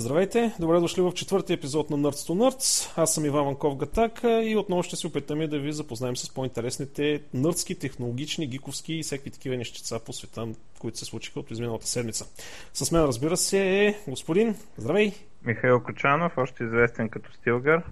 Здравейте, 0.00 0.52
добре 0.60 0.80
дошли 0.80 1.02
в 1.02 1.12
четвъртия 1.12 1.54
епизод 1.54 1.90
на 1.90 1.98
Nerds 1.98 2.10
to 2.10 2.32
Nerds. 2.32 2.92
Аз 2.96 3.14
съм 3.14 3.24
Иван 3.24 3.44
Ванков 3.44 3.76
Гатак 3.76 4.20
и 4.24 4.56
отново 4.56 4.82
ще 4.82 4.96
се 4.96 5.06
опитаме 5.06 5.48
да 5.48 5.58
ви 5.58 5.72
запознаем 5.72 6.16
с 6.16 6.34
по-интересните 6.34 7.22
нърдски, 7.34 7.78
технологични, 7.78 8.46
гиковски 8.46 8.94
и 8.94 9.02
всеки 9.02 9.30
такива 9.30 9.56
нещица 9.56 10.00
по 10.06 10.12
света, 10.12 10.48
които 10.78 10.98
се 10.98 11.04
случиха 11.04 11.40
от 11.40 11.50
изминалата 11.50 11.86
седмица. 11.86 12.26
С 12.72 12.92
мен, 12.92 13.02
разбира 13.02 13.36
се, 13.36 13.86
е 13.86 13.94
господин. 14.08 14.56
Здравей! 14.76 15.12
Михаил 15.44 15.82
Кочанов, 15.82 16.38
още 16.38 16.64
известен 16.64 17.08
като 17.08 17.32
Стилгар. 17.32 17.82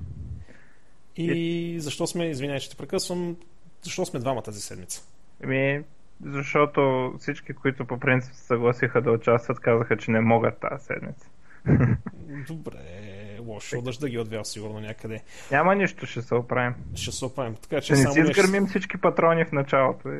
И, 1.16 1.76
защо 1.80 2.06
сме, 2.06 2.26
извинявай, 2.26 2.60
че 2.60 2.70
те 2.70 2.76
прекъсвам, 2.76 3.36
защо 3.82 4.06
сме 4.06 4.20
двама 4.20 4.42
тази 4.42 4.60
седмица? 4.60 5.02
Ами, 5.44 5.84
защото 6.24 7.12
всички, 7.18 7.52
които 7.52 7.84
по 7.84 8.00
принцип 8.00 8.34
се 8.34 8.42
съгласиха 8.42 9.02
да 9.02 9.10
участват, 9.10 9.60
казаха, 9.60 9.96
че 9.96 10.10
не 10.10 10.20
могат 10.20 10.60
тази 10.60 10.84
седмица. 10.84 11.28
Добре, 12.48 13.38
лошо 13.46 13.82
дъжда 13.82 14.08
ги 14.08 14.18
отвял 14.18 14.44
сигурно 14.44 14.80
някъде. 14.80 15.22
Няма 15.50 15.74
нищо, 15.74 16.06
ще 16.06 16.22
се 16.22 16.34
оправим. 16.34 16.74
Ще 16.94 17.12
се 17.12 17.24
оправим. 17.24 17.54
Така, 17.54 17.80
че 17.80 17.92
не 17.92 18.12
си 18.12 18.20
изгърмим 18.20 18.66
ще... 18.66 18.70
всички 18.70 19.00
патрони 19.00 19.44
в 19.44 19.52
началото. 19.52 20.08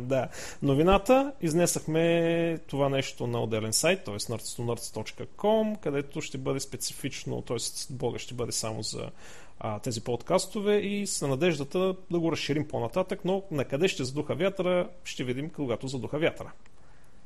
да. 0.00 0.28
Новината, 0.62 1.32
изнесахме 1.40 2.58
това 2.66 2.88
нещо 2.88 3.26
на 3.26 3.40
отделен 3.40 3.72
сайт, 3.72 4.04
т.е. 4.04 4.14
nerds 4.14 5.76
където 5.82 6.20
ще 6.20 6.38
бъде 6.38 6.60
специфично, 6.60 7.42
т.е. 7.42 7.56
блога 7.90 8.18
ще 8.18 8.34
бъде 8.34 8.52
само 8.52 8.82
за 8.82 9.10
а, 9.60 9.78
тези 9.78 10.04
подкастове 10.04 10.76
и 10.76 11.06
с 11.06 11.28
надеждата 11.28 11.94
да 12.10 12.20
го 12.20 12.32
разширим 12.32 12.68
по-нататък, 12.68 13.20
но 13.24 13.42
на 13.50 13.64
къде 13.64 13.88
ще 13.88 14.04
задуха 14.04 14.34
вятъра, 14.34 14.88
ще 15.04 15.24
видим 15.24 15.50
когато 15.50 15.88
задуха 15.88 16.18
вятъра. 16.18 16.52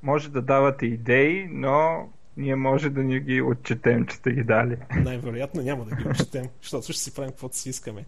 Може 0.03 0.31
да 0.31 0.43
давате 0.43 0.87
идеи, 0.87 1.49
но 1.51 2.09
ние 2.37 2.57
може 2.57 2.91
да 2.91 3.03
ни 3.03 3.21
ги 3.21 3.43
отчетем, 3.43 4.07
че 4.07 4.17
сте 4.17 4.33
ги 4.33 4.45
дали. 4.45 4.77
Най-вероятно 4.97 5.63
няма 5.63 5.85
да 5.85 5.97
ги 5.97 6.09
отчетем, 6.09 6.47
защото 6.63 6.93
ще 6.93 7.03
си 7.03 7.15
правим 7.15 7.31
каквото 7.31 7.57
си 7.57 7.69
искаме. 7.69 8.05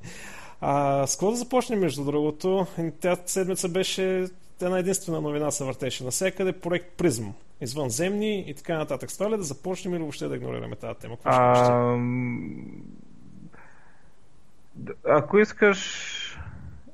А, 0.61 1.07
с 1.07 1.17
какво 1.17 1.31
да 1.31 1.37
започнем, 1.37 1.81
между 1.81 2.05
другото? 2.05 2.67
Тя 3.01 3.17
седмица 3.27 3.69
беше 3.69 4.27
една 4.63 4.79
единствена 4.79 5.21
новина 5.21 5.51
се 5.51 5.65
въртеше 5.65 6.05
навсякъде, 6.05 6.53
проект 6.53 6.97
Призм. 6.97 7.29
Извънземни 7.61 8.41
и 8.41 8.55
така 8.55 8.79
нататък. 8.79 9.11
Става 9.11 9.31
ли 9.31 9.37
да 9.37 9.43
започнем 9.43 9.95
или 9.95 10.01
въобще 10.01 10.29
да 10.29 10.37
игнорираме 10.37 10.77
тази 10.77 10.99
тема? 10.99 11.17
Какво 11.17 11.31
а, 11.31 11.99
ако 15.05 15.39
искаш 15.39 16.28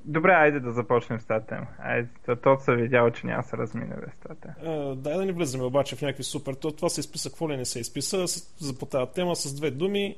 Добре, 0.05 0.33
айде 0.33 0.61
да 0.61 0.73
започнем 0.73 1.21
с 1.21 1.25
тази 1.25 1.47
тема. 1.47 1.67
Айде, 1.79 2.09
то 2.43 2.59
се 2.59 2.75
видял, 2.75 3.11
че 3.11 3.27
няма 3.27 3.43
се 3.43 3.57
размине 3.57 3.95
без 4.07 4.17
тази 4.17 4.41
тема. 4.41 4.97
дай 4.97 5.17
да 5.17 5.25
не 5.25 5.33
влизаме 5.33 5.65
обаче 5.65 5.97
в 5.97 6.03
някакви 6.03 6.25
супер. 6.25 6.55
То, 6.55 6.73
това 6.73 6.89
се 6.89 7.01
изписа, 7.01 7.31
какво 7.31 7.51
ли 7.51 7.57
не 7.57 7.65
се 7.65 7.81
изписа 7.81 8.27
за 8.59 8.79
по 8.79 8.87
тази 8.87 9.13
тема 9.15 9.37
с 9.37 9.55
две 9.55 9.71
думи. 9.71 10.17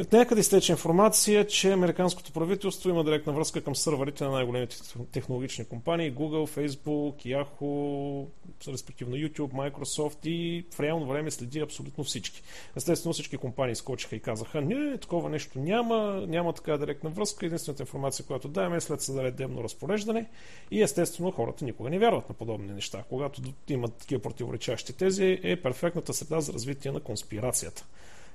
От 0.00 0.12
някъде 0.12 0.40
изтече 0.40 0.72
информация, 0.72 1.46
че 1.46 1.72
американското 1.72 2.32
правителство 2.32 2.90
има 2.90 3.04
директна 3.04 3.32
връзка 3.32 3.60
към 3.60 3.76
сървърите 3.76 4.24
на 4.24 4.30
най-големите 4.30 4.76
технологични 5.12 5.64
компании 5.64 6.12
Google, 6.12 6.48
Facebook, 6.48 7.14
Yahoo, 7.14 8.26
респективно 8.68 9.16
YouTube, 9.16 9.52
Microsoft 9.52 10.26
и 10.26 10.64
в 10.74 10.80
реално 10.80 11.06
време 11.06 11.30
следи 11.30 11.60
абсолютно 11.60 12.04
всички. 12.04 12.42
Естествено 12.76 13.12
всички 13.12 13.36
компании 13.36 13.74
скочиха 13.74 14.16
и 14.16 14.20
казаха, 14.20 14.60
не, 14.60 14.98
такова 14.98 15.30
нещо 15.30 15.58
няма, 15.58 16.24
няма 16.28 16.52
така 16.52 16.78
директна 16.78 17.10
връзка, 17.10 17.46
единствената 17.46 17.82
информация, 17.82 18.26
която 18.26 18.48
даваме 18.48 18.76
е 18.76 18.80
след 18.80 19.00
съдебно 19.00 19.64
разпореждане 19.64 20.28
и 20.70 20.82
естествено 20.82 21.30
хората 21.30 21.64
никога 21.64 21.90
не 21.90 21.98
вярват 21.98 22.28
на 22.28 22.34
подобни 22.34 22.72
неща. 22.72 23.04
Когато 23.08 23.42
имат 23.68 23.94
такива 23.94 24.22
противоречащи 24.22 24.92
тези, 24.92 25.40
е 25.42 25.56
перфектната 25.56 26.14
среда 26.14 26.40
за 26.40 26.52
развитие 26.52 26.92
на 26.92 27.00
конспирацията. 27.00 27.86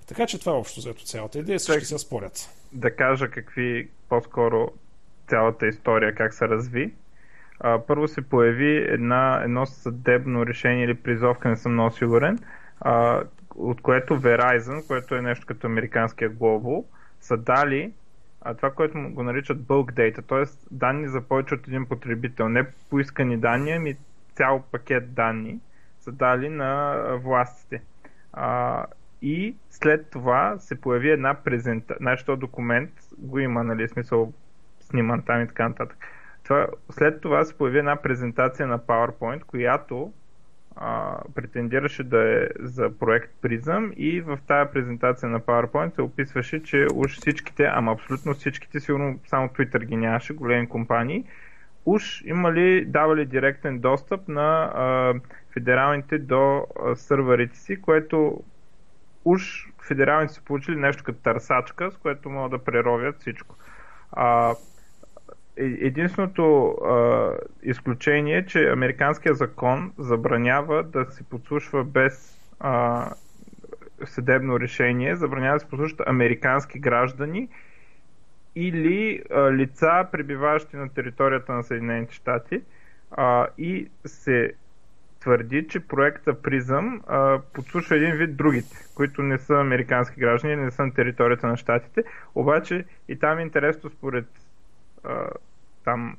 Така 0.09 0.27
че 0.27 0.39
това 0.39 0.51
е 0.51 0.55
общо 0.55 0.79
взето 0.79 1.03
цялата 1.03 1.39
идея, 1.39 1.59
всички 1.59 1.85
се 1.85 1.97
спорят. 1.97 2.49
Да 2.71 2.95
кажа 2.95 3.29
какви 3.29 3.89
по-скоро 4.09 4.71
цялата 5.27 5.67
история 5.67 6.15
как 6.15 6.33
се 6.33 6.47
разви. 6.47 6.93
А, 7.59 7.79
първо 7.79 8.07
се 8.07 8.21
появи 8.21 8.77
една, 8.77 9.41
едно 9.43 9.65
съдебно 9.65 10.45
решение 10.45 10.85
или 10.85 10.93
призовка, 10.93 11.49
не 11.49 11.55
съм 11.55 11.73
много 11.73 11.91
сигурен, 11.91 12.39
а, 12.81 13.23
от 13.55 13.81
което 13.81 14.21
Verizon, 14.21 14.87
което 14.87 15.15
е 15.15 15.21
нещо 15.21 15.45
като 15.45 15.67
американския 15.67 16.31
Global, 16.31 16.85
са 17.21 17.37
дали 17.37 17.93
а, 18.41 18.53
това, 18.53 18.71
което 18.71 19.09
го 19.09 19.23
наричат 19.23 19.57
bulk 19.57 19.93
data, 19.93 20.27
т.е. 20.27 20.65
данни 20.71 21.07
за 21.07 21.21
повече 21.21 21.53
от 21.53 21.67
един 21.67 21.85
потребител. 21.85 22.49
Не 22.49 22.71
поискани 22.89 23.37
данни, 23.37 23.71
ами 23.71 23.95
цял 24.35 24.63
пакет 24.71 25.13
данни 25.13 25.59
са 25.99 26.11
дали 26.11 26.49
на 26.49 26.95
властите. 27.23 27.81
А, 28.33 28.85
и 29.21 29.55
след 29.69 30.09
това 30.09 30.57
се 30.59 30.81
появи 30.81 31.09
една 31.09 31.33
презентация. 31.33 31.97
Значи 31.99 32.25
този 32.25 32.39
документ 32.39 32.89
го 33.17 33.39
има, 33.39 33.63
нали, 33.63 33.87
смисъл 33.87 34.33
сниман 34.79 35.21
там 35.21 35.41
и 35.41 35.47
така 35.47 35.69
нататък. 35.69 35.97
Това, 36.43 36.67
след 36.91 37.21
това 37.21 37.45
се 37.45 37.57
появи 37.57 37.79
една 37.79 37.95
презентация 37.95 38.67
на 38.67 38.79
PowerPoint, 38.79 39.43
която 39.43 40.13
а, 40.75 41.17
претендираше 41.35 42.03
да 42.03 42.43
е 42.43 42.47
за 42.59 42.99
проект 42.99 43.31
Prism 43.43 43.93
и 43.93 44.21
в 44.21 44.39
тази 44.47 44.71
презентация 44.71 45.29
на 45.29 45.39
PowerPoint 45.39 45.95
се 45.95 46.01
описваше, 46.01 46.63
че 46.63 46.87
уж 46.93 47.17
всичките, 47.17 47.63
ама 47.63 47.91
абсолютно 47.91 48.33
всичките, 48.33 48.79
сигурно 48.79 49.19
само 49.27 49.47
Twitter 49.47 49.85
ги 49.85 49.97
нямаше, 49.97 50.33
големи 50.33 50.69
компании, 50.69 51.23
уж 51.85 52.21
имали, 52.25 52.85
давали 52.85 53.25
директен 53.25 53.79
достъп 53.79 54.27
на 54.27 54.71
а, 54.75 55.13
федералните 55.53 56.17
до 56.17 56.65
а, 56.85 56.95
сървърите 56.95 57.57
си, 57.57 57.81
което 57.81 58.43
уж 59.29 59.69
федералните 59.87 60.33
са 60.33 60.41
получили 60.41 60.75
нещо 60.75 61.03
като 61.03 61.19
търсачка, 61.19 61.91
с 61.91 61.97
което 61.97 62.29
могат 62.29 62.51
да 62.51 62.63
преровят 62.63 63.19
всичко. 63.19 63.55
А, 64.11 64.55
е, 65.57 65.63
единственото 65.63 66.67
а, 66.67 67.31
изключение 67.63 68.37
е, 68.37 68.45
че 68.45 68.69
американския 68.69 69.33
закон 69.33 69.93
забранява 69.97 70.83
да 70.83 71.05
се 71.05 71.23
подслушва 71.23 71.83
без 71.83 72.39
а, 72.59 73.05
съдебно 74.05 74.59
решение, 74.59 75.15
забранява 75.15 75.55
да 75.55 75.59
се 75.59 75.69
подслушват 75.69 76.07
американски 76.07 76.79
граждани 76.79 77.49
или 78.55 79.23
а, 79.31 79.51
лица, 79.51 80.07
пребиваващи 80.11 80.77
на 80.77 80.89
територията 80.89 81.53
на 81.53 81.63
Съединените 81.63 82.13
щати 82.13 82.61
а, 83.11 83.47
и 83.57 83.89
се 84.05 84.53
твърди, 85.19 85.67
че 85.67 85.79
проекта 85.79 86.33
Prism 86.33 87.01
а, 87.07 87.41
подслушва 87.53 87.95
един 87.95 88.15
вид 88.15 88.35
другите, 88.35 88.75
които 88.95 89.23
не 89.23 89.37
са 89.37 89.53
американски 89.53 90.19
граждани, 90.19 90.55
не 90.55 90.71
са 90.71 90.85
на 90.85 90.93
територията 90.93 91.47
на 91.47 91.57
щатите, 91.57 92.03
обаче 92.35 92.85
и 93.07 93.19
там 93.19 93.39
е 93.39 93.41
интересно 93.41 93.89
според 93.89 94.25
а, 95.03 95.27
там 95.83 96.17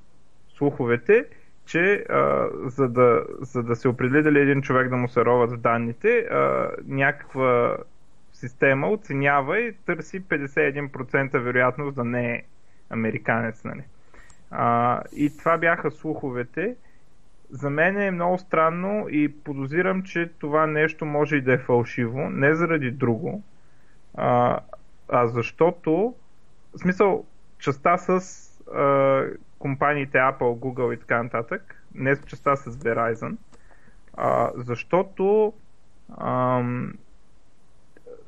слуховете, 0.55 1.27
че 1.67 2.05
а, 2.09 2.49
за, 2.65 2.89
да, 2.89 3.25
за 3.41 3.63
да 3.63 3.77
се 3.77 3.89
определи 3.89 4.23
дали 4.23 4.41
един 4.41 4.63
човек 4.63 4.89
да 4.89 4.97
му 4.97 5.09
се 5.09 5.25
роват 5.25 5.53
в 5.53 5.57
данните, 5.57 6.19
а, 6.19 6.71
някаква 6.87 7.77
система 8.33 8.89
оценява 8.89 9.61
и 9.61 9.73
търси 9.87 10.23
51% 10.23 11.39
вероятност 11.39 11.95
да 11.95 12.05
не 12.05 12.35
е 12.35 12.43
американец. 12.91 13.65
Нали? 13.65 13.83
А, 14.51 15.03
и 15.17 15.39
това 15.39 15.59
бяха 15.59 15.91
слуховете 15.91 16.77
за 17.51 17.71
мен 17.71 18.01
е 18.01 18.11
много 18.11 18.39
странно 18.39 19.07
и 19.11 19.35
подозирам, 19.45 20.03
че 20.03 20.31
това 20.39 20.67
нещо 20.67 21.05
може 21.05 21.37
и 21.37 21.41
да 21.41 21.53
е 21.53 21.59
фалшиво, 21.59 22.31
не 22.31 22.55
заради 22.55 22.91
друго, 22.91 23.43
а, 24.15 24.59
а 25.09 25.27
защото, 25.27 26.15
в 26.75 26.79
смисъл, 26.79 27.25
частта 27.59 27.99
с 27.99 28.21
а, 28.75 29.25
компаниите 29.59 30.19
Apple, 30.19 30.39
Google 30.39 30.95
и 30.95 31.01
така 31.01 31.23
нататък, 31.23 31.85
не 31.95 32.17
частта 32.17 32.57
с 32.57 32.77
Verizon, 32.77 33.37
а, 34.15 34.51
защото 34.57 35.53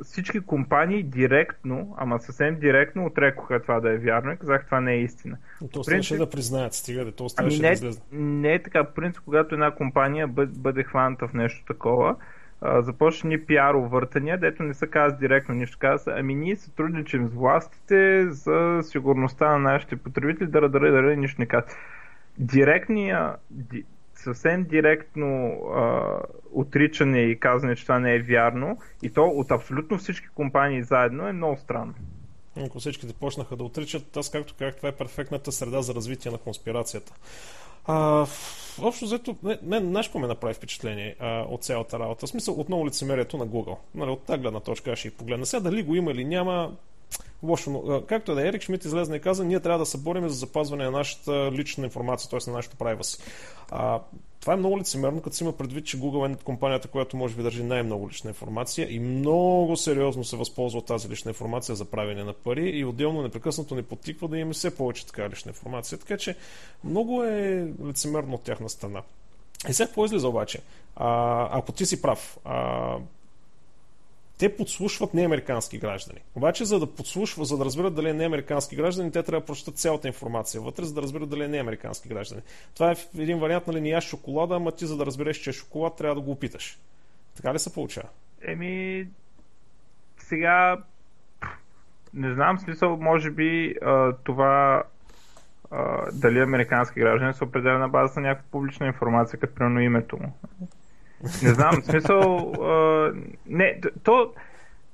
всички 0.02 0.40
компании 0.40 1.02
директно, 1.02 1.94
ама 1.98 2.20
съвсем 2.20 2.58
директно 2.60 3.06
отрекоха 3.06 3.62
това 3.62 3.80
да 3.80 3.90
е 3.92 3.98
вярно 3.98 4.32
и 4.32 4.36
казах 4.36 4.64
това 4.64 4.80
не 4.80 4.92
е 4.92 5.00
истина. 5.00 5.36
Но 5.60 5.68
то 5.68 5.82
принцип... 5.86 6.18
да 6.18 6.30
признаят, 6.30 6.74
стига 6.74 7.04
да 7.04 7.12
то 7.12 7.28
ами 7.36 7.58
не, 7.58 7.68
да 7.68 7.72
излезе. 7.72 8.00
Не 8.12 8.54
е 8.54 8.62
така. 8.62 8.84
принцип, 8.84 9.22
когато 9.24 9.54
една 9.54 9.70
компания 9.70 10.28
бъде, 10.28 10.52
бъде 10.58 10.82
хваната 10.82 11.28
в 11.28 11.32
нещо 11.32 11.64
такова, 11.66 12.16
започне 12.78 13.28
ни 13.28 13.40
пиар 13.40 13.74
въртания, 13.74 14.38
дето 14.38 14.62
не 14.62 14.74
се 14.74 14.86
казва 14.86 15.18
директно 15.18 15.54
нищо. 15.54 15.78
Казва 15.80 16.14
ами 16.18 16.34
ние 16.34 16.56
сътрудничим 16.56 17.28
с 17.28 17.34
властите 17.34 18.26
за 18.30 18.80
сигурността 18.82 19.50
на 19.50 19.58
нашите 19.58 19.96
потребители, 19.96 20.46
да, 20.46 20.60
да, 20.60 20.80
да, 20.80 21.02
нищо 21.16 21.40
не 21.40 21.46
казва. 21.46 21.70
Директния, 22.38 23.36
съвсем 24.22 24.64
директно 24.64 25.60
а, 25.74 26.18
отричане 26.52 27.20
и 27.20 27.40
казане, 27.40 27.76
че 27.76 27.82
това 27.82 27.98
не 27.98 28.14
е 28.14 28.22
вярно, 28.22 28.78
и 29.02 29.10
то 29.10 29.24
от 29.24 29.50
абсолютно 29.50 29.98
всички 29.98 30.28
компании 30.28 30.82
заедно 30.82 31.28
е 31.28 31.32
много 31.32 31.56
странно. 31.56 31.94
Ако 32.56 32.78
всичките 32.78 33.12
почнаха 33.12 33.56
да 33.56 33.64
отричат, 33.64 34.16
аз 34.16 34.30
както 34.30 34.54
казах, 34.58 34.76
това 34.76 34.88
е 34.88 34.92
перфектната 34.92 35.52
среда 35.52 35.82
за 35.82 35.94
развитие 35.94 36.30
на 36.30 36.38
конспирацията. 36.38 37.12
А, 37.84 38.26
общо 38.82 39.04
взето, 39.04 39.36
мен 39.62 39.88
знаеш 39.88 40.06
какво 40.06 40.18
ме 40.18 40.26
направи 40.26 40.54
впечатление 40.54 41.16
а, 41.20 41.40
от 41.48 41.64
цялата 41.64 41.98
работа? 41.98 42.26
В 42.26 42.30
смисъл, 42.30 42.60
отново 42.60 42.86
лицемерието 42.86 43.36
на 43.36 43.46
Google. 43.46 43.76
Нали, 43.94 44.10
от 44.10 44.24
тази 44.24 44.40
гледна 44.40 44.60
точка 44.60 44.90
аз 44.90 44.98
ще 44.98 45.08
и 45.08 45.10
погледна. 45.10 45.46
Сега 45.46 45.60
дали 45.60 45.82
го 45.82 45.94
има 45.94 46.10
или 46.10 46.24
няма, 46.24 46.76
лошо. 47.42 47.70
Но, 47.70 48.02
както 48.06 48.34
да 48.34 48.44
е, 48.44 48.48
Ерик 48.48 48.62
Шмидт 48.62 48.84
излезна 48.84 49.16
и 49.16 49.20
каза, 49.20 49.44
ние 49.44 49.60
трябва 49.60 49.78
да 49.78 49.86
се 49.86 49.98
борим 49.98 50.28
за 50.28 50.34
запазване 50.34 50.84
на 50.84 50.90
нашата 50.90 51.52
лична 51.52 51.84
информация, 51.84 52.30
т.е. 52.30 52.50
на 52.50 52.56
нашата 52.56 52.76
privacy. 52.76 53.20
А, 53.70 54.00
това 54.40 54.52
е 54.52 54.56
много 54.56 54.78
лицемерно, 54.78 55.22
като 55.22 55.36
си 55.36 55.44
има 55.44 55.52
предвид, 55.52 55.86
че 55.86 56.00
Google 56.00 56.32
е 56.32 56.44
компанията, 56.44 56.88
която 56.88 57.16
може 57.16 57.34
би 57.34 57.42
държи 57.42 57.62
най-много 57.62 58.08
лична 58.08 58.30
информация 58.30 58.90
и 58.90 59.00
много 59.00 59.76
сериозно 59.76 60.24
се 60.24 60.36
възползва 60.36 60.78
от 60.78 60.86
тази 60.86 61.08
лична 61.08 61.30
информация 61.30 61.74
за 61.74 61.84
правене 61.84 62.24
на 62.24 62.32
пари 62.32 62.70
и 62.70 62.84
отделно 62.84 63.22
непрекъснато 63.22 63.74
ни 63.74 63.82
подтиква 63.82 64.28
да 64.28 64.38
имаме 64.38 64.54
все 64.54 64.76
повече 64.76 65.06
така 65.06 65.28
лична 65.28 65.50
информация. 65.50 65.98
Така 65.98 66.16
че 66.16 66.36
много 66.84 67.24
е 67.24 67.68
лицемерно 67.86 68.34
от 68.34 68.42
тяхна 68.42 68.68
страна. 68.68 69.02
И 69.68 69.72
сега 69.72 69.86
какво 69.86 70.04
излиза 70.04 70.28
обаче? 70.28 70.60
А, 70.96 71.48
ако 71.58 71.72
ти 71.72 71.86
си 71.86 72.02
прав, 72.02 72.38
а, 72.44 72.96
те 74.42 74.56
подслушват 74.56 75.14
неамерикански 75.14 75.78
граждани. 75.78 76.20
Обаче, 76.34 76.64
за 76.64 76.80
да 76.80 76.94
подслушват, 76.94 77.46
за 77.46 77.58
да 77.58 77.64
разберат 77.64 77.94
дали 77.94 78.08
е 78.08 78.12
неамерикански 78.12 78.76
граждани, 78.76 79.12
те 79.12 79.22
трябва 79.22 79.40
да 79.40 79.46
прочитат 79.46 79.76
цялата 79.76 80.08
информация 80.08 80.60
вътре, 80.60 80.84
за 80.84 80.94
да 80.94 81.02
разберат 81.02 81.28
дали 81.28 81.44
е 81.44 81.48
неамерикански 81.48 82.08
граждани. 82.08 82.42
Това 82.74 82.90
е 82.90 82.94
един 83.18 83.38
вариант, 83.38 83.66
нали, 83.66 83.80
не 83.80 83.88
яш 83.88 84.04
шоколада, 84.04 84.54
ама 84.54 84.72
ти 84.72 84.86
за 84.86 84.96
да 84.96 85.06
разбереш, 85.06 85.36
че 85.36 85.50
е 85.50 85.52
шоколад, 85.52 85.96
трябва 85.96 86.14
да 86.14 86.20
го 86.20 86.30
опиташ. 86.30 86.78
Така 87.36 87.54
ли 87.54 87.58
се 87.58 87.74
получава? 87.74 88.08
Еми, 88.42 89.08
сега 90.18 90.76
не 92.14 92.34
знам 92.34 92.58
смисъл, 92.58 92.96
може 92.96 93.30
би 93.30 93.74
това 94.24 94.82
дали 96.12 96.40
американски 96.40 97.00
граждани 97.00 97.34
се 97.34 97.44
определя 97.44 97.78
на 97.78 97.88
базата 97.88 98.20
на 98.20 98.28
някаква 98.28 98.50
публична 98.50 98.86
информация, 98.86 99.40
като 99.40 99.54
примерно 99.54 99.80
името 99.80 100.16
му. 100.16 100.32
Не 101.22 101.54
знам, 101.54 101.82
в 101.82 101.84
смисъл... 101.84 102.52
А, 102.62 103.12
не, 103.46 103.80
то... 104.04 104.32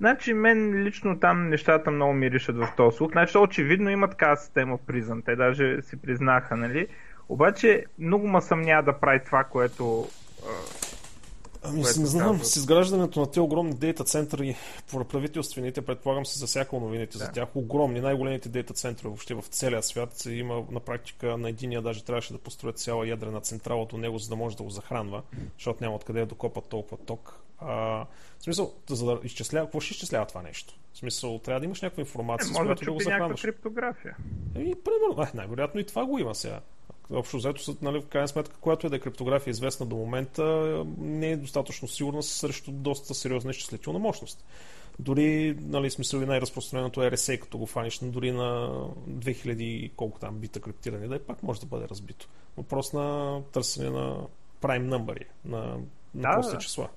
Значи 0.00 0.34
мен 0.34 0.82
лично 0.82 1.20
там 1.20 1.48
нещата 1.48 1.90
много 1.90 2.12
миришат 2.12 2.56
в 2.56 2.68
този 2.76 2.96
слух. 2.96 3.12
Значи 3.12 3.38
очевидно 3.38 3.90
има 3.90 4.10
такава 4.10 4.36
система 4.36 4.76
в 4.76 4.86
Призън. 4.86 5.22
Те 5.22 5.36
даже 5.36 5.82
си 5.82 5.96
признаха, 5.96 6.56
нали? 6.56 6.86
Обаче 7.28 7.84
много 7.98 8.28
ма 8.28 8.42
съмня 8.42 8.82
да 8.82 8.92
прави 8.92 9.20
това, 9.24 9.44
което 9.44 10.06
Ами, 11.62 11.76
не 11.76 12.06
знам, 12.06 12.44
с 12.44 12.56
изграждането 12.56 13.20
на 13.20 13.26
тези 13.26 13.40
огромни 13.40 13.74
дейта 13.74 14.04
центъри 14.04 14.56
по 14.90 15.04
правителствените, 15.04 15.82
предполагам 15.82 16.26
се 16.26 16.38
засякал 16.38 16.80
новините 16.80 17.18
да. 17.18 17.24
за 17.24 17.32
тях. 17.32 17.48
Огромни, 17.54 18.00
най-големите 18.00 18.48
дейта 18.48 18.74
центрове 18.74 19.08
въобще 19.08 19.34
в 19.34 19.44
целия 19.50 19.82
свят. 19.82 20.26
Има 20.26 20.64
на 20.70 20.80
практика 20.80 21.38
на 21.38 21.48
единия 21.48 21.82
даже 21.82 22.04
трябваше 22.04 22.32
да 22.32 22.38
построят 22.38 22.78
цяла 22.78 23.08
ядрена 23.08 23.40
централа 23.40 23.86
до 23.86 23.96
него, 23.96 24.18
за 24.18 24.28
да 24.28 24.36
може 24.36 24.56
да 24.56 24.62
го 24.62 24.70
захранва, 24.70 25.22
защото 25.58 25.84
няма 25.84 25.96
откъде 25.96 26.20
да 26.20 26.26
докопат 26.26 26.64
толкова 26.64 26.96
ток. 26.96 27.40
А, 27.58 27.74
в 28.38 28.42
смисъл, 28.42 28.74
за 28.90 29.06
да 29.06 29.20
изчислява, 29.24 29.66
какво 29.66 29.80
ще 29.80 29.92
изчислява 29.94 30.26
това 30.26 30.42
нещо? 30.42 30.74
В 30.92 30.98
смисъл, 30.98 31.38
трябва 31.38 31.60
да 31.60 31.66
имаш 31.66 31.82
някаква 31.82 32.00
информация, 32.00 32.50
е, 32.50 32.54
с 32.54 32.56
която 32.56 32.84
да 32.84 32.92
го 32.92 33.00
захранваш. 33.00 33.42
криптография. 33.42 34.16
Еми, 34.54 34.74
примерно, 34.74 35.32
най-вероятно 35.34 35.80
и 35.80 35.86
това 35.86 36.06
го 36.06 36.18
има 36.18 36.34
сега 36.34 36.60
общо 37.10 37.36
взето, 37.36 37.76
нали, 37.82 38.00
в 38.00 38.06
крайна 38.06 38.28
сметка, 38.28 38.56
която 38.60 38.86
е 38.86 38.90
да 38.90 38.96
е 38.96 38.98
криптография 38.98 39.50
известна 39.50 39.86
до 39.86 39.96
момента, 39.96 40.44
не 40.98 41.30
е 41.30 41.36
достатъчно 41.36 41.88
сигурна 41.88 42.22
срещу 42.22 42.72
доста 42.72 43.14
сериозна 43.14 43.50
изчислителна 43.50 43.98
мощност. 43.98 44.44
Дори, 44.98 45.56
нали, 45.60 45.90
смисъл 45.90 46.20
и 46.20 46.26
най-разпространеното 46.26 47.00
RSA, 47.00 47.40
като 47.40 47.58
го 47.58 47.66
фаниш, 47.66 47.98
дори 48.02 48.32
на 48.32 48.68
2000 49.10 49.90
колко 49.96 50.18
там 50.18 50.38
бита 50.38 50.60
криптиране, 50.60 51.08
да 51.08 51.16
е 51.16 51.18
пак 51.18 51.42
може 51.42 51.60
да 51.60 51.66
бъде 51.66 51.88
разбито. 51.88 52.28
Въпрос 52.56 52.92
на 52.92 53.38
търсене 53.52 53.90
на 53.90 54.16
prime 54.62 54.88
number, 54.88 55.24
на, 55.44 55.58
на 56.14 56.30
да, 56.30 56.34
прости 56.34 56.52
да. 56.52 56.58
числа. 56.58 56.88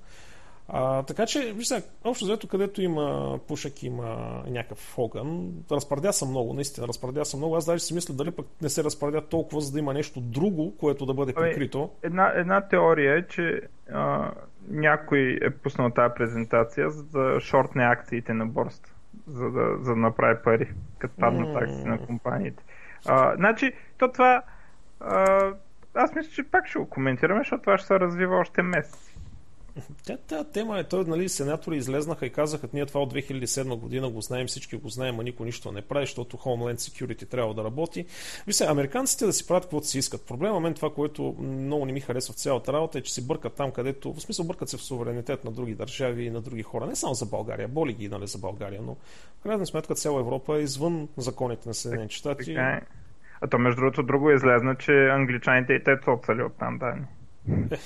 А, 0.74 1.02
така 1.02 1.26
че, 1.26 1.52
виж 1.52 1.66
сега, 1.66 1.86
общо 2.04 2.24
взето, 2.24 2.48
където 2.48 2.82
има 2.82 3.38
пушек, 3.48 3.82
има 3.82 4.42
някакъв 4.46 4.98
огън, 4.98 5.52
разпредя 5.70 6.12
са 6.12 6.26
много, 6.26 6.54
наистина, 6.54 6.88
разпредя 6.88 7.24
са 7.24 7.36
много. 7.36 7.56
Аз 7.56 7.66
даже 7.66 7.84
си 7.84 7.94
мисля 7.94 8.14
дали 8.14 8.30
пък 8.30 8.46
не 8.62 8.68
се 8.68 8.84
разпредя 8.84 9.20
толкова, 9.20 9.60
за 9.60 9.72
да 9.72 9.78
има 9.78 9.94
нещо 9.94 10.20
друго, 10.20 10.76
което 10.76 11.06
да 11.06 11.14
бъде 11.14 11.34
прикрито. 11.34 11.90
Една, 12.02 12.32
една 12.34 12.60
теория 12.60 13.18
е, 13.18 13.26
че 13.26 13.60
а, 13.92 14.30
някой 14.68 15.38
е 15.42 15.50
пуснал 15.50 15.90
тази 15.90 16.14
презентация, 16.14 16.90
за 16.90 17.04
да 17.04 17.40
шортне 17.40 17.84
акциите 17.84 18.32
на 18.32 18.46
борста, 18.46 18.90
за 19.26 19.50
да, 19.50 19.76
за 19.80 19.90
да 19.90 19.96
направи 19.96 20.42
пари, 20.44 20.72
като 20.98 21.14
паднат 21.20 21.48
mm. 21.48 21.62
акции 21.62 21.84
на 21.84 22.06
компаниите. 22.06 22.64
А, 23.06 23.36
значи, 23.36 23.72
то 23.98 24.12
това... 24.12 24.42
А, 25.00 25.52
аз 25.94 26.14
мисля, 26.14 26.30
че 26.30 26.42
пак 26.42 26.66
ще 26.66 26.78
го 26.78 26.88
коментираме, 26.88 27.40
защото 27.40 27.62
това 27.62 27.78
ще 27.78 27.86
се 27.86 28.00
развива 28.00 28.36
още 28.36 28.62
месец. 28.62 29.11
Тя, 30.04 30.16
тя 30.26 30.44
тема 30.44 30.78
е, 30.78 30.84
той, 30.84 31.04
нали, 31.04 31.28
сенатори 31.28 31.76
излезнаха 31.76 32.26
и 32.26 32.30
казаха, 32.30 32.68
ние 32.72 32.86
това 32.86 33.00
от 33.00 33.14
2007 33.14 33.76
година 33.76 34.10
го 34.10 34.20
знаем, 34.20 34.46
всички 34.46 34.76
го 34.76 34.88
знаем, 34.88 35.20
а 35.20 35.22
никой 35.22 35.46
нищо 35.46 35.72
не 35.72 35.82
прави, 35.82 36.06
защото 36.06 36.36
Homeland 36.36 36.76
Security 36.76 37.28
трябва 37.28 37.54
да 37.54 37.64
работи. 37.64 38.06
Вижте, 38.46 38.64
американците 38.64 39.26
да 39.26 39.32
си 39.32 39.46
правят 39.46 39.64
каквото 39.64 39.86
си 39.86 39.98
искат. 39.98 40.26
Проблема 40.26 40.60
мен 40.60 40.74
това, 40.74 40.94
което 40.94 41.36
много 41.40 41.86
не 41.86 41.92
ми 41.92 42.00
харесва 42.00 42.34
в 42.34 42.36
цялата 42.36 42.72
работа 42.72 42.98
е, 42.98 43.02
че 43.02 43.14
си 43.14 43.26
бъркат 43.26 43.54
там, 43.54 43.70
където, 43.70 44.12
в 44.12 44.20
смисъл 44.20 44.46
бъркат 44.46 44.68
се 44.68 44.76
в 44.76 44.82
суверенитет 44.82 45.44
на 45.44 45.50
други 45.50 45.74
държави 45.74 46.24
и 46.24 46.30
на 46.30 46.40
други 46.40 46.62
хора. 46.62 46.86
Не 46.86 46.96
само 46.96 47.14
за 47.14 47.26
България, 47.26 47.68
боли 47.68 47.92
ги, 47.92 48.08
нали, 48.08 48.26
за 48.26 48.38
България, 48.38 48.82
но 48.82 48.96
в 49.40 49.42
крайна 49.42 49.66
сметка 49.66 49.94
цяла 49.94 50.20
Европа 50.20 50.58
е 50.58 50.62
извън 50.62 51.08
законите 51.16 51.68
на 51.68 51.74
Съединените 51.74 52.14
щати. 52.14 52.52
Е. 52.52 52.80
А 53.40 53.46
то 53.50 53.58
между 53.58 53.80
другото 53.80 54.02
друго 54.02 54.30
е 54.30 54.34
излезна, 54.34 54.76
че 54.76 55.08
англичаните 55.08 55.72
и 55.72 55.84
те 55.84 55.96
цоцали 56.04 56.42
от 56.42 56.52
там, 56.58 56.78
да. 56.78 56.94
Е, 57.74 57.78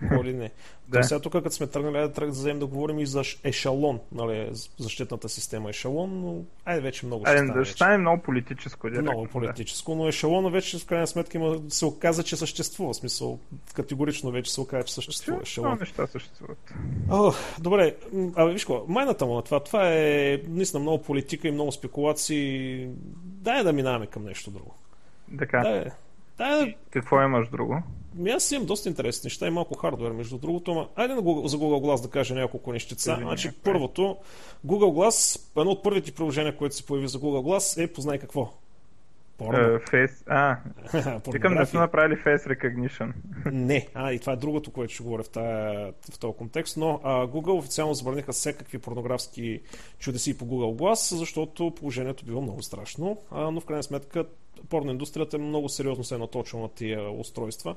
какво 0.00 0.24
ли 0.24 0.32
не. 0.32 0.50
Да. 0.88 1.02
сега 1.02 1.20
тук, 1.20 1.32
като 1.32 1.50
сме 1.50 1.66
тръгнали, 1.66 1.98
да, 1.98 2.08
да 2.08 2.26
вземем 2.26 2.58
да 2.58 2.66
говорим 2.66 2.98
и 2.98 3.06
за 3.06 3.22
ешалон, 3.44 4.00
нали, 4.12 4.50
защитната 4.78 5.28
система 5.28 5.70
ешалон, 5.70 6.20
но 6.20 6.42
айде 6.64 6.80
вече 6.80 7.06
много 7.06 7.26
ще 7.26 7.36
стане. 7.36 7.52
Да, 7.52 7.64
ще 7.64 7.74
стане 7.74 7.98
много 7.98 8.22
политическо. 8.22 8.90
Директно, 8.90 9.12
много 9.12 9.26
политическо, 9.26 9.90
да. 9.92 9.96
но 9.96 10.08
ешалона 10.08 10.50
вече 10.50 10.78
в 10.78 10.86
крайна 10.86 11.06
сметка 11.06 11.38
има, 11.38 11.60
се 11.68 11.86
оказа, 11.86 12.22
че 12.22 12.36
съществува. 12.36 12.92
В 12.92 12.96
смисъл, 12.96 13.38
категорично 13.74 14.30
вече 14.30 14.52
се 14.52 14.60
оказа, 14.60 14.84
че 14.84 14.94
съществува 14.94 15.42
ешалон. 15.42 15.68
Много 15.68 15.80
неща 15.80 16.06
съществуват. 16.06 16.74
О, 17.10 17.32
добре, 17.60 17.96
а 18.34 18.44
виж 18.44 18.64
какво, 18.64 18.84
майната 18.88 19.26
му 19.26 19.34
на 19.34 19.42
това, 19.42 19.60
това 19.60 19.92
е 19.92 20.40
наистина 20.48 20.80
много 20.80 21.02
политика 21.02 21.48
и 21.48 21.52
много 21.52 21.72
спекулации. 21.72 22.88
Дай 23.24 23.64
да 23.64 23.72
минаваме 23.72 24.06
към 24.06 24.24
нещо 24.24 24.50
друго. 24.50 24.74
Така. 25.38 25.84
Дай, 26.38 26.50
дай, 26.50 26.76
Какво 26.90 27.22
имаш 27.22 27.48
друго? 27.48 27.82
Ми 28.14 28.30
аз 28.30 28.52
имам 28.52 28.66
доста 28.66 28.88
интересни 28.88 29.26
неща 29.26 29.46
и 29.46 29.50
малко 29.50 29.74
хардвер, 29.74 30.12
между 30.12 30.38
другото, 30.38 30.70
ама 30.70 30.88
айде 30.96 31.14
на 31.14 31.22
Google, 31.22 31.46
за 31.46 31.56
Google 31.56 31.86
Glass 31.86 32.02
да 32.02 32.10
кажа 32.10 32.34
няколко 32.34 32.72
нещица. 32.72 33.18
Значи, 33.20 33.50
първото, 33.64 34.16
Google 34.66 35.08
Glass, 35.08 35.40
едно 35.60 35.70
от 35.70 35.82
първите 35.82 36.12
приложения, 36.12 36.56
което 36.56 36.76
се 36.76 36.86
появи 36.86 37.08
за 37.08 37.18
Google 37.18 37.42
Glass 37.42 37.84
е 37.84 37.92
познай 37.92 38.18
какво. 38.18 38.52
Порно. 39.38 39.58
Uh, 39.58 39.90
face... 39.90 40.22
А, 40.26 40.58
викам 41.32 41.54
да 41.54 41.66
са 41.66 41.78
направили 41.78 42.20
Face 42.20 42.46
Recognition. 42.46 43.12
Не, 43.52 43.88
а 43.94 44.12
и 44.12 44.18
това 44.18 44.32
е 44.32 44.36
другото, 44.36 44.70
което 44.70 44.94
ще 44.94 45.02
говоря 45.02 45.22
в, 45.22 45.28
тая, 45.28 45.92
в 46.12 46.18
този 46.18 46.36
контекст, 46.36 46.76
но 46.76 47.00
а, 47.04 47.26
Google 47.26 47.58
официално 47.58 47.94
забраниха 47.94 48.32
всякакви 48.32 48.78
порнографски 48.78 49.60
чудеси 49.98 50.38
по 50.38 50.46
Google 50.46 50.76
Glass, 50.76 51.16
защото 51.16 51.74
положението 51.74 52.24
било 52.24 52.42
много 52.42 52.62
страшно, 52.62 53.18
а, 53.30 53.50
но 53.50 53.60
в 53.60 53.64
крайна 53.64 53.82
сметка 53.82 54.24
порноиндустрията 54.68 55.38
много 55.38 55.68
сериозно 55.68 56.04
се 56.04 56.14
е 56.14 56.18
наточила 56.18 56.62
на 56.62 56.68
тия 56.68 57.10
устройства. 57.10 57.76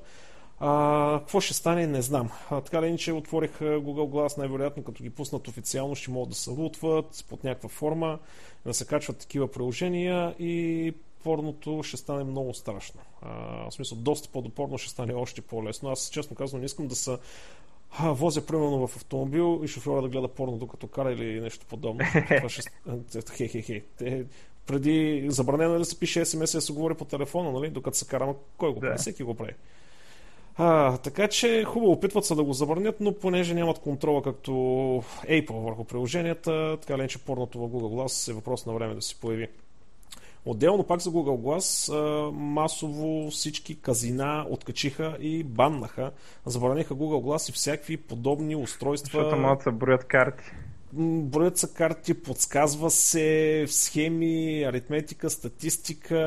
А, 0.59 1.19
какво 1.19 1.41
ще 1.41 1.53
стане, 1.53 1.87
не 1.87 2.01
знам. 2.01 2.29
А, 2.49 2.61
така 2.61 2.81
ли 2.81 2.97
че 2.97 3.11
отворих 3.13 3.59
Google 3.59 4.09
Glass, 4.09 4.37
най-вероятно 4.37 4.83
като 4.83 5.03
ги 5.03 5.09
пуснат 5.09 5.47
официално 5.47 5.95
ще 5.95 6.11
могат 6.11 6.29
да 6.29 6.35
се 6.35 6.51
рутват 6.51 7.25
под 7.29 7.43
някаква 7.43 7.69
форма, 7.69 8.19
да 8.65 8.73
се 8.73 8.85
качват 8.85 9.17
такива 9.17 9.51
приложения 9.51 10.35
и 10.39 10.93
порното 11.27 11.83
ще 11.83 11.97
стане 11.97 12.23
много 12.23 12.53
страшно. 12.53 13.01
А, 13.21 13.31
в 13.69 13.73
смисъл, 13.73 13.97
доста 13.97 14.29
по 14.29 14.41
допорно 14.41 14.77
ще 14.77 14.89
стане 14.89 15.13
още 15.13 15.41
по-лесно. 15.41 15.89
Аз 15.89 16.09
честно 16.09 16.35
казвам, 16.35 16.61
не 16.61 16.65
искам 16.65 16.87
да 16.87 16.95
са 16.95 17.19
а, 17.91 18.11
возя 18.11 18.45
примерно 18.45 18.87
в 18.87 18.95
автомобил 18.95 19.61
и 19.63 19.67
шофьора 19.67 20.01
да 20.01 20.09
гледа 20.09 20.27
порно 20.27 20.57
докато 20.57 20.87
кара 20.87 21.11
или 21.11 21.41
нещо 21.41 21.65
подобно. 21.69 22.05
Това 22.37 22.49
ще... 22.49 22.61
Хе, 23.31 23.47
хе, 23.47 23.61
хе. 23.61 23.83
Те, 23.97 24.25
преди 24.67 25.25
забранено 25.29 25.75
е 25.75 25.77
да 25.77 25.85
се 25.85 25.99
пише 25.99 26.25
смс 26.25 26.53
и 26.53 26.57
да 26.57 26.61
се 26.61 26.73
говори 26.73 26.93
по 26.93 27.05
телефона, 27.05 27.51
нали? 27.51 27.69
докато 27.69 27.97
се 27.97 28.07
кара, 28.07 28.35
кой 28.57 28.73
го 28.73 28.79
прави? 28.79 28.93
Да. 28.93 28.97
Всеки 28.97 29.23
го 29.23 29.35
прави. 29.35 29.53
А, 30.55 30.97
така 30.97 31.27
че 31.27 31.63
хубаво 31.63 31.91
опитват 31.91 32.25
се 32.25 32.35
да 32.35 32.43
го 32.43 32.53
забранят, 32.53 32.99
но 32.99 33.13
понеже 33.13 33.53
нямат 33.53 33.79
контрола 33.79 34.23
както 34.23 34.51
Apple 35.29 35.63
върху 35.63 35.83
приложенията, 35.83 36.77
така 36.81 36.97
ли 36.97 37.07
че 37.07 37.19
порното 37.19 37.59
в 37.59 37.69
Google 37.69 37.95
Glass 37.95 38.31
е 38.31 38.33
въпрос 38.33 38.65
на 38.65 38.73
време 38.73 38.95
да 38.95 39.01
се 39.01 39.15
появи. 39.15 39.47
Отделно 40.47 40.83
пак 40.83 41.01
за 41.01 41.09
Google 41.09 41.37
Glass 41.37 41.91
масово 42.31 43.31
всички 43.31 43.81
казина 43.81 44.45
откачиха 44.49 45.17
и 45.19 45.43
баннаха. 45.43 46.11
Забраниха 46.45 46.95
Google 46.95 47.23
Glass 47.23 47.49
и 47.49 47.53
всякакви 47.53 47.97
подобни 47.97 48.55
устройства. 48.55 49.19
Защото 49.23 49.41
могат 49.41 49.57
да 49.57 49.63
се 49.63 49.71
броят 49.71 50.03
карти. 50.03 50.43
броят 50.93 51.57
са 51.57 51.73
карти, 51.73 52.13
подсказва 52.13 52.91
се 52.91 53.65
схеми, 53.67 54.63
аритметика, 54.63 55.29
статистика, 55.29 56.19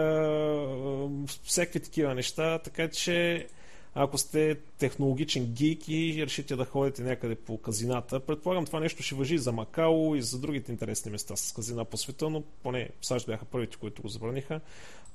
всякакви 1.42 1.80
такива 1.80 2.14
неща, 2.14 2.58
така 2.58 2.88
че 2.88 3.46
ако 3.94 4.18
сте 4.18 4.56
технологичен 4.78 5.44
гик 5.44 5.88
и 5.88 6.22
решите 6.26 6.56
да 6.56 6.64
ходите 6.64 7.02
някъде 7.02 7.34
по 7.34 7.58
казината. 7.58 8.20
Предполагам 8.20 8.66
това 8.66 8.80
нещо 8.80 9.02
ще 9.02 9.14
въжи 9.14 9.34
и 9.34 9.38
за 9.38 9.52
Макао 9.52 10.14
и 10.14 10.22
за 10.22 10.38
другите 10.38 10.72
интересни 10.72 11.10
места 11.10 11.36
с 11.36 11.52
казина 11.52 11.84
по 11.84 11.96
света, 11.96 12.30
но 12.30 12.42
поне 12.62 12.88
САЩ 13.02 13.26
бяха 13.26 13.44
първите, 13.44 13.76
които 13.76 14.02
го 14.02 14.08
забраниха. 14.08 14.60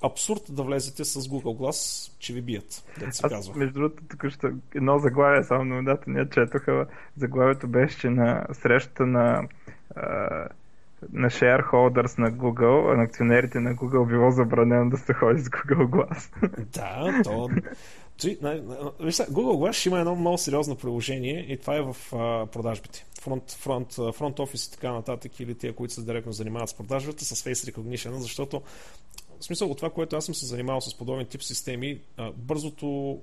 Абсурд 0.02 0.42
да 0.50 0.64
влезете 0.64 1.06
с 1.06 1.22
Google 1.22 1.58
Glass, 1.58 2.12
че 2.20 2.34
ви 2.34 2.42
бият, 2.42 2.84
да 3.00 3.12
се 3.12 3.22
Аз, 3.26 3.32
казва. 3.32 3.56
между 3.56 3.74
другото, 3.74 4.04
тук 4.10 4.30
ще 4.30 4.48
едно 4.76 5.00
заглавие, 5.00 5.44
само 5.44 5.66
на 5.66 5.84
дата 5.84 6.10
не 6.10 6.30
четоха. 6.30 6.88
Заглавието 7.18 7.68
беше, 7.68 8.00
че 8.00 8.10
на 8.10 8.48
срещата 8.54 9.06
на 9.06 9.48
на 11.14 11.30
shareholders 11.30 12.20
на 12.20 12.32
Google, 12.32 12.96
на 12.98 13.04
акционерите 13.04 13.60
на 13.60 13.76
Google 13.76 14.08
било 14.08 14.32
забранено 14.32 14.90
да 14.90 14.98
се 14.98 15.14
ходи 15.14 15.42
с 15.42 15.50
Google 15.50 15.88
Glass. 15.88 16.30
Да, 16.74 17.24
то 17.24 17.50
Google 18.20 19.58
Glass 19.58 19.88
има 19.88 20.00
едно 20.00 20.16
много 20.16 20.38
сериозно 20.38 20.76
приложение 20.76 21.46
и 21.50 21.58
това 21.58 21.76
е 21.76 21.82
в 21.82 21.98
а, 22.14 22.46
продажбите. 22.46 23.06
Фронт, 23.22 23.52
фронт, 23.52 23.94
фронт 23.94 24.40
офис 24.40 24.66
и 24.66 24.72
така 24.72 24.92
нататък 24.92 25.40
или 25.40 25.56
тия, 25.56 25.76
които 25.76 25.94
се 25.94 26.02
директно 26.02 26.32
занимават 26.32 26.70
с 26.70 26.74
продажбата, 26.74 27.26
с 27.26 27.44
Face 27.44 27.72
Recognition, 27.72 28.18
защото 28.18 28.62
в 29.40 29.46
смисъл 29.46 29.72
от 29.72 29.78
това, 29.78 29.90
което 29.90 30.16
аз 30.16 30.26
съм 30.26 30.36
се 30.36 30.46
занимавал 30.46 30.82
с 30.82 30.98
подобен 30.98 31.26
тип 31.26 31.44
системи, 31.44 32.00
бързото, 32.36 33.20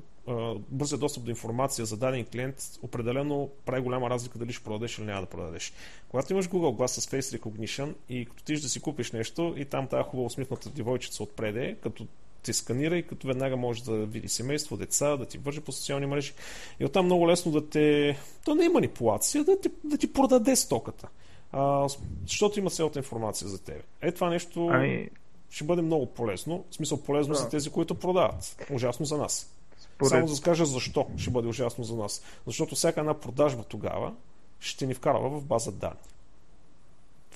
бързия 0.70 0.98
достъп 0.98 1.24
до 1.24 1.30
информация 1.30 1.86
за 1.86 1.96
даден 1.96 2.24
клиент 2.24 2.56
определено 2.82 3.50
прави 3.64 3.82
голяма 3.82 4.10
разлика 4.10 4.38
дали 4.38 4.52
ще 4.52 4.64
продадеш 4.64 4.98
или 4.98 5.06
няма 5.06 5.20
да 5.20 5.26
продадеш. 5.26 5.72
Когато 6.08 6.32
имаш 6.32 6.48
Google 6.48 6.76
Glass 6.76 6.86
с 6.86 7.06
Face 7.06 7.38
Recognition 7.38 7.94
и 8.08 8.26
като 8.26 8.44
ти 8.44 8.52
да 8.52 8.68
си 8.68 8.80
купиш 8.80 9.12
нещо 9.12 9.54
и 9.56 9.64
там 9.64 9.88
тази 9.88 10.02
хубаво 10.02 10.26
усмихната 10.26 10.70
девойчица 10.70 11.22
отпреде, 11.22 11.76
като 11.82 12.06
те 12.42 12.52
сканира 12.52 12.98
и 12.98 13.06
като 13.06 13.26
веднага 13.26 13.56
може 13.56 13.84
да 13.84 14.06
види 14.06 14.28
семейство, 14.28 14.76
деца, 14.76 15.16
да 15.16 15.26
ти 15.26 15.38
върже 15.38 15.60
по 15.60 15.72
социални 15.72 16.06
мрежи. 16.06 16.32
И 16.80 16.84
оттам 16.84 17.04
много 17.04 17.28
лесно 17.28 17.52
да 17.52 17.68
те... 17.68 18.16
То 18.44 18.54
не 18.54 18.64
е 18.64 18.68
манипулация, 18.68 19.44
да 19.44 19.60
ти, 19.60 19.70
да 19.84 19.98
ти 19.98 20.12
продаде 20.12 20.56
стоката. 20.56 21.08
А, 21.52 21.88
защото 22.26 22.58
има 22.58 22.70
цялата 22.70 22.98
информация 22.98 23.48
за 23.48 23.62
тебе. 23.62 23.82
Е, 24.00 24.12
това 24.12 24.30
нещо 24.30 24.68
ами... 24.72 25.08
ще 25.50 25.64
бъде 25.64 25.82
много 25.82 26.06
полезно. 26.06 26.64
В 26.70 26.74
смисъл 26.74 27.02
полезно 27.02 27.34
да. 27.34 27.40
за 27.40 27.48
тези, 27.48 27.70
които 27.70 27.94
продават. 27.94 28.66
Ужасно 28.70 29.06
за 29.06 29.18
нас. 29.18 29.54
Според... 29.78 30.10
Само 30.10 30.26
да 30.26 30.36
скажа 30.36 30.64
защо 30.64 31.06
ще 31.16 31.30
бъде 31.30 31.48
ужасно 31.48 31.84
за 31.84 31.96
нас. 31.96 32.22
Защото 32.46 32.74
всяка 32.74 33.00
една 33.00 33.20
продажба 33.20 33.64
тогава 33.64 34.14
ще 34.60 34.86
ни 34.86 34.94
вкарва 34.94 35.30
в 35.30 35.44
база 35.44 35.72
данни. 35.72 35.96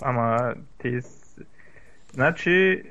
Ама 0.01 0.55
ти... 0.83 1.01
Значи 2.15 2.83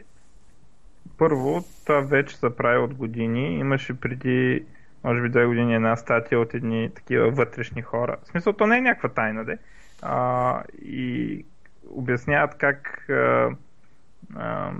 първо, 1.17 1.63
това 1.85 2.01
вече 2.01 2.37
се 2.37 2.55
прави 2.55 2.77
от 2.77 2.93
години. 2.93 3.59
Имаше 3.59 3.99
преди, 3.99 4.65
може 5.03 5.21
би, 5.21 5.29
две 5.29 5.45
години 5.45 5.75
една 5.75 5.95
статия 5.95 6.39
от 6.39 6.53
едни 6.53 6.89
такива 6.95 7.31
вътрешни 7.31 7.81
хора. 7.81 8.17
В 8.23 8.27
смисъл, 8.27 8.53
то 8.53 8.67
не 8.67 8.77
е 8.77 8.81
някаква 8.81 9.09
тайна, 9.09 9.45
де. 9.45 9.57
А, 10.01 10.63
и 10.81 11.45
обясняват 11.89 12.57
как 12.57 13.09
а, 13.09 13.49
а, 14.35 14.71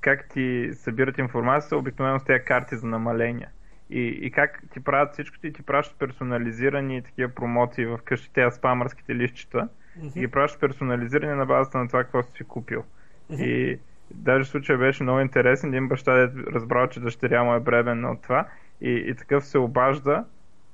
как 0.00 0.28
ти 0.28 0.70
събират 0.74 1.18
информация, 1.18 1.78
обикновено 1.78 2.18
с 2.20 2.24
тези 2.24 2.44
карти 2.44 2.76
за 2.76 2.86
намаления. 2.86 3.48
И, 3.90 4.06
и 4.06 4.30
как 4.30 4.62
ти 4.72 4.80
правят 4.80 5.12
всичко, 5.12 5.46
и 5.46 5.52
ти 5.52 5.62
пращат 5.62 5.98
персонализирани 5.98 7.02
такива 7.02 7.28
промоции 7.28 7.86
в 7.86 7.98
къщи, 8.04 8.32
тези 8.32 8.56
спамърските 8.56 9.14
лищчета, 9.14 9.68
mm-hmm. 9.98 10.16
и 10.16 10.20
ги 10.20 10.28
пращат 10.28 10.60
персонализирани 10.60 11.34
на 11.34 11.46
базата 11.46 11.78
на 11.78 11.88
това, 11.88 12.02
какво 12.02 12.22
си 12.22 12.44
купил. 12.44 12.84
Mm-hmm. 13.30 13.44
И 13.44 13.78
Даже 14.14 14.44
случай 14.44 14.76
беше 14.76 15.02
много 15.02 15.20
интересен. 15.20 15.68
Един 15.68 15.88
баща 15.88 16.22
е 16.22 16.28
разбрал, 16.52 16.86
че 16.86 17.00
дъщеря 17.00 17.44
му 17.44 17.54
е 17.54 17.60
бременна 17.60 18.10
от 18.10 18.22
това 18.22 18.46
и, 18.80 18.90
и 18.90 19.14
такъв 19.14 19.44
се 19.44 19.58
обажда. 19.58 20.24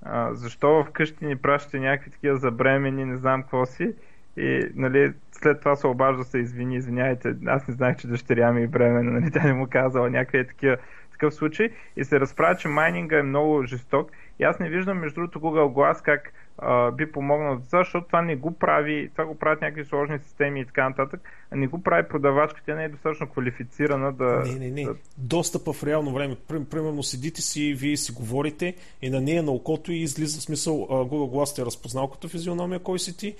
А, 0.02 0.34
защо 0.34 0.84
вкъщи 0.88 1.26
ни 1.26 1.36
пращате 1.36 1.80
някакви 1.80 2.10
такива 2.10 2.36
забремени, 2.36 3.04
не 3.04 3.16
знам 3.16 3.42
какво 3.42 3.66
си. 3.66 3.94
И 4.36 4.68
нали, 4.74 5.12
след 5.32 5.58
това 5.58 5.76
се 5.76 5.86
обажда 5.86 6.24
се 6.24 6.38
извини, 6.38 6.76
извиняйте, 6.76 7.36
аз 7.46 7.68
не 7.68 7.74
знаех, 7.74 7.96
че 7.96 8.06
дъщеря 8.06 8.52
ми 8.52 8.62
е 8.62 8.68
бременна, 8.68 9.20
нали, 9.20 9.30
тя 9.30 9.42
не 9.44 9.52
му 9.52 9.66
казала 9.70 10.10
някакви 10.10 10.46
такива 10.46 10.76
такъв 11.12 11.34
случай 11.34 11.70
и 11.96 12.04
се 12.04 12.20
разправя, 12.20 12.56
че 12.56 12.68
майнинга 12.68 13.18
е 13.18 13.22
много 13.22 13.62
жесток 13.62 14.10
и 14.38 14.44
аз 14.44 14.58
не 14.58 14.68
виждам 14.68 14.98
между 14.98 15.14
другото 15.14 15.40
Google 15.40 15.74
Glass 15.74 16.04
как 16.04 16.32
а, 16.58 16.90
би 16.90 17.12
помогнал 17.12 17.56
за 17.56 17.66
това, 17.66 17.78
защото 17.78 18.06
това 18.06 18.22
не 18.22 18.36
го 18.36 18.58
прави, 18.58 19.10
това 19.12 19.24
го 19.24 19.38
правят 19.38 19.60
някакви 19.60 19.84
сложни 19.84 20.18
системи 20.18 20.60
и 20.60 20.66
така 20.66 20.88
нататък, 20.88 21.20
а 21.50 21.56
не 21.56 21.66
го 21.66 21.82
прави 21.82 22.08
продавачка, 22.08 22.62
тя 22.66 22.74
не 22.74 22.84
е 22.84 22.88
достатъчно 22.88 23.26
квалифицирана 23.26 24.12
да... 24.12 24.42
Не, 24.46 24.54
не, 24.54 24.70
не. 24.70 24.84
Да... 24.84 24.94
Достъпа 25.18 25.72
в 25.72 25.84
реално 25.84 26.12
време. 26.12 26.36
Примерно 26.70 27.02
седите 27.02 27.42
си, 27.42 27.74
вие 27.74 27.96
си 27.96 28.12
говорите 28.12 28.74
и 29.02 29.10
на 29.10 29.20
нея 29.20 29.42
на 29.42 29.50
окото 29.50 29.92
и 29.92 29.96
излиза 29.96 30.40
в 30.40 30.42
смисъл 30.42 30.86
Google 30.90 31.34
Glass 31.36 31.56
те 31.56 31.62
е 31.62 31.64
разпознал 31.64 32.08
като 32.08 32.28
физиономия 32.28 32.80
кой 32.80 32.98
си 32.98 33.16
ти, 33.16 33.34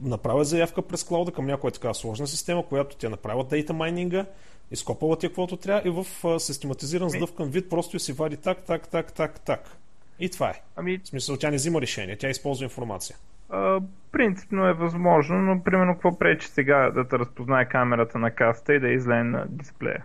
направя 0.00 0.44
заявка 0.44 0.82
през 0.82 1.04
клауда 1.04 1.32
към 1.32 1.46
някоя 1.46 1.72
така 1.72 1.94
сложна 1.94 2.26
система, 2.26 2.66
която 2.66 2.96
ти 2.96 3.06
е 3.06 3.08
направила 3.08 3.44
дейта 3.44 3.72
майнинга, 3.72 4.26
изкопала 4.70 5.16
ти 5.16 5.28
каквото 5.28 5.56
трябва 5.56 5.88
и 5.88 5.90
в 5.90 6.40
систематизиран 6.40 7.10
сдъвкан 7.10 7.48
вид 7.48 7.70
просто 7.70 7.98
си 7.98 8.12
вади 8.12 8.36
так, 8.36 8.58
так, 8.64 8.88
так, 8.88 9.12
так, 9.12 9.40
так. 9.40 9.81
И 10.18 10.30
това 10.30 10.50
е. 10.50 10.62
Ами... 10.76 10.98
В 10.98 11.08
смисъл, 11.08 11.36
тя 11.36 11.50
не 11.50 11.56
взима 11.56 11.80
решение, 11.80 12.16
тя 12.16 12.28
използва 12.28 12.64
информация. 12.64 13.16
А, 13.50 13.80
принципно 14.12 14.66
е 14.66 14.72
възможно, 14.72 15.38
но 15.38 15.64
примерно 15.64 15.94
какво 15.94 16.18
пречи 16.18 16.48
сега 16.48 16.90
да 16.90 17.08
те 17.08 17.18
разпознае 17.18 17.68
камерата 17.68 18.18
на 18.18 18.30
каста 18.30 18.74
и 18.74 18.80
да 18.80 18.88
излезе 18.88 19.22
на 19.22 19.46
дисплея 19.48 20.04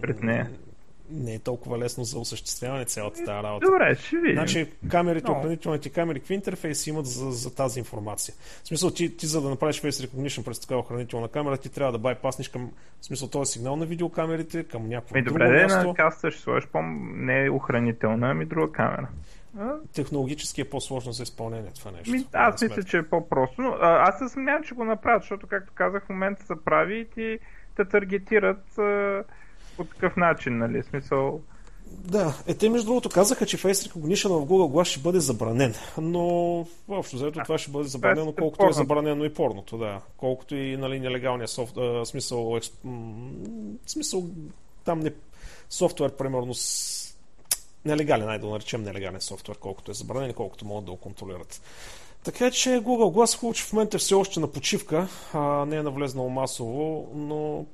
пред 0.00 0.22
нея? 0.22 0.50
Не 1.10 1.34
е 1.34 1.38
толкова 1.38 1.78
лесно 1.78 2.04
за 2.04 2.18
осъществяване 2.18 2.84
цялата 2.84 3.24
тази 3.24 3.42
работа. 3.42 3.66
Добре, 3.66 3.94
ще 3.94 4.16
видим. 4.16 4.32
Значи 4.32 4.72
камерите, 4.90 5.26
no. 5.26 5.38
охранителните 5.38 5.90
камери, 5.90 6.18
какви 6.18 6.34
интерфейси 6.34 6.90
имат 6.90 7.06
за, 7.06 7.30
за 7.30 7.54
тази 7.54 7.78
информация? 7.78 8.34
В 8.64 8.68
смисъл, 8.68 8.90
ти, 8.90 9.16
ти 9.16 9.26
за 9.26 9.40
да 9.40 9.50
направиш 9.50 9.82
Face 9.82 10.06
Recognition 10.06 10.44
през 10.44 10.60
такава 10.60 10.80
охранителна 10.80 11.28
камера, 11.28 11.56
ти 11.56 11.68
трябва 11.68 11.92
да 11.92 11.98
байпасниш 11.98 12.48
към, 12.48 12.70
в 13.00 13.04
смисъл, 13.04 13.28
този 13.28 13.52
сигнал 13.52 13.76
на 13.76 13.86
видеокамерите, 13.86 14.64
към 14.64 14.88
някакво 14.88 15.14
Ми, 15.14 15.22
друго 15.22 15.38
добре, 15.38 15.62
място. 15.62 15.88
на 15.88 15.94
каста 15.94 16.30
ще 16.30 16.40
сложиш 16.40 16.68
по 16.68 16.82
не 16.82 17.44
е 17.44 17.50
охранителна, 17.50 18.30
ами 18.30 18.44
друга 18.44 18.72
камера. 18.72 19.08
Технологически 19.94 20.60
е 20.60 20.64
по-сложно 20.64 21.12
за 21.12 21.22
изпълнение 21.22 21.70
това 21.78 21.90
нещо. 21.90 22.10
Ми, 22.10 22.26
аз 22.32 22.62
мисля, 22.62 22.82
че 22.82 22.98
е 22.98 23.02
по-просто. 23.02 23.62
Но, 23.62 23.68
а, 23.80 24.08
аз 24.08 24.18
се 24.18 24.28
съмнявам, 24.28 24.62
че 24.62 24.74
го 24.74 24.84
направят, 24.84 25.22
защото, 25.22 25.46
както 25.46 25.72
казах, 25.74 26.04
в 26.04 26.08
момента 26.08 26.46
се 26.46 26.54
прави 26.64 27.00
и 27.00 27.04
ти 27.04 27.38
те 27.76 27.84
таргетират 27.84 28.78
а, 28.78 29.22
по 29.78 29.84
такъв 29.84 30.16
начин, 30.16 30.58
нали? 30.58 30.82
Смисъл. 30.82 31.40
Да, 31.86 32.42
е, 32.46 32.54
те 32.54 32.68
между 32.68 32.86
другото 32.86 33.08
казаха, 33.08 33.46
че 33.46 33.58
Face 33.58 33.90
Recognition 33.90 34.28
в 34.28 34.46
Google 34.46 34.72
Glass 34.72 34.84
ще 34.84 35.00
бъде 35.00 35.20
забранен, 35.20 35.74
но 35.98 36.20
общо 36.88 37.16
заето 37.16 37.40
това 37.42 37.58
ще 37.58 37.70
бъде 37.70 37.88
забранено, 37.88 38.32
колкото 38.32 38.68
е 38.68 38.72
забранено 38.72 39.24
и 39.24 39.34
порното, 39.34 39.78
да. 39.78 40.00
Колкото 40.16 40.56
и 40.56 40.76
нали, 40.76 41.00
нелегалния 41.00 41.48
софт, 41.48 41.76
а, 41.76 42.04
смисъл, 42.04 42.56
експ... 42.56 42.74
смисъл, 43.86 44.26
там 44.84 45.00
не, 45.00 45.12
софтуер, 45.70 46.16
примерно, 46.16 46.54
с... 46.54 47.16
нелегален, 47.84 48.26
най 48.26 48.38
да 48.38 48.46
наречем 48.46 48.82
нелегален 48.82 49.20
софтуер, 49.20 49.58
колкото 49.58 49.90
е 49.90 49.94
забранен, 49.94 50.32
колкото 50.32 50.66
могат 50.66 50.84
да 50.84 50.90
го 50.90 50.96
контролират. 50.96 51.62
Така 52.24 52.50
че 52.50 52.70
Google 52.70 53.14
Glass 53.14 53.38
хубаво, 53.38 53.54
че 53.54 53.64
в 53.64 53.72
момента 53.72 53.96
е 53.96 53.98
все 53.98 54.14
още 54.14 54.40
на 54.40 54.52
почивка, 54.52 55.08
а 55.32 55.64
не 55.66 55.76
е 55.76 55.82
навлезнал 55.82 56.28
масово, 56.28 57.08
но 57.14 57.66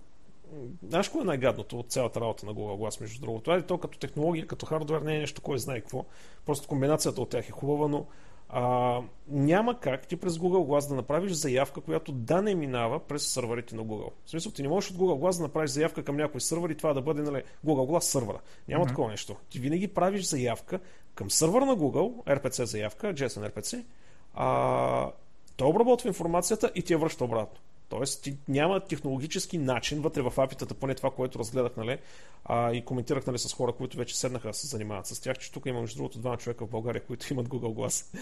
Знаеш 0.88 1.08
кое 1.08 1.20
е 1.20 1.24
най-гадното 1.24 1.78
от 1.78 1.90
цялата 1.90 2.20
работа 2.20 2.46
на 2.46 2.54
Google 2.54 2.78
Glass, 2.78 3.00
между 3.00 3.20
другото? 3.20 3.42
Това 3.42 3.56
е 3.56 3.62
то 3.62 3.78
като 3.78 3.98
технология, 3.98 4.46
като 4.46 4.66
хардвер 4.66 5.00
не 5.00 5.16
е 5.16 5.18
нещо, 5.18 5.42
кой 5.42 5.58
знае 5.58 5.80
какво. 5.80 6.04
Просто 6.46 6.68
комбинацията 6.68 7.20
от 7.20 7.28
тях 7.28 7.48
е 7.48 7.52
хубава, 7.52 7.88
но 7.88 8.06
а, 8.48 9.00
няма 9.28 9.80
как 9.80 10.06
ти 10.06 10.16
през 10.16 10.34
Google 10.34 10.66
Glass 10.66 10.88
да 10.88 10.94
направиш 10.94 11.32
заявка, 11.32 11.80
която 11.80 12.12
да 12.12 12.42
не 12.42 12.54
минава 12.54 13.00
през 13.00 13.26
сървърите 13.26 13.76
на 13.76 13.82
Google. 13.82 14.10
В 14.24 14.30
смисъл, 14.30 14.52
ти 14.52 14.62
не 14.62 14.68
можеш 14.68 14.90
от 14.90 14.96
Google 14.96 15.20
Glass 15.20 15.36
да 15.36 15.42
направиш 15.42 15.70
заявка 15.70 16.02
към 16.02 16.16
някой 16.16 16.40
сървър 16.40 16.70
и 16.70 16.76
това 16.76 16.92
да 16.92 17.02
бъде 17.02 17.22
нали, 17.22 17.42
Google 17.66 17.90
Glass 17.90 18.00
сървъра. 18.00 18.40
Няма 18.68 18.84
mm-hmm. 18.84 18.88
такова 18.88 19.10
нещо. 19.10 19.36
Ти 19.50 19.58
винаги 19.58 19.88
правиш 19.88 20.24
заявка 20.24 20.80
към 21.14 21.30
сървър 21.30 21.62
на 21.62 21.76
Google, 21.76 22.38
RPC 22.38 22.64
заявка, 22.64 23.14
JSON 23.14 23.50
RPC, 23.50 23.84
а, 24.34 25.10
той 25.56 25.68
обработва 25.68 26.08
информацията 26.08 26.72
и 26.74 26.82
ти 26.82 26.92
я 26.92 26.98
връща 26.98 27.24
обратно. 27.24 27.60
Тоест, 27.94 28.22
ти 28.22 28.36
няма 28.48 28.80
технологически 28.80 29.58
начин 29.58 30.00
вътре 30.00 30.22
в 30.22 30.32
апитата, 30.36 30.74
поне 30.74 30.94
това, 30.94 31.10
което 31.10 31.38
разгледах, 31.38 31.76
нали, 31.76 31.98
а, 32.44 32.72
и 32.72 32.84
коментирах 32.84 33.26
нали, 33.26 33.38
с 33.38 33.54
хора, 33.54 33.72
които 33.72 33.96
вече 33.96 34.18
седнаха 34.18 34.48
да 34.48 34.54
се 34.54 34.66
занимават 34.66 35.06
с 35.06 35.20
тях, 35.20 35.38
че 35.38 35.52
тук 35.52 35.66
има 35.66 35.80
между 35.80 35.96
другото 35.96 36.18
двама 36.18 36.36
човека 36.36 36.66
в 36.66 36.70
България, 36.70 37.02
които 37.02 37.32
имат 37.32 37.48
Google 37.48 37.74
Glass. 37.74 38.18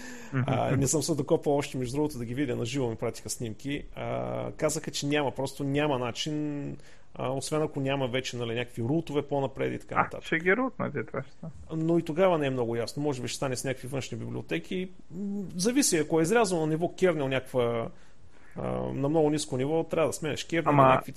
А, 0.47 0.75
не 0.75 0.87
съм 0.87 1.03
се 1.03 1.15
докопал 1.15 1.57
още, 1.57 1.77
между 1.77 1.95
другото, 1.95 2.17
да 2.17 2.25
ги 2.25 2.33
видя 2.33 2.55
на 2.55 2.65
живо, 2.65 2.89
ми 2.89 2.95
пратиха 2.95 3.29
снимки. 3.29 3.83
А, 3.95 4.51
казаха, 4.51 4.91
че 4.91 5.07
няма, 5.07 5.31
просто 5.31 5.63
няма 5.63 5.99
начин, 5.99 6.77
а, 7.15 7.29
освен 7.29 7.61
ако 7.61 7.79
няма 7.79 8.07
вече 8.07 8.37
нали, 8.37 8.55
някакви 8.55 8.81
рутове 8.81 9.21
по-напред 9.21 9.73
и 9.73 9.79
така 9.79 9.95
нататък. 9.95 10.19
А, 10.23 10.25
ще 10.25 10.39
ги 10.39 10.55
рутнете 10.55 11.03
това 11.03 11.23
ще 11.23 11.75
Но 11.75 11.99
и 11.99 12.03
тогава 12.03 12.37
не 12.37 12.47
е 12.47 12.49
много 12.49 12.75
ясно. 12.75 13.03
Може 13.03 13.21
би 13.21 13.27
ще 13.27 13.37
стане 13.37 13.55
с 13.55 13.63
някакви 13.63 13.87
външни 13.87 14.17
библиотеки. 14.17 14.89
Зависи, 15.55 15.97
ако 15.97 16.19
е 16.19 16.23
изрязано 16.23 16.61
на 16.61 16.67
ниво 16.67 16.95
кернел 16.95 17.27
някаква 17.27 17.89
А, 18.57 18.67
на 18.93 19.09
много 19.09 19.29
ниско 19.29 19.57
ниво 19.57 19.83
трябва 19.83 20.09
да 20.09 20.13
сменяш 20.13 20.43
керни. 20.43 20.63
Ама- 20.65 20.87
някакви... 20.87 21.13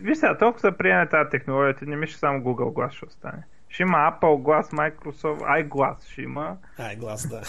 Виж 0.00 0.18
сега, 0.18 0.38
толкова 0.38 0.60
се 0.60 0.78
приеме 0.78 1.08
тази 1.08 1.30
технология, 1.30 1.74
не 1.82 1.96
мисля 1.96 2.18
само 2.18 2.40
Google 2.40 2.72
Glass 2.72 2.90
ще 2.90 3.04
остане. 3.04 3.42
Ще 3.68 3.82
има 3.82 3.96
Apple 3.96 4.20
Glass, 4.20 4.72
Microsoft, 4.72 5.40
iGlass 5.40 6.12
ще 6.12 6.22
има. 6.22 6.56
Глас, 6.98 7.28
да. 7.28 7.40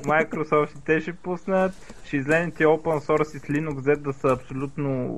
Microsoft 0.00 0.78
и 0.78 0.84
те 0.84 1.00
ще 1.00 1.12
пуснат, 1.12 1.72
ще 2.04 2.16
излезе 2.16 2.50
ти 2.50 2.64
open 2.64 3.06
source 3.06 3.36
и 3.36 3.38
с 3.38 3.42
Linux 3.42 3.74
Z 3.74 3.96
да 3.96 4.12
са 4.12 4.28
абсолютно 4.28 5.08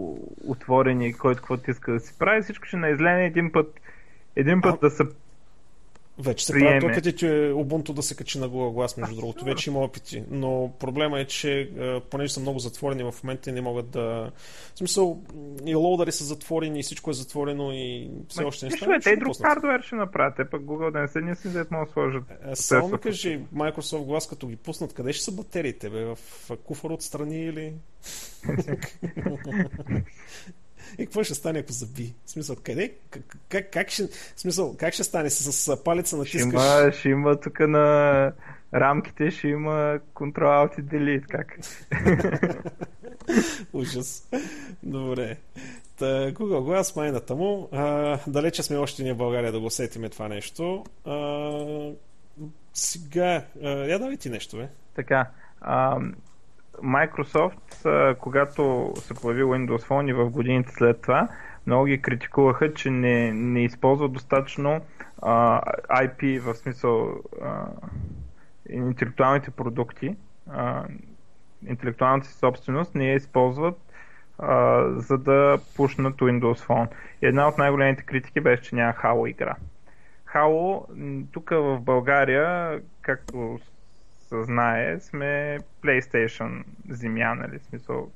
отворени, 0.47 1.15
който 1.15 1.41
каквото 1.41 1.71
иска 1.71 1.93
да 1.93 2.01
си 2.01 2.19
прави, 2.19 2.43
всичко 2.43 2.67
ще 2.67 2.77
наизлезе 2.77 3.25
един 3.25 3.53
път, 3.53 3.81
един 4.37 4.61
път 4.61 4.75
А, 4.75 4.79
да 4.79 4.91
са 4.91 5.07
Вече 6.19 6.47
се 6.47 6.53
правят 6.53 6.85
опити, 6.85 7.17
че 7.17 7.27
Ubuntu 7.55 7.93
да 7.93 8.03
се 8.03 8.17
качи 8.17 8.39
на 8.39 8.49
Google 8.49 8.75
Glass, 8.75 9.01
между 9.01 9.17
другото. 9.17 9.39
сигурно. 9.39 9.55
Вече 9.55 9.71
има 9.71 9.81
опити. 9.81 10.25
Но 10.31 10.73
проблема 10.79 11.21
е, 11.21 11.25
че 11.25 11.61
е, 11.61 12.01
понеже 12.01 12.33
са 12.33 12.41
много 12.41 12.59
затворени 12.59 13.03
в 13.03 13.15
момента 13.25 13.53
не 13.53 13.61
могат 13.61 13.91
да... 13.91 14.31
В 14.75 14.79
смисъл, 14.79 15.23
и 15.67 15.75
лоудари 15.75 16.13
са 16.13 16.25
затворени, 16.25 16.81
и 16.81 16.83
всичко 16.83 17.11
е 17.11 17.15
затворено 17.15 17.73
и 17.73 18.11
все 18.29 18.45
още 18.45 18.67
не 18.67 18.77
става. 18.77 19.01
те 19.01 19.11
и 19.11 19.17
друг 19.17 19.43
хардвер 19.43 19.83
ще 19.83 19.95
направят, 19.95 20.37
те 20.37 20.45
пък 20.51 20.63
Google 20.63 20.93
да 20.93 21.01
не 21.01 21.09
се 21.09 21.21
не 21.21 21.37
си 21.37 21.49
взет 21.49 21.71
могат 21.71 21.89
да 21.89 21.93
сложат. 21.93 22.25
Е, 22.53 22.57
Само 22.57 22.89
ми 22.89 22.99
кажи, 22.99 23.41
Microsoft 23.55 24.07
Glass, 24.07 24.31
като 24.31 24.47
ги 24.47 24.57
пуснат, 24.57 24.95
къде 24.95 25.13
ще 25.13 25.25
са 25.25 25.33
батериите, 25.33 25.91
бе? 25.91 26.05
В 26.05 26.19
куфар 26.65 26.91
отстрани 26.91 27.45
или... 27.45 27.73
И 30.99 31.07
какво 31.07 31.25
ще 31.25 31.35
стане, 31.35 31.59
ако 31.59 31.73
заби? 31.73 32.15
В 32.25 32.31
смисъл, 32.31 32.57
къде? 32.63 32.95
Как, 33.11 33.23
как, 33.49 33.71
как 33.73 33.91
ще, 33.91 34.07
в 34.37 34.41
смисъл, 34.41 34.77
как 34.77 34.95
ще 34.95 35.05
стане? 35.05 35.31
С, 35.31 35.53
с 35.53 35.85
палеца 35.85 36.09
Ще 36.09 36.17
натискаш? 36.17 36.53
има, 36.53 36.93
ще 36.93 37.09
има 37.09 37.41
тук 37.41 37.61
на 37.61 38.33
рамките, 38.75 39.31
ще 39.31 39.49
има 39.49 40.01
Ctrl 40.15 40.33
Alt 40.39 40.81
и 40.81 40.85
Delete, 40.85 41.27
как? 41.27 41.59
Ужас. 43.73 44.29
Добре. 44.83 45.37
Та, 45.99 46.05
Google 46.33 46.81
Glass, 46.83 46.97
майната 46.97 47.35
му. 47.35 47.69
А, 47.73 48.19
далече 48.27 48.63
сме 48.63 48.77
още 48.77 49.03
ние 49.03 49.15
в 49.15 49.17
България 49.17 49.53
да 49.53 49.61
го 49.61 49.71
сетиме 49.71 50.09
това 50.09 50.29
нещо. 50.29 50.85
А, 51.05 51.93
сега, 52.75 53.45
я 53.63 53.99
давай 53.99 54.17
ти 54.17 54.31
нещо, 54.31 54.57
бе. 54.57 54.69
Така, 54.95 55.31
а, 55.61 55.99
Microsoft, 56.83 58.15
когато 58.19 58.93
се 58.97 59.15
появи 59.15 59.43
Windows 59.43 59.89
Phone 59.89 60.11
и 60.11 60.13
в 60.13 60.31
годините 60.31 60.73
след 60.73 61.01
това, 61.01 61.29
много 61.67 61.85
ги 61.85 62.03
критикуваха, 62.03 62.75
че 62.75 62.91
не, 62.91 63.33
не 63.33 63.65
използват 63.65 64.13
достатъчно 64.13 64.81
а, 65.23 65.61
IP, 65.89 66.41
в 66.41 66.55
смисъл 66.55 67.11
а, 67.43 67.67
интелектуалните 68.69 69.51
продукти, 69.51 70.17
а, 70.51 70.85
интелектуалната 71.67 72.27
си 72.27 72.35
собственост, 72.35 72.95
не 72.95 73.07
я 73.09 73.15
използват 73.15 73.79
а, 74.39 74.85
за 74.97 75.19
да 75.19 75.59
пушнат 75.77 76.17
Windows 76.17 76.67
Phone. 76.67 76.89
И 77.23 77.27
една 77.27 77.49
от 77.49 77.59
най-големите 77.59 78.03
критики 78.03 78.41
беше, 78.41 78.63
че 78.63 78.77
няма 78.77 78.93
Halo 78.93 79.31
игра. 79.31 79.57
Halo, 80.35 80.85
тук 81.33 81.51
в 81.51 81.81
България, 81.81 82.81
както 83.03 83.59
се 84.29 84.43
знае, 84.43 85.01
сме 85.01 85.59
PlayStation 85.83 86.63
земя, 86.89 87.35
нали? 87.35 87.59
Смисъл, 87.59 88.11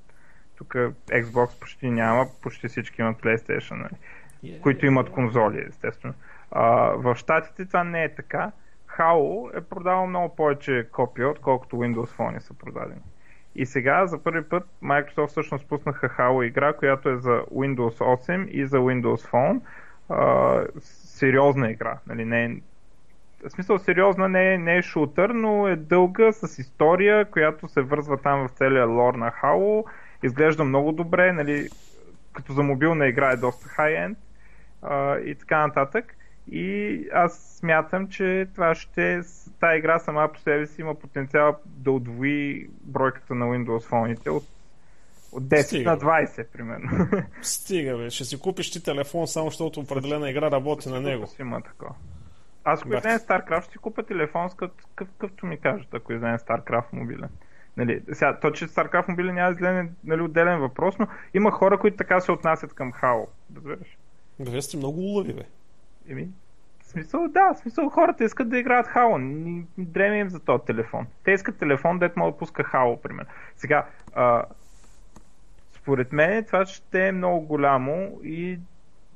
тук 0.57 0.75
Xbox 1.09 1.61
почти 1.61 1.91
няма, 1.91 2.27
почти 2.43 2.69
всички 2.69 3.01
имат 3.01 3.23
PlayStation, 3.23 3.77
нали? 3.77 4.61
които 4.63 4.87
имат 4.87 5.11
конзоли, 5.11 5.65
естествено. 5.69 6.15
А, 6.51 6.65
в 6.97 7.17
Штатите 7.17 7.67
това 7.67 7.85
не 7.85 8.05
е 8.05 8.15
така. 8.15 8.53
Halo 8.99 9.59
е 9.59 9.61
продавал 9.61 10.07
много 10.07 10.37
повече 10.37 10.89
копия, 10.93 11.29
отколкото 11.29 11.77
Windows 11.77 12.17
Phone 12.17 12.39
са 12.39 12.55
продадени. 12.55 13.01
И 13.55 13.67
сега 13.67 14.07
за 14.07 14.23
първи 14.23 14.49
път 14.49 14.65
Microsoft 14.83 15.27
всъщност 15.27 15.69
пуснаха 15.69 16.09
Halo 16.09 16.47
игра, 16.47 16.73
която 16.73 17.09
е 17.09 17.17
за 17.17 17.43
Windows 17.55 17.99
8 17.99 18.49
и 18.49 18.67
за 18.67 18.79
Windows 18.79 19.31
Phone. 19.31 19.61
А, 20.09 20.81
сериозна 20.81 21.71
игра. 21.71 21.99
Нали, 22.07 22.25
не 22.25 22.45
е, 22.45 22.57
в 23.49 23.51
смисъл 23.51 23.79
сериозна 23.79 24.29
не 24.29 24.55
е, 24.55 24.59
не 24.59 24.77
е 24.77 24.83
шутър, 24.83 25.31
но 25.31 25.69
е 25.69 25.77
дълга 25.77 26.33
с 26.33 26.59
история, 26.59 27.31
която 27.31 27.69
се 27.69 27.83
вързва 27.83 28.17
там 28.17 28.49
в 28.49 28.51
целия 28.51 28.87
лор 28.87 29.15
на 29.15 29.33
Halo. 29.43 29.85
Изглежда 30.23 30.65
много 30.65 30.93
добре, 30.93 31.33
нали, 31.33 31.69
като 32.33 32.53
за 32.53 32.63
мобилна 32.63 33.07
игра 33.07 33.31
е 33.31 33.37
доста 33.37 33.69
хай-енд 33.69 34.19
а, 34.83 35.19
и 35.19 35.35
така 35.35 35.67
нататък. 35.67 36.17
И 36.51 36.99
аз 37.13 37.57
смятам, 37.61 38.09
че 38.09 38.49
това 38.55 38.75
ще. 38.75 39.21
Тая 39.61 39.79
игра 39.79 39.99
сама 39.99 40.31
по 40.33 40.39
себе 40.39 40.67
си 40.67 40.81
има 40.81 40.95
потенциал 40.95 41.57
да 41.67 41.91
удвои 41.91 42.69
бройката 42.83 43.35
на 43.35 43.47
Windows 43.47 43.83
фоните 43.83 44.31
от, 44.31 44.45
от 45.33 45.43
10 45.43 45.63
Стига, 45.63 45.91
на 45.91 45.97
бе. 45.97 46.03
20, 46.05 46.47
примерно. 46.47 47.09
Стига, 47.43 47.97
бе. 47.97 48.11
Ще 48.11 48.25
си 48.25 48.41
купиш 48.41 48.71
ти 48.71 48.83
телефон, 48.83 49.27
само 49.27 49.51
защото 49.51 49.81
определена 49.81 50.31
игра 50.31 50.51
работи 50.51 50.89
на 50.89 51.01
него. 51.01 51.27
Има 51.41 51.61
такова. 51.61 51.95
Аз 52.65 52.81
ако 52.81 52.89
излезе 52.89 53.27
StarCraft, 53.27 53.63
ще 53.63 53.73
си 53.73 53.79
купя 53.79 54.03
телефон 54.03 54.51
с 54.51 54.55
какъв, 54.55 54.71
какъвто 54.97 55.47
ми 55.47 55.61
кажат, 55.61 55.95
ако 55.95 56.13
излезе 56.13 56.45
StarCraft 56.45 56.93
мобилен. 56.93 57.29
Нали, 57.77 58.03
сега, 58.13 58.39
то, 58.41 58.51
че 58.51 58.69
StarCraft 58.69 59.09
мобилен 59.09 59.35
няма 59.35 59.49
да 59.49 59.55
излезе 59.55 59.89
нали, 60.05 60.21
отделен 60.21 60.61
въпрос, 60.61 60.99
но 60.99 61.07
има 61.35 61.51
хора, 61.51 61.79
които 61.79 61.97
така 61.97 62.21
се 62.21 62.33
отнасят 62.33 62.75
към 62.75 62.93
HAL. 62.93 63.27
Разбираш? 63.57 63.99
Вие 64.41 64.63
сте 64.63 64.77
много 64.77 65.01
улави, 65.01 65.33
бе. 65.33 65.43
Еми, 66.09 66.29
в 66.83 66.87
смисъл, 66.87 67.29
да, 67.29 67.55
в 67.55 67.59
смисъл 67.59 67.89
хората 67.89 68.25
искат 68.25 68.49
да 68.49 68.59
играят 68.59 68.87
Halo. 68.87 69.65
Дреме 69.79 70.19
им 70.19 70.31
за 70.31 70.41
този 70.41 70.65
телефон. 70.65 71.07
Те 71.25 71.31
искат 71.31 71.59
телефон, 71.59 71.99
дето 71.99 72.19
може 72.19 72.33
да 72.33 72.39
пуска 72.39 72.65
Halo, 72.65 73.01
примерно. 73.01 73.31
Сега, 73.57 73.87
а, 74.15 74.45
според 75.73 76.13
мен 76.13 76.45
това 76.45 76.67
ще 76.67 77.07
е 77.09 77.13
много 77.13 77.47
голямо 77.47 78.21
и 78.25 78.59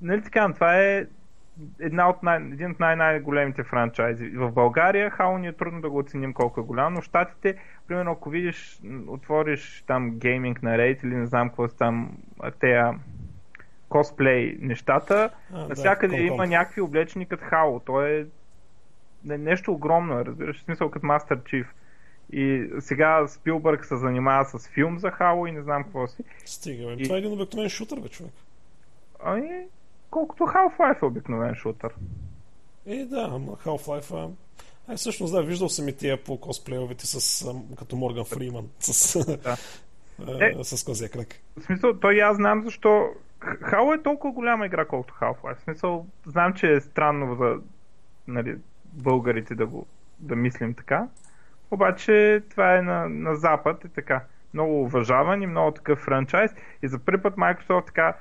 нали 0.02 0.22
така, 0.22 0.52
това 0.54 0.80
е 0.80 1.06
една 1.80 2.08
от 2.08 2.22
най- 2.22 2.36
един 2.36 2.70
от 2.70 2.80
най-най-големите 2.80 3.62
франчайзи. 3.62 4.28
В 4.28 4.52
България 4.52 5.10
Halo 5.10 5.38
ни 5.38 5.46
е 5.46 5.52
трудно 5.52 5.80
да 5.80 5.90
го 5.90 5.98
оценим 5.98 6.32
колко 6.34 6.60
е 6.60 6.64
голям, 6.64 6.94
но 6.94 7.00
в 7.00 7.04
Штатите, 7.04 7.56
примерно 7.88 8.12
ако 8.12 8.30
видиш, 8.30 8.80
отвориш 9.08 9.84
там 9.86 10.10
гейминг 10.10 10.62
на 10.62 10.70
Raid 10.70 11.04
или 11.04 11.14
не 11.14 11.26
знам 11.26 11.48
какво 11.48 11.68
са 11.68 11.76
там, 11.76 12.18
тея 12.60 12.98
косплей 13.88 14.56
нещата, 14.60 15.30
А, 15.52 15.58
да, 15.58 15.68
навсякъде 15.68 16.16
ком-ком. 16.16 16.34
има 16.34 16.46
някакви 16.46 16.80
облечени 16.80 17.26
като 17.26 17.44
Halo. 17.44 17.84
То 17.84 18.02
е 18.02 18.26
не- 19.24 19.38
нещо 19.38 19.72
огромно, 19.72 20.20
е, 20.20 20.24
разбираш, 20.24 20.56
в 20.56 20.64
смисъл 20.64 20.90
като 20.90 21.06
Master 21.06 21.36
Chief. 21.36 21.66
И 22.32 22.70
сега 22.80 23.26
Спилбърг 23.26 23.84
се 23.84 23.96
занимава 23.96 24.44
с 24.44 24.68
филм 24.68 24.98
за 24.98 25.10
Halo 25.10 25.48
и 25.48 25.52
не 25.52 25.62
знам 25.62 25.84
какво 25.84 26.06
си. 26.06 26.22
Стига, 26.44 26.86
бе. 26.86 26.92
И- 26.92 27.04
Това 27.04 27.16
е 27.16 27.18
един 27.18 27.32
обикновен 27.32 27.68
шутър, 27.68 28.00
бе, 28.00 28.08
човек. 28.08 28.32
Ами, 29.24 29.50
колкото 30.10 30.44
Half-Life 30.44 31.02
е 31.02 31.04
обикновен 31.04 31.54
шутър. 31.54 31.94
Е, 32.86 33.04
да, 33.04 33.28
ама 33.32 33.52
Half-Life... 33.52 34.14
А... 34.14 34.30
Ай, 34.88 34.96
всъщност, 34.96 35.32
да, 35.32 35.42
виждал 35.42 35.68
съм 35.68 35.88
и 35.88 35.96
тия 35.96 36.24
по 36.24 36.40
косплеовете 36.40 37.06
с, 37.06 37.46
като 37.78 37.96
Морган 37.96 38.24
Фриман, 38.24 38.68
с, 38.78 39.24
Да. 39.42 39.56
Е. 40.40 40.64
с 40.64 40.84
козия 40.84 41.08
крак. 41.08 41.28
В 41.56 41.62
смисъл, 41.62 41.98
той 41.98 42.14
и 42.14 42.20
аз 42.20 42.36
знам 42.36 42.62
защо 42.64 43.08
Halo 43.40 43.98
е 43.98 44.02
толкова 44.02 44.32
голяма 44.32 44.66
игра, 44.66 44.84
колкото 44.84 45.14
Half-Life. 45.14 45.56
В 45.56 45.62
смисъл, 45.62 46.06
знам, 46.26 46.54
че 46.54 46.72
е 46.72 46.80
странно 46.80 47.34
за 47.34 47.56
нали, 48.28 48.56
българите 48.92 49.54
да 49.54 49.66
го 49.66 49.86
да 50.18 50.36
мислим 50.36 50.74
така. 50.74 51.08
Обаче 51.70 52.42
това 52.50 52.76
е 52.76 52.82
на, 52.82 53.08
на 53.08 53.36
Запад 53.36 53.84
и 53.84 53.88
така. 53.88 54.24
Много 54.54 54.82
уважаван 54.82 55.42
и 55.42 55.46
много 55.46 55.70
такъв 55.70 55.98
франчайз. 55.98 56.50
И 56.82 56.88
за 56.88 56.98
първи 56.98 57.22
път 57.22 57.34
Microsoft 57.34 57.86
така 57.86 58.16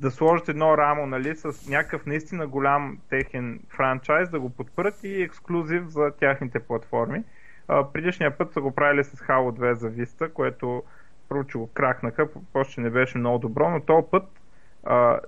да 0.00 0.10
сложат 0.10 0.48
едно 0.48 0.78
рамо, 0.78 1.06
нали, 1.06 1.36
с 1.36 1.68
някакъв 1.68 2.06
наистина 2.06 2.46
голям 2.46 2.98
техен 3.08 3.60
франчайз, 3.68 4.28
да 4.28 4.40
го 4.40 4.50
подпрат 4.50 5.04
и 5.04 5.22
ексклюзив 5.22 5.84
за 5.86 6.10
тяхните 6.10 6.58
платформи. 6.58 7.22
А, 7.68 7.92
предишния 7.92 8.38
път 8.38 8.52
са 8.52 8.60
го 8.60 8.70
правили 8.70 9.04
с 9.04 9.16
Halo 9.16 9.58
2 9.58 9.72
за 9.72 9.90
Vista, 9.90 10.32
което 10.32 10.82
че 11.48 11.58
го 11.58 11.66
кракнаха, 11.66 12.28
после 12.52 12.82
не 12.82 12.90
беше 12.90 13.18
много 13.18 13.38
добро, 13.38 13.70
но 13.70 13.80
този 13.80 14.06
път 14.10 14.24
а, 14.84 15.20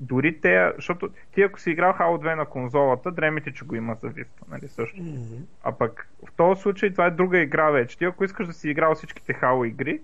дори 0.00 0.40
те, 0.40 0.72
защото 0.76 1.10
ти 1.32 1.42
ако 1.42 1.60
си 1.60 1.70
играл 1.70 1.92
Halo 1.92 2.24
2 2.24 2.34
на 2.34 2.46
конзолата, 2.46 3.10
дремите, 3.10 3.52
че 3.52 3.64
го 3.64 3.74
има 3.74 3.96
за 4.02 4.08
Vista, 4.08 4.42
нали 4.50 4.68
също. 4.68 5.02
Мгм. 5.02 5.42
А 5.64 5.72
пък 5.72 6.08
в 6.28 6.32
този 6.32 6.62
случай 6.62 6.90
това 6.90 7.06
е 7.06 7.10
друга 7.10 7.38
игра 7.38 7.70
вече. 7.70 7.98
Ти 7.98 8.04
ако 8.04 8.24
искаш 8.24 8.46
да 8.46 8.52
си 8.52 8.70
играл 8.70 8.94
всичките 8.94 9.34
Halo 9.34 9.68
игри, 9.68 10.00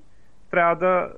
трябва 0.51 0.77
да, 0.77 1.13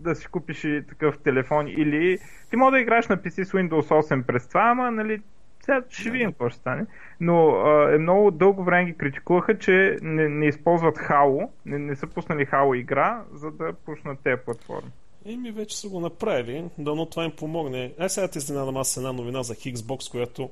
да 0.00 0.14
си 0.14 0.26
купиш 0.26 0.64
и 0.64 0.82
такъв 0.88 1.18
телефон 1.18 1.68
или 1.68 2.18
ти 2.50 2.56
може 2.56 2.72
да 2.72 2.80
играеш 2.80 3.08
на 3.08 3.18
PC 3.18 3.44
с 3.44 3.52
Windows 3.52 3.88
8 3.88 4.22
през 4.22 4.48
това, 4.48 4.62
ама 4.62 4.90
нали 4.90 5.20
сега 5.62 5.82
ще 5.88 6.10
видим 6.10 6.30
какво 6.30 6.48
ще 6.48 6.58
стане. 6.58 6.86
Но 7.20 7.50
а, 7.50 7.94
е 7.94 7.98
много 7.98 8.30
дълго 8.30 8.64
време 8.64 8.84
ги 8.84 8.96
критикуваха, 8.96 9.58
че 9.58 9.96
не, 10.02 10.28
не 10.28 10.46
използват 10.46 10.98
Halo, 10.98 11.48
не, 11.66 11.78
не 11.78 11.96
са 11.96 12.06
пуснали 12.06 12.46
Halo 12.46 12.76
игра, 12.76 13.22
за 13.34 13.50
да 13.50 13.72
пуснат 13.72 14.18
тези 14.24 14.42
платформи. 14.44 14.90
Еми, 15.26 15.50
вече 15.50 15.78
са 15.78 15.88
го 15.88 16.00
направили. 16.00 16.64
Дано 16.78 17.06
това 17.06 17.24
им 17.24 17.32
помогне. 17.36 17.92
Ай, 17.98 18.08
сега 18.08 18.28
те 18.28 18.38
изненадам 18.38 18.76
аз 18.76 18.96
една 18.96 19.12
новина 19.12 19.42
за 19.42 19.54
Xbox, 19.54 20.10
която 20.10 20.50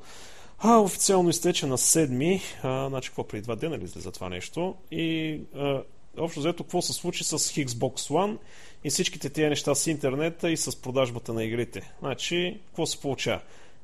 а, 0.58 0.78
официално 0.78 1.28
изтече 1.28 1.66
на 1.66 1.78
7 1.78 2.40
а, 2.62 2.88
значи 2.88 3.08
какво 3.08 3.28
преди 3.28 3.42
два 3.42 3.56
дена 3.56 3.78
ли 3.78 3.84
излиза 3.84 4.12
това 4.12 4.28
нещо. 4.28 4.74
И 4.90 5.40
а, 5.56 5.82
общо 6.18 6.40
взето 6.40 6.64
какво 6.64 6.82
се 6.82 6.92
случи 6.92 7.24
с 7.24 7.38
Xbox 7.38 7.94
One 7.94 8.38
и 8.84 8.90
всичките 8.90 9.30
тези 9.30 9.48
неща 9.48 9.74
с 9.74 9.86
интернета 9.86 10.50
и 10.50 10.56
с 10.56 10.82
продажбата 10.82 11.32
на 11.32 11.44
игрите. 11.44 11.92
Значи, 11.98 12.60
какво 12.66 12.86
се 12.86 13.00
получава? 13.00 13.40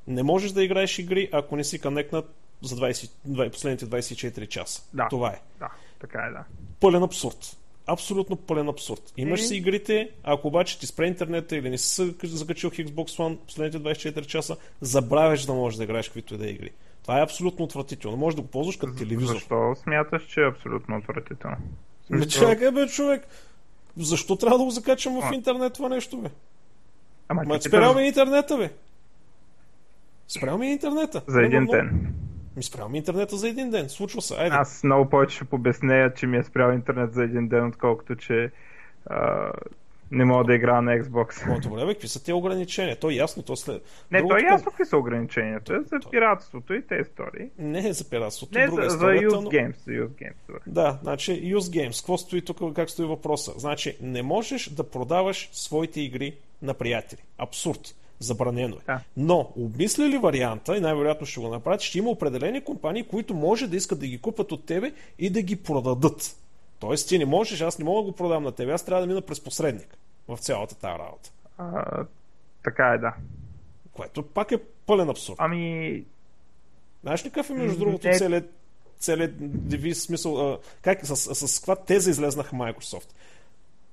Не 0.07 0.23
можеш 0.23 0.53
да 0.53 0.65
играеш 0.65 0.99
игри, 0.99 1.29
ако 1.33 1.57
не 1.57 1.65
си 1.65 1.81
конектнат 1.81 2.35
за 2.63 2.77
20, 2.77 3.51
последните 3.53 3.87
24 3.87 4.49
часа. 4.49 4.83
Да. 4.95 5.09
Това 5.11 5.31
е. 5.31 5.41
Да, 5.59 5.69
така 6.01 6.19
е, 6.19 6.31
да. 6.31 6.45
Пълен 6.81 7.03
абсурд. 7.03 7.57
Абсолютно 7.87 8.37
пълен 8.37 8.69
абсурд. 8.69 9.13
Имаш 9.17 9.47
си 9.47 9.57
игрите, 9.57 10.11
ако 10.23 10.49
обаче 10.49 10.79
ти 10.79 10.87
спре 10.87 11.07
интернета 11.07 11.57
или 11.57 11.71
не 11.71 11.79
си 11.79 12.15
закачил 12.23 12.71
Xbox 12.71 13.09
One 13.09 13.37
последните 13.37 13.79
24 13.79 14.27
часа, 14.27 14.57
забравяш 14.81 15.45
да 15.45 15.53
можеш 15.53 15.77
да 15.77 15.85
играеш 15.85 16.07
каквито 16.07 16.35
и 16.35 16.39
да 16.39 16.47
е 16.47 16.51
игри. 16.51 16.71
Това 17.03 17.19
е 17.19 17.23
абсолютно 17.23 17.65
отвратително. 17.65 18.17
Може 18.17 18.37
да 18.37 18.43
го 18.43 18.49
ползваш 18.49 18.77
като 18.77 18.95
телевизор. 18.95 19.35
Защо 19.35 19.75
смяташ, 19.83 20.27
че 20.27 20.41
е 20.41 20.49
абсолютно 20.49 20.97
отвратително? 20.97 21.57
Ме 22.11 22.29
чакай, 22.29 22.71
бе, 22.71 22.87
човек. 22.87 23.27
Защо 23.97 24.37
трябва 24.37 24.59
да 24.59 24.65
го 24.65 24.71
закачам 24.71 25.21
в 25.23 25.33
интернет 25.33 25.73
това 25.73 25.89
нещо, 25.89 26.17
бе? 26.19 26.29
Ама 27.29 27.43
Ма 27.45 27.59
ти 27.59 27.69
спрял 27.69 27.95
ми 27.95 28.03
интернета, 28.03 28.57
бе. 28.57 28.71
Спрял 30.29 30.59
ми 30.59 30.73
интернета. 30.73 31.23
за 31.27 31.43
един 31.43 31.61
Много- 31.61 31.73
ден. 31.73 32.15
Ми 32.57 32.63
спрял 32.63 32.89
ми 32.89 32.99
интернета 32.99 33.37
за 33.37 33.49
един 33.49 33.71
ден. 33.71 33.89
Случва 33.89 34.23
се. 34.23 34.35
Айде. 34.35 34.57
Аз 34.57 34.85
много 34.85 35.11
повече 35.11 35.37
ще 35.37 35.45
побеснея, 35.45 36.15
че 36.15 36.27
ми 36.27 36.37
е 36.37 36.43
спрял 36.43 36.73
интернет 36.73 37.15
за 37.15 37.25
един 37.25 37.49
ден, 37.49 37.67
отколкото 37.67 38.17
че 38.17 38.51
а, 39.07 39.51
не 40.11 40.25
мога 40.25 40.45
да 40.45 40.55
играя 40.55 40.83
на 40.83 40.93
Xbox. 40.93 41.61
Добре, 41.63 41.87
бе, 41.87 41.95
какви 41.95 42.09
са 42.09 42.21
тези 42.21 42.33
ограничения? 42.33 42.97
То 42.97 43.11
е 43.11 43.15
ясно, 43.15 43.43
то 43.43 43.57
след... 43.57 43.83
Не, 44.11 44.19
Другото 44.19 44.37
то 44.37 44.45
е 44.47 44.49
ясно 44.51 44.71
какви 44.71 44.85
са 44.85 44.97
ограниченията. 44.97 45.83
За 45.83 46.11
пиратството 46.11 46.75
и 46.75 46.83
тези 46.87 47.01
истории. 47.01 47.49
Не 47.59 47.89
е 47.89 47.93
за 47.93 48.11
пиратството, 48.11 48.59
Не, 48.59 48.67
друга 48.67 48.83
за, 48.83 48.89
за 48.89 48.95
история. 48.97 49.31
Use 49.31 49.41
но- 49.41 49.51
Games. 49.51 49.77
За 49.85 49.91
Use 49.91 50.09
Games. 50.09 50.35
добре. 50.47 50.61
Да, 50.67 50.99
значи 51.03 51.55
Use 51.55 51.59
Games. 51.89 52.01
Какво 52.01 52.19
стои 52.19 52.43
тук, 52.43 52.75
как 52.75 52.91
стои 52.91 53.07
въпроса? 53.07 53.53
Значи, 53.57 53.97
не 54.01 54.23
можеш 54.23 54.69
да 54.69 54.91
продаваш 54.91 55.49
своите 55.53 56.01
игри 56.01 56.35
на 56.63 56.75
приятели. 56.75 57.21
Абсурд. 57.39 57.81
Забранено 58.19 58.77
е. 58.77 58.85
Да. 58.87 59.01
Но, 59.17 59.53
обмисля 59.57 60.09
ли 60.09 60.19
варианта, 60.19 60.77
и 60.77 60.81
най-вероятно 60.81 61.27
ще 61.27 61.41
го 61.41 61.49
направят, 61.49 61.81
ще 61.81 61.99
има 61.99 62.11
определени 62.11 62.65
компании, 62.65 63.03
които 63.03 63.35
може 63.35 63.67
да 63.69 63.77
искат 63.77 64.01
да 64.01 64.07
ги 64.07 64.19
купят 64.19 64.53
от 64.53 64.67
тебе 64.67 64.93
и 65.19 65.31
да 65.31 65.43
ги 65.43 65.57
продадат. 65.57 66.37
Тоест, 66.87 67.09
ти 67.09 67.19
не 67.19 67.25
можеш, 67.25 67.61
аз 67.61 67.79
не 67.79 67.85
мога 67.85 68.03
да 68.03 68.11
го 68.11 68.17
продам 68.17 68.43
на 68.43 68.53
тебе, 68.53 68.73
аз 68.73 68.85
трябва 68.85 69.01
да 69.01 69.07
мина 69.07 69.21
през 69.21 69.41
посредник 69.41 69.97
в 70.29 70.39
цялата 70.39 70.75
тази 70.75 70.99
работа. 70.99 71.31
А, 71.59 72.05
така 72.65 72.87
е, 72.87 72.99
да. 72.99 73.15
Което 73.93 74.23
пак 74.23 74.53
е 74.53 74.59
пълен 74.87 75.09
абсурд. 75.09 75.37
Ами, 75.39 76.05
Знаеш 77.03 77.25
ли 77.25 77.29
какъв 77.31 77.51
е 77.51 77.55
между 77.55 77.79
другото 77.79 78.09
не. 78.09 78.19
целият, 78.19 78.53
целият 78.99 79.33
девиз, 79.69 80.03
смисъл, 80.03 80.53
а, 80.53 80.59
как, 80.83 81.07
с, 81.07 81.17
с, 81.17 81.49
с 81.49 81.59
каква 81.59 81.77
теза 81.77 82.11
излезнаха 82.11 82.57
Microsoft? 82.57 83.09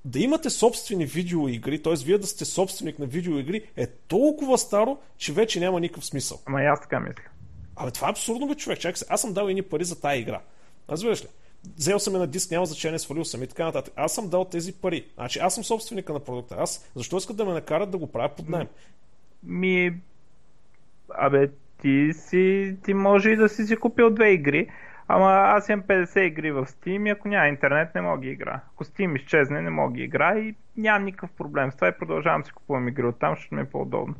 Да 0.04 0.18
имате 0.18 0.50
собствени 0.50 1.06
видеоигри, 1.06 1.82
т.е. 1.82 1.94
вие 2.04 2.18
да 2.18 2.26
сте 2.26 2.44
собственик 2.44 2.98
на 2.98 3.06
видеоигри, 3.06 3.70
е 3.76 3.86
толкова 3.86 4.58
старо, 4.58 4.98
че 5.16 5.32
вече 5.32 5.60
няма 5.60 5.80
никакъв 5.80 6.06
смисъл. 6.06 6.40
ама 6.46 6.62
и 6.62 6.66
аз 6.66 6.80
така 6.80 7.00
мисля. 7.00 7.22
Абе, 7.76 7.90
това 7.90 8.08
е 8.08 8.10
абсурдно, 8.10 8.46
бе, 8.46 8.54
човек. 8.54 8.78
Чакай 8.80 8.96
се, 8.96 9.06
аз 9.08 9.20
съм 9.20 9.32
дал 9.32 9.48
едни 9.48 9.62
пари 9.62 9.84
за 9.84 10.00
тая 10.00 10.18
игра. 10.18 10.40
Разбираш 10.90 11.22
ли? 11.22 11.28
Взел 11.76 11.98
съм 11.98 12.14
я 12.14 12.20
на 12.20 12.26
диск, 12.26 12.50
няма 12.50 12.66
значение, 12.66 12.98
свалил 12.98 13.24
съм 13.24 13.42
и 13.42 13.46
така 13.46 13.64
нататък. 13.64 13.94
Аз 13.96 14.14
съм 14.14 14.28
дал 14.28 14.44
тези 14.44 14.72
пари. 14.72 15.06
Значи 15.14 15.38
аз 15.38 15.54
съм 15.54 15.64
собственика 15.64 16.12
на 16.12 16.20
продукта. 16.20 16.56
Аз 16.58 16.90
защо 16.96 17.16
искат 17.16 17.36
да 17.36 17.44
ме 17.44 17.52
накарат 17.52 17.90
да 17.90 17.98
го 17.98 18.12
правя 18.12 18.28
под 18.36 18.48
найем? 18.48 18.68
Ми, 19.42 20.00
абе, 21.14 21.50
ти 21.82 22.12
си, 22.12 22.76
ти 22.84 22.94
може 22.94 23.30
и 23.30 23.36
да 23.36 23.48
си 23.48 23.66
си 23.66 23.76
купил 23.76 24.10
две 24.10 24.30
игри, 24.30 24.68
ама 25.08 25.30
аз 25.30 25.68
имам 25.68 25.82
50 25.82 26.20
игри 26.20 26.52
в 26.52 26.66
Steam 26.66 27.08
и 27.08 27.10
ако 27.10 27.28
няма 27.28 27.48
интернет 27.48 27.94
не 27.94 28.00
мога 28.00 28.20
ги 28.20 28.30
игра. 28.30 28.60
Ако 28.74 28.84
Steam 28.84 29.16
изчезне 29.16 29.62
не 29.62 29.70
мога 29.70 29.94
ги 29.94 30.02
игра 30.02 30.38
и 30.38 30.54
нямам 30.76 31.04
никакъв 31.04 31.30
проблем 31.30 31.72
с 31.72 31.74
това 31.74 31.88
и 31.88 31.98
продължавам 31.98 32.40
да 32.40 32.46
си 32.46 32.52
купувам 32.52 32.88
игри 32.88 33.06
оттам, 33.06 33.34
защото 33.34 33.54
ми 33.54 33.60
е 33.60 33.64
по-удобно. 33.64 34.14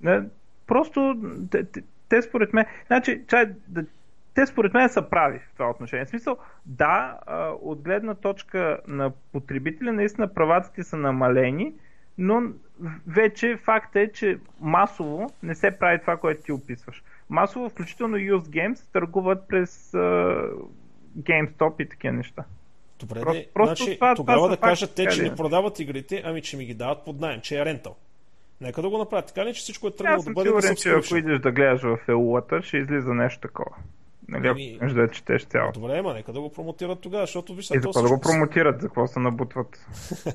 Не, 0.00 0.22
просто 0.66 1.16
те, 1.50 1.64
те, 1.64 1.82
те 2.08 2.22
според 2.22 2.52
мен, 2.52 2.66
значи, 2.86 3.22
чай, 3.28 3.46
да, 3.68 3.84
те 4.38 4.46
според 4.46 4.74
мен 4.74 4.88
са 4.88 5.02
прави 5.02 5.38
в 5.38 5.52
това 5.52 5.70
отношение. 5.70 6.04
В 6.04 6.08
смисъл, 6.08 6.36
да, 6.66 7.18
от 7.62 7.82
гледна 7.82 8.14
точка 8.14 8.78
на 8.88 9.12
потребителя, 9.32 9.92
наистина 9.92 10.34
правата 10.34 10.72
ти 10.72 10.82
са 10.82 10.96
намалени, 10.96 11.72
но 12.18 12.42
вече 13.06 13.58
факт 13.64 13.96
е, 13.96 14.12
че 14.12 14.38
масово 14.60 15.26
не 15.42 15.54
се 15.54 15.70
прави 15.78 16.00
това, 16.00 16.16
което 16.16 16.42
ти 16.42 16.52
описваш. 16.52 17.02
Масово, 17.30 17.68
включително 17.68 18.16
Use 18.16 18.38
Games, 18.38 18.92
търгуват 18.92 19.48
през 19.48 19.94
а, 19.94 19.98
GameStop 21.18 21.82
и 21.82 21.88
такива 21.88 22.12
неща. 22.12 22.44
Добре, 23.00 23.20
Просто- 23.20 23.32
де, 23.32 23.48
просто 23.54 23.84
значи, 23.84 23.98
това- 23.98 24.14
това 24.14 24.34
тогава 24.34 24.44
са 24.44 24.50
да 24.50 24.56
кажат 24.56 24.94
те, 24.94 25.06
че 25.06 25.22
не 25.22 25.28
е? 25.28 25.34
продават 25.34 25.80
игрите, 25.80 26.22
ами 26.24 26.42
че 26.42 26.56
ми 26.56 26.64
ги 26.64 26.74
дават 26.74 27.04
под 27.04 27.20
найем, 27.20 27.40
че 27.40 27.60
е 27.60 27.64
рентал. 27.64 27.96
Нека 28.60 28.82
да 28.82 28.90
го 28.90 28.98
направят. 28.98 29.26
Така 29.26 29.44
ли, 29.44 29.54
че 29.54 29.60
всичко 29.60 29.86
е 29.86 29.90
тръгнало 29.90 30.16
Аз 30.16 30.22
да 30.22 30.24
съм 30.24 30.34
бъде 30.34 30.50
на 30.50 30.62
сигурен, 30.62 30.76
че 30.76 30.90
ако 30.90 31.16
идеш 31.16 31.38
да 31.40 31.52
гледаш 31.52 31.82
в 31.82 31.98
елулата, 32.08 32.62
ще 32.62 32.76
излиза 32.76 33.14
нещо 33.14 33.40
такова. 33.40 33.76
Нали, 34.28 34.46
ако 34.46 34.56
Ами- 34.56 34.64
искаш 34.64 34.92
да 34.92 35.08
четеш 35.08 35.44
цялото. 35.44 35.80
Добре, 35.80 36.02
ма 36.02 36.14
нека 36.14 36.32
да 36.32 36.40
го 36.40 36.52
промотират 36.52 37.00
тогава, 37.00 37.22
защото 37.22 37.54
виж, 37.54 37.70
И 37.70 37.74
за 37.74 37.80
то 37.80 37.88
какво 37.88 38.02
да 38.02 38.08
го 38.08 38.20
промотират, 38.20 38.80
за 38.80 38.88
какво 38.88 39.06
се 39.06 39.20
набутват. 39.20 39.86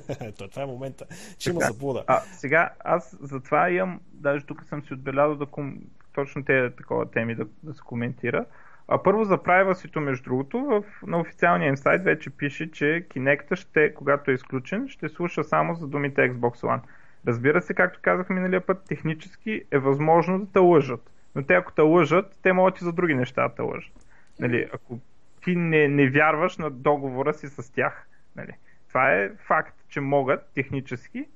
Ето, 0.20 0.48
това 0.48 0.62
е 0.62 0.66
момента, 0.66 1.04
че 1.38 1.50
има 1.50 1.60
заблуда. 1.60 2.04
А, 2.06 2.20
сега 2.20 2.70
аз 2.84 3.16
затова 3.20 3.70
имам, 3.70 4.00
даже 4.12 4.46
тук 4.46 4.64
съм 4.64 4.82
си 4.82 4.94
отбелязал 4.94 5.36
да 5.36 5.46
ком... 5.46 5.78
точно 6.14 6.44
тези 6.44 6.76
такова 6.76 7.10
теми 7.10 7.34
да, 7.34 7.46
да 7.62 7.74
се 7.74 7.80
коментира. 7.80 8.44
А 8.88 9.02
първо 9.02 9.24
за 9.24 9.38
privacy 9.38 9.98
между 9.98 10.24
другото, 10.24 10.58
в, 10.58 10.82
на 11.06 11.20
официалния 11.20 11.68
им 11.68 11.76
сайт 11.76 12.04
вече 12.04 12.30
пише, 12.30 12.70
че 12.70 13.06
Kinect 13.14 13.56
ще, 13.56 13.94
когато 13.94 14.30
е 14.30 14.34
изключен, 14.34 14.88
ще 14.88 15.08
слуша 15.08 15.44
само 15.44 15.74
за 15.74 15.86
думите 15.86 16.20
Xbox 16.20 16.60
One. 16.60 16.80
Разбира 17.26 17.62
се, 17.62 17.74
както 17.74 17.98
казах 18.02 18.28
миналия 18.28 18.66
път, 18.66 18.84
технически 18.88 19.62
е 19.70 19.78
възможно 19.78 20.38
да 20.38 20.52
те 20.52 20.58
лъжат. 20.58 21.10
Но 21.34 21.42
те 21.42 21.54
ако 21.54 21.72
те 21.72 21.82
лъжат, 21.82 22.38
те 22.42 22.52
могат 22.52 22.80
и 22.80 22.84
за 22.84 22.92
други 22.92 23.14
неща 23.14 23.48
да 23.48 23.54
те 23.54 23.62
лъжат. 23.62 24.06
Нали, 24.40 24.68
ако 24.72 24.98
ти 25.44 25.56
не, 25.56 25.88
не 25.88 26.10
вярваш 26.10 26.58
на 26.58 26.70
договора 26.70 27.34
си 27.34 27.48
с 27.48 27.72
тях. 27.72 28.08
Нали. 28.36 28.52
Това 28.88 29.12
е 29.12 29.30
факт, 29.46 29.76
че 29.88 30.00
могат 30.00 30.50
технически. 30.54 31.28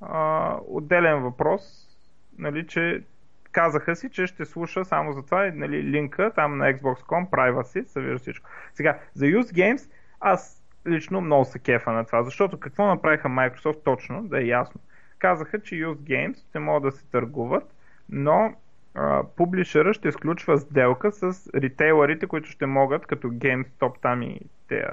А, 0.00 0.56
отделен 0.68 1.22
въпрос, 1.22 1.88
нали, 2.38 2.66
че 2.66 3.02
казаха 3.52 3.96
си, 3.96 4.10
че 4.10 4.26
ще 4.26 4.44
слуша 4.44 4.84
само 4.84 5.12
за 5.12 5.22
това, 5.22 5.50
нали, 5.54 5.82
линка 5.82 6.32
там 6.34 6.58
на 6.58 6.72
Xbox.com, 6.72 7.30
privacy, 7.30 7.84
се 7.84 8.14
всичко. 8.18 8.50
Сега, 8.74 8.98
за 9.14 9.24
Use 9.24 9.52
Games, 9.52 9.90
аз 10.20 10.62
лично 10.86 11.20
много 11.20 11.44
се 11.44 11.58
кефа 11.58 11.92
на 11.92 12.04
това, 12.04 12.22
защото 12.22 12.60
какво 12.60 12.86
направиха 12.86 13.28
Microsoft 13.28 13.84
точно, 13.84 14.22
да 14.22 14.42
е 14.42 14.46
ясно. 14.46 14.80
Казаха, 15.18 15.60
че 15.60 15.74
Use 15.74 15.96
Games 15.96 16.48
ще 16.48 16.58
могат 16.58 16.82
да 16.82 16.90
се 16.90 17.06
търгуват, 17.06 17.74
но 18.08 18.54
публишера 19.36 19.94
ще 19.94 20.08
изключва 20.08 20.58
сделка 20.58 21.12
с 21.12 21.50
ритейлерите, 21.54 22.26
които 22.26 22.50
ще 22.50 22.66
могат, 22.66 23.06
като 23.06 23.28
GameStop 23.28 23.92
там 24.02 24.22
и 24.22 24.40
те 24.68 24.84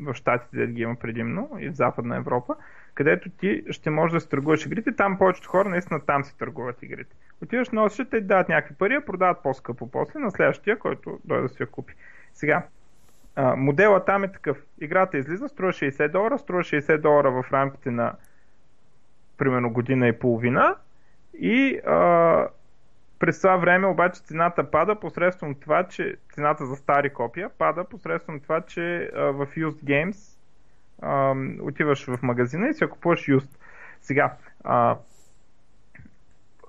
в 0.00 0.14
Штатите 0.14 0.56
да 0.56 0.66
ги 0.66 0.82
има 0.82 0.96
предимно 0.96 1.50
и 1.58 1.68
в 1.68 1.74
Западна 1.74 2.16
Европа, 2.16 2.54
където 2.94 3.30
ти 3.30 3.64
ще 3.70 3.90
можеш 3.90 4.12
да 4.12 4.20
си 4.20 4.28
търгуваш 4.28 4.66
игрите. 4.66 4.96
Там 4.96 5.18
повечето 5.18 5.48
хора 5.48 5.68
наистина 5.68 6.00
там 6.00 6.24
си 6.24 6.38
търгуват 6.38 6.82
игрите. 6.82 7.16
Отиваш, 7.42 7.70
носиш, 7.70 8.06
те 8.10 8.20
дадат 8.20 8.48
някакви 8.48 8.74
пари, 8.74 8.94
а 8.94 9.00
продават 9.00 9.42
по-скъпо 9.42 9.90
после 9.90 10.20
на 10.20 10.30
следващия, 10.30 10.78
който 10.78 11.20
дойде 11.24 11.42
да 11.42 11.48
си 11.48 11.62
я 11.62 11.66
купи. 11.66 11.94
Сега, 12.34 12.66
модела 13.56 14.04
там 14.04 14.24
е 14.24 14.32
такъв. 14.32 14.58
Играта 14.80 15.18
излиза, 15.18 15.48
струва 15.48 15.72
60 15.72 16.08
долара, 16.08 16.38
струва 16.38 16.62
60 16.62 16.98
долара 16.98 17.30
в 17.30 17.44
рамките 17.52 17.90
на 17.90 18.12
примерно 19.38 19.72
година 19.72 20.08
и 20.08 20.18
половина 20.18 20.76
и 21.38 21.80
а, 21.86 22.48
през 23.22 23.40
това 23.40 23.56
време 23.56 23.86
обаче 23.86 24.22
цената 24.22 24.70
пада 24.70 25.00
посредством 25.00 25.54
това, 25.54 25.84
че 25.84 26.16
цената 26.32 26.66
за 26.66 26.76
стари 26.76 27.10
копия 27.10 27.50
пада 27.58 27.84
посредством 27.84 28.40
това, 28.40 28.60
че 28.60 29.10
в 29.14 29.46
Used 29.56 29.84
Games 29.84 30.38
отиваш 31.62 32.06
в 32.06 32.18
магазина 32.22 32.68
и 32.68 32.74
си 32.74 32.86
купуваш 32.86 33.20
Used. 33.20 33.48
Сега, 34.00 34.34
а, 34.64 34.96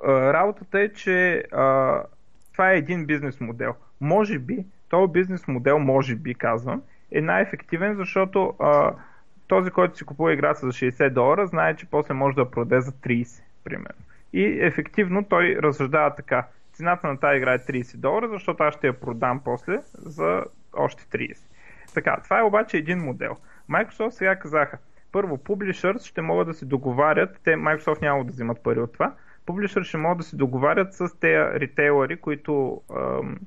работата 0.08 0.80
е, 0.80 0.94
че 0.94 1.44
а, 1.52 2.02
това 2.52 2.72
е 2.72 2.78
един 2.78 3.06
бизнес 3.06 3.40
модел. 3.40 3.76
Може 4.02 4.40
би, 4.40 4.66
този 4.90 5.12
бизнес 5.12 5.48
модел, 5.48 5.80
може 5.80 6.16
би 6.16 6.36
казвам, 6.36 6.82
е 7.12 7.22
най-ефективен, 7.22 7.96
защото 7.96 8.54
а, 8.60 8.94
този, 9.48 9.72
който 9.72 9.98
си 9.98 10.06
купува 10.06 10.34
играта 10.34 10.60
за 10.60 10.72
60 10.72 11.10
долара, 11.10 11.48
знае, 11.48 11.76
че 11.76 11.86
после 11.86 12.14
може 12.14 12.36
да 12.36 12.52
продаде 12.52 12.82
за 12.82 12.92
30, 12.92 13.44
примерно. 13.64 14.04
И 14.34 14.58
ефективно 14.62 15.24
той 15.24 15.58
разсъждава 15.62 16.16
така. 16.16 16.48
Цената 16.74 17.08
на 17.08 17.20
тази 17.20 17.38
игра 17.38 17.54
е 17.54 17.60
30 17.60 17.98
долара, 17.98 18.30
защото 18.30 18.64
аз 18.64 18.76
ще 18.76 18.88
я 18.88 19.00
продам 19.00 19.42
после 19.46 19.80
за 19.94 20.44
още 20.74 21.04
30. 21.04 21.38
Така, 21.94 22.18
това 22.24 22.40
е 22.40 22.44
обаче 22.44 22.78
един 22.78 23.00
модел. 23.00 23.38
Microsoft 23.70 24.10
сега 24.10 24.36
казаха, 24.36 24.78
първо, 25.12 25.38
публишърс 25.38 26.06
ще 26.06 26.22
могат 26.22 26.48
да 26.48 26.54
се 26.54 26.66
договарят, 26.66 27.40
те 27.44 27.50
Microsoft 27.50 28.02
няма 28.02 28.26
да 28.26 28.32
взимат 28.32 28.64
пари 28.64 28.80
от 28.80 28.94
това, 28.94 29.14
публишър 29.46 29.84
ще 29.84 29.98
могат 29.98 30.18
да 30.18 30.24
се 30.24 30.36
договарят 30.36 30.94
с 30.94 31.20
тези 31.20 31.60
ритейлери, 31.60 32.18
които 32.18 32.82
ам, 32.96 33.38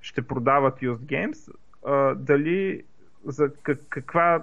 ще 0.00 0.22
продават 0.22 0.80
Used 0.80 0.96
Games, 0.96 1.54
а, 1.86 2.14
дали 2.14 2.82
за 3.24 3.50
каква, 3.88 4.42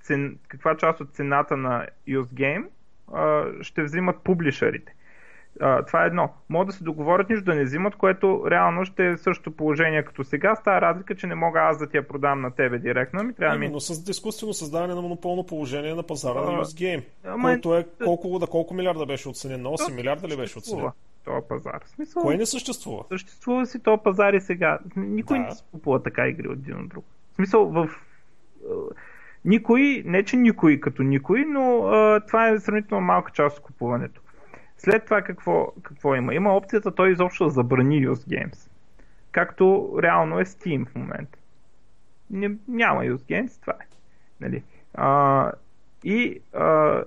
цен, 0.00 0.38
каква 0.48 0.76
част 0.76 1.00
от 1.00 1.14
цената 1.14 1.56
на 1.56 1.86
Use 2.08 2.34
Game 2.34 2.66
а, 3.12 3.44
ще 3.62 3.82
взимат 3.82 4.22
публишерите. 4.24 4.94
А, 5.60 5.84
това 5.84 6.04
е 6.04 6.06
едно. 6.06 6.28
Могат 6.48 6.66
да 6.66 6.72
се 6.72 6.84
договорят 6.84 7.30
нищо 7.30 7.44
да 7.44 7.54
не 7.54 7.64
взимат, 7.64 7.96
което 7.96 8.44
реално 8.50 8.84
ще 8.84 9.08
е 9.08 9.16
същото 9.16 9.56
положение 9.56 10.04
като 10.04 10.24
сега. 10.24 10.56
Става 10.56 10.80
разлика, 10.80 11.14
че 11.14 11.26
не 11.26 11.34
мога 11.34 11.60
аз 11.60 11.78
да 11.78 11.88
ти 11.88 11.96
я 11.96 12.08
продам 12.08 12.40
на 12.40 12.50
тебе 12.50 12.78
директно. 12.78 13.22
Ми 13.22 13.34
трябва 13.34 13.56
Именно 13.56 13.74
ми... 13.74 13.80
с 13.80 14.10
изкуствено 14.10 14.54
създаване 14.54 14.94
на 14.94 15.02
монополно 15.02 15.46
положение 15.46 15.94
на 15.94 16.02
пазара 16.02 16.40
а, 16.40 16.52
на 16.52 16.64
Game. 16.64 17.04
Ама... 17.24 17.48
Който 17.48 17.76
е 17.76 17.86
колко, 18.04 18.38
да 18.38 18.46
колко 18.46 18.74
милиарда 18.74 19.06
беше 19.06 19.28
оценен? 19.28 19.62
На 19.62 19.68
8 19.68 19.94
милиарда 19.94 20.28
ли 20.28 20.36
беше 20.36 20.58
оценен? 20.58 20.90
Това 21.24 21.40
пазар. 21.48 21.80
Смисъл, 21.86 22.22
Кое 22.22 22.36
не 22.36 22.46
съществува? 22.46 23.04
Съществува 23.08 23.66
си 23.66 23.82
този 23.82 24.02
пазар 24.04 24.32
и 24.32 24.40
сега. 24.40 24.78
Никой 24.96 25.38
да. 25.38 25.44
не 25.44 25.54
си 25.54 25.64
купува 25.72 26.02
така 26.02 26.28
игри 26.28 26.48
от 26.48 26.58
един 26.58 26.80
от 26.80 26.88
друг. 26.88 27.04
В 27.32 27.34
смисъл, 27.34 27.66
в 27.66 27.88
никой, 29.44 30.02
не 30.06 30.22
че 30.22 30.36
никой 30.36 30.80
като 30.80 31.02
никой, 31.02 31.44
но 31.48 31.86
а, 31.86 32.20
това 32.26 32.48
е 32.48 32.58
сравнително 32.58 33.04
малка 33.04 33.32
част 33.32 33.58
от 33.58 33.64
купуването. 33.64 34.20
След 34.82 35.04
това 35.04 35.22
какво, 35.22 35.72
какво 35.82 36.14
има? 36.14 36.34
Има 36.34 36.56
опцията 36.56 36.94
той 36.94 37.12
изобщо 37.12 37.44
да 37.44 37.50
забрани 37.50 38.08
Use 38.08 38.28
Games. 38.28 38.70
Както 39.32 39.94
реално 40.02 40.40
е 40.40 40.44
Steam 40.44 40.88
в 40.88 40.94
момента. 40.94 41.38
Няма 42.68 43.02
Use 43.02 43.14
Games, 43.14 43.60
това 43.60 43.72
е. 43.72 43.86
Нали? 44.40 44.62
А, 44.94 45.52
и, 46.04 46.40
а, 46.54 47.02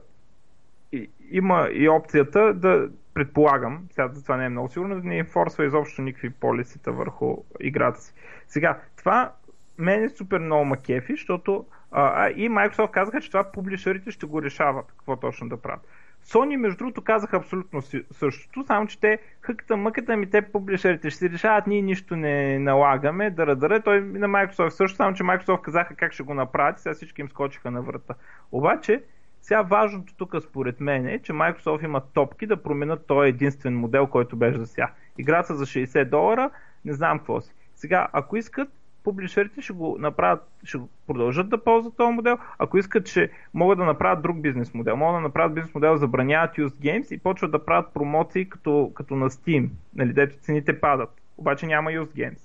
и 0.92 1.10
има 1.32 1.70
и 1.72 1.90
опцията 1.90 2.54
да 2.54 2.90
предполагам, 3.14 3.88
сега 3.92 4.08
за 4.08 4.24
това 4.24 4.38
не 4.38 4.46
е 4.46 4.50
много 4.50 4.70
сигурно, 4.70 5.02
да 5.02 5.08
не 5.08 5.18
инфорсва 5.18 5.66
изобщо 5.66 6.02
никакви 6.02 6.30
полисита 6.30 6.92
върху 6.92 7.38
играта 7.60 8.02
си. 8.02 8.14
Сега, 8.48 8.80
това 8.98 9.34
мен 9.78 10.04
е 10.04 10.10
супер 10.10 10.40
много 10.40 10.66
макефи, 10.66 11.14
защото 11.14 11.66
а, 11.92 12.30
и 12.30 12.50
Microsoft 12.50 12.92
казаха, 12.92 13.22
че 13.22 13.28
това 13.28 13.52
публишерите 13.52 14.12
ще 14.12 14.26
го 14.26 14.42
решават, 14.42 14.86
какво 14.88 15.16
точно 15.16 15.50
да 15.50 15.62
правят. 15.62 15.88
Sony, 16.26 16.56
между 16.56 16.78
другото, 16.78 17.02
казаха 17.02 17.38
абсолютно 17.38 17.82
същото, 18.12 18.64
само 18.68 18.88
че 18.88 19.00
те 19.00 19.20
хъката 19.42 19.78
мъката 19.78 20.18
ми, 20.18 20.30
те 20.30 20.42
публишерите 20.42 21.10
ще 21.10 21.20
си 21.20 21.30
решават, 21.30 21.68
ние 21.68 21.82
нищо 21.82 22.16
не 22.16 22.60
налагаме, 22.60 23.30
да 23.30 23.56
дъра. 23.56 23.82
Той 23.82 24.02
на 24.02 24.28
Microsoft 24.28 24.70
също, 24.70 24.96
само 24.96 25.16
че 25.16 25.24
Microsoft 25.24 25.62
казаха 25.62 25.96
как 25.96 26.14
ще 26.14 26.24
го 26.24 26.34
направят 26.34 26.80
и 26.80 26.82
сега 26.82 26.96
всички 26.96 27.22
им 27.22 27.30
скочиха 27.30 27.72
на 27.72 27.82
врата. 27.82 28.14
Обаче, 28.52 29.04
сега 29.42 29.62
важното 29.62 30.14
тук 30.16 30.36
според 30.42 30.80
мен 30.80 31.08
е, 31.08 31.20
че 31.20 31.34
Microsoft 31.34 31.84
има 31.84 32.02
топки 32.14 32.48
да 32.48 32.64
променят 32.64 33.08
този 33.08 33.30
единствен 33.30 33.78
модел, 33.78 34.08
който 34.08 34.36
беше 34.36 34.60
за 34.60 34.68
сега. 34.68 34.92
Играта 35.18 35.56
за 35.56 35.66
60 35.66 36.10
долара, 36.10 36.50
не 36.86 36.94
знам 36.94 37.18
какво 37.18 37.42
си. 37.42 37.54
Сега, 37.76 38.08
ако 38.14 38.38
искат, 38.38 38.70
публишерите 39.04 39.62
ще 39.62 39.74
го 39.74 39.98
направят, 40.00 40.42
ще 40.64 40.78
продължат 41.08 41.50
да 41.50 41.64
ползват 41.64 41.98
този 41.98 42.14
модел. 42.14 42.38
Ако 42.58 42.78
искат, 42.78 43.08
ще 43.08 43.30
могат 43.54 43.78
да 43.78 43.86
направят 43.86 44.22
друг 44.22 44.42
бизнес 44.42 44.74
модел. 44.74 44.98
Могат 44.98 45.18
да 45.18 45.22
направят 45.22 45.54
бизнес 45.54 45.74
модел, 45.74 45.98
забраняват 45.98 46.56
Use 46.56 46.68
Games 46.68 47.16
и 47.16 47.20
почват 47.20 47.52
да 47.52 47.66
правят 47.66 47.94
промоции 47.94 48.50
като, 48.50 48.92
като 48.96 49.16
на 49.16 49.30
Steam, 49.30 49.70
нали, 49.96 50.14
дето 50.14 50.38
цените 50.38 50.80
падат. 50.80 51.10
Обаче 51.38 51.66
няма 51.66 51.90
Use 51.92 52.16
Games. 52.16 52.40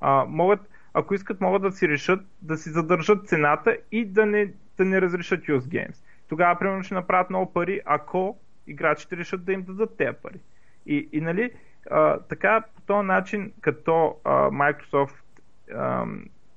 А, 0.00 0.24
могат, 0.28 0.60
ако 0.94 1.14
искат, 1.14 1.40
могат 1.40 1.62
да 1.62 1.72
си 1.72 1.88
решат 1.88 2.20
да 2.42 2.56
си 2.56 2.70
задържат 2.70 3.28
цената 3.28 3.76
и 3.92 4.04
да 4.04 4.26
не, 4.26 4.52
да 4.76 4.84
не 4.84 5.00
разрешат 5.00 5.44
Use 5.44 5.58
Games. 5.58 5.96
Тогава, 6.28 6.58
примерно, 6.58 6.82
ще 6.82 6.94
направят 6.94 7.30
много 7.30 7.52
пари, 7.52 7.80
ако 7.84 8.36
играчите 8.66 9.16
решат 9.16 9.44
да 9.44 9.52
им 9.52 9.62
дадат 9.62 9.96
тези 9.96 10.16
пари. 10.22 10.40
И, 10.86 11.08
и 11.12 11.20
нали, 11.20 11.50
а, 11.90 12.18
така 12.18 12.64
по 12.74 12.80
този 12.80 13.06
начин, 13.06 13.52
като 13.60 14.16
а, 14.24 14.30
Microsoft 14.50 15.21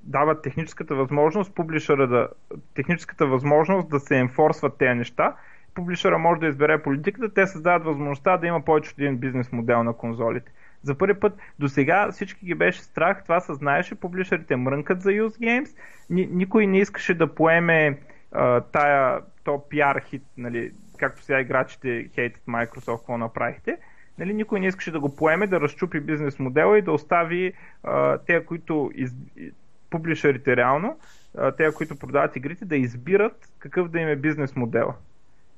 дават 0.04 0.41
техническата 0.41 0.95
възможност 0.95 1.56
публишера 1.56 2.08
да, 2.08 2.28
техническата 2.73 3.28
възможност 3.28 3.89
да 3.89 3.99
се 3.99 4.17
енфорсват 4.17 4.78
тези 4.78 4.97
неща. 4.97 5.36
Публишера 5.73 6.17
може 6.17 6.39
да 6.39 6.47
избере 6.47 6.84
политиката, 6.84 7.34
те 7.34 7.47
създават 7.47 7.84
възможността 7.84 8.38
да 8.38 8.47
има 8.47 8.62
повече 8.62 8.91
от 8.91 8.99
един 8.99 9.17
бизнес 9.17 9.51
модел 9.51 9.84
на 9.84 9.93
конзолите. 9.93 10.51
За 10.84 10.97
първи 10.97 11.19
път 11.19 11.34
до 11.60 11.69
сега 11.69 12.12
всички 12.12 12.45
ги 12.45 12.56
беше 12.56 12.82
страх, 12.82 13.23
това 13.23 13.39
се 13.39 13.54
знаеше, 13.54 13.95
публишерите 13.95 14.56
мрънкат 14.56 15.01
за 15.01 15.10
Use 15.10 15.39
Games, 15.39 15.78
Ни, 16.10 16.30
никой 16.32 16.67
не 16.67 16.80
искаше 16.80 17.13
да 17.13 17.36
поеме 17.36 17.99
а, 18.32 18.62
тая, 18.62 19.21
то 19.43 19.63
пиар 19.69 20.01
хит, 20.06 20.23
нали, 20.38 20.71
както 20.97 21.21
сега 21.21 21.39
играчите 21.39 22.10
хейтят 22.15 22.43
Microsoft, 22.45 22.97
какво 22.97 23.17
направихте 23.17 23.78
нали, 24.19 24.34
никой 24.34 24.60
не 24.60 24.67
искаше 24.67 24.91
да 24.91 24.99
го 24.99 25.15
поеме, 25.15 25.47
да 25.47 25.62
разчупи 25.62 25.99
бизнес 25.99 26.39
модела 26.39 26.78
и 26.78 26.82
да 26.82 26.91
остави 26.91 27.54
а, 27.84 28.17
те, 28.17 28.45
които 28.45 28.91
из... 28.95 29.12
публишерите 29.89 30.56
реално, 30.56 30.97
те, 31.58 31.73
които 31.73 31.95
продават 31.95 32.36
игрите, 32.36 32.65
да 32.65 32.75
избират 32.75 33.49
какъв 33.60 33.89
да 33.89 33.99
им 33.99 34.08
е 34.08 34.15
бизнес 34.15 34.56
модела. 34.56 34.95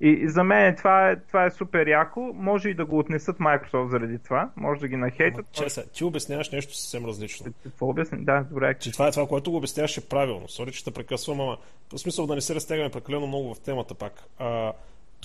И, 0.01 0.09
и 0.09 0.29
за 0.29 0.43
мен 0.43 0.75
това 0.75 1.09
е, 1.09 1.15
това 1.15 1.45
е 1.45 1.51
супер 1.51 1.87
яко. 1.87 2.31
Може 2.35 2.69
и 2.69 2.73
да 2.73 2.85
го 2.85 2.99
отнесат 2.99 3.37
Microsoft 3.37 3.87
заради 3.87 4.19
това. 4.19 4.49
Може 4.55 4.81
да 4.81 4.87
ги 4.87 4.95
нахейтат. 4.95 5.45
Че, 5.51 5.69
се, 5.69 5.89
ти 5.89 6.03
обясняваш 6.03 6.51
нещо 6.51 6.75
съвсем 6.75 7.05
различно. 7.05 7.53
Какво 7.63 7.89
обясня? 7.89 8.17
Да, 8.21 8.45
добре. 8.51 8.75
Че 8.79 8.91
това 8.91 9.07
е 9.07 9.11
това, 9.11 9.27
което 9.27 9.51
го 9.51 9.57
обясняваш 9.57 9.97
е 9.97 10.09
правилно. 10.09 10.47
Сори, 10.47 10.71
че 10.71 10.83
те 10.83 10.91
прекъсвам, 10.91 11.41
ама 11.41 11.57
по 11.89 11.97
смисъл 11.97 12.27
да 12.27 12.35
не 12.35 12.41
се 12.41 12.55
разтягаме 12.55 12.89
прекалено 12.89 13.27
много 13.27 13.53
в 13.53 13.59
темата 13.59 13.95
пак. 13.95 14.13
А, 14.39 14.73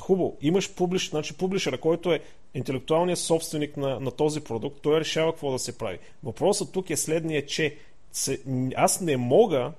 Хубаво, 0.01 0.37
имаш 0.41 0.75
публиш, 0.75 1.11
значи 1.11 1.37
публишера, 1.37 1.79
който 1.79 2.13
е 2.13 2.21
интелектуалният 2.55 3.19
собственик 3.19 3.77
на, 3.77 4.01
на 4.01 4.11
този 4.11 4.41
продукт, 4.41 4.83
той 4.83 5.01
решава 5.01 5.33
какво 5.33 5.53
да 5.53 5.59
се 5.59 5.79
прави. 5.79 5.99
Въпросът 6.25 6.73
тук 6.73 6.91
е 6.91 6.97
следния, 6.97 7.47
че 7.47 7.77
се, 8.13 8.43
аз 8.77 9.01
не 9.01 9.17
мога, 9.17 9.73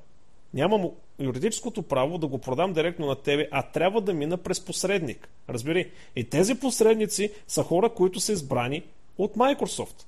нямам 0.54 0.89
юридическото 1.19 1.84
право 1.84 2.17
да 2.17 2.28
го 2.28 2.38
продам 2.38 2.73
директно 2.73 3.06
на 3.06 3.15
тебе, 3.15 3.47
а 3.52 3.62
трябва 3.62 4.02
да 4.02 4.13
мина 4.13 4.38
през 4.38 4.65
посредник. 4.65 5.30
Разбери? 5.49 5.91
И 6.15 6.30
тези 6.30 6.56
посредници 6.56 7.32
са 7.47 7.63
хора, 7.63 7.89
които 7.89 8.19
са 8.19 8.32
избрани 8.32 8.84
от 9.17 9.36
Microsoft. 9.36 10.06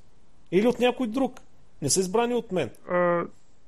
Или 0.52 0.68
от 0.68 0.80
някой 0.80 1.08
друг. 1.08 1.42
Не 1.82 1.90
са 1.90 2.00
избрани 2.00 2.34
от 2.34 2.52
мен. 2.52 2.70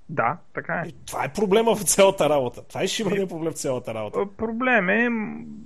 Да, 0.09 0.37
така 0.53 0.73
е. 0.73 0.87
И 0.87 0.95
това 1.05 1.25
е 1.25 1.33
проблема 1.33 1.75
в 1.75 1.83
цялата 1.83 2.29
работа. 2.29 2.67
Това 2.67 2.81
е 2.81 2.87
шибания 2.87 3.27
проблем 3.27 3.51
в 3.51 3.55
цялата 3.55 3.93
работа. 3.93 4.35
Проблем 4.37 4.89
е, 4.89 5.09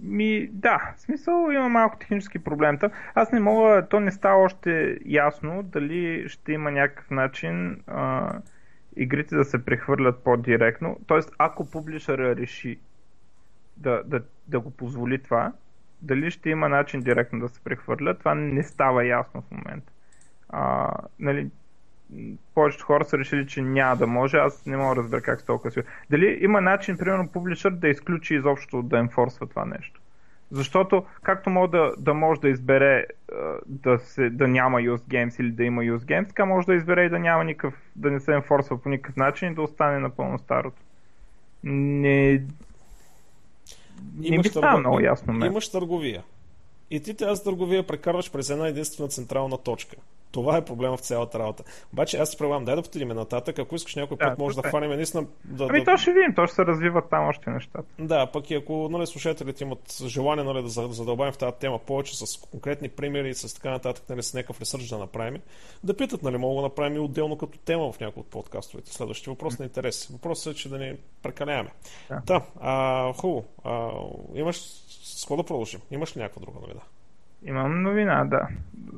ми, 0.04 0.48
да, 0.52 0.94
в 0.98 1.02
смисъл 1.02 1.52
има 1.52 1.70
малко 1.70 1.98
технически 2.00 2.40
проблем. 2.40 2.80
Аз 3.16 3.32
не 3.32 3.40
мога, 3.40 3.88
то 3.90 4.00
не 4.00 4.12
става 4.12 4.44
още 4.44 4.98
ясно 5.06 5.64
дали 5.64 6.30
ще 6.30 6.52
има 6.52 6.72
някакъв 6.72 7.12
начин 7.12 7.84
а, 7.88 8.34
игрите 8.96 9.36
да 9.36 9.46
се 9.46 9.66
прехвърлят 9.66 10.24
по-директно. 10.24 11.00
Тоест, 11.08 11.32
ако 11.38 11.72
публишера 11.72 12.36
реши 12.36 12.80
да, 13.78 14.04
да, 14.06 14.22
да 14.48 14.60
го 14.60 14.72
позволи 14.72 15.24
това, 15.24 15.54
дали 16.02 16.32
ще 16.32 16.50
има 16.50 16.70
начин 16.70 17.02
директно 17.02 17.40
да 17.40 17.50
се 17.50 17.64
прехвърля, 17.64 18.18
това 18.18 18.36
не 18.36 18.64
става 18.64 19.06
ясно 19.06 19.42
в 19.42 19.52
момента. 19.52 19.92
А, 20.50 20.94
нали, 21.20 21.50
повечето 22.56 22.86
хора 22.86 23.06
са 23.06 23.18
решили, 23.18 23.48
че 23.48 23.62
няма 23.62 23.96
да 23.96 24.08
може. 24.08 24.38
Аз 24.38 24.66
не 24.66 24.78
мога 24.78 24.96
да 24.96 25.02
разбера 25.02 25.22
как 25.22 25.40
се 25.40 25.46
толкова 25.46 25.72
си. 25.72 25.80
Дали 26.10 26.38
има 26.42 26.62
начин, 26.62 26.98
примерно, 26.98 27.28
публишър 27.28 27.72
да 27.72 27.88
изключи 27.88 28.36
изобщо 28.36 28.82
да 28.82 28.98
енфорсва 28.98 29.48
това 29.48 29.66
нещо? 29.66 30.02
Защото, 30.52 31.06
както 31.24 31.50
може 31.50 31.72
да, 31.72 31.94
да 31.98 32.14
може 32.14 32.42
да 32.42 32.50
избере 32.50 33.06
да, 33.66 34.00
се, 34.00 34.30
да 34.30 34.48
няма 34.48 34.80
use 34.80 35.02
games 35.02 35.40
или 35.40 35.52
да 35.52 35.64
има 35.64 35.82
use 35.82 36.06
games, 36.06 36.28
така 36.28 36.46
може 36.46 36.68
да 36.68 36.76
избере 36.76 37.06
и 37.06 37.10
да 37.10 37.20
няма 37.20 37.44
никакъв, 37.44 37.74
да 37.96 38.12
не 38.12 38.20
се 38.20 38.34
енфорсва 38.34 38.82
по 38.82 38.90
никакъв 38.90 39.16
начин 39.16 39.52
и 39.52 39.56
да 39.56 39.62
остане 39.62 40.00
напълно 40.00 40.40
старото. 40.40 40.78
Не, 41.64 42.44
не 44.18 44.38
ми 44.38 44.44
става 44.44 44.80
много 44.80 45.00
ясно. 45.00 45.34
Мен. 45.34 45.52
Имаш 45.52 45.72
търговия. 45.72 46.24
И 46.92 47.04
ти 47.04 47.14
тази 47.14 47.44
търговия 47.44 47.88
прекарваш 47.88 48.32
през 48.32 48.50
една 48.50 48.68
единствена 48.68 49.10
централна 49.10 49.58
точка. 49.58 49.96
Това 50.32 50.58
е 50.58 50.66
проблема 50.66 50.98
в 50.98 51.02
цялата 51.02 51.40
работа. 51.40 51.64
Обаче 51.94 52.18
аз 52.18 52.38
предлагам, 52.38 52.66
дай 52.66 52.76
да 52.76 52.82
потидим 52.82 53.08
нататък, 53.08 53.60
ако 53.60 53.76
искаш 53.76 53.96
някой 53.96 54.18
да, 54.18 54.26
път 54.26 54.40
може 54.40 54.56
да 54.56 54.70
хванем 54.70 54.90
наистина. 54.90 55.26
Да, 55.46 55.68
ами 55.70 55.80
да... 55.80 55.86
то 55.86 55.98
ще 55.98 56.14
видим, 56.14 56.36
то 56.36 56.48
ще 56.48 56.56
се 56.56 56.66
развиват 56.66 57.10
там 57.10 57.28
още 57.28 57.50
нещата. 57.50 57.84
Да, 58.00 58.26
пък 58.26 58.52
и 58.52 58.56
ако 58.56 58.90
нали, 58.92 59.08
слушателите 59.08 59.64
имат 59.64 60.02
желание 60.06 60.44
нали, 60.44 60.64
да 60.64 60.70
задълбавим 60.70 61.34
в 61.34 61.38
тази 61.38 61.56
тема 61.60 61.80
повече 61.80 62.18
с 62.18 62.38
конкретни 62.38 62.90
примери, 62.90 63.34
с 63.34 63.54
така 63.56 63.72
нататък, 63.72 64.04
нали, 64.10 64.24
с 64.24 64.34
някакъв 64.34 64.62
ресърч 64.62 64.88
да 64.88 64.98
направим, 64.98 65.42
да 65.84 65.98
питат, 65.98 66.24
нали, 66.24 66.38
мога 66.38 66.56
да 66.56 66.62
направим 66.62 66.96
и 66.96 67.00
отделно 67.00 67.38
като 67.38 67.58
тема 67.58 67.92
в 67.92 68.00
някои 68.00 68.22
от 68.22 68.28
подкастовете. 68.28 68.94
Следващия 68.94 69.32
въпрос 69.32 69.60
на 69.60 69.66
интерес. 69.66 70.08
Въпросът 70.08 70.54
е, 70.54 70.58
че 70.58 70.70
да 70.70 70.78
не 70.78 70.98
прекаляваме. 71.24 71.72
Да, 72.10 72.22
да 72.26 72.42
а, 72.60 73.14
хубаво. 73.14 73.46
А, 73.64 73.92
имаш 74.36 74.58
с 74.58 75.22
какво 75.22 75.38
да 75.38 75.44
продължим? 75.44 75.82
Имаш 75.92 76.18
ли 76.18 76.22
някаква 76.22 76.42
друга 76.42 76.60
новина? 76.62 76.82
Имам 77.44 77.82
новина, 77.82 78.26
да. 78.26 78.48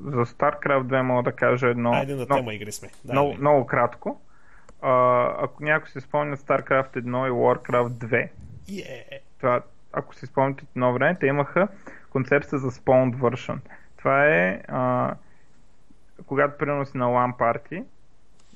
За 0.06 0.26
StarCraft 0.26 0.84
2 0.84 1.02
мога 1.02 1.24
да 1.24 1.32
кажа 1.32 1.68
едно... 1.68 1.94
Айде 1.94 2.16
на 2.16 2.28
тема 2.28 2.54
игри 2.54 2.72
сме. 2.72 2.90
Да, 3.06 3.14
много, 3.14 3.34
много 3.34 3.66
кратко. 3.66 4.22
А, 4.82 5.26
ако 5.44 5.64
някой 5.64 5.90
си 5.90 6.02
спомня 6.02 6.38
StarCraft 6.38 6.92
1 6.92 7.28
и 7.28 7.32
Warcraft 7.32 7.90
2, 7.90 8.30
yeah. 8.70 9.20
това, 9.40 9.62
ако 9.94 10.16
си 10.16 10.26
спомняте 10.26 10.66
едно 10.76 10.94
време, 10.94 11.18
те 11.20 11.28
имаха 11.28 11.68
концепция 12.10 12.60
за 12.60 12.72
Spawned 12.72 13.16
Version. 13.16 13.58
Това 13.98 14.26
е 14.26 14.62
а, 14.68 15.14
когато 16.26 16.58
примерно 16.58 16.86
си 16.86 16.98
на 16.98 17.06
LAN 17.06 17.38
парти 17.38 17.84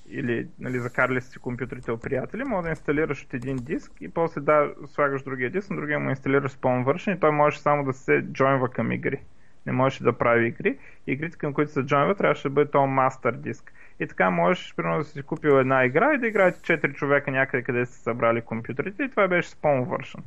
или 0.09 0.47
нали, 0.59 0.79
закарали 0.79 1.21
си 1.21 1.39
компютрите 1.39 1.91
от 1.91 2.01
приятели, 2.01 2.43
може 2.43 2.63
да 2.63 2.69
инсталираш 2.69 3.23
от 3.23 3.33
един 3.33 3.57
диск 3.57 3.91
и 4.01 4.09
после 4.09 4.41
да 4.41 4.73
слагаш 4.87 5.23
другия 5.23 5.49
диск, 5.49 5.69
на 5.69 5.75
другия 5.75 5.99
му 5.99 6.09
инсталираш 6.09 6.51
Spawn 6.51 6.85
Version 6.85 7.15
и 7.15 7.19
той 7.19 7.31
може 7.31 7.59
само 7.59 7.83
да 7.83 7.93
се 7.93 8.21
джойнва 8.21 8.69
към 8.69 8.91
игри. 8.91 9.19
Не 9.67 9.73
можеш 9.73 9.99
да 9.99 10.13
прави 10.13 10.47
игри. 10.47 10.77
Игрите, 11.07 11.37
към 11.37 11.53
които 11.53 11.71
се 11.71 11.83
джойнва, 11.83 12.15
трябваше 12.15 12.43
да 12.43 12.49
бъде 12.49 12.71
то 12.71 12.87
мастер 12.87 13.31
диск. 13.31 13.73
И 13.99 14.07
така 14.07 14.29
можеш, 14.29 14.75
примерно, 14.75 14.97
да 14.97 15.03
си 15.03 15.23
купил 15.23 15.49
една 15.49 15.85
игра 15.85 16.13
и 16.13 16.17
да 16.17 16.27
играете 16.27 16.59
4 16.59 16.93
човека 16.93 17.31
някъде, 17.31 17.63
къде 17.63 17.85
сте 17.85 17.95
събрали 17.95 18.41
компютрите 18.41 19.03
и 19.03 19.09
това 19.09 19.27
беше 19.27 19.49
Spawn 19.49 19.85
Version. 19.85 20.21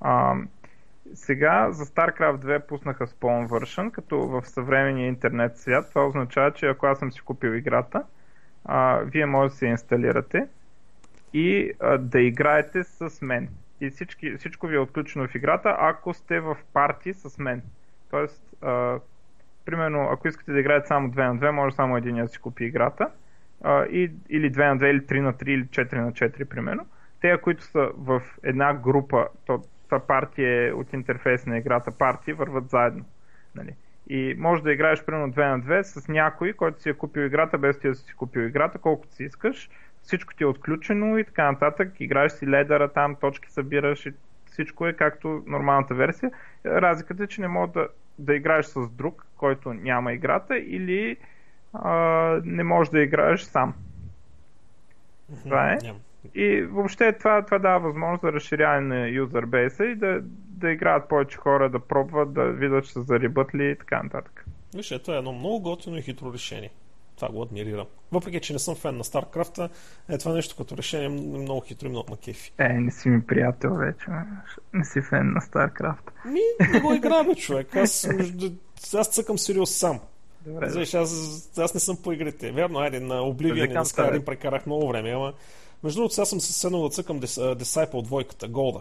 А, 0.00 0.34
сега 1.14 1.72
за 1.72 1.86
StarCraft 1.86 2.36
2 2.36 2.66
пуснаха 2.66 3.06
Spawn 3.06 3.48
Version, 3.48 3.90
като 3.90 4.18
в 4.18 4.46
съвременния 4.46 5.06
интернет 5.06 5.58
свят. 5.58 5.88
Това 5.88 6.06
означава, 6.06 6.52
че 6.52 6.66
ако 6.66 6.86
аз 6.86 6.98
съм 6.98 7.12
си 7.12 7.20
купил 7.20 7.50
играта, 7.50 8.02
а, 8.64 8.98
вие 9.04 9.26
може 9.26 9.50
да 9.50 9.56
се 9.56 9.66
инсталирате 9.66 10.46
и 11.32 11.72
а, 11.80 11.98
да 11.98 12.20
играете 12.20 12.84
с 12.84 13.22
мен. 13.22 13.48
И 13.80 13.90
всички, 13.90 14.36
всичко 14.36 14.66
ви 14.66 14.76
е 14.76 14.78
отключено 14.78 15.28
в 15.28 15.34
играта, 15.34 15.76
ако 15.78 16.14
сте 16.14 16.40
в 16.40 16.56
парти 16.72 17.14
с 17.14 17.38
мен. 17.38 17.62
Тоест, 18.10 18.42
а, 18.62 18.98
примерно, 19.64 20.08
ако 20.10 20.28
искате 20.28 20.52
да 20.52 20.60
играете 20.60 20.86
само 20.86 21.10
2 21.10 21.32
на 21.32 21.38
2, 21.38 21.50
може 21.50 21.74
само 21.74 21.96
един 21.96 22.16
да 22.16 22.28
си 22.28 22.38
купи 22.38 22.64
играта. 22.64 23.10
А, 23.64 23.84
и, 23.84 24.12
или 24.28 24.52
2 24.52 24.68
на 24.68 24.78
2, 24.78 24.84
или 24.84 25.00
3 25.00 25.20
на 25.20 25.32
3, 25.32 25.48
или 25.48 25.64
4 25.64 25.94
на 25.94 26.12
4, 26.12 26.44
примерно. 26.44 26.86
Те, 27.20 27.38
които 27.38 27.64
са 27.64 27.90
в 27.96 28.22
една 28.42 28.74
група, 28.74 29.28
то, 29.46 29.62
това 29.84 30.00
партия 30.00 30.68
е 30.68 30.72
от 30.72 30.92
интерфейс 30.92 31.46
на 31.46 31.58
играта 31.58 31.90
партии, 31.90 32.32
върват 32.32 32.70
заедно. 32.70 33.04
Нали? 33.54 33.74
И 34.08 34.34
може 34.38 34.62
да 34.62 34.72
играеш 34.72 35.04
примерно 35.04 35.32
2 35.32 35.50
на 35.50 35.60
2 35.60 35.82
с 35.82 36.08
някой, 36.08 36.52
който 36.52 36.82
си 36.82 36.88
е 36.88 36.94
купил 36.94 37.22
играта, 37.22 37.58
без 37.58 37.78
ти 37.78 37.88
да 37.88 37.94
си 37.94 38.14
купил 38.14 38.40
играта, 38.40 38.78
колкото 38.78 39.14
си 39.14 39.24
искаш. 39.24 39.70
Всичко 40.02 40.34
ти 40.34 40.42
е 40.44 40.46
отключено 40.46 41.18
и 41.18 41.24
така 41.24 41.52
нататък. 41.52 42.00
Играеш 42.00 42.32
си 42.32 42.46
ледъра 42.46 42.88
там, 42.88 43.16
точки 43.16 43.50
събираш 43.50 44.06
и 44.06 44.12
всичко 44.58 44.86
е 44.86 44.92
както 44.92 45.42
нормалната 45.46 45.94
версия. 45.94 46.30
Разликата 46.66 47.24
е, 47.24 47.26
че 47.26 47.40
не 47.40 47.48
може 47.48 47.72
да, 47.72 47.88
да 48.18 48.34
играеш 48.34 48.66
с 48.66 48.88
друг, 48.90 49.26
който 49.36 49.72
няма 49.74 50.12
играта 50.12 50.58
или 50.58 51.16
а, 51.72 51.92
не 52.44 52.64
можеш 52.64 52.90
да 52.90 53.00
играеш 53.00 53.40
сам. 53.40 53.74
Това 55.44 55.72
е. 55.72 55.78
И 56.34 56.62
въобще 56.62 57.12
това, 57.12 57.44
това 57.44 57.58
дава 57.58 57.80
възможност 57.80 58.20
за 58.20 58.32
разширяване 58.32 59.00
на 59.00 59.08
юзербейса 59.08 59.84
и 59.84 59.94
да, 59.94 60.20
да 60.48 60.70
играят 60.70 61.08
повече 61.08 61.38
хора, 61.38 61.70
да 61.70 61.78
пробват, 61.78 62.32
да 62.32 62.44
видят, 62.44 62.84
че 62.84 62.92
са 62.92 63.02
зарибат 63.02 63.54
ли 63.54 63.70
и 63.70 63.76
така 63.76 64.02
нататък. 64.02 64.44
Виж, 64.74 64.88
това 64.88 65.14
е 65.14 65.18
едно 65.18 65.32
много 65.32 65.60
готино 65.60 65.96
и 65.96 66.02
хитро 66.02 66.32
решение. 66.32 66.70
Това 67.18 67.28
го 67.28 67.42
адмирирам. 67.42 67.86
Въпреки, 68.12 68.40
че 68.40 68.52
не 68.52 68.58
съм 68.58 68.74
фен 68.74 68.96
на 68.96 69.04
StarCraft, 69.04 69.70
е 70.08 70.18
това 70.18 70.32
нещо 70.32 70.56
като 70.56 70.76
решение 70.76 71.06
е 71.06 71.08
много 71.08 71.60
хитро 71.60 71.86
и 71.86 71.90
много 71.90 72.10
макефи. 72.10 72.52
Е, 72.58 72.68
не 72.68 72.90
си 72.90 73.08
ми 73.08 73.26
приятел 73.26 73.74
вече. 73.74 74.06
Не 74.72 74.84
си 74.84 75.00
фен 75.02 75.32
на 75.32 75.40
StarCraft. 75.40 76.10
Ми, 76.24 76.40
не 76.72 76.80
го 76.80 76.94
играя, 76.94 77.34
човек. 77.34 77.76
Аз, 77.76 78.08
аз 78.94 79.08
цъкам 79.08 79.38
сериоз 79.38 79.70
сам. 79.70 80.00
Добре, 80.46 80.70
Знаеш, 80.70 80.94
аз, 80.94 81.12
аз 81.58 81.74
не 81.74 81.80
съм 81.80 81.96
по 81.96 82.12
игрите. 82.12 82.52
Верно, 82.52 82.78
айде, 82.78 83.00
на 83.00 83.20
Oblivion 83.20 83.70
и 83.70 83.72
на 83.72 83.84
Skyrim 83.84 84.24
прекарах 84.24 84.66
много 84.66 84.88
време, 84.88 85.10
ама 85.10 85.32
между 85.82 85.98
другото, 85.98 86.14
сега 86.14 86.24
съм 86.24 86.40
се 86.40 86.52
седнал 86.52 86.82
да 86.82 86.88
цъкам 86.88 87.20
Disciple 87.20 88.02
двойката, 88.02 88.48
Голда. 88.48 88.80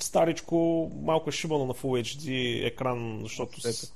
Старичко, 0.00 0.90
малко 1.02 1.28
е 1.28 1.32
шибано 1.32 1.66
на 1.66 1.74
Full 1.74 2.02
HD 2.02 2.66
екран, 2.66 3.18
защото... 3.22 3.60
С... 3.60 3.92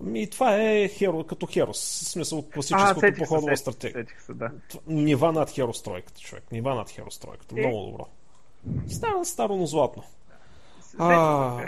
Ми, 0.00 0.30
това 0.30 0.56
е 0.56 0.88
херо, 0.88 1.24
като 1.24 1.46
Херос. 1.46 1.78
В 1.78 2.08
смисъл 2.08 2.44
класическото 2.54 3.12
походова 3.18 3.56
стратегия. 3.56 4.06
Да. 4.34 4.50
Нива 4.86 5.32
над 5.32 5.50
Херос 5.50 5.82
тройката, 5.82 6.20
човек. 6.20 6.44
Нива 6.52 6.74
над 6.74 6.90
Херос 6.90 7.18
тройката. 7.18 7.54
Е. 7.58 7.66
Много 7.66 7.86
добро. 7.86 8.06
Старо, 8.88 9.24
старо, 9.24 9.56
но 9.56 9.66
златно. 9.66 10.02
А, 10.98 11.66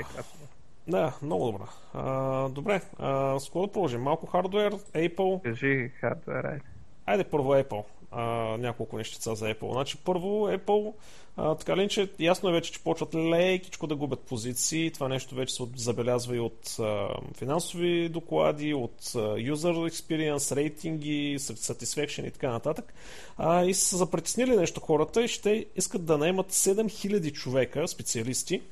да, 0.88 1.12
много 1.22 1.46
добра. 1.46 1.66
А, 1.94 2.48
добре, 2.48 2.80
а, 2.98 3.38
с 3.40 3.44
какво 3.44 3.66
да 3.66 3.72
продължим? 3.72 4.02
Малко 4.02 4.26
хардвер, 4.26 4.74
Apple. 4.74 5.42
Кажи 5.42 5.92
хардвер, 6.00 6.44
айде. 6.44 6.60
Айде 7.06 7.24
първо 7.24 7.54
Apple 7.54 7.84
а, 8.12 8.22
няколко 8.58 8.96
нещица 8.96 9.34
за 9.34 9.54
Apple. 9.54 9.72
Значи 9.72 9.96
първо 9.96 10.48
Apple, 10.48 10.92
а, 11.36 11.54
така 11.54 11.76
ли, 11.76 11.88
че 11.88 12.08
ясно 12.18 12.48
е 12.48 12.52
вече, 12.52 12.72
че 12.72 12.82
почват 12.82 13.14
лекичко 13.14 13.86
да 13.86 13.96
губят 13.96 14.20
позиции. 14.20 14.90
Това 14.90 15.08
нещо 15.08 15.34
вече 15.34 15.54
се 15.54 15.62
забелязва 15.76 16.36
и 16.36 16.40
от 16.40 16.76
а, 16.80 17.08
финансови 17.36 18.08
доклади, 18.08 18.74
от 18.74 19.12
а, 19.14 19.18
user 19.18 19.90
experience, 19.90 20.56
рейтинги, 20.56 21.38
satisfaction 21.38 22.26
и 22.26 22.30
така 22.30 22.50
нататък. 22.50 22.94
А, 23.36 23.64
и 23.64 23.74
са 23.74 23.96
запритеснили 23.96 24.56
нещо 24.56 24.80
хората 24.80 25.22
и 25.22 25.28
ще 25.28 25.66
искат 25.76 26.04
да 26.04 26.18
наемат 26.18 26.52
7000 26.52 27.32
човека, 27.32 27.88
специалисти, 27.88 28.62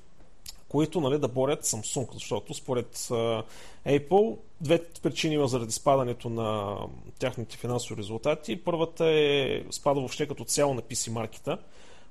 които 0.71 1.01
нали, 1.01 1.19
да 1.19 1.29
борят 1.29 1.65
Samsung, 1.65 2.15
защото 2.15 2.55
според 2.55 2.97
Apple 3.87 4.37
двете 4.61 5.01
причини 5.01 5.35
има 5.35 5.49
заради 5.49 5.73
спадането 5.73 6.29
на 6.29 6.77
тяхните 7.19 7.57
финансови 7.57 7.99
резултати. 7.99 8.65
Първата 8.65 9.05
е 9.07 9.63
спада 9.71 10.01
въобще 10.01 10.29
като 10.29 10.45
цяло 10.45 10.75
на 10.75 10.83
PC 10.83 11.11
маркета, 11.11 11.59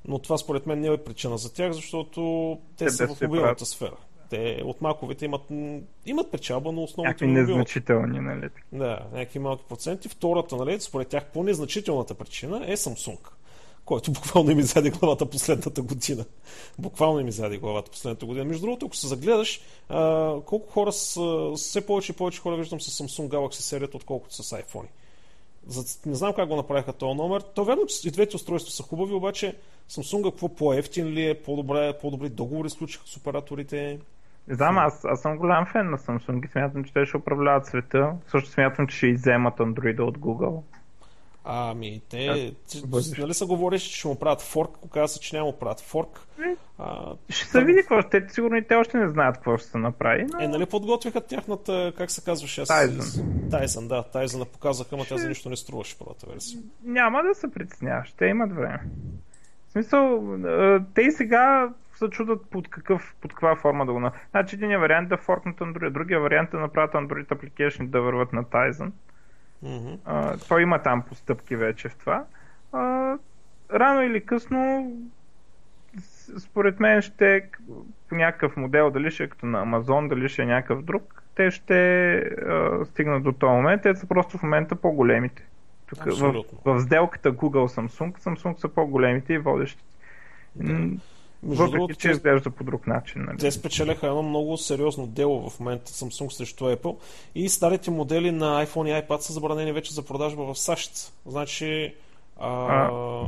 но 0.08 0.20
това 0.20 0.38
според 0.38 0.66
мен 0.66 0.80
не 0.80 0.88
е 0.88 0.98
причина 0.98 1.38
за 1.38 1.54
тях, 1.54 1.72
защото 1.72 2.58
те, 2.78 2.86
те 2.86 2.92
са 2.92 3.08
в 3.08 3.22
мобилната 3.22 3.66
сфера. 3.66 3.98
Те 4.30 4.62
от 4.66 4.82
маковете 4.82 5.26
имат, 5.26 5.42
имат 6.06 6.32
печалба, 6.32 6.72
но 6.72 6.84
основното 6.84 7.24
е 7.24 7.28
незначителни, 7.28 8.20
нали? 8.20 8.50
Да, 8.72 9.00
някакви 9.14 9.40
малки 9.40 9.64
проценти. 9.70 10.10
Втората, 10.10 10.56
нали, 10.56 10.82
според 10.82 11.08
тях 11.08 11.26
по-незначителната 11.26 12.14
причина 12.14 12.64
е 12.68 12.78
Samsung 12.78 13.39
който 13.90 14.12
буквално 14.12 14.56
ми 14.56 14.64
заде 14.64 14.90
главата 14.90 15.26
последната 15.26 15.82
година. 15.82 16.26
Буквално 16.80 17.24
ми 17.24 17.32
заде 17.32 17.58
главата 17.58 17.92
последната 17.92 18.26
година. 18.26 18.46
Между 18.46 18.62
другото, 18.62 18.86
ако 18.86 18.96
се 18.96 19.08
загледаш, 19.08 19.62
а, 19.90 20.34
колко 20.46 20.72
хора 20.72 20.92
с, 20.92 21.20
все 21.56 21.86
повече 21.86 22.12
и 22.12 22.16
повече 22.16 22.42
хора 22.42 22.56
виждам 22.56 22.82
с 22.82 23.04
Samsung 23.04 23.28
Galaxy 23.28 23.60
серията, 23.60 23.98
отколкото 23.98 24.44
с 24.44 24.58
iPhone. 24.58 24.86
За, 25.68 26.10
не 26.10 26.16
знам 26.16 26.34
как 26.34 26.50
го 26.50 26.56
направиха 26.56 26.94
този 26.94 27.18
номер. 27.18 27.42
То 27.42 27.64
верно, 27.64 27.86
че 27.86 28.08
и 28.08 28.12
двете 28.12 28.36
устройства 28.36 28.72
са 28.72 28.84
хубави, 28.84 29.14
обаче 29.14 29.56
Samsung 29.90 30.24
какво 30.24 30.50
по-ефтин 30.50 31.08
ли 31.08 31.30
е, 31.30 31.42
по-добре, 31.42 31.94
по-добри 32.02 32.30
договори 32.30 32.70
сключиха 32.70 33.08
с 33.08 33.18
операторите. 33.18 34.00
Не 34.48 34.56
знам, 34.56 34.78
аз, 34.78 35.06
аз 35.06 35.22
съм 35.22 35.38
голям 35.38 35.66
фен 35.66 35.90
на 35.90 35.98
Samsung 35.98 36.46
и 36.46 36.52
смятам, 36.52 36.84
че 36.84 36.94
те 36.94 37.06
ще 37.06 37.18
управляват 37.18 37.66
света. 37.66 38.14
Също 38.32 38.50
смятам, 38.50 38.88
че 38.88 38.98
ще 38.98 39.08
иземат 39.08 39.58
Android 39.58 40.00
от 40.00 40.18
Google. 40.18 40.62
Ами, 41.44 42.02
те, 42.10 42.54
нали 43.18 43.34
са 43.34 43.46
говориш, 43.46 43.82
че 43.82 43.98
ще 43.98 44.08
му 44.08 44.20
правят 44.20 44.42
форк, 44.42 44.72
ако 44.76 44.90
каза 44.90 45.14
се, 45.14 45.20
че 45.20 45.36
няма 45.36 45.48
му 45.48 45.60
правят 45.60 45.82
форк. 45.82 46.28
А, 46.78 47.16
ще 47.30 47.50
се 47.50 47.64
види 47.64 47.80
какво 47.80 48.02
ще. 48.02 48.26
Сигурно 48.30 48.58
и 48.58 48.68
те 48.68 48.76
още 48.76 48.98
не 48.98 49.10
знаят 49.10 49.36
какво 49.36 49.58
ще 49.58 49.68
се 49.68 49.78
направи. 49.78 50.26
Но... 50.34 50.40
Е, 50.40 50.48
нали 50.48 50.66
подготвиха 50.66 51.22
тяхната, 51.22 51.94
как 51.98 52.12
се 52.12 52.24
казваше? 52.24 52.64
Тайзън. 52.66 53.50
Тайзън, 53.52 53.88
да. 53.88 54.04
Тайзън 54.04 54.46
показаха, 54.54 54.90
ама 54.96 55.04
ще... 55.04 55.16
тя 55.16 55.22
за 55.22 55.30
нищо 55.30 55.50
не 55.50 55.56
струваше 55.56 56.00
първата 56.00 56.28
версия. 56.30 56.62
Няма 56.84 57.24
да 57.24 57.36
се 57.36 57.52
притесняваш, 57.52 58.12
те 58.12 58.26
имат 58.26 58.56
време. 58.56 58.80
В 59.68 59.72
смисъл, 59.72 60.24
те 60.96 61.02
и 61.02 61.12
сега 61.12 61.70
се 61.94 62.10
чудат 62.10 62.50
под, 62.50 62.70
какъв, 62.70 63.16
под 63.22 63.34
каква 63.34 63.56
форма 63.56 63.86
да 63.86 63.94
го 63.94 64.00
направят. 64.00 64.28
Значи 64.32 64.56
един 64.56 64.80
вариант 64.80 65.06
е 65.06 65.10
да 65.10 65.18
форкнат 65.18 65.58
Android, 65.58 65.90
другия 65.90 66.20
вариант 66.20 66.50
е 66.50 66.52
да 66.52 66.60
направят 66.60 66.94
Android 66.94 67.28
application 67.28 67.88
да 67.88 68.02
върват 68.02 68.34
на 68.34 68.44
Tizen. 68.44 68.92
Mm-hmm. 69.66 69.98
А, 70.06 70.38
той 70.48 70.62
има 70.62 70.82
там 70.82 71.02
постъпки 71.02 71.56
вече 71.56 71.90
в 71.90 71.96
това. 71.96 72.26
А, 72.72 73.18
рано 73.74 74.02
или 74.02 74.26
късно, 74.26 74.92
според 76.40 76.80
мен 76.80 77.02
ще 77.02 77.50
по 78.10 78.16
някакъв 78.16 78.58
модел, 78.58 78.92
дали 78.92 79.12
ще 79.12 79.24
е 79.24 79.28
като 79.28 79.46
на 79.46 79.62
Амазон, 79.62 80.08
дали 80.08 80.30
ще 80.30 80.42
е 80.42 80.46
някакъв 80.46 80.84
друг, 80.84 81.24
те 81.36 81.52
ще 81.52 82.12
а, 82.18 82.86
стигнат 82.86 83.24
до 83.24 83.32
този 83.32 83.52
момент. 83.52 83.82
Те 83.82 83.96
са 83.96 84.08
просто 84.08 84.38
в 84.38 84.44
момента 84.44 84.76
по-големите. 84.76 85.46
Тук 85.88 86.04
в, 86.04 86.44
в 86.66 86.80
сделката 86.82 87.34
Google 87.34 87.80
Samsung, 87.80 88.20
Samsung 88.20 88.58
са 88.58 88.70
по-големите 88.70 89.34
и 89.34 89.38
водещите. 89.38 89.84
Да. 90.56 90.90
Между 91.44 91.64
Въпреки, 91.64 91.78
другото, 91.78 91.96
че 91.96 92.10
изглежда 92.10 92.50
по 92.50 92.64
друг 92.64 92.88
начин. 92.88 93.26
Нали? 93.26 93.38
Те 93.38 93.52
спечелиха 93.52 94.08
едно 94.08 94.24
много 94.24 94.58
сериозно 94.58 95.08
дело 95.08 95.50
в 95.50 95.60
момента 95.60 95.92
Samsung 95.92 96.30
срещу 96.30 96.64
Apple 96.64 96.98
и 97.36 97.50
старите 97.50 97.92
модели 97.92 98.32
на 98.32 98.66
iPhone 98.66 99.00
и 99.00 99.04
iPad 99.04 99.18
са 99.20 99.34
забранени 99.34 99.72
вече 99.72 99.94
за 99.94 100.02
продажба 100.02 100.54
в 100.54 100.60
САЩ. 100.60 101.14
Значи, 101.26 101.96
а, 102.38 102.50
а... 102.50 103.26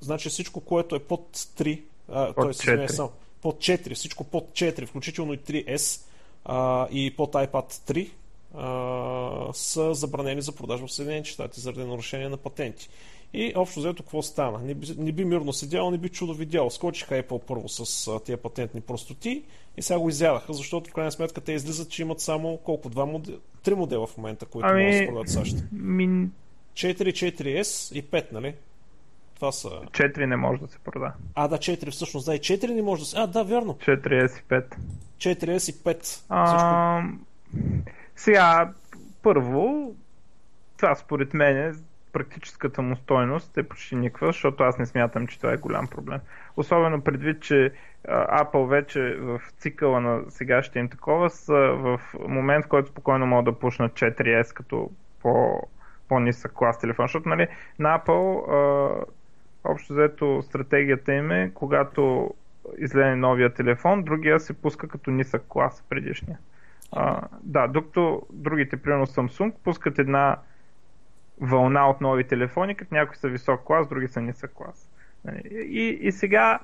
значи 0.00 0.28
всичко, 0.28 0.60
което 0.60 0.96
е 0.96 0.98
под 0.98 1.36
3, 1.36 1.82
а, 2.08 2.32
под, 2.32 2.46
4. 2.46 2.86
Сам, 2.86 3.08
под 3.42 3.56
4, 3.56 3.94
всичко 3.94 4.24
под 4.24 4.48
4, 4.50 4.86
включително 4.86 5.32
и 5.34 5.38
3S 5.38 6.02
а, 6.44 6.88
и 6.90 7.16
под 7.16 7.32
iPad 7.32 7.72
3, 7.72 8.10
а, 8.54 9.52
са 9.52 9.94
забранени 9.94 10.42
за 10.42 10.52
продажба 10.52 10.86
в 10.86 10.92
Съединените 10.92 11.30
щати 11.30 11.60
заради 11.60 11.84
нарушение 11.84 12.28
на 12.28 12.36
патенти. 12.36 12.88
И 13.38 13.52
общо 13.56 13.80
взето 13.80 14.02
какво 14.02 14.22
стана? 14.22 14.58
Не 14.58 14.74
би, 14.74 14.86
не 14.98 15.12
би 15.12 15.24
мирно 15.24 15.52
седял, 15.52 15.90
не 15.90 15.98
би 15.98 16.08
чудо 16.08 16.34
видял. 16.34 16.70
Скочиха 16.70 17.22
Apple 17.22 17.42
първо 17.46 17.68
с 17.68 18.08
а, 18.08 18.20
тия 18.20 18.36
патентни 18.36 18.80
простоти 18.80 19.44
и 19.76 19.82
сега 19.82 19.98
го 19.98 20.08
изядаха, 20.08 20.52
защото 20.52 20.90
в 20.90 20.92
крайна 20.92 21.12
сметка 21.12 21.40
те 21.40 21.52
излизат, 21.52 21.90
че 21.90 22.02
имат 22.02 22.20
само 22.20 22.56
колко? 22.56 22.88
Два 22.88 23.06
модела? 23.06 23.38
Три 23.62 23.74
модела 23.74 24.06
в 24.06 24.16
момента, 24.16 24.46
които 24.46 24.68
ами, 24.68 24.84
могат 24.84 24.98
да 25.00 25.06
продават 25.06 25.28
САЩ. 25.28 25.56
Ми, 25.72 26.28
4, 26.74 27.02
4S 27.02 27.94
и 27.94 28.04
5, 28.04 28.32
нали? 28.32 28.54
Това 29.34 29.52
са... 29.52 29.68
4 29.68 30.26
не 30.26 30.36
може 30.36 30.60
да 30.60 30.68
се 30.68 30.78
прода. 30.78 31.12
А, 31.34 31.48
да, 31.48 31.58
4 31.58 31.90
всъщност, 31.90 32.26
да, 32.26 32.34
и 32.34 32.38
4 32.38 32.74
не 32.74 32.82
може 32.82 33.02
да 33.02 33.06
се... 33.06 33.16
А, 33.18 33.26
да, 33.26 33.44
вярно. 33.44 33.74
4S 33.74 34.40
и 34.40 34.44
5. 34.44 34.76
4S 35.18 35.70
и 35.70 35.74
5. 35.74 36.22
А, 36.28 37.02
Сега, 38.16 38.72
първо, 39.22 39.94
това 40.76 40.94
според 40.94 41.34
мен 41.34 41.56
е 41.56 41.72
практическата 42.16 42.82
му 42.82 42.96
стойност 42.96 43.58
е 43.58 43.62
почти 43.62 43.96
никаква, 43.96 44.26
защото 44.26 44.62
аз 44.62 44.78
не 44.78 44.86
смятам, 44.86 45.26
че 45.26 45.40
това 45.40 45.52
е 45.52 45.56
голям 45.56 45.86
проблем. 45.86 46.20
Особено 46.56 47.00
предвид, 47.00 47.42
че 47.42 47.72
Apple 48.08 48.68
вече 48.68 49.16
в 49.20 49.40
цикъла 49.58 50.00
на 50.00 50.22
сегашните 50.28 50.78
им 50.78 50.88
такова 50.88 51.30
са 51.30 51.54
в 51.54 52.00
момент, 52.28 52.64
в 52.64 52.68
който 52.68 52.88
спокойно 52.88 53.26
могат 53.26 53.44
да 53.44 53.58
пушнат 53.58 53.92
4S 53.92 54.54
като 54.54 54.90
по, 55.22 55.62
по-нисък 56.08 56.52
клас 56.52 56.78
телефон, 56.78 57.04
защото 57.04 57.28
нали, 57.28 57.48
на 57.78 57.98
Apple 57.98 58.50
а, 58.50 59.04
общо 59.64 59.92
взето 59.92 60.42
стратегията 60.42 61.14
им 61.14 61.30
е, 61.30 61.50
когато 61.54 62.34
излезе 62.78 63.16
новия 63.16 63.54
телефон, 63.54 64.02
другия 64.02 64.40
се 64.40 64.62
пуска 64.62 64.88
като 64.88 65.10
нисък 65.10 65.42
клас 65.48 65.84
предишния. 65.88 66.38
А, 66.92 67.20
да, 67.42 67.66
докато 67.66 68.22
другите, 68.32 68.76
примерно 68.76 69.06
Samsung, 69.06 69.52
пускат 69.64 69.98
една 69.98 70.36
вълна 71.40 71.90
от 71.90 72.00
нови 72.00 72.24
телефони, 72.24 72.74
като 72.74 72.94
някои 72.94 73.16
са 73.16 73.28
висок 73.28 73.64
клас, 73.64 73.88
други 73.88 74.08
са 74.08 74.20
нисък 74.20 74.52
клас. 74.54 74.88
Нали, 75.24 75.42
и, 75.52 75.98
и 76.00 76.12
сега 76.12 76.58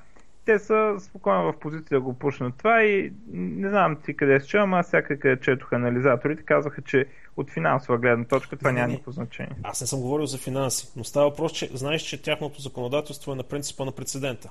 те 0.45 0.59
са 0.59 0.95
спокойно 0.99 1.51
в 1.51 1.59
позиция 1.59 1.97
да 1.97 2.01
го 2.01 2.13
пушнат 2.13 2.57
това 2.57 2.83
и 2.83 3.13
не 3.33 3.69
знам 3.69 3.97
ти 4.05 4.17
къде 4.17 4.39
се 4.39 4.47
чувам, 4.47 4.73
аз 4.73 4.87
всяка 4.87 5.19
къде 5.19 5.39
четох 5.39 5.73
анализаторите, 5.73 6.43
казаха, 6.43 6.81
че 6.81 7.05
от 7.37 7.51
финансова 7.51 7.97
гледна 7.97 8.25
точка 8.25 8.57
това 8.57 8.71
не, 8.71 8.79
няма 8.79 8.91
никакво 8.91 9.11
значение. 9.11 9.55
Аз 9.63 9.81
не 9.81 9.87
съм 9.87 10.01
говорил 10.01 10.25
за 10.25 10.37
финанси, 10.37 10.87
но 10.95 11.03
става 11.03 11.29
въпрос, 11.29 11.51
че 11.51 11.69
знаеш, 11.73 12.01
че 12.01 12.21
тяхното 12.21 12.61
законодателство 12.61 13.31
е 13.31 13.35
на 13.35 13.43
принципа 13.43 13.85
на 13.85 13.91
прецедента 13.91 14.49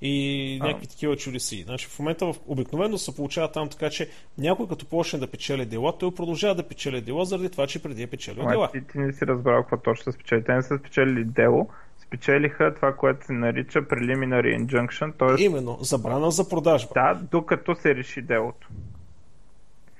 и 0.00 0.58
някакви 0.62 0.86
а. 0.86 0.88
такива 0.88 1.16
чудеси. 1.16 1.62
Значи 1.62 1.86
в 1.86 1.98
момента 1.98 2.26
в, 2.26 2.36
обикновено 2.46 2.98
се 2.98 3.16
получава 3.16 3.52
там 3.52 3.68
така, 3.68 3.90
че 3.90 4.10
някой 4.38 4.68
като 4.68 4.86
почне 4.86 5.18
да 5.18 5.26
печели 5.26 5.66
дела, 5.66 5.98
той 5.98 6.14
продължава 6.14 6.54
да 6.54 6.68
печели 6.68 7.00
дела 7.00 7.24
заради 7.24 7.50
това, 7.50 7.66
че 7.66 7.82
преди 7.82 8.02
е 8.02 8.06
печелил 8.06 8.42
Ама, 8.42 8.50
дела. 8.50 8.70
Ти, 8.72 8.86
ти 8.86 8.98
не 8.98 9.12
си 9.12 9.26
разбрал 9.26 9.62
какво 9.62 9.76
точно 9.76 10.04
са 10.04 10.12
спечели. 10.12 10.44
Те 10.44 10.54
не 10.54 10.62
са 10.62 10.78
спечелили 10.78 11.24
дело, 11.24 11.68
спечелиха 11.98 12.74
това, 12.74 12.96
което 12.96 13.26
се 13.26 13.32
нарича 13.32 13.82
preliminary 13.82 14.66
injunction, 14.66 15.12
т.е. 15.18 15.44
Именно, 15.44 15.78
забрана 15.80 16.30
за 16.30 16.48
продажба. 16.48 16.90
Да, 16.94 17.20
докато 17.30 17.74
се 17.74 17.94
реши 17.94 18.22
делото. 18.22 18.68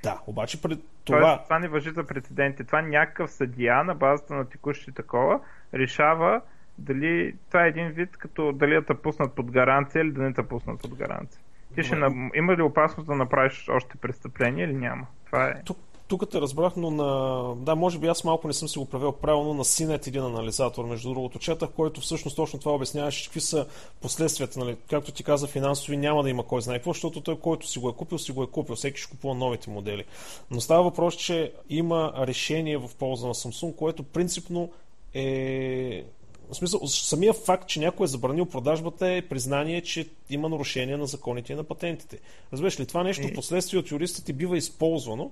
Да, 0.03 0.21
обаче 0.27 0.63
пред 0.63 0.79
това... 1.05 1.21
Тоест, 1.21 1.45
това 1.45 1.59
не 1.59 1.69
въжи 1.69 1.91
за 1.91 2.05
прецеденти. 2.05 2.65
Това 2.65 2.83
някакъв 2.83 3.31
съдия 3.31 3.85
на 3.85 3.95
базата 3.95 4.35
на 4.35 4.45
текущи 4.45 4.93
такова 4.93 5.41
решава 5.75 6.41
дали 6.79 7.35
това 7.49 7.65
е 7.65 7.69
един 7.69 7.89
вид, 7.89 8.17
като 8.17 8.53
дали 8.53 8.75
да 8.75 8.85
те 8.85 8.95
пуснат 8.95 9.33
под 9.33 9.51
гаранция 9.51 10.03
или 10.03 10.13
да 10.13 10.23
не 10.23 10.35
те 10.35 10.43
пуснат 10.43 10.81
под 10.81 10.95
гаранция. 10.95 11.41
Ти 11.75 11.83
ще, 11.83 11.97
на... 11.97 12.31
има 12.35 12.57
ли 12.57 12.63
опасност 12.63 13.07
да 13.07 13.15
направиш 13.15 13.69
още 13.69 13.97
престъпление 13.97 14.65
или 14.65 14.75
няма? 14.75 15.07
Това 15.27 15.49
е. 15.49 15.63
Тук, 15.65 15.79
тук 16.09 16.31
те 16.31 16.41
разбрах, 16.41 16.73
но 16.77 16.91
на... 16.91 17.55
Да, 17.57 17.75
може 17.75 17.99
би 17.99 18.07
аз 18.07 18.25
малко 18.25 18.47
не 18.47 18.53
съм 18.53 18.69
си 18.69 18.79
го 18.79 18.89
правил 18.89 19.13
правилно 19.13 19.55
на 19.55 19.65
Синет 19.65 20.07
един 20.07 20.23
анализатор, 20.23 20.85
между 20.85 21.09
другото 21.09 21.39
четах, 21.39 21.71
който 21.71 22.01
всъщност 22.01 22.37
точно 22.37 22.59
това 22.59 22.75
обясняваше, 22.75 23.25
какви 23.25 23.41
са 23.41 23.67
последствията, 24.03 24.59
нали? 24.59 24.77
както 24.91 25.13
ти 25.13 25.25
каза, 25.25 25.47
финансови 25.47 25.97
няма 25.97 26.23
да 26.23 26.31
има 26.31 26.47
кой 26.47 26.63
знае 26.63 26.79
какво, 26.79 26.93
защото 26.93 27.21
той, 27.21 27.39
който 27.39 27.67
си 27.67 27.79
го 27.79 27.89
е 27.89 27.97
купил, 27.97 28.19
си 28.19 28.33
го 28.33 28.43
е 28.43 28.51
купил, 28.51 28.75
всеки 28.75 29.01
ще 29.01 29.11
купува 29.11 29.35
новите 29.35 29.71
модели. 29.71 30.05
Но 30.51 30.61
става 30.61 30.83
въпрос, 30.83 31.17
че 31.17 31.53
има 31.69 32.13
решение 32.19 32.79
в 32.79 32.91
полза 32.99 33.27
на 33.27 33.35
Samsung, 33.35 33.77
което 33.77 34.03
принципно 34.03 34.71
е 35.15 36.05
в 36.51 36.57
смисъл, 36.57 36.87
самия 36.87 37.33
факт, 37.33 37.67
че 37.67 37.81
някой 37.81 38.05
е 38.05 38.07
забранил 38.07 38.47
продажбата 38.47 39.11
е 39.11 39.23
признание, 39.23 39.81
че 39.81 40.09
има 40.31 40.49
нарушение 40.49 40.97
на 40.97 41.07
законите 41.07 41.53
и 41.53 41.57
на 41.57 41.65
патентите. 41.65 42.19
Разбираш 42.53 42.81
ли, 42.81 42.87
това 42.87 43.03
нещо 43.03 43.29
в 43.29 43.35
последствие 43.35 43.81
от 43.81 43.91
юристите 43.91 44.33
бива 44.33 44.57
използвано 44.57 45.31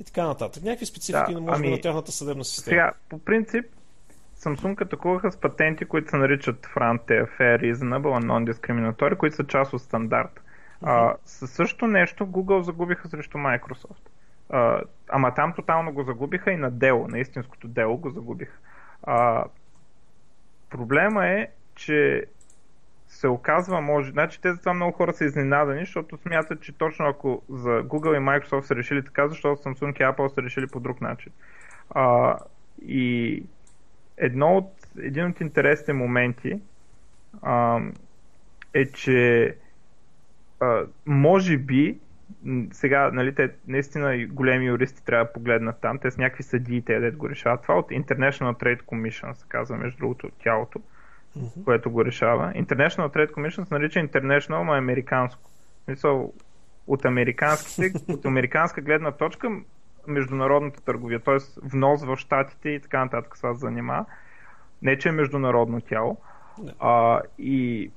и 0.00 0.04
така 0.04 0.26
нататък. 0.26 0.62
Някакви 0.62 0.86
специфики 0.86 1.34
да, 1.34 1.40
може 1.40 1.58
ами, 1.58 1.70
на 1.70 1.80
тяхната 1.80 2.12
съдебна 2.12 2.44
система. 2.44 2.72
Сега, 2.72 2.92
по 3.08 3.18
принцип, 3.18 3.64
Samsung 4.36 4.82
атакуваха 4.82 5.32
с 5.32 5.36
патенти, 5.36 5.84
които 5.84 6.10
се 6.10 6.16
наричат 6.16 6.66
FRANT, 6.66 7.06
Fair, 7.08 7.62
Reasonable, 7.62 8.24
Non-Discriminatory, 8.24 9.16
които 9.16 9.36
са 9.36 9.46
част 9.46 9.72
от 9.72 9.82
стандарт. 9.82 10.40
Uh-huh. 10.82 11.16
със 11.24 11.50
същото 11.50 11.86
нещо 11.86 12.26
Google 12.26 12.60
загубиха 12.60 13.08
срещу 13.08 13.38
Microsoft. 13.38 14.08
А, 14.50 14.80
ама 15.08 15.34
там 15.34 15.52
тотално 15.56 15.92
го 15.92 16.04
загубиха 16.04 16.52
и 16.52 16.56
на 16.56 16.70
дело, 16.70 17.08
на 17.08 17.18
истинското 17.18 17.68
дело 17.68 17.96
го 17.96 18.10
загубиха. 18.10 18.58
А, 19.02 19.44
Проблема 20.74 21.26
е, 21.26 21.48
че 21.74 22.24
се 23.08 23.28
оказва, 23.28 23.80
може. 23.80 24.10
Значи 24.10 24.40
те 24.40 24.52
за 24.52 24.58
това 24.58 24.74
много 24.74 24.92
хора 24.92 25.12
са 25.12 25.24
изненадани, 25.24 25.80
защото 25.80 26.16
смятат, 26.16 26.62
че 26.62 26.72
точно 26.72 27.06
ако 27.06 27.42
за 27.48 27.70
Google 27.70 28.16
и 28.16 28.20
Microsoft 28.20 28.60
са 28.60 28.76
решили 28.76 29.04
така, 29.04 29.28
защото 29.28 29.62
Samsung 29.62 29.92
и 29.92 30.14
Apple 30.14 30.34
са 30.34 30.42
решили 30.42 30.66
по 30.66 30.80
друг 30.80 31.00
начин. 31.00 31.32
А, 31.90 32.38
и 32.86 33.42
едно 34.16 34.56
от, 34.56 34.72
един 34.98 35.26
от 35.26 35.40
интересните 35.40 35.92
моменти 35.92 36.60
а, 37.42 37.80
е, 38.74 38.86
че 38.86 39.54
а, 40.60 40.82
може 41.06 41.58
би 41.58 41.98
сега, 42.72 43.10
нали, 43.12 43.34
те 43.34 43.50
наистина 43.68 44.26
големи 44.26 44.66
юристи 44.66 45.04
трябва 45.04 45.24
да 45.24 45.32
погледнат 45.32 45.80
там. 45.80 45.98
Те 45.98 46.10
с 46.10 46.18
някакви 46.18 46.42
съдии, 46.42 46.82
те 46.82 47.00
дед 47.00 47.16
го 47.16 47.28
решават. 47.28 47.62
Това 47.62 47.74
от 47.74 47.88
International 47.90 48.62
Trade 48.62 48.82
Commission 48.82 49.32
се 49.32 49.46
казва, 49.48 49.76
между 49.76 49.98
другото, 49.98 50.30
тялото, 50.42 50.78
uh-huh. 51.38 51.64
което 51.64 51.90
го 51.90 52.04
решава. 52.04 52.52
International 52.52 53.14
Trade 53.14 53.30
Commission 53.30 53.64
се 53.64 53.74
нарича 53.74 54.00
International, 54.00 54.62
но 54.62 54.74
е 54.74 54.78
американско. 54.78 55.50
Мисъл, 55.88 56.32
от, 56.86 57.04
американските, 57.04 57.92
от 58.12 58.26
американска 58.26 58.80
гледна 58.80 59.12
точка 59.12 59.50
международната 60.06 60.80
търговия, 60.80 61.20
т.е. 61.20 61.36
внос 61.62 62.04
в 62.04 62.16
щатите 62.16 62.68
и 62.70 62.80
така 62.80 63.04
нататък 63.04 63.34
това 63.36 63.54
занимава. 63.54 64.04
Не, 64.82 64.98
че 64.98 65.08
е 65.08 65.12
международно 65.12 65.80
тяло. 65.80 66.16
А, 66.78 67.20
и 67.38 67.90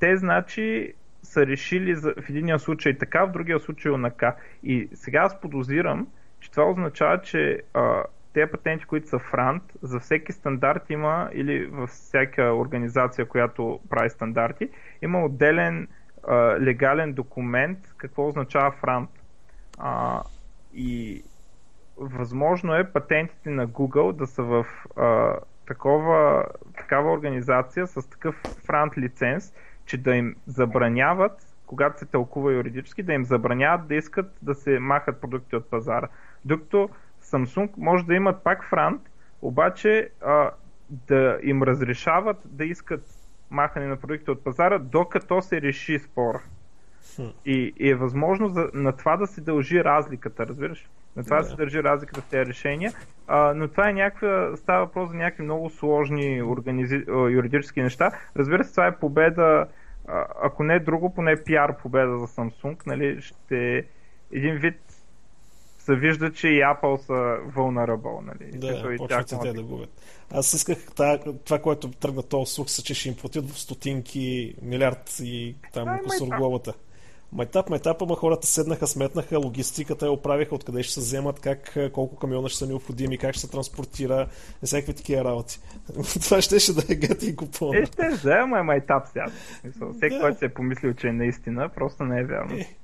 те, 0.00 0.16
значи, 0.16 0.94
са 1.22 1.46
решили 1.46 1.94
за, 1.94 2.14
в 2.20 2.30
единия 2.30 2.58
случай 2.58 2.98
така, 2.98 3.24
в 3.24 3.32
другия 3.32 3.60
случай 3.60 3.92
онака. 3.92 4.36
И 4.62 4.88
сега 4.94 5.20
аз 5.20 5.40
подозирам, 5.40 6.06
че 6.40 6.50
това 6.50 6.70
означава, 6.70 7.22
че 7.22 7.62
а, 7.74 8.04
тези 8.32 8.50
патенти, 8.50 8.84
които 8.84 9.08
са 9.08 9.18
франт, 9.18 9.62
за 9.82 10.00
всеки 10.00 10.32
стандарт 10.32 10.90
има, 10.90 11.30
или 11.32 11.66
във 11.66 11.90
всяка 11.90 12.54
организация, 12.54 13.26
която 13.26 13.80
прави 13.90 14.10
стандарти, 14.10 14.68
има 15.02 15.24
отделен 15.24 15.88
а, 16.28 16.60
легален 16.60 17.12
документ, 17.12 17.78
какво 17.96 18.28
означава 18.28 18.70
франт. 18.70 19.10
А, 19.78 20.22
и 20.74 21.22
възможно 21.96 22.74
е 22.74 22.92
патентите 22.92 23.50
на 23.50 23.68
Google 23.68 24.12
да 24.12 24.26
са 24.26 24.42
в 24.42 24.66
а, 24.96 25.34
такова, 25.66 26.44
такава 26.76 27.12
организация 27.12 27.86
с 27.86 28.10
такъв 28.10 28.34
франт 28.66 28.98
лиценз, 28.98 29.54
че 29.88 29.98
да 29.98 30.16
им 30.16 30.36
забраняват, 30.46 31.56
когато 31.66 31.98
се 31.98 32.06
тълкува 32.06 32.52
юридически, 32.52 33.02
да 33.02 33.12
им 33.12 33.24
забраняват 33.24 33.88
да 33.88 33.94
искат 33.94 34.32
да 34.42 34.54
се 34.54 34.78
махат 34.78 35.20
продукти 35.20 35.56
от 35.56 35.70
пазара. 35.70 36.08
Докато 36.44 36.88
Samsung 37.22 37.70
може 37.76 38.04
да 38.04 38.14
имат 38.14 38.44
пак 38.44 38.64
франт, 38.64 39.02
обаче 39.42 40.10
а, 40.20 40.50
да 40.90 41.38
им 41.42 41.62
разрешават 41.62 42.36
да 42.44 42.64
искат 42.64 43.04
махане 43.50 43.86
на 43.86 43.96
продукти 43.96 44.30
от 44.30 44.44
пазара, 44.44 44.78
докато 44.78 45.42
се 45.42 45.60
реши 45.62 45.98
спор. 45.98 46.40
И, 47.46 47.74
и 47.78 47.90
е 47.90 47.94
възможно 47.94 48.48
за, 48.48 48.68
на 48.74 48.92
това 48.92 49.16
да 49.16 49.26
се 49.26 49.40
дължи 49.40 49.84
разликата, 49.84 50.46
разбираш? 50.46 50.88
На 51.16 51.24
това 51.24 51.36
да 51.36 51.44
се 51.44 51.56
държи 51.56 51.82
разликата 51.82 52.20
в 52.20 52.24
тези 52.24 52.46
решения. 52.46 52.92
А, 53.26 53.54
но 53.54 53.68
това 53.68 53.88
е 53.88 53.92
някаква, 53.92 54.56
става 54.56 54.84
въпрос 54.86 55.08
за 55.10 55.16
някакви 55.16 55.42
много 55.42 55.70
сложни 55.70 56.42
организи... 56.42 57.04
юридически 57.08 57.82
неща. 57.82 58.10
Разбира 58.36 58.64
се, 58.64 58.70
това 58.70 58.86
е 58.86 58.98
победа, 58.98 59.66
ако 60.42 60.64
не 60.64 60.74
е 60.74 60.80
друго, 60.80 61.14
поне 61.14 61.44
пиар 61.44 61.76
победа 61.76 62.18
за 62.18 62.26
Samsung. 62.26 62.86
Нали? 62.86 63.22
Ще 63.22 63.84
един 64.32 64.54
вид 64.54 64.80
се 65.78 65.96
вижда, 65.96 66.32
че 66.32 66.48
и 66.48 66.60
Apple 66.60 66.96
са 66.96 67.12
vulnerable. 67.56 68.26
Нали? 68.26 68.58
Да, 68.58 68.96
почват 68.96 69.42
те 69.42 69.52
да 69.52 69.62
губят. 69.62 69.90
Аз 70.30 70.54
исках 70.54 70.78
това, 71.44 71.58
което 71.62 71.90
тръгна 71.90 72.22
този 72.22 72.54
слух, 72.54 72.68
са, 72.68 72.82
че 72.82 72.94
ще 72.94 73.08
им 73.08 73.16
платят 73.16 73.50
в 73.50 73.58
стотинки 73.58 74.54
милиард 74.62 75.16
и 75.22 75.56
там 75.72 75.88
около 75.88 76.10
сургловата. 76.10 76.74
Майтап, 77.32 77.70
майтап, 77.70 78.02
ама 78.02 78.16
хората 78.16 78.46
седнаха, 78.46 78.86
сметнаха 78.86 79.38
логистиката, 79.38 80.06
я 80.06 80.12
оправиха 80.12 80.54
откъде 80.54 80.82
ще 80.82 80.94
се 80.94 81.00
вземат, 81.00 81.40
как, 81.40 81.76
колко 81.92 82.16
камиона 82.16 82.48
ще 82.48 82.58
са 82.58 82.66
необходими, 82.66 83.18
как 83.18 83.34
ще 83.34 83.40
се 83.40 83.50
транспортира, 83.50 84.26
и 84.62 84.66
всякакви 84.66 84.94
такива 84.94 85.24
работи. 85.24 85.60
Това 86.22 86.40
ще 86.40 86.58
ще 86.58 86.72
да 86.72 86.82
е 86.88 86.94
гати 86.94 87.26
и 87.26 87.36
купон. 87.36 87.76
Е, 87.76 87.86
ще 87.86 88.08
взема 88.08 88.58
е 88.58 88.62
майтап 88.62 89.08
сега. 89.12 89.26
Всеки, 89.96 90.14
да. 90.14 90.20
който 90.20 90.38
се 90.38 90.44
е 90.44 90.48
помислил, 90.48 90.94
че 90.94 91.08
е 91.08 91.12
наистина, 91.12 91.68
просто 91.68 92.04
не 92.04 92.20
е 92.20 92.24
вярно. 92.24 92.56
Е, 92.56 92.76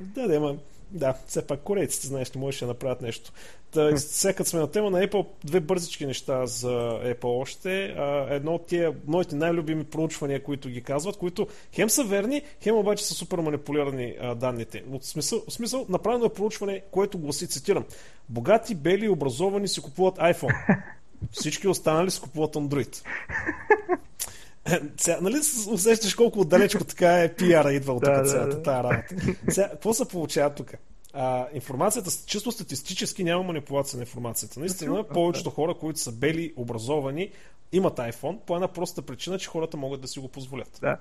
да, 0.00 0.28
да, 0.28 0.36
ама 0.36 0.56
Да, 0.92 1.14
все 1.26 1.46
пак 1.46 1.60
корейците, 1.60 2.06
знаеш, 2.06 2.32
не 2.32 2.40
можеш 2.40 2.60
да 2.60 2.66
направят 2.66 3.02
нещо. 3.02 3.32
Та, 3.70 3.96
сега 3.96 4.44
сме 4.44 4.60
на 4.60 4.70
тема 4.70 4.90
на 4.90 5.06
Apple, 5.06 5.26
две 5.44 5.60
бързички 5.60 6.06
неща 6.06 6.46
за 6.46 6.68
Apple 7.04 7.40
още. 7.40 7.84
А, 7.84 8.26
едно 8.34 8.54
от 8.54 8.66
тия 8.66 8.94
моите 9.06 9.36
най-любими 9.36 9.84
проучвания, 9.84 10.42
които 10.42 10.68
ги 10.68 10.82
казват, 10.82 11.16
които 11.16 11.46
хем 11.72 11.90
са 11.90 12.04
верни, 12.04 12.42
хем 12.62 12.76
обаче 12.76 13.04
са 13.04 13.14
супер 13.14 13.38
манипулирани 13.38 14.14
а, 14.20 14.34
данните. 14.34 14.84
От 14.92 15.04
смисъл, 15.04 15.42
в 15.48 15.52
смисъл, 15.52 15.86
направено 15.88 16.24
е 16.24 16.32
проучване, 16.34 16.82
което 16.90 17.18
гласи, 17.18 17.48
цитирам, 17.48 17.84
богати, 18.28 18.74
бели 18.74 19.04
и 19.04 19.08
образовани 19.08 19.68
си 19.68 19.82
купуват 19.82 20.16
iPhone. 20.16 20.82
Всички 21.32 21.68
останали 21.68 22.10
си 22.10 22.20
купуват 22.20 22.54
Android. 22.54 23.04
Сега, 24.96 25.18
нали 25.20 25.36
усещаш 25.70 26.14
колко 26.14 26.40
отдалечко 26.40 26.84
така 26.84 27.22
е 27.22 27.34
пиара 27.34 27.72
идва 27.72 27.92
от 27.92 28.02
да, 28.02 28.24
цялата 28.24 28.62
тази 28.62 28.82
работа. 28.82 29.14
Сега, 29.52 29.68
какво 29.68 29.94
се 29.94 30.08
получава 30.08 30.54
тук? 30.54 30.74
А, 31.12 31.46
информацията, 31.54 32.10
чисто 32.26 32.52
статистически 32.52 33.24
няма 33.24 33.42
манипулация 33.42 33.96
на 33.96 34.02
информацията. 34.02 34.60
Наистина, 34.60 35.04
повечето 35.08 35.50
хора, 35.50 35.74
които 35.74 36.00
са 36.00 36.12
бели, 36.12 36.52
образовани, 36.56 37.30
имат 37.72 37.96
iPhone 37.96 38.38
по 38.38 38.54
една 38.54 38.68
проста 38.68 39.02
причина, 39.02 39.38
че 39.38 39.48
хората 39.48 39.76
могат 39.76 40.00
да 40.00 40.08
си 40.08 40.18
го 40.18 40.28
позволят. 40.28 40.78
Да. 40.80 40.98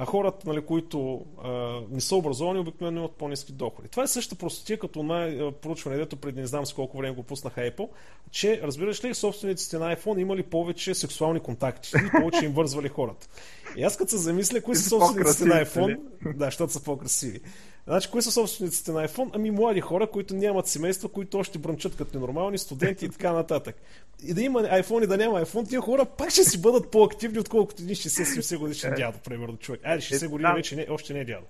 А 0.00 0.04
хората, 0.04 0.48
нали, 0.48 0.60
които 0.60 1.26
а, 1.44 1.80
не 1.90 2.00
са 2.00 2.16
образовани, 2.16 2.58
обикновено 2.58 2.98
имат 2.98 3.12
по-низки 3.12 3.52
доходи. 3.52 3.88
Това 3.88 4.02
е 4.02 4.06
същата 4.06 4.38
простотия, 4.38 4.78
като 4.78 5.02
на 5.02 5.52
проучване, 5.62 5.96
дето 5.96 6.16
преди 6.16 6.40
не 6.40 6.46
знам 6.46 6.66
с 6.66 6.72
колко 6.72 6.98
време 6.98 7.14
го 7.14 7.22
пуснаха 7.22 7.60
Apple, 7.60 7.88
че, 8.30 8.60
разбираш 8.62 9.04
ли, 9.04 9.14
собствениците 9.14 9.78
на 9.78 9.96
iPhone 9.96 10.20
имали 10.20 10.42
повече 10.42 10.94
сексуални 10.94 11.40
контакти 11.40 11.90
и 11.96 12.20
повече 12.20 12.44
им 12.44 12.52
вързвали 12.52 12.88
хората. 12.88 13.28
И 13.76 13.82
аз 13.82 13.96
като 13.96 14.10
се 14.10 14.16
замисля, 14.16 14.60
кои 14.60 14.76
са 14.76 14.88
собствениците 14.88 15.44
на 15.44 15.64
iPhone, 15.64 15.98
да, 16.36 16.44
защото 16.44 16.72
са 16.72 16.84
по-красиви. 16.84 17.40
Значи, 17.88 18.10
кои 18.10 18.22
са 18.22 18.30
собствениците 18.30 18.92
на 18.92 19.08
iPhone? 19.08 19.30
Ами 19.34 19.50
млади 19.50 19.80
хора, 19.80 20.06
които 20.06 20.34
нямат 20.34 20.66
семейства, 20.66 21.08
които 21.08 21.38
още 21.38 21.58
бръмчат 21.58 21.96
като 21.96 22.18
ненормални, 22.18 22.58
студенти 22.58 23.04
и 23.04 23.08
така 23.08 23.32
нататък. 23.32 23.76
И 24.24 24.34
да 24.34 24.42
има 24.42 24.62
iPhone 24.62 25.04
и 25.04 25.06
да 25.06 25.16
няма 25.16 25.40
iPhone, 25.40 25.68
тия 25.68 25.80
хора 25.80 26.04
пак 26.04 26.30
ще 26.30 26.44
си 26.44 26.60
бъдат 26.60 26.90
по-активни, 26.90 27.38
отколкото 27.38 27.82
един 27.82 27.94
60-70 27.94 28.58
годишен 28.58 28.94
дядо, 28.96 29.18
примерно, 29.18 29.56
човек. 29.56 29.80
Айде, 29.84 30.00
60 30.00 30.24
е, 30.24 30.28
години 30.28 30.52
вече 30.54 30.76
не, 30.76 30.86
още 30.90 31.12
не 31.12 31.20
е 31.20 31.24
дядо. 31.24 31.46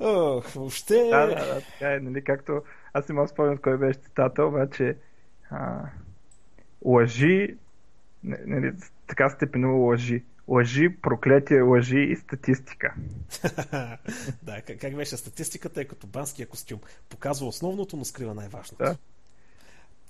Ох, 0.00 0.48
въобще... 0.52 0.94
Да, 0.94 1.26
да, 1.26 1.34
да, 1.34 1.60
така 1.60 1.94
е, 1.94 2.00
нали, 2.00 2.24
както 2.24 2.62
аз 2.92 3.08
не 3.08 3.14
мога 3.14 3.28
спомням 3.28 3.58
кой 3.58 3.78
беше 3.78 3.98
цитата, 3.98 4.44
обаче 4.44 4.96
а, 5.50 5.80
лъжи, 6.84 7.56
нали, 8.24 8.72
така 9.06 9.30
степенува 9.30 9.78
лъжи 9.78 10.24
лъжи, 10.48 10.88
проклетие, 11.02 11.62
лъжи 11.62 11.98
и 11.98 12.16
статистика. 12.16 12.94
да, 14.42 14.60
как, 14.66 14.78
как 14.80 14.96
беше 14.96 15.16
статистиката 15.16 15.80
е 15.80 15.84
като 15.84 16.06
банския 16.06 16.46
костюм. 16.46 16.80
Показва 17.08 17.46
основното, 17.46 17.96
но 17.96 18.04
скрива 18.04 18.34
най-важното. 18.34 18.84
Да. 18.84 18.96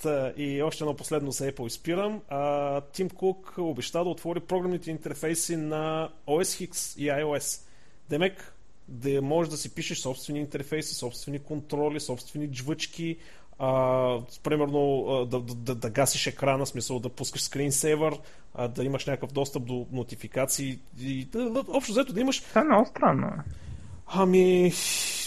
Та, 0.02 0.32
и 0.36 0.62
още 0.62 0.84
едно 0.84 0.96
последно 0.96 1.30
за 1.30 1.52
Apple 1.52 1.66
изпирам. 1.66 2.22
А, 2.28 2.80
Тим 2.80 3.10
Кук 3.10 3.54
обеща 3.58 4.04
да 4.04 4.10
отвори 4.10 4.40
програмните 4.40 4.90
интерфейси 4.90 5.56
на 5.56 6.10
OS 6.26 6.70
X 6.70 6.98
и 6.98 7.06
iOS. 7.06 7.62
Демек, 8.10 8.54
да 8.88 9.22
можеш 9.22 9.50
да 9.50 9.56
си 9.56 9.74
пишеш 9.74 9.98
собствени 9.98 10.40
интерфейси, 10.40 10.94
собствени 10.94 11.38
контроли, 11.38 12.00
собствени 12.00 12.50
джвъчки, 12.50 13.18
а, 13.58 14.18
примерно 14.42 15.04
да, 15.30 15.40
да, 15.40 15.54
да, 15.54 15.74
да 15.74 15.90
гасиш 15.90 16.26
екрана, 16.26 16.66
смисъл 16.66 16.98
да 16.98 17.08
пускаш 17.08 17.42
скринсейвър, 17.42 18.18
а, 18.54 18.68
да 18.68 18.84
имаш 18.84 19.06
някакъв 19.06 19.32
достъп 19.32 19.64
до 19.64 19.86
нотификации 19.92 20.78
и 21.00 21.24
да, 21.24 21.64
общо 21.68 21.92
взето 21.92 22.12
да 22.12 22.20
имаш... 22.20 22.40
Това 22.40 22.60
е 22.60 22.64
много 22.64 22.86
странно. 22.86 23.30
Ами, 24.06 24.72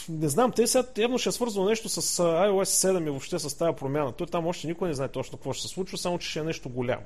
не 0.09 0.29
знам, 0.29 0.51
те 0.51 0.67
сега 0.67 0.87
явно 0.97 1.17
ще 1.17 1.29
е 1.29 1.31
свързано 1.31 1.65
нещо 1.69 1.89
с 1.89 2.23
iOS 2.23 2.89
7 2.89 3.07
и 3.07 3.09
въобще 3.09 3.39
с 3.39 3.57
тази 3.57 3.75
промяна. 3.75 4.11
Той 4.11 4.27
там 4.27 4.47
още 4.47 4.67
никой 4.67 4.87
не 4.87 4.93
знае 4.93 5.07
точно 5.07 5.37
какво 5.37 5.53
ще 5.53 5.67
се 5.67 5.73
случва, 5.73 5.97
само 5.97 6.19
че 6.19 6.29
ще 6.29 6.39
е 6.39 6.43
нещо 6.43 6.69
голямо. 6.69 7.03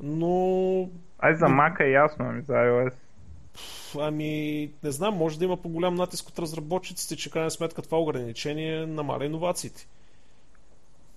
Но... 0.00 0.88
Ай, 1.18 1.34
за 1.34 1.44
Mac 1.44 1.80
е 1.80 1.90
ясно, 1.90 2.24
ами 2.28 2.42
за 2.42 2.52
iOS. 2.52 2.94
Ами, 4.00 4.70
не 4.82 4.90
знам, 4.90 5.16
може 5.16 5.38
да 5.38 5.44
има 5.44 5.56
по-голям 5.56 5.94
натиск 5.94 6.28
от 6.28 6.38
разработчиците, 6.38 7.16
че 7.16 7.30
крайна 7.30 7.50
сметка 7.50 7.82
това 7.82 7.98
ограничение 7.98 8.86
намаля 8.86 9.24
иновациите. 9.24 9.86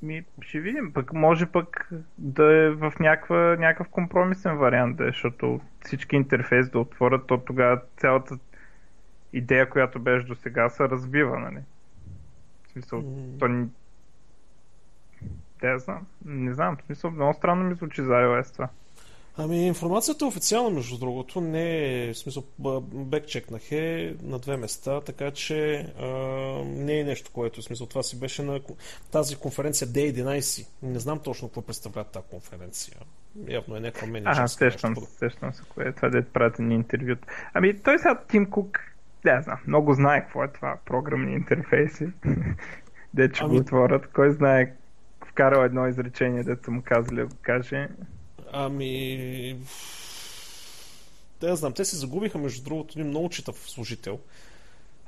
Ми, 0.02 0.26
ще 0.42 0.60
видим. 0.60 0.94
Пък 0.94 1.14
може 1.14 1.46
пък 1.46 1.90
да 2.18 2.54
е 2.54 2.70
в 2.70 2.94
някаква, 3.00 3.56
някакъв 3.60 3.90
компромисен 3.90 4.58
вариант, 4.58 4.98
да 4.98 5.04
е, 5.04 5.08
защото 5.08 5.62
всички 5.86 6.16
интерфейс 6.16 6.70
да 6.70 6.80
отворят, 6.80 7.28
то 7.28 7.38
тогава 7.38 7.82
цялата 7.98 8.38
идея, 9.34 9.70
която 9.70 10.00
беше 10.00 10.26
до 10.26 10.36
сега, 10.36 10.70
се 10.70 10.90
разбива, 10.90 11.40
нали? 11.40 11.60
В 12.64 12.72
смисъл, 12.72 13.02
mm. 13.02 13.40
то 13.40 13.48
ни... 13.48 13.68
Да, 15.62 15.80
знам. 15.80 16.08
Не 16.26 16.54
знам. 16.54 16.78
В 16.78 16.84
смисъл, 16.84 17.12
много 17.12 17.34
странно 17.34 17.64
ми 17.64 17.76
звучи 17.76 18.02
за 18.02 18.14
iOS 18.14 18.54
това. 18.54 18.70
Ами 19.42 19.68
информацията 19.68 20.26
е 20.26 20.28
официална, 20.28 20.70
между 20.70 20.98
другото, 20.98 21.42
не 21.42 22.06
е, 22.06 22.14
в 22.14 22.18
смисъл, 22.18 22.44
бекчекнах 22.94 23.72
е 23.72 24.16
на 24.24 24.40
две 24.40 24.58
места, 24.58 25.02
така 25.02 25.32
че 25.32 25.86
а, 26.00 26.06
не 26.66 27.00
е 27.00 27.04
нещо, 27.04 27.32
което, 27.34 27.62
в 27.62 27.64
смисъл, 27.64 27.88
това 27.88 28.04
си 28.04 28.20
беше 28.20 28.44
на 28.44 28.60
тази 29.12 29.36
конференция 29.36 29.88
D11. 29.88 30.68
Не 30.84 31.00
знам 31.00 31.20
точно 31.20 31.48
какво 31.48 31.62
представлява 31.62 32.04
тази 32.04 32.26
конференция. 32.30 32.98
Явно 33.48 33.76
е 33.76 33.80
някаква 33.80 34.08
менеджерска. 34.08 34.66
Ага, 34.66 34.72
сещам, 34.72 34.96
сещам 35.20 35.54
се, 35.54 35.62
кое 35.70 35.86
е 35.86 35.92
това, 35.92 36.10
да 36.10 36.24
прати 36.24 36.62
ни 36.62 36.76
интервют. 36.76 37.20
Ами 37.54 37.80
той 37.80 38.00
сега 38.00 38.20
Тим 38.28 38.50
Кук, 38.50 38.80
да, 39.24 39.42
знам, 39.42 39.60
много 39.68 39.94
знае 39.94 40.22
какво 40.22 40.44
е 40.44 40.48
това, 40.48 40.78
програмни 40.86 41.34
интерфейси. 41.34 42.08
де 43.14 43.32
че 43.32 43.44
ами... 43.44 43.56
го 43.56 43.62
отворят, 43.62 44.08
кой 44.08 44.32
знае, 44.32 44.74
вкарал 45.26 45.66
едно 45.66 45.88
изречение, 45.88 46.44
дето 46.44 46.72
му 46.72 46.82
казали 46.86 47.16
да 47.16 47.26
го 47.26 47.36
каже. 47.42 47.88
Ами... 48.54 49.56
Да, 51.42 51.56
знам, 51.56 51.74
те 51.74 51.86
се 51.86 51.98
загубиха, 51.98 52.38
между 52.38 52.64
другото, 52.64 53.00
един 53.00 53.10
много 53.10 53.30
читав 53.30 53.56
служител. 53.70 54.20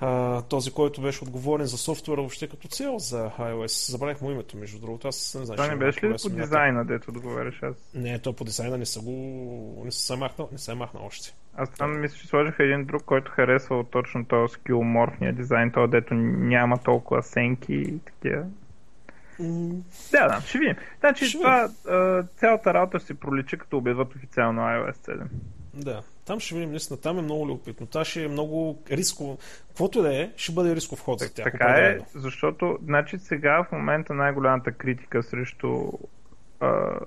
А, 0.04 0.42
този, 0.42 0.72
който 0.72 1.02
беше 1.02 1.24
отговорен 1.24 1.66
за 1.66 1.78
софтуера 1.78 2.22
въобще 2.22 2.48
като 2.48 2.68
цяло 2.68 3.00
за 3.00 3.32
iOS. 3.40 3.92
Забравих 3.92 4.22
му 4.22 4.32
името, 4.32 4.58
между 4.58 4.80
другото. 4.80 5.08
Аз 5.08 5.36
не 5.40 5.46
знам. 5.46 5.58
Това 5.58 5.68
не 5.68 5.76
беше 5.76 6.08
ли 6.08 6.16
по 6.24 6.30
дизайна, 6.30 6.86
дето 6.86 7.12
отговаряш 7.12 7.64
аз? 7.64 7.76
Не, 7.94 8.20
то 8.20 8.34
по 8.34 8.44
дизайна 8.44 8.78
не 8.78 8.86
са 8.86 9.02
го... 9.02 9.82
не 9.86 9.92
се 9.92 10.16
махнал, 10.16 10.50
не 10.52 10.58
се 10.58 10.74
махнал 10.74 11.06
още. 11.06 11.34
Аз 11.56 11.70
там 11.70 12.02
мисля, 12.02 12.18
че 12.18 12.28
сложиха 12.28 12.64
един 12.64 12.86
друг, 12.86 13.04
който 13.04 13.32
харесва 13.32 13.86
точно 13.92 14.26
този 14.26 14.54
скилморфния 14.54 15.34
дизайн, 15.34 15.72
този 15.72 15.92
дето 15.92 16.14
няма 16.14 16.78
толкова 16.78 17.24
сенки 17.24 17.74
и 17.74 18.00
такива. 18.00 18.46
Да, 20.12 20.28
да, 20.28 20.42
ще 20.42 20.60
видим. 20.60 20.76
Значи 21.00 21.26
ще 21.26 21.38
това, 21.38 21.62
видим. 21.62 22.28
цялата 22.38 22.74
работа 22.74 23.00
се 23.00 23.20
проличи, 23.20 23.58
като 23.58 23.78
обяват 23.78 24.16
официално 24.16 24.62
iOS 24.62 24.94
7. 24.94 25.24
Да, 25.74 26.02
там 26.26 26.40
ще 26.40 26.56
видим, 26.56 26.70
наистина, 26.70 27.02
там 27.02 27.20
е 27.20 27.22
много 27.22 27.48
любопитно. 27.48 27.88
Това 27.88 28.06
ще 28.06 28.24
е 28.24 28.28
много 28.28 28.84
рисково. 28.92 29.38
Каквото 29.68 30.02
да 30.02 30.22
е, 30.22 30.32
ще 30.36 30.52
бъде 30.52 30.76
рисков 30.76 31.02
ход 31.02 31.20
за 31.20 31.34
тях. 31.34 31.52
Така 31.52 31.66
е, 31.66 32.00
защото, 32.16 32.78
значи 32.84 33.18
сега 33.18 33.64
в 33.64 33.72
момента 33.72 34.14
най-голямата 34.14 34.72
критика 34.72 35.24
срещу 35.24 35.68
uh, 36.60 37.00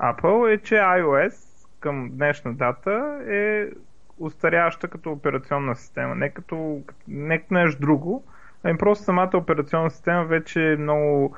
Apple 0.00 0.54
е, 0.54 0.62
че 0.62 0.74
iOS 0.74 1.34
към 1.80 2.10
днешна 2.12 2.54
дата 2.54 3.20
е 3.28 3.66
устаряваща 4.18 4.88
като 4.88 5.12
операционна 5.12 5.76
система. 5.76 6.14
Не 6.14 6.30
като, 6.30 6.80
не 7.08 7.38
като 7.38 7.54
нещо 7.54 7.80
друго, 7.80 8.24
Ами 8.66 8.78
просто 8.78 9.04
самата 9.04 9.30
операционна 9.34 9.90
система 9.90 10.24
вече 10.24 10.72
е 10.72 10.76
много 10.76 11.36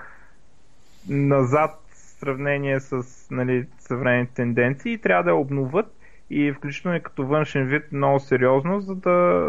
назад 1.09 1.71
в 1.91 1.97
сравнение 1.97 2.81
с 2.81 3.05
нали, 3.31 3.67
съвременните 3.79 4.35
тенденции 4.35 4.93
и 4.93 4.99
трябва 4.99 5.25
да 5.25 5.31
я 5.31 5.37
обноват 5.37 5.87
и 6.31 6.53
включително 6.53 6.97
и 6.97 7.03
като 7.03 7.27
външен 7.27 7.67
вид 7.67 7.93
много 7.93 8.21
сериозно, 8.21 8.81
за 8.81 8.95
да 8.95 9.49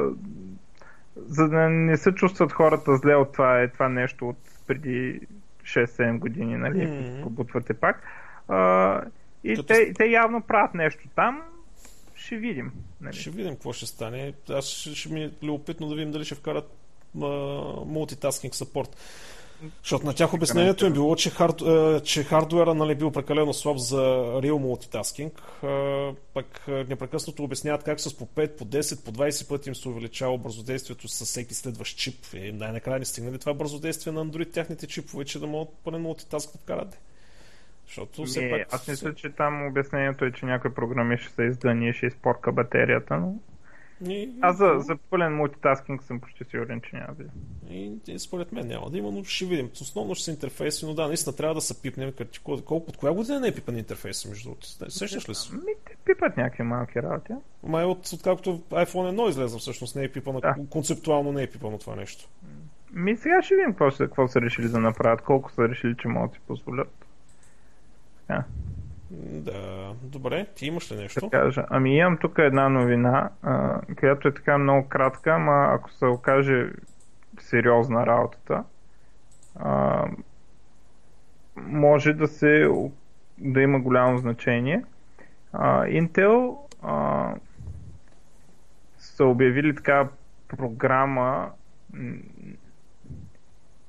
за 1.16 1.50
да 1.50 1.70
не 1.70 1.98
се 1.98 2.12
чувстват 2.12 2.52
хората 2.52 2.98
зле 2.98 3.16
от 3.16 3.32
това, 3.34 3.62
е 3.62 3.68
това 3.68 3.90
нещо 3.90 4.30
от 4.30 4.38
преди 4.68 5.20
6-7 5.64 6.20
години, 6.20 6.58
нали, 6.58 6.78
mm-hmm. 6.78 7.24
побутвате 7.24 7.74
пак. 7.74 8.04
А, 8.48 9.02
и 9.44 9.56
Като... 9.56 9.68
те, 9.68 9.94
те 9.94 10.06
явно 10.06 10.42
правят 10.42 10.74
нещо 10.74 11.08
там, 11.16 11.42
ще 12.16 12.38
видим. 12.38 12.72
Нали. 13.02 13.16
Ще 13.16 13.30
видим 13.30 13.54
какво 13.54 13.74
ще 13.74 13.86
стане. 13.86 14.34
Аз 14.50 14.66
ще, 14.66 14.96
ще 14.96 15.14
ми 15.14 15.24
е 15.24 15.32
любопитно 15.44 15.88
да 15.88 15.96
видим 15.96 16.12
дали 16.12 16.26
ще 16.26 16.36
вкарат 16.36 16.79
мултитаскинг 17.16 18.55
саппорт. 18.55 18.97
Защото 19.84 20.05
на 20.05 20.14
тях 20.14 20.34
обяснението 20.34 20.86
е 20.86 20.89
било, 20.89 21.16
че, 21.16 21.30
хард, 21.30 21.62
че 22.03 22.24
хардуера 22.24 22.74
нали, 22.74 22.95
бил 22.95 23.12
прекалено 23.12 23.53
слаб 23.53 23.78
за 23.78 23.97
real 24.41 24.51
multitasking. 24.51 25.32
Пък 26.34 26.68
непрекъснато 26.68 27.43
обясняват 27.43 27.84
как 27.84 27.99
с 27.99 28.18
по 28.18 28.26
5, 28.26 28.57
по 28.57 28.66
10, 28.66 29.05
по 29.05 29.12
20 29.12 29.49
пъти 29.49 29.70
им 29.70 29.76
се 29.76 29.89
увеличава 29.89 30.38
бързодействието 30.38 31.07
с 31.07 31.26
всеки 31.26 31.53
следващ 31.53 31.97
чип. 31.97 32.26
И 32.34 32.51
най-накрая 32.51 32.99
не 32.99 33.05
стигнали 33.05 33.39
това 33.39 33.53
бързодействие 33.53 34.14
на 34.14 34.26
Android 34.26 34.53
тяхните 34.53 34.88
чипове, 34.88 35.26
че 35.26 35.39
да 35.39 35.47
могат 35.47 35.74
пълен 35.84 36.01
мултитаск 36.01 36.51
да 36.51 36.57
вкарат. 36.57 36.97
Защото 37.88 38.26
все 38.26 38.41
не, 38.41 38.49
пак... 38.49 38.74
Аз 38.74 38.88
мисля, 38.88 39.16
че 39.16 39.30
там 39.30 39.68
обяснението 39.68 40.26
е, 40.26 40.32
че 40.32 40.45
някой 40.45 40.74
програмист 40.74 41.24
ще 41.24 41.34
се 41.34 41.43
издъни 41.43 41.89
и 41.89 41.93
ще 41.93 42.05
изпорка 42.05 42.51
батерията, 42.51 43.18
но 43.18 43.36
И, 44.08 44.30
Аз 44.41 44.58
за, 44.58 44.76
за 44.78 44.95
пълен 45.10 45.36
мултитаскинг 45.36 46.04
съм 46.04 46.20
почти 46.20 46.43
сигурен, 46.45 46.82
че 46.82 46.95
няма 46.95 47.14
да. 47.14 47.24
И, 47.70 47.93
и 48.08 48.20
според 48.20 48.52
мен 48.52 48.68
няма 48.68 48.89
да 48.89 48.97
има, 48.97 49.12
но 49.12 49.24
ще 49.24 49.45
видим. 49.45 49.70
Основно 49.82 50.16
ще 50.16 50.26
са 50.26 50.32
интерфейси, 50.32 50.86
но 50.86 50.93
да, 50.93 51.08
наистина 51.08 51.36
трябва 51.36 51.56
да 51.56 51.62
се 51.62 51.82
пипне. 51.82 52.14
Колко, 52.43 52.76
от 52.76 52.97
коя 52.97 53.14
година 53.14 53.39
не 53.39 53.47
е 53.47 53.56
пипан 53.56 53.78
интерфейси, 53.78 54.30
между 54.30 54.50
другото? 54.50 54.68
Сещаш 54.89 55.30
ли 55.30 55.36
си? 55.36 55.54
Ми, 55.54 55.74
те 55.86 55.95
пипат 56.06 56.38
някакви 56.38 56.64
малки 56.64 57.02
работи. 57.02 57.34
Май 57.64 57.86
от, 57.86 58.14
откакто 58.14 58.60
iPhone 58.70 59.16
1 59.16 59.30
излезе, 59.30 59.58
всъщност 59.58 59.95
не 59.95 60.04
е 60.04 60.12
пипано, 60.12 60.39
да. 60.39 60.56
концептуално 60.70 61.32
не 61.32 61.43
е 61.43 61.50
пипано 61.50 61.78
това 61.78 61.95
нещо. 61.95 62.30
Ми 62.93 63.16
сега 63.16 63.41
ще 63.41 63.56
видим 63.56 63.74
какво, 63.74 63.91
какво 63.97 64.28
са 64.28 64.41
решили 64.41 64.70
да 64.70 64.80
направят, 64.80 65.22
колко 65.22 65.52
са 65.52 65.70
решили, 65.70 65.95
че 66.02 66.08
могат 66.08 66.32
да 66.32 66.36
си 66.36 66.41
позволят. 66.47 67.06
Така. 68.28 68.43
Да, 69.12 69.93
добре. 70.03 70.47
Ти 70.55 70.66
имаш 70.66 70.91
ли 70.91 70.95
нещо? 70.95 71.30
Кажа. 71.30 71.66
Ами 71.70 71.97
имам 71.97 72.18
тук 72.18 72.38
една 72.38 72.70
новина, 72.70 73.30
а, 73.41 73.82
която 73.99 74.28
е 74.28 74.34
така 74.34 74.57
много 74.57 74.89
кратка, 74.89 75.32
ама 75.32 75.68
ако 75.72 75.91
се 75.91 76.05
окаже 76.05 76.70
сериозна 77.39 78.05
работата, 78.05 78.64
а, 79.55 80.05
може 81.55 82.14
да 82.14 82.28
се 82.28 82.70
да 83.38 83.62
има 83.62 83.80
голямо 83.80 84.18
значение. 84.18 84.84
А, 85.53 85.86
Intel 85.86 86.57
а, 86.82 87.34
са 88.97 89.26
обявили 89.26 89.76
така 89.76 90.07
програма 90.47 91.51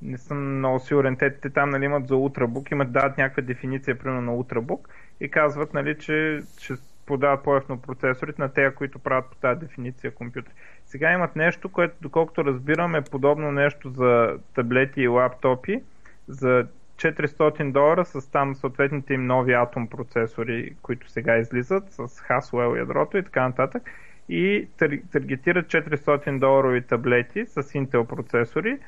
не 0.02 0.18
съм 0.18 0.58
много 0.58 0.80
сигурен. 0.80 1.16
Те, 1.16 1.40
те 1.40 1.50
там 1.50 1.70
нали, 1.70 1.84
имат 1.84 2.08
за 2.08 2.14
Ultrabook, 2.14 2.72
имат 2.72 2.92
дадат 2.92 3.18
някаква 3.18 3.42
дефиниция 3.42 3.98
примерно 3.98 4.20
на 4.20 4.32
Ultrabook 4.32 4.80
и 5.20 5.28
казват, 5.28 5.74
нали, 5.74 5.98
че 5.98 6.40
ще 6.60 6.74
подават 7.06 7.44
по-ефно 7.44 7.82
процесорите 7.82 8.42
на 8.42 8.52
тези, 8.52 8.74
които 8.74 8.98
правят 8.98 9.24
по 9.30 9.36
тази 9.36 9.60
дефиниция 9.60 10.14
компютри. 10.14 10.52
Сега 10.86 11.12
имат 11.12 11.36
нещо, 11.36 11.68
което, 11.68 11.94
доколкото 12.00 12.44
разбирам, 12.44 12.94
е 12.94 13.02
подобно 13.02 13.52
нещо 13.52 13.90
за 13.90 14.38
таблети 14.54 15.00
и 15.00 15.08
лаптопи 15.08 15.82
за 16.28 16.66
400 16.96 17.72
долара 17.72 18.04
с 18.04 18.30
там 18.30 18.54
съответните 18.54 19.14
им 19.14 19.26
нови 19.26 19.52
атом 19.52 19.88
процесори, 19.88 20.74
които 20.82 21.10
сега 21.10 21.36
излизат 21.36 21.92
с 21.92 21.98
Haswell 21.98 22.78
ядрото 22.78 23.16
и 23.16 23.22
така 23.22 23.48
нататък 23.48 23.82
и 24.28 24.68
таргетират 25.12 25.66
400 25.66 26.38
доларови 26.38 26.82
таблети 26.82 27.46
с 27.46 27.62
Intel 27.62 28.04
процесори 28.04 28.78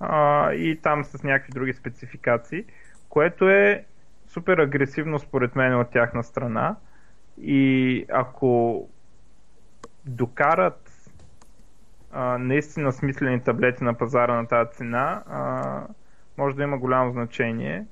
а, 0.00 0.52
и 0.52 0.78
там 0.82 1.04
с 1.04 1.22
някакви 1.22 1.52
други 1.52 1.72
спецификации, 1.72 2.64
което 3.08 3.50
е 3.50 3.84
супер 4.32 4.58
агресивно 4.58 5.18
според 5.18 5.56
мен 5.56 5.80
от 5.80 5.90
тяхна 5.90 6.24
страна 6.24 6.76
и 7.40 8.06
ако 8.12 8.82
докарат 10.06 11.10
а, 12.12 12.38
наистина 12.38 12.92
смислени 12.92 13.40
таблети 13.40 13.84
на 13.84 13.94
пазара 13.94 14.34
на 14.34 14.48
тази 14.48 14.70
цена, 14.70 15.22
а, 15.26 15.86
може 16.38 16.56
да 16.56 16.62
има 16.62 16.78
голямо 16.78 17.12
значение. 17.12 17.86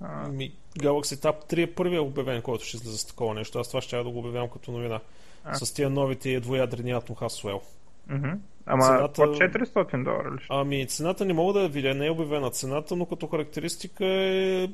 А... 0.00 0.28
Ми, 0.28 0.52
Galaxy 0.78 1.14
Tab 1.14 1.52
3 1.52 1.62
е 1.62 1.74
първият 1.74 2.04
обявен, 2.04 2.42
който 2.42 2.64
ще 2.64 2.76
излезе 2.76 2.98
с 2.98 3.06
такова 3.06 3.34
нещо. 3.34 3.58
Аз 3.58 3.68
това 3.68 3.80
ще 3.80 3.96
да 3.96 4.10
го 4.10 4.18
обявявам 4.18 4.50
като 4.50 4.72
новина. 4.72 5.00
А. 5.44 5.54
С 5.54 5.74
тия 5.74 5.90
новите 5.90 6.40
двоядрени 6.40 6.94
Atom 6.94 7.14
Haswell. 7.14 7.62
Mm-hmm. 8.10 8.38
Ама 8.66 8.84
цената... 8.84 9.12
по 9.12 9.22
400 9.22 10.04
долара 10.04 10.30
ли? 10.30 10.46
Ами 10.48 10.86
цената 10.86 11.24
не 11.24 11.32
мога 11.32 11.52
да 11.52 11.62
я 11.62 11.68
видя, 11.68 11.94
не 11.94 12.06
е 12.06 12.10
обявена 12.10 12.50
цената, 12.50 12.96
но 12.96 13.06
като 13.06 13.26
характеристика 13.26 14.06
е 14.06 14.68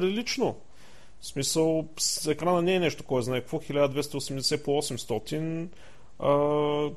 прилично. 0.00 0.56
В 1.20 1.26
смисъл, 1.26 1.88
екрана 2.28 2.62
не 2.62 2.74
е 2.74 2.80
нещо, 2.80 3.04
кой 3.04 3.22
знае 3.22 3.40
какво, 3.40 3.58
1280 3.58 4.64
по 4.64 4.70
800 4.70 5.68
а, 6.18 6.90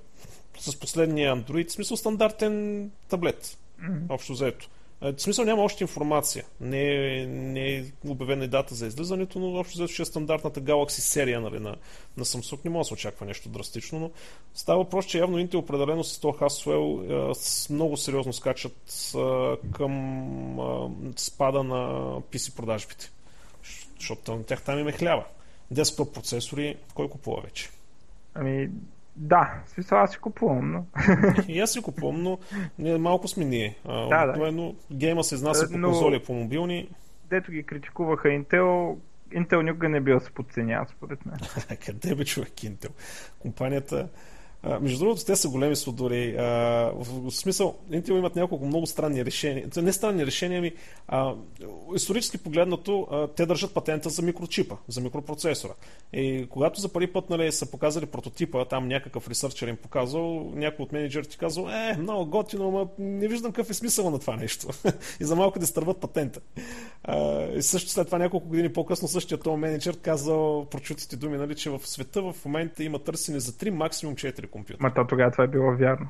с 0.59 0.79
последния 0.79 1.35
Android, 1.35 1.67
в 1.67 1.71
смисъл 1.71 1.97
стандартен 1.97 2.91
таблет, 3.09 3.57
mm-hmm. 3.81 4.09
общо 4.09 4.33
взето. 4.33 4.69
В 5.01 5.13
смисъл 5.17 5.45
няма 5.45 5.63
още 5.63 5.83
информация. 5.83 6.45
Не 6.61 7.25
не 7.27 7.75
е 7.75 7.83
обявена 8.07 8.45
и 8.45 8.47
дата 8.47 8.75
за 8.75 8.87
излизането, 8.87 9.39
но 9.39 9.59
общо 9.59 9.87
ще 9.87 10.01
е 10.01 10.05
стандартната 10.05 10.61
Galaxy 10.61 10.99
серия 10.99 11.41
нали, 11.41 11.59
на, 11.59 11.75
на 12.17 12.25
Samsung. 12.25 12.65
Не 12.65 12.71
може 12.71 12.79
да 12.79 12.87
се 12.87 12.93
очаква 12.93 13.25
нещо 13.25 13.49
драстично, 13.49 13.99
но 13.99 14.11
става 14.53 14.83
въпрос, 14.83 15.05
че 15.05 15.19
явно 15.19 15.37
Intel 15.37 15.55
определено 15.55 16.03
с 16.03 16.19
този 16.19 16.37
Haswell 16.37 17.73
много 17.73 17.97
сериозно 17.97 18.33
скачат 18.33 19.13
към 19.71 21.13
спада 21.17 21.63
на 21.63 21.85
PC 22.21 22.55
продажбите. 22.55 23.11
Защото 23.99 24.35
на 24.35 24.43
тях 24.43 24.63
там 24.63 24.79
им 24.79 24.87
е 24.87 24.91
хляба. 24.91 25.25
Десктоп 25.71 26.13
процесори, 26.13 26.77
кой 26.93 27.09
купува 27.09 27.41
вече? 27.41 27.69
Ами, 28.33 28.69
да, 29.21 29.53
смисъл 29.67 29.97
аз 29.97 30.11
си 30.11 30.17
купувам, 30.17 30.71
но... 30.71 30.85
и 31.47 31.59
аз 31.59 31.71
си 31.71 31.81
купувам, 31.81 32.23
но 32.23 32.39
не, 32.79 32.97
малко 32.97 33.27
сме 33.27 33.45
ние. 33.45 33.77
А, 33.85 34.07
да, 34.07 34.25
да. 34.25 34.73
гейма 34.91 35.23
се 35.23 35.35
изнася 35.35 35.71
по 35.71 35.77
но... 35.77 35.87
конзоли, 35.87 36.23
по 36.23 36.33
мобилни. 36.33 36.89
Дето 37.29 37.51
ги 37.51 37.63
критикуваха 37.63 38.27
Intel, 38.27 38.97
Intel 39.31 39.61
никога 39.61 39.89
не 39.89 40.01
бил 40.01 40.19
се 40.19 40.31
подценява, 40.31 40.85
според 40.89 41.25
мен. 41.25 41.37
Къде 41.85 42.15
бе 42.15 42.25
човек 42.25 42.49
Intel? 42.49 42.91
Компанията 43.39 44.09
между 44.81 44.99
другото, 44.99 45.25
те 45.25 45.35
са 45.35 45.49
големи. 45.49 45.75
А, 46.37 46.43
в, 46.95 47.31
смисъл, 47.31 47.75
Intel 47.91 48.17
имат 48.17 48.35
няколко 48.35 48.65
много 48.65 48.87
странни 48.87 49.25
решения. 49.25 49.67
Не 49.77 49.93
странни 49.93 50.25
решения, 50.25 50.61
ми 50.61 50.71
а, 51.07 51.33
исторически 51.95 52.37
погледнато, 52.37 53.07
те 53.35 53.45
държат 53.45 53.73
патента 53.73 54.09
за 54.09 54.21
микрочипа, 54.21 54.75
за 54.87 55.01
микропроцесора. 55.01 55.73
И 56.13 56.47
когато 56.49 56.81
за 56.81 56.89
първи 56.89 57.07
път 57.07 57.29
нали, 57.29 57.51
са 57.51 57.71
показали 57.71 58.05
прототипа, 58.05 58.65
там 58.65 58.87
някакъв 58.87 59.29
ресърчер 59.29 59.67
им 59.67 59.77
показал, 59.77 60.51
някой 60.55 60.83
от 60.83 60.91
менеджерите 60.91 61.37
казал, 61.37 61.67
е, 61.69 61.97
много 61.97 62.25
готино, 62.25 62.71
но 62.71 62.89
не 62.99 63.27
виждам 63.27 63.51
какъв 63.51 63.69
е 63.69 63.73
смисъл 63.73 64.09
на 64.09 64.19
това 64.19 64.35
нещо. 64.35 64.67
и 65.19 65.25
за 65.25 65.35
малко 65.35 65.59
да 65.59 65.67
стърват 65.67 65.97
патента. 65.97 66.39
И 67.55 67.61
също 67.61 67.89
след 67.89 68.05
това 68.05 68.17
няколко 68.17 68.47
години 68.47 68.73
по-късно 68.73 69.07
същия 69.07 69.37
този 69.37 69.57
менеджер 69.57 69.97
казал 70.01 70.65
прочутите 70.65 71.15
думи, 71.15 71.37
нали, 71.37 71.55
че 71.55 71.69
в 71.69 71.79
света 71.83 72.21
в 72.21 72.35
момента 72.45 72.83
има 72.83 72.99
търсене 72.99 73.39
за 73.39 73.51
3, 73.51 73.69
максимум 73.69 74.15
4 74.15 74.48
компютър. 74.51 74.81
Ма 74.81 74.93
то 74.93 75.07
тогава 75.07 75.31
това 75.31 75.43
е 75.43 75.47
било 75.47 75.75
вярно. 75.75 76.09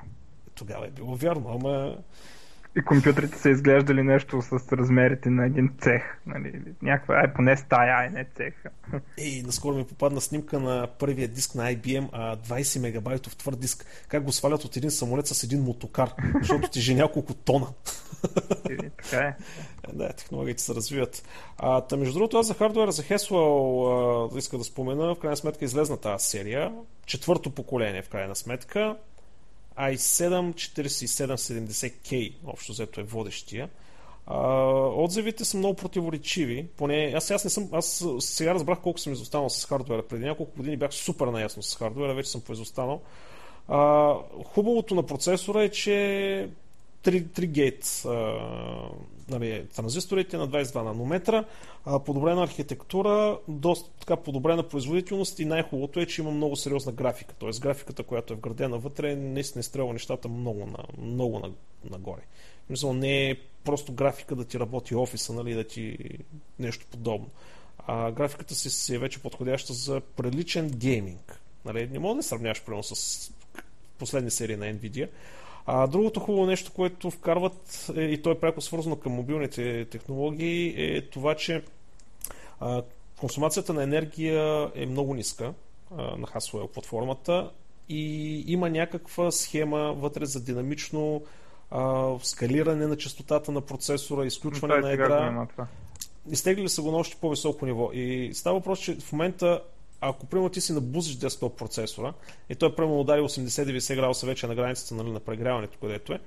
Тогава 0.56 0.88
е 0.88 0.92
било 0.92 1.16
вярно, 1.16 1.50
ама... 1.50 1.98
И 2.78 2.82
компютрите 2.82 3.38
са 3.38 3.50
изглеждали 3.50 4.04
нещо 4.04 4.42
с 4.42 4.72
размерите 4.72 5.30
на 5.30 5.46
един 5.46 5.70
цех. 5.82 6.04
Нали? 6.26 6.62
Някаква, 6.82 7.16
ай, 7.16 7.34
поне 7.34 7.58
стая, 7.58 7.96
ай, 7.96 8.10
не 8.10 8.26
цех. 8.36 8.54
Ей, 9.18 9.42
наскоро 9.46 9.76
ми 9.76 9.86
попадна 9.86 10.22
снимка 10.22 10.60
на 10.60 10.88
първия 11.00 11.28
диск 11.28 11.56
на 11.56 11.76
IBM, 11.76 12.10
а 12.12 12.38
20 12.38 12.82
мегабайтов 12.82 13.36
твърд 13.36 13.60
диск. 13.60 13.86
Как 14.08 14.24
го 14.24 14.32
свалят 14.32 14.64
от 14.64 14.78
един 14.78 14.92
самолет 14.92 15.28
с 15.28 15.44
един 15.44 15.64
мотокар, 15.64 16.14
защото 16.40 16.70
тежи 16.70 16.96
няколко 16.96 17.34
тона. 17.34 17.68
И, 18.70 18.78
така 18.78 19.18
е. 19.18 19.36
Да, 19.94 20.14
технологиите 20.14 20.64
се 20.64 20.76
развиват. 20.76 21.24
А, 21.58 21.82
та, 21.82 21.98
между 21.98 22.14
другото, 22.14 22.38
аз 22.38 22.48
за 22.48 22.54
хардуера 22.54 22.92
за 22.92 23.04
Haswell 23.04 24.38
иска 24.38 24.58
да 24.58 24.64
спомена, 24.64 25.16
в 25.16 25.20
крайна 25.20 25.38
сметка 25.38 25.66
излезна 25.66 25.98
тази 25.98 26.26
серия. 26.26 26.74
Четвърто 27.06 27.50
поколение, 27.50 28.02
в 28.02 28.10
крайна 28.10 28.36
сметка 28.36 28.96
i7 29.80 30.54
4770K, 30.54 32.34
общо 32.46 32.72
взето 32.72 33.02
е 33.02 33.04
водещия. 33.04 33.70
А, 34.28 34.38
отзивите 34.96 35.46
са 35.46 35.58
много 35.58 35.76
противоречиви. 35.76 36.68
Поне, 36.78 37.14
аз, 37.16 37.32
аз, 37.32 37.44
не 37.44 37.50
съм, 37.50 37.70
аз 37.72 38.06
сега 38.20 38.54
разбрах 38.54 38.80
колко 38.80 39.00
съм 39.00 39.14
изостанал 39.14 39.50
с 39.50 39.66
хардуера. 39.66 40.04
Преди 40.04 40.26
няколко 40.26 40.58
години 40.58 40.78
бях 40.78 40.94
супер 40.94 41.28
наясно 41.28 41.64
с 41.64 41.76
хардуера, 41.76 42.14
вече 42.14 42.30
съм 42.30 42.42
поизостанал. 42.42 43.02
А, 43.68 44.14
хубавото 44.46 44.96
на 44.96 45.04
процесора 45.04 45.64
е, 45.64 45.70
че 45.70 45.90
3, 47.04 47.24
3 47.24 47.46
гейт 47.46 48.04
нали, 49.30 49.66
транзисторите 49.76 50.38
на 50.38 50.48
22 50.48 50.84
нанометра, 50.84 51.44
подобрена 52.06 52.44
архитектура, 52.44 53.38
доста 53.48 53.90
така 54.00 54.16
подобрена 54.16 54.64
производителност 54.64 55.40
и 55.40 55.46
най-хубавото 55.46 56.00
е, 56.00 56.06
че 56.06 56.22
има 56.22 56.32
много 56.32 56.56
сериозна 56.56 56.92
графика. 56.92 57.34
Тоест 57.40 57.62
графиката, 57.62 58.04
която 58.04 58.34
е 58.34 58.36
вградена 58.36 58.78
вътре, 58.78 59.16
наистина 59.16 59.60
изстрелва 59.60 59.94
нещата 59.94 60.30
много, 60.30 60.66
на, 60.66 61.04
много 61.06 61.40
на, 61.40 61.52
нагоре. 61.90 62.22
Мисля, 62.70 62.94
не 62.94 63.30
е 63.30 63.36
просто 63.64 63.94
графика 63.94 64.36
да 64.36 64.46
ти 64.46 64.60
работи 64.60 64.96
офиса, 64.96 65.34
нали, 65.34 65.54
да 65.54 65.64
ти 65.64 65.98
нещо 66.60 66.86
подобно. 66.92 67.30
А 67.88 68.12
графиката 68.12 68.56
си, 68.56 68.70
си 68.70 68.96
е 68.96 69.00
вече 69.00 69.22
подходяща 69.22 69.74
за 69.74 70.02
приличен 70.02 70.70
гейминг. 70.70 71.42
Нали, 71.66 71.88
не 71.92 72.00
мога 72.00 72.16
да 72.16 72.24
сравняваш 72.24 72.64
примерно 72.64 72.84
с 72.84 73.32
последни 73.98 74.32
серии 74.32 74.56
на 74.56 74.66
Nvidia, 74.66 75.10
а 75.66 75.88
другото 75.88 76.20
хубаво 76.20 76.46
нещо, 76.46 76.72
което 76.76 77.12
вкарват, 77.12 77.92
е, 77.96 78.02
и 78.02 78.22
то 78.22 78.32
е 78.32 78.40
пряко 78.40 78.62
свързано 78.62 78.96
към 78.96 79.12
мобилните 79.12 79.86
технологии, 79.86 80.74
е 80.78 81.02
това, 81.02 81.36
че 81.36 81.64
а, 82.60 82.82
консумацията 83.20 83.74
на 83.74 83.84
енергия 83.84 84.72
е 84.76 84.86
много 84.86 85.14
ниска 85.14 85.54
а, 85.98 86.02
на 86.02 86.28
Haswell 86.28 86.68
платформата 86.68 87.52
и 87.90 88.44
има 88.48 88.70
някаква 88.70 89.32
схема 89.32 89.94
вътре 89.94 90.26
за 90.26 90.44
динамично 90.44 91.22
а, 91.72 92.14
скалиране 92.24 92.88
на 92.88 92.98
частотата 92.98 93.52
на 93.52 93.62
процесора, 93.62 94.26
изключване 94.26 94.80
на 94.80 94.92
ядра. 94.92 95.48
Изтегли 96.32 96.70
са 96.70 96.82
го 96.82 96.92
на 96.92 96.98
още 96.98 97.18
по-високо 97.22 97.66
ниво. 97.66 97.90
И 97.94 98.32
става 98.34 98.60
въпрос, 98.60 98.80
че 98.80 98.96
в 98.96 99.12
момента 99.12 99.62
ако 100.02 100.26
примерно 100.26 100.50
ти 100.50 100.62
си 100.62 100.74
набузиш 100.74 101.16
десктоп 101.16 101.58
процесора 101.58 102.14
и 102.50 102.56
той 102.56 102.76
примерно 102.76 103.00
удари 103.00 103.22
80-90 103.22 103.96
градуса 103.96 104.26
вече 104.26 104.48
на 104.48 104.56
границата 104.56 104.96
нали, 104.96 105.12
на 105.12 105.20
прегряването, 105.20 105.78
където 105.82 106.14
е, 106.14 106.20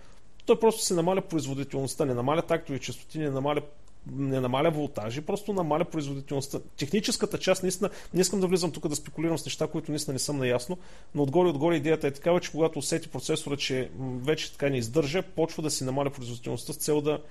той 0.46 0.60
просто 0.60 0.82
се 0.82 0.94
намаля 0.94 1.20
производителността, 1.20 2.04
не 2.04 2.14
намаля 2.14 2.42
тактови 2.42 2.80
частоти, 2.80 3.18
не 3.18 3.30
намаля 3.30 3.62
не 4.06 4.40
намаля 4.40 4.70
волтажи, 4.70 5.20
просто 5.20 5.52
намаля 5.52 5.84
производителността. 5.84 6.60
Техническата 6.76 7.38
част, 7.38 7.62
наистина, 7.62 7.90
не 8.14 8.20
искам 8.20 8.40
да 8.40 8.46
влизам 8.46 8.72
тук 8.72 8.88
да 8.88 8.96
спекулирам 8.96 9.38
с 9.38 9.46
неща, 9.46 9.66
които 9.66 9.90
наистина 9.90 10.12
не 10.12 10.18
съм 10.18 10.38
наясно, 10.38 10.78
но 11.14 11.22
отгоре-отгоре 11.22 11.76
идеята 11.76 12.06
е 12.06 12.10
такава, 12.10 12.40
че 12.40 12.50
когато 12.50 12.78
усети 12.78 13.08
процесора, 13.08 13.56
че 13.56 13.90
вече 14.00 14.52
така 14.52 14.68
не 14.68 14.78
издържа, 14.78 15.22
почва 15.22 15.62
да 15.62 15.70
си 15.70 15.84
намаля 15.84 16.10
производителността 16.10 16.72
с 16.72 16.76
цел 16.76 17.00
да, 17.00 17.22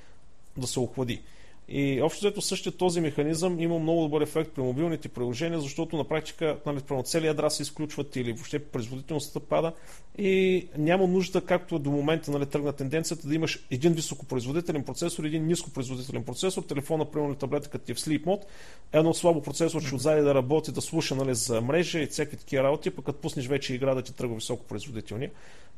да 0.58 0.68
се 0.68 0.80
охлади. 0.80 1.22
И 1.70 2.02
общо 2.02 2.20
взето 2.20 2.42
същия 2.42 2.72
този 2.72 3.02
механизъм 3.02 3.60
има 3.60 3.80
много 3.80 4.02
добър 4.02 4.22
ефект 4.22 4.52
при 4.52 4.62
мобилните 4.62 5.10
приложения, 5.10 5.60
защото 5.60 5.98
на 5.98 6.04
практика 6.04 6.58
нали, 6.66 6.82
целият 7.04 7.38
ядра 7.38 7.50
се 7.50 7.64
изключват 7.64 8.16
или 8.16 8.34
въобще 8.34 8.60
производителността 8.60 9.40
пада 9.40 9.74
и 10.18 10.68
няма 10.78 11.08
нужда, 11.08 11.42
както 11.42 11.80
до 11.80 11.92
момента 11.92 12.32
нали, 12.32 12.46
тръгна 12.46 12.74
тенденцията, 12.74 13.28
да 13.28 13.36
имаш 13.36 13.66
един 13.72 13.94
високопроизводителен 13.94 14.84
процесор 14.84 15.24
един 15.24 15.48
нископроизводителен 15.48 16.24
процесор. 16.24 16.64
Телефона, 16.64 17.06
примерно 17.06 17.36
таблетка 17.36 17.80
ти 17.80 17.92
е 17.92 17.96
в 17.96 17.98
Sleep 17.98 18.24
Mode, 18.24 18.44
едно 18.94 19.14
слабо 19.14 19.42
процесор 19.42 19.82
ще 19.82 19.96
отзади 19.96 20.22
да 20.22 20.36
работи, 20.36 20.72
да 20.72 20.82
слуша 20.82 21.16
нали, 21.16 21.36
за 21.36 21.62
мрежа 21.62 22.00
и 22.00 22.08
всякакви 22.08 22.38
такива 22.38 22.64
работи, 22.64 22.90
пък 22.90 23.06
като 23.06 23.22
пуснеш 23.22 23.48
вече 23.48 23.74
игра 23.74 23.96
да 23.96 24.02
ти 24.02 24.14
тръгва 24.14 24.36
високопроизводителния. 24.36 25.32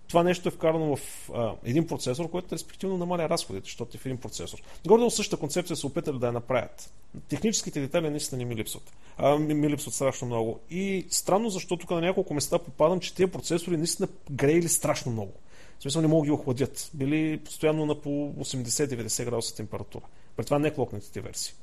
Това 0.08 0.24
нещо 0.24 0.50
е 0.50 0.52
вкарано 0.52 0.96
в 0.96 1.30
а, 1.34 1.54
един 1.66 1.88
процесор, 1.88 2.30
който 2.30 2.56
респективно 2.56 2.98
намаля 2.98 3.30
разходите, 3.30 3.66
защото 3.66 3.98
е 3.98 4.00
в 4.00 4.06
един 4.06 4.18
процесор. 4.18 4.60
Горе 4.88 5.10
същата 5.10 5.40
концепция 5.40 5.73
се 5.76 5.88
опитали 5.88 6.20
да 6.20 6.26
я 6.26 6.32
направят. 6.32 6.94
Техническите 7.30 7.82
детайли 7.82 8.10
наистина 8.10 8.40
не 8.40 8.46
ми 8.46 8.56
липсват. 8.56 8.94
А, 9.18 9.38
ми, 9.38 9.54
ми 9.54 9.70
липсват 9.70 9.94
страшно 9.94 10.28
много. 10.28 10.60
И 10.70 11.06
странно, 11.10 11.50
защото 11.50 11.78
тук 11.82 11.92
на 11.92 12.02
няколко 12.02 12.34
места 12.34 12.60
попадам, 12.60 13.00
че 13.00 13.16
тези 13.16 13.32
процесори 13.32 13.78
наистина 13.78 14.08
греели 14.32 14.70
страшно 14.70 15.12
много. 15.12 15.32
В 15.80 15.82
смисъл 15.82 16.02
не 16.02 16.08
могат 16.08 16.24
да 16.24 16.26
ги 16.26 16.32
охладят. 16.32 16.90
Били 16.94 17.38
постоянно 17.38 17.86
на 17.86 18.02
по 18.02 18.10
80-90 18.10 19.26
градуса 19.26 19.56
температура. 19.56 20.04
При 20.36 20.46
това 20.46 20.60
не 20.60 20.74
клокнатите 20.74 21.22
версии. 21.22 21.54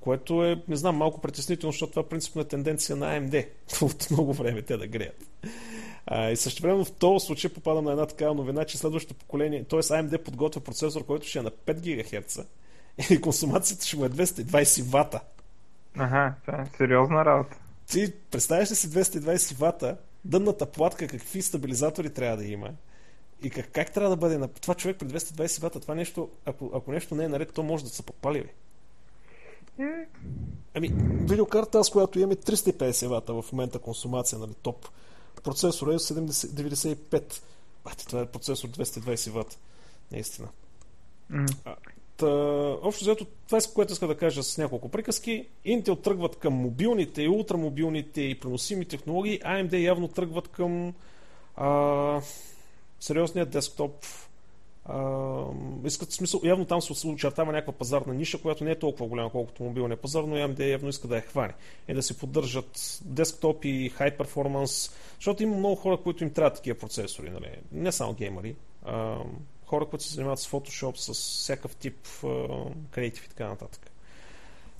Което 0.00 0.44
е, 0.44 0.62
не 0.68 0.76
знам, 0.76 0.96
малко 0.96 1.20
притеснително, 1.20 1.72
защото 1.72 1.90
това 1.90 2.02
е 2.02 2.08
принципна 2.08 2.44
тенденция 2.44 2.96
на 2.96 3.20
AMD 3.20 3.48
от 3.82 4.10
много 4.10 4.32
време 4.32 4.62
те 4.62 4.76
да 4.76 4.86
греят. 4.86 5.26
А, 6.06 6.30
и 6.30 6.36
също 6.36 6.62
време 6.62 6.84
в 6.84 6.92
този 6.92 7.26
случай 7.26 7.52
попадам 7.52 7.84
на 7.84 7.90
една 7.90 8.06
такава 8.06 8.34
новина, 8.34 8.64
че 8.64 8.78
следващото 8.78 9.14
поколение, 9.14 9.64
т.е. 9.64 9.78
AMD 9.78 10.18
подготвя 10.18 10.60
процесор, 10.60 11.06
който 11.06 11.26
ще 11.26 11.38
е 11.38 11.42
на 11.42 11.50
5 11.50 12.20
ГГц 12.20 12.38
и 13.10 13.20
консумацията 13.20 13.86
ще 13.86 13.96
му 13.96 14.04
е 14.04 14.10
220 14.10 14.82
вата. 14.82 15.20
Ага, 15.96 16.34
това 16.46 16.62
е 16.62 16.66
сериозна 16.76 17.24
работа. 17.24 17.56
Ти 17.86 18.12
представяш 18.30 18.70
ли 18.70 18.74
си 18.74 18.90
220 18.90 19.56
вата, 19.56 19.96
дънната 20.24 20.66
платка, 20.66 21.06
какви 21.06 21.42
стабилизатори 21.42 22.10
трябва 22.10 22.36
да 22.36 22.44
има 22.44 22.70
и 23.42 23.50
как, 23.50 23.72
как 23.72 23.92
трябва 23.92 24.10
да 24.10 24.16
бъде 24.16 24.38
на... 24.38 24.48
Това 24.48 24.74
човек 24.74 24.96
при 24.98 25.06
220 25.06 25.62
вата, 25.62 25.80
това 25.80 25.94
нещо, 25.94 26.30
ако, 26.46 26.70
ако 26.74 26.92
нещо 26.92 27.14
не 27.14 27.24
е 27.24 27.28
наред, 27.28 27.52
то 27.52 27.62
може 27.62 27.84
да 27.84 27.90
се 27.90 28.02
подпали. 28.02 28.42
Бе. 28.42 28.52
Ами, 30.74 30.88
видеокарта, 31.28 31.78
аз 31.78 31.90
която 31.90 32.18
имам 32.18 32.30
е 32.30 32.36
350 32.36 33.06
вата 33.06 33.42
в 33.42 33.52
момента 33.52 33.78
консумация, 33.78 34.38
нали, 34.38 34.54
топ 34.62 34.88
процесора 35.44 35.92
е 35.92 35.98
70, 35.98 36.30
95. 36.30 37.42
Бате, 37.84 38.06
това 38.06 38.20
е 38.20 38.26
процесор 38.26 38.68
220 38.68 39.30
ватт. 39.30 39.58
Наистина. 40.12 40.48
Mm. 41.32 41.76
Та, 42.22 42.28
общо 42.82 43.04
взето, 43.04 43.26
това 43.46 43.58
е 43.58 43.74
което 43.74 43.92
иска 43.92 44.06
да 44.06 44.16
кажа 44.16 44.42
с 44.42 44.58
няколко 44.58 44.88
приказки. 44.88 45.46
Intel 45.66 46.02
тръгват 46.02 46.36
към 46.36 46.54
мобилните 46.54 47.22
и 47.22 47.28
ултрамобилните 47.28 48.20
и 48.20 48.40
преносими 48.40 48.84
технологии. 48.84 49.40
AMD 49.40 49.76
явно 49.76 50.08
тръгват 50.08 50.48
към 50.48 50.94
а, 51.56 52.20
сериозният 53.00 53.50
десктоп 53.50 54.04
искат 55.84 56.10
в 56.10 56.14
смисъл, 56.14 56.40
явно 56.44 56.64
там 56.64 56.82
се 56.82 57.06
очертава 57.06 57.52
някаква 57.52 57.72
пазарна 57.72 58.14
ниша, 58.14 58.42
която 58.42 58.64
не 58.64 58.70
е 58.70 58.78
толкова 58.78 59.06
голяма, 59.06 59.30
колкото 59.30 59.62
мобилния 59.62 59.96
пазар, 59.96 60.22
но 60.22 60.36
AMD 60.36 60.70
явно 60.70 60.88
иска 60.88 61.08
да 61.08 61.16
я 61.16 61.22
хване 61.22 61.54
и 61.88 61.94
да 61.94 62.02
си 62.02 62.18
поддържат 62.18 63.00
десктоп 63.04 63.64
и 63.64 63.88
хай 63.94 64.16
перформанс, 64.16 64.90
защото 65.14 65.42
има 65.42 65.56
много 65.56 65.76
хора, 65.76 65.96
които 65.96 66.24
им 66.24 66.32
трябват 66.32 66.54
такива 66.54 66.78
процесори, 66.78 67.30
нали? 67.30 67.48
не 67.72 67.92
само 67.92 68.12
геймери, 68.12 68.54
а, 68.84 69.18
хора, 69.72 69.86
които 69.86 70.04
се 70.04 70.14
занимават 70.14 70.38
с 70.38 70.50
Photoshop, 70.50 70.96
с 70.96 71.12
всякакъв 71.12 71.76
тип 71.76 71.96
креатив 72.90 73.24
и 73.24 73.28
така 73.28 73.48
нататък. 73.48 73.90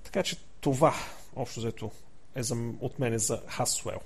Така 0.05 0.22
че 0.22 0.36
това, 0.61 0.93
общо 1.36 1.61
взето, 1.61 1.90
е 2.34 2.43
за, 2.43 2.55
от 2.80 2.99
мене 2.99 3.18
за 3.18 3.40
Haswell. 3.40 4.01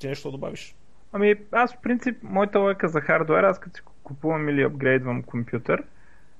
Ти 0.00 0.08
нещо 0.08 0.30
добавиш? 0.30 0.74
Ами, 1.12 1.34
аз 1.52 1.74
в 1.74 1.78
принцип, 1.82 2.22
моята 2.22 2.58
лойка 2.58 2.88
за 2.88 3.00
хардуер, 3.00 3.42
аз 3.42 3.60
като 3.60 3.76
си 3.76 3.82
купувам 4.02 4.48
или 4.48 4.62
апгрейдвам 4.62 5.22
компютър, 5.22 5.84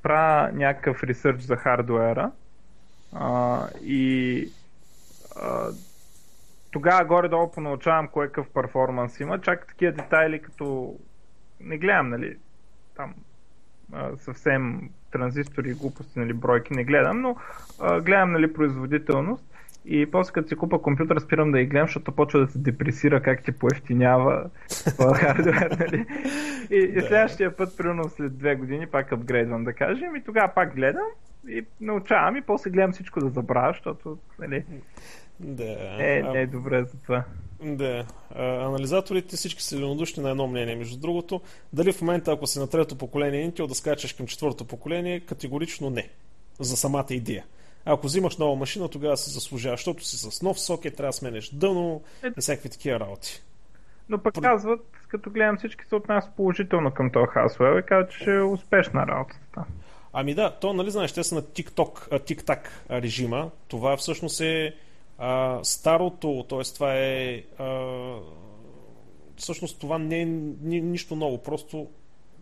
правя 0.03 0.53
някакъв 0.53 1.03
ресърч 1.03 1.41
за 1.41 1.57
хардуера 1.57 2.33
а, 3.13 3.67
и 3.83 4.53
а, 5.37 5.71
тогава 6.71 7.05
горе-долу 7.05 7.51
понаучавам 7.51 8.09
кой 8.09 8.27
какъв 8.27 8.47
перформанс 8.55 9.21
има. 9.21 9.41
Чак 9.41 9.67
такива 9.67 9.93
детайли, 9.93 10.43
като 10.43 10.97
не 11.61 11.79
гледам, 11.79 12.09
нали, 12.09 12.39
там 12.97 13.15
а, 13.93 14.17
съвсем 14.17 14.91
транзистори, 15.11 15.75
глупости, 15.75 16.19
нали, 16.19 16.33
бройки 16.33 16.75
не 16.75 16.85
гледам, 16.85 17.21
но 17.21 17.37
а, 17.81 18.01
гледам, 18.01 18.33
нали, 18.33 18.53
производителност 18.53 19.45
и 19.85 20.11
после 20.11 20.33
като 20.33 20.49
си 20.49 20.57
купа 20.57 20.83
компютър, 20.83 21.19
спирам 21.19 21.53
да 21.53 21.59
ги 21.59 21.67
гледам, 21.67 21.87
защото 21.87 22.13
почва 22.13 22.41
да 22.41 22.47
се 22.47 22.59
депресира 22.59 23.23
как 23.23 23.43
ти 23.43 23.53
поевтинява 23.53 24.51
хардвер. 25.15 25.77
Нали? 25.81 26.07
И, 26.71 26.77
и 26.77 27.01
следващия 27.01 27.57
път, 27.57 27.77
примерно 27.77 28.09
след 28.09 28.39
две 28.39 28.55
години, 28.55 28.87
пак 28.87 29.13
апгрейдвам 29.13 29.65
да 29.65 29.73
кажем, 29.73 30.17
и 30.17 30.25
тогава 30.25 30.53
пак 30.55 30.75
гледам 30.75 31.07
и 31.49 31.65
научавам 31.81 32.37
и 32.37 32.43
после 32.43 32.71
гледам 32.71 32.93
всичко 32.93 33.21
да 33.21 33.29
забравя, 33.29 33.73
защото 33.73 34.19
нали, 34.39 34.65
да. 35.41 35.65
Не, 35.99 36.23
не 36.23 36.41
е 36.41 36.47
добре 36.47 36.85
за 36.85 36.99
това. 36.99 37.25
Да. 37.63 38.07
А, 38.35 38.67
анализаторите 38.67 39.37
всички 39.37 39.63
са 39.63 39.77
единодушни 39.77 40.23
на 40.23 40.31
едно 40.31 40.47
мнение. 40.47 40.77
Между 40.77 41.01
другото, 41.01 41.41
дали 41.73 41.93
в 41.93 42.01
момента, 42.01 42.33
ако 42.33 42.47
си 42.47 42.59
на 42.59 42.71
трето 42.71 42.99
поколение 42.99 43.51
Intel, 43.51 43.67
да 43.67 43.75
скачаш 43.75 44.13
към 44.13 44.27
четвърто 44.27 44.65
поколение, 44.65 45.21
категорично 45.21 45.91
не. 45.91 46.09
За 46.61 46.77
самата 46.77 47.07
идея. 47.11 47.45
Ако 47.85 48.07
взимаш 48.07 48.37
нова 48.37 48.57
машина, 48.57 48.89
тогава 48.89 49.17
се 49.17 49.31
заслужава, 49.31 49.77
защото 49.77 50.05
си 50.05 50.31
с 50.31 50.43
нов 50.43 50.61
сокет, 50.61 50.97
трябва 50.97 51.09
да 51.09 51.13
сменеш 51.13 51.51
дъно 51.51 52.03
е... 52.25 52.27
и 52.27 52.41
всякакви 52.41 52.69
такива 52.69 53.01
работи. 53.01 53.43
Но 54.09 54.19
пък 54.19 54.35
казват, 54.43 54.81
като 55.09 55.31
гледам 55.31 55.57
всички 55.57 55.85
се 55.89 55.95
отнасят 55.95 56.37
положително 56.37 56.91
към 56.91 57.11
този 57.11 57.27
Haswell 57.27 57.81
и 57.81 57.87
казват, 57.87 58.11
че 58.11 58.35
е 58.35 58.43
успешна 58.43 59.07
работата. 59.07 59.65
Ами 60.13 60.35
да, 60.35 60.51
то, 60.51 60.73
нали 60.73 60.91
знаеш, 60.91 61.13
те 61.13 61.25
са 61.25 61.35
на 61.35 61.43
TikTok, 61.43 62.09
TikTok 62.09 62.69
режима. 62.91 63.51
Това 63.69 63.97
всъщност 63.97 64.41
е 64.41 64.75
а, 65.19 65.61
старото, 65.65 66.47
т.е. 66.49 66.63
това 66.75 66.95
е 66.95 67.43
а, 67.59 68.15
всъщност 69.37 69.79
това 69.79 69.99
не 69.99 70.21
е 70.21 70.25
ни, 70.25 70.81
нищо 70.81 71.17
ново, 71.17 71.39
просто 71.39 71.87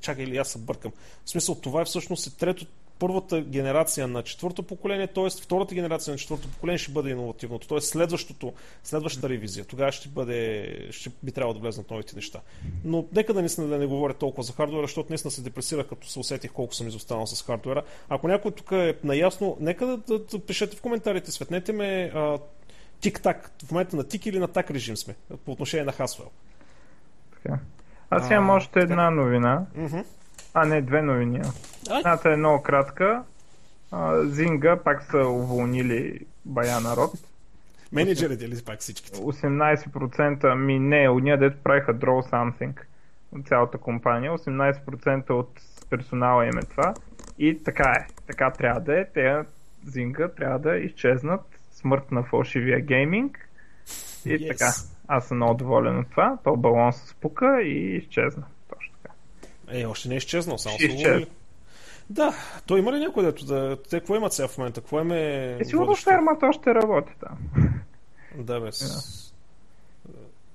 чакай 0.00 0.24
или 0.24 0.36
аз 0.36 0.48
се 0.48 0.58
бъркам. 0.58 0.92
В 1.24 1.30
смисъл, 1.30 1.54
това 1.54 1.80
е 1.80 1.84
всъщност 1.84 2.26
е 2.26 2.36
трето 2.36 2.66
първата 2.98 3.40
генерация 3.40 4.08
на 4.08 4.22
четвърто 4.22 4.62
поколение, 4.62 5.06
т.е. 5.06 5.30
втората 5.42 5.74
генерация 5.74 6.12
на 6.12 6.18
четвърто 6.18 6.48
поколение 6.48 6.78
ще 6.78 6.92
бъде 6.92 7.10
иновативното, 7.10 7.68
т.е. 7.68 7.80
следващото, 7.80 8.52
следващата 8.84 9.28
ревизия. 9.28 9.64
Тогава 9.64 9.92
ще, 9.92 10.08
бъде, 10.08 10.68
ще 10.90 11.10
би 11.22 11.32
трябвало 11.32 11.54
да 11.54 11.60
влезнат 11.60 11.90
новите 11.90 12.16
неща. 12.16 12.40
Но 12.84 13.04
нека 13.12 13.34
да 13.34 13.40
наистина 13.40 13.66
да 13.66 13.78
не 13.78 13.86
говоря 13.86 14.14
толкова 14.14 14.42
за 14.42 14.52
хардуера, 14.52 14.86
защото 14.86 15.06
наистина 15.08 15.30
се 15.30 15.42
депресирах, 15.42 15.86
като 15.86 16.08
се 16.08 16.18
усетих 16.18 16.52
колко 16.52 16.74
съм 16.74 16.88
изостанал 16.88 17.26
с 17.26 17.42
хардуера. 17.42 17.82
Ако 18.08 18.28
някой 18.28 18.50
тук 18.50 18.72
е 18.72 18.96
наясно, 19.04 19.56
нека 19.60 19.86
да, 19.86 19.96
да, 19.96 20.18
да 20.18 20.38
пишете 20.38 20.76
в 20.76 20.82
коментарите, 20.82 21.30
светнете 21.30 21.72
ме 21.72 22.12
тик-так, 23.00 23.50
в 23.66 23.70
момента 23.70 23.96
на 23.96 24.04
тик 24.04 24.26
или 24.26 24.38
на 24.38 24.48
так 24.48 24.70
режим 24.70 24.96
сме, 24.96 25.14
по 25.44 25.52
отношение 25.52 25.84
на 25.84 25.92
Haswell. 25.92 26.28
Така. 27.34 27.58
Аз 28.10 28.30
имам 28.30 28.50
още 28.50 28.80
една 28.80 29.10
новина. 29.10 29.66
Mm-hmm. 29.78 30.04
А, 30.58 30.64
не, 30.64 30.82
две 30.82 31.02
новини. 31.02 31.40
Едната 31.98 32.32
е 32.32 32.36
много 32.36 32.62
кратка. 32.62 33.22
Зинга 34.22 34.76
пак 34.76 35.02
са 35.02 35.18
уволнили 35.18 36.20
бая 36.44 36.80
народ. 36.80 37.10
Менеджерите 37.92 38.48
ли 38.48 38.64
пак 38.66 38.80
всичките? 38.80 39.18
18% 39.18 40.54
ми 40.54 40.78
не, 40.78 41.08
от 41.08 41.22
ние 41.22 41.36
дето 41.36 41.56
правиха 41.62 41.94
Draw 41.94 42.30
Something 42.30 42.80
от 43.32 43.46
цялата 43.46 43.78
компания. 43.78 44.32
18% 44.32 45.30
от 45.30 45.50
персонала 45.90 46.46
им 46.46 46.58
е 46.58 46.62
това. 46.62 46.94
И 47.38 47.64
така 47.64 47.92
е. 47.98 48.06
Така 48.26 48.50
трябва 48.50 48.80
да 48.80 49.00
е. 49.00 49.04
Те 49.14 49.42
Зинга 49.84 50.28
трябва 50.28 50.58
да 50.58 50.76
изчезнат. 50.76 51.40
Смърт 51.70 52.12
на 52.12 52.22
фалшивия 52.22 52.80
гейминг. 52.80 53.48
И 54.24 54.28
yes. 54.28 54.48
така. 54.48 54.70
Аз 55.08 55.28
съм 55.28 55.36
много 55.36 55.54
доволен 55.54 55.98
от 55.98 56.10
това. 56.10 56.38
То 56.44 56.56
балон 56.56 56.92
се 56.92 57.08
спука 57.08 57.62
и 57.62 57.96
изчезна. 57.96 58.44
Е, 59.70 59.86
още 59.86 60.08
не 60.08 60.14
е 60.14 60.18
изчезнал, 60.18 60.58
само 60.58 60.78
се 60.78 60.92
уволили. 60.92 61.26
Да, 62.10 62.34
то 62.66 62.76
има 62.76 62.92
ли 62.92 62.98
някой 62.98 63.24
дето 63.24 63.44
да... 63.44 63.76
Те 63.90 64.00
какво 64.00 64.16
имат 64.16 64.32
сега 64.32 64.48
в 64.48 64.58
момента? 64.58 64.80
Какво 64.80 65.00
им 65.00 65.10
е... 65.12 65.56
Е, 65.60 65.64
сигурно 65.64 65.94
фермата 65.94 66.46
още 66.46 66.74
работи 66.74 67.12
там. 67.20 67.38
Да, 68.38 68.60
бе. 68.60 68.72
С... 68.72 69.34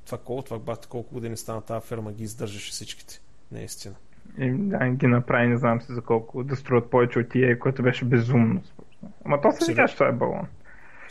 Това 0.05 0.17
колко, 0.17 0.43
това 0.43 0.59
бахте 0.59 0.87
колко 0.87 1.13
години 1.13 1.37
стана 1.37 1.61
тази 1.61 1.87
ферма, 1.87 2.11
ги 2.11 2.23
издържаше 2.23 2.71
всичките. 2.71 3.21
Наистина. 3.51 3.95
И, 4.39 4.51
да, 4.51 4.89
ги 4.89 5.07
направи, 5.07 5.47
не 5.47 5.57
знам 5.57 5.81
си 5.81 5.93
за 5.93 6.01
колко, 6.01 6.43
да 6.43 6.55
струват 6.55 6.89
повече 6.89 7.19
от 7.19 7.27
EA, 7.27 7.57
което 7.57 7.83
беше 7.83 8.05
безумно. 8.05 8.61
Ама 9.25 9.41
то 9.41 9.51
се 9.51 9.71
видя, 9.71 9.87
че 9.87 9.93
това 9.93 10.07
е 10.07 10.11
балон. 10.11 10.47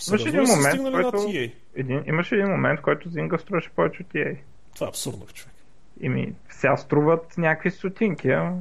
Имаше 0.09 0.29
един 0.29 0.43
момент, 0.43 0.93
който, 0.93 1.33
един, 1.75 2.03
имаше 2.07 2.35
един 2.35 2.49
момент, 2.49 2.81
който 2.81 3.09
Зинга 3.09 3.39
струваше 3.39 3.71
повече 3.71 4.03
от 4.03 4.09
EA. 4.09 4.37
Това 4.75 4.87
е 4.87 4.89
абсурдно, 4.89 5.27
човек. 5.27 5.55
Ими, 6.01 6.35
сега 6.49 6.77
струват 6.77 7.39
някакви 7.39 7.71
сотинки, 7.71 8.31
а 8.31 8.53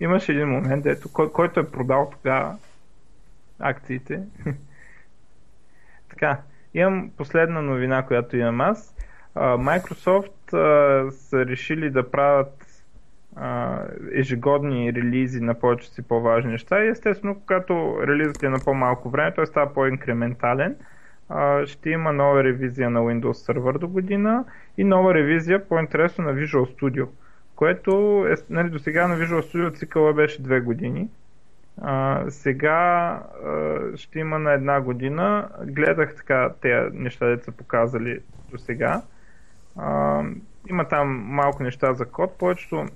имаше 0.00 0.32
един 0.32 0.48
момент, 0.48 0.82
дето, 0.82 1.12
кой, 1.12 1.32
който 1.32 1.60
е 1.60 1.70
продал 1.70 2.10
тогава 2.12 2.56
акциите. 3.58 4.22
така, 6.08 6.38
имам 6.74 7.10
последна 7.16 7.62
новина, 7.62 8.02
която 8.02 8.36
имам 8.36 8.60
аз. 8.60 8.94
Microsoft 9.36 10.52
а, 10.52 11.10
са 11.10 11.46
решили 11.46 11.90
да 11.90 12.10
правят 12.10 12.82
а, 13.36 13.78
ежегодни 14.12 14.92
релизи 14.92 15.40
на 15.40 15.54
повече 15.54 15.90
си 15.90 16.02
по-важни 16.02 16.52
неща 16.52 16.84
и 16.84 16.88
естествено, 16.88 17.40
когато 17.40 17.98
релизът 18.06 18.42
е 18.42 18.48
на 18.48 18.58
по-малко 18.64 19.10
време, 19.10 19.34
той 19.34 19.46
става 19.46 19.74
по-инкрементален. 19.74 20.76
А, 21.28 21.66
ще 21.66 21.90
има 21.90 22.12
нова 22.12 22.44
ревизия 22.44 22.90
на 22.90 23.00
Windows 23.00 23.52
Server 23.52 23.78
до 23.78 23.88
година 23.88 24.44
и 24.78 24.84
нова 24.84 25.14
ревизия 25.14 25.68
по-интересно 25.68 26.24
на 26.24 26.34
Visual 26.34 26.76
Studio, 26.76 27.08
което 27.56 28.24
е, 28.28 28.34
нали, 28.50 28.70
до 28.70 28.78
сега 28.78 29.08
на 29.08 29.16
Visual 29.16 29.40
Studio 29.40 29.78
цикъла 29.78 30.12
беше 30.12 30.42
две 30.42 30.60
години. 30.60 31.08
А, 31.82 32.24
сега 32.28 32.82
а, 33.44 33.78
ще 33.96 34.18
има 34.18 34.38
на 34.38 34.52
една 34.52 34.80
година. 34.80 35.48
Гледах 35.64 36.16
така 36.16 36.50
тези 36.60 36.98
неща, 36.98 37.26
деца 37.26 37.44
са 37.44 37.52
показали 37.52 38.20
до 38.50 38.58
сега. 38.58 39.02
има 40.68 40.88
там 40.88 41.08
малко 41.08 41.62
неща 41.62 41.94
за 41.94 42.06
код. 42.06 42.38
Повечето 42.38 42.86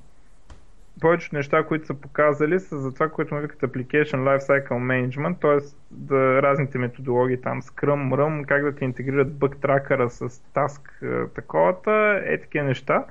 повечето 1.01 1.37
неща, 1.37 1.65
които 1.65 1.87
са 1.87 1.95
показали, 1.95 2.61
са 2.61 2.79
за 2.79 2.95
това, 2.95 3.09
което 3.09 3.35
му 3.35 3.41
викат 3.41 3.61
Application 3.61 4.17
Lifecycle 4.17 4.69
Management, 4.69 5.41
т.е. 5.41 5.77
Да, 5.91 6.43
разните 6.43 6.79
методологии 6.79 7.41
там, 7.41 7.63
Scrum, 7.63 8.15
RUM, 8.15 8.47
как 8.47 8.65
да 8.65 8.75
ти 8.75 8.85
интегрират 8.85 9.39
бък 9.39 9.61
тракъра 9.61 10.11
с 10.11 10.29
Task 10.29 10.81
е, 11.03 11.29
таковата, 11.29 12.23
е 12.25 12.41
такива 12.41 12.65
неща. 12.65 13.05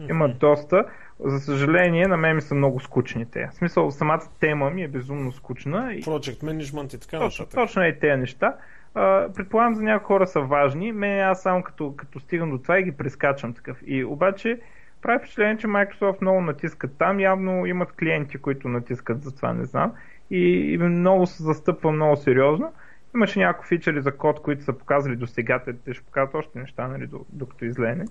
Mm-hmm. 0.00 0.10
Има 0.10 0.28
доста. 0.28 0.84
За 1.20 1.40
съжаление, 1.40 2.06
на 2.06 2.16
мен 2.16 2.36
ми 2.36 2.42
са 2.42 2.54
много 2.54 2.80
скучни 2.80 3.26
те. 3.30 3.48
В 3.52 3.54
смисъл, 3.54 3.90
самата 3.90 4.22
тема 4.40 4.70
ми 4.70 4.82
е 4.82 4.88
безумно 4.88 5.32
скучна. 5.32 5.78
Project 5.78 6.42
Management 6.42 6.96
и 6.96 7.00
така 7.00 7.18
точно, 7.18 7.46
точно 7.54 7.82
е 7.82 7.98
тези 7.98 8.20
неща. 8.20 8.56
Uh, 8.94 9.34
предполагам 9.34 9.74
за 9.74 9.82
някои 9.82 10.06
хора 10.06 10.26
са 10.26 10.40
важни. 10.40 10.92
Мен 10.92 11.20
аз 11.20 11.42
само 11.42 11.62
като, 11.62 11.94
като 11.96 12.20
стигам 12.20 12.50
до 12.50 12.58
това 12.58 12.78
и 12.78 12.82
ги 12.82 12.92
прескачам 12.92 13.54
такъв. 13.54 13.78
И 13.86 14.04
обаче 14.04 14.60
прави 15.04 15.18
впечатление, 15.18 15.56
че 15.56 15.66
Microsoft 15.66 16.20
много 16.20 16.40
натискат 16.40 16.98
там. 16.98 17.20
Явно 17.20 17.66
имат 17.66 17.92
клиенти, 17.92 18.38
които 18.38 18.68
натискат 18.68 19.22
за 19.22 19.36
това, 19.36 19.52
не 19.52 19.64
знам. 19.64 19.92
И, 20.30 20.72
и 20.72 20.78
много 20.78 21.26
се 21.26 21.42
застъпва 21.42 21.92
много 21.92 22.16
сериозно. 22.16 22.72
Имаше 23.14 23.38
някои 23.38 23.68
фичери 23.68 24.02
за 24.02 24.16
код, 24.16 24.42
които 24.42 24.64
са 24.64 24.72
показали 24.72 25.16
до 25.16 25.26
сега. 25.26 25.58
Те, 25.58 25.72
те 25.72 25.94
ще 25.94 26.04
покажат 26.04 26.34
още 26.34 26.58
неща, 26.58 26.88
нали, 26.88 27.08
докато 27.32 27.64
излене. 27.64 28.04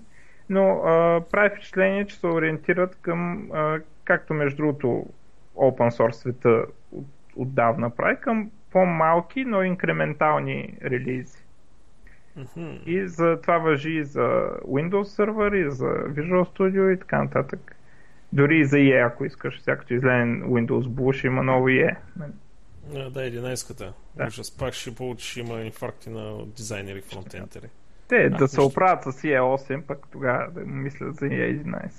Но 0.48 0.70
а, 0.70 1.20
прави 1.32 1.50
впечатление, 1.50 2.06
че 2.06 2.16
се 2.16 2.26
ориентират 2.26 2.98
към, 3.02 3.50
а, 3.52 3.80
както 4.04 4.34
между 4.34 4.56
другото 4.56 5.06
open 5.56 5.90
source 5.90 6.12
света 6.12 6.64
от, 6.92 7.06
отдавна 7.36 7.90
прави, 7.90 8.16
към 8.20 8.50
по-малки, 8.72 9.44
но 9.44 9.62
инкрементални 9.62 10.78
релизи. 10.84 11.43
Mm-hmm. 12.38 12.84
И 12.84 13.08
за 13.08 13.40
това 13.42 13.58
въжи 13.58 13.90
и 13.90 14.04
за 14.04 14.50
Windows 14.66 15.04
Server, 15.04 15.66
и 15.66 15.70
за 15.70 15.84
Visual 15.84 16.58
Studio 16.58 16.94
и 16.94 16.98
така 16.98 17.22
нататък. 17.22 17.76
Дори 18.32 18.58
и 18.58 18.64
за 18.64 18.76
EA, 18.76 19.06
ако 19.06 19.24
искаш. 19.24 19.60
Всякото 19.60 19.94
излезен 19.94 20.42
Windows 20.42 20.88
Bull 20.88 21.26
има 21.26 21.42
ново 21.42 21.66
EA. 21.66 21.96
А, 22.94 23.10
да, 23.10 23.20
11-ката. 23.20 23.92
Да. 24.16 24.26
Ужас, 24.26 24.50
пак 24.50 24.74
ще 24.74 24.94
получиш, 24.94 25.36
има 25.36 25.60
инфаркти 25.60 26.10
на 26.10 26.46
дизайнери, 26.46 27.00
фронтентери. 27.00 27.66
Те 28.08 28.16
а, 28.16 28.30
да 28.30 28.48
се 28.48 28.60
оправят 28.60 29.02
с 29.02 29.22
EA8, 29.22 29.82
пък 29.82 30.06
тогава 30.12 30.50
да 30.50 30.60
мислят 30.60 31.16
за 31.16 31.26
EA11. 31.26 31.90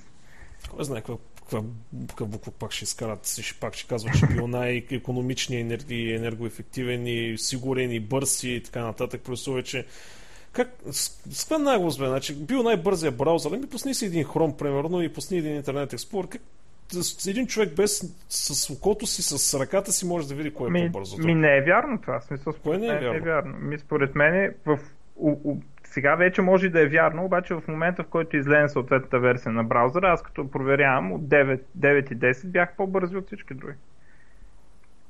Кой 0.69 0.83
знае 0.83 0.99
каква, 0.99 1.17
каква, 1.35 1.61
каква 2.07 2.25
буква 2.25 2.51
пак 2.51 2.71
ще 2.71 2.83
изкарат. 2.83 3.27
Ще, 3.27 3.59
пак 3.59 3.73
ще 3.73 3.87
казват, 3.87 4.19
че 4.19 4.27
бил 4.27 4.47
най-економичният 4.47 5.91
и 5.91 6.13
енергоефективен 6.13 7.07
и 7.07 7.35
сигурен 7.37 7.91
и 7.91 7.99
бърз 7.99 8.43
и 8.43 8.61
така 8.65 8.83
нататък. 8.83 9.21
Плюс 9.21 9.49
че 9.63 9.85
как, 10.55 10.67
с, 10.91 11.23
каква 11.39 11.57
наглост 11.57 11.99
бе? 11.99 12.07
Значи, 12.07 12.35
бил 12.35 12.63
най-бързия 12.63 13.11
браузър, 13.11 13.51
ми 13.51 13.69
пусни 13.69 13.93
си 13.93 14.05
един 14.05 14.23
хром, 14.23 14.57
примерно, 14.57 15.01
и 15.01 15.13
пусни 15.13 15.37
един 15.37 15.55
интернет 15.55 15.93
експлор. 15.93 16.27
Как, 16.29 16.41
един 17.27 17.47
човек 17.47 17.75
без 17.75 18.15
с 18.29 18.69
окото 18.69 19.07
си, 19.07 19.21
с 19.23 19.59
ръката 19.59 19.91
си 19.91 20.07
може 20.07 20.27
да 20.27 20.35
види 20.35 20.53
кое 20.53 20.67
е 20.67 20.71
ми, 20.71 20.91
по-бързо. 20.91 21.17
Ми 21.17 21.35
не 21.35 21.57
е 21.57 21.61
вярно 21.61 22.01
това. 22.01 22.21
Смисъл, 22.21 22.53
кое 22.63 22.77
не 22.77 22.87
е, 22.87 22.99
вярно? 22.99 23.13
е 23.13 23.19
вярно? 23.19 23.57
Ми, 23.59 23.79
според 23.79 24.15
мен 24.15 24.53
в, 24.65 24.79
у, 25.15 25.31
у, 25.43 25.61
сега 25.83 26.15
вече 26.15 26.41
може 26.41 26.69
да 26.69 26.81
е 26.81 26.87
вярно, 26.87 27.25
обаче 27.25 27.53
в 27.53 27.63
момента 27.67 28.03
в 28.03 28.07
който 28.07 28.37
излезе 28.37 28.73
съответната 28.73 29.19
версия 29.19 29.51
на 29.51 29.63
браузъра, 29.63 30.11
аз 30.11 30.23
като 30.23 30.51
проверявам 30.51 31.11
от 31.11 31.21
9, 31.21 31.61
9 31.77 32.13
и 32.13 32.17
10 32.17 32.47
бях 32.47 32.75
по-бързи 32.77 33.17
от 33.17 33.27
всички 33.27 33.53
други. 33.53 33.77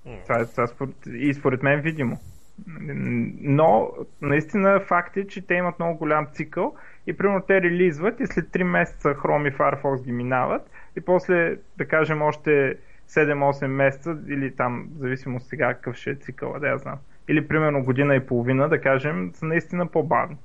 Mm. 0.07 0.23
Това 0.23 0.39
е, 0.39 0.45
това 0.45 0.67
според, 0.67 0.95
и 1.19 1.33
според 1.33 1.63
мен 1.63 1.81
видимо. 1.81 2.19
Но 2.67 3.91
наистина 4.21 4.79
факт 4.79 5.17
е, 5.17 5.27
че 5.27 5.47
те 5.47 5.53
имат 5.53 5.79
много 5.79 5.97
голям 5.97 6.27
цикъл 6.33 6.75
и 7.07 7.17
примерно 7.17 7.41
те 7.41 7.61
релизват 7.61 8.19
и 8.19 8.27
след 8.27 8.45
3 8.45 8.63
месеца 8.63 9.15
Chrome 9.15 9.49
и 9.49 9.57
Firefox 9.57 10.03
ги 10.03 10.11
минават 10.11 10.69
и 10.95 11.01
после, 11.01 11.57
да 11.77 11.87
кажем, 11.87 12.21
още 12.21 12.77
7-8 13.09 13.67
месеца 13.67 14.17
или 14.27 14.55
там, 14.55 14.87
в 14.95 14.99
зависимост 14.99 15.47
сега 15.47 15.73
какъв 15.73 15.95
ще 15.95 16.09
е 16.09 16.15
цикъл, 16.15 16.55
да 16.59 16.67
я 16.67 16.77
знам. 16.77 16.97
Или 17.27 17.47
примерно 17.47 17.83
година 17.83 18.15
и 18.15 18.25
половина, 18.25 18.69
да 18.69 18.81
кажем, 18.81 19.31
са 19.33 19.45
наистина 19.45 19.87
по-бавни. 19.87 20.37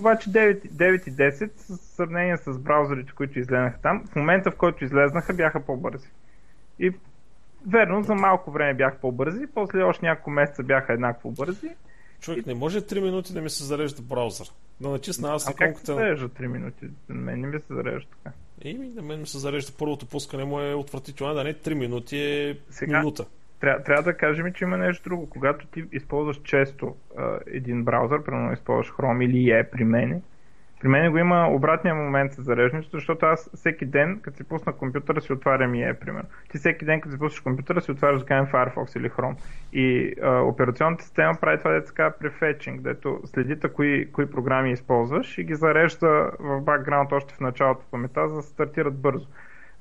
Обаче 0.00 0.30
9, 0.30 0.66
9 0.66 1.08
и 1.08 1.12
10, 1.12 1.50
в 1.56 1.76
сравнение 1.76 2.36
с 2.36 2.58
браузърите, 2.58 3.12
които 3.12 3.38
излезнаха 3.38 3.78
там, 3.82 4.04
в 4.12 4.16
момента 4.16 4.50
в 4.50 4.56
който 4.56 4.84
излезнаха, 4.84 5.34
бяха 5.34 5.60
по-бързи. 5.60 6.08
И 6.78 6.92
Верно, 7.66 8.02
за 8.02 8.14
малко 8.14 8.50
време 8.50 8.74
бях 8.74 8.96
по-бързи, 9.00 9.46
после 9.54 9.82
още 9.82 10.06
няколко 10.06 10.30
месеца 10.30 10.62
бяха 10.62 10.92
еднакво 10.92 11.30
бързи. 11.30 11.70
Човек, 12.20 12.46
не 12.46 12.54
може 12.54 12.80
3 12.80 13.02
минути 13.02 13.32
да 13.32 13.40
ми 13.40 13.50
се 13.50 13.64
зарежда 13.64 14.02
браузър. 14.02 14.46
Да 14.80 14.88
натисна 14.88 15.34
аз 15.34 15.48
а 15.48 15.54
как 15.54 15.78
се 15.78 15.84
зарежда 15.84 16.28
3 16.28 16.46
минути? 16.46 16.86
На 17.08 17.14
мен 17.14 17.40
не 17.40 17.46
ми 17.46 17.60
се 17.60 17.74
зарежда 17.74 18.10
така. 18.10 18.36
Еми, 18.64 18.88
на 18.88 19.02
мен 19.02 19.20
ми 19.20 19.26
се 19.26 19.38
зарежда 19.38 19.72
първото 19.78 20.06
пускане 20.06 20.44
му 20.44 20.60
е 20.60 20.74
отвратително, 20.74 21.34
да 21.34 21.44
не 21.44 21.54
3 21.54 21.74
минути 21.74 22.18
е 22.18 22.58
Сега, 22.70 22.98
минута. 22.98 23.24
Трябва, 23.60 23.82
трябва 23.82 24.02
да 24.02 24.16
кажем, 24.16 24.52
че 24.52 24.64
има 24.64 24.76
нещо 24.76 25.08
друго. 25.08 25.30
Когато 25.30 25.66
ти 25.66 25.84
използваш 25.92 26.40
често 26.44 26.96
а, 27.18 27.38
един 27.46 27.84
браузър, 27.84 28.24
примерно 28.24 28.52
използваш 28.52 28.92
Chrome 28.92 29.24
или 29.24 29.50
E 29.50 29.70
при 29.70 29.84
мен, 29.84 30.22
при 30.84 30.88
мен 30.88 31.12
го 31.12 31.18
има 31.18 31.48
обратния 31.50 31.94
момент 31.94 32.32
за 32.32 32.42
зареждането, 32.42 32.90
защото 32.92 33.26
аз 33.26 33.50
всеки 33.54 33.86
ден, 33.86 34.20
като 34.22 34.36
си 34.36 34.44
пусна 34.44 34.72
компютъра, 34.72 35.20
си 35.20 35.32
отварям 35.32 35.74
и 35.74 35.82
е, 35.82 35.94
примерно. 35.94 36.28
Ти 36.50 36.58
всеки 36.58 36.84
ден, 36.84 37.00
като 37.00 37.12
си 37.12 37.18
пуснеш 37.18 37.40
компютъра, 37.40 37.80
си 37.80 37.90
отваряш, 37.90 38.20
да 38.20 38.26
кажем, 38.26 38.52
Firefox 38.52 38.98
или 38.98 39.10
Chrome. 39.10 39.36
И 39.72 40.14
а, 40.22 40.40
операционната 40.40 41.04
система 41.04 41.38
прави 41.40 41.58
това, 41.58 41.70
дето 41.70 41.86
така 41.86 42.10
префетчинг, 42.10 42.80
дето 42.80 43.20
следита 43.24 43.72
кои, 43.72 44.12
кои 44.12 44.30
програми 44.30 44.72
използваш 44.72 45.38
и 45.38 45.44
ги 45.44 45.54
зарежда 45.54 46.30
в 46.40 46.60
бакграунд 46.60 47.12
още 47.12 47.34
в 47.34 47.40
началото 47.40 47.84
памета, 47.90 48.28
за 48.28 48.36
да 48.36 48.42
стартират 48.42 49.00
бързо 49.00 49.26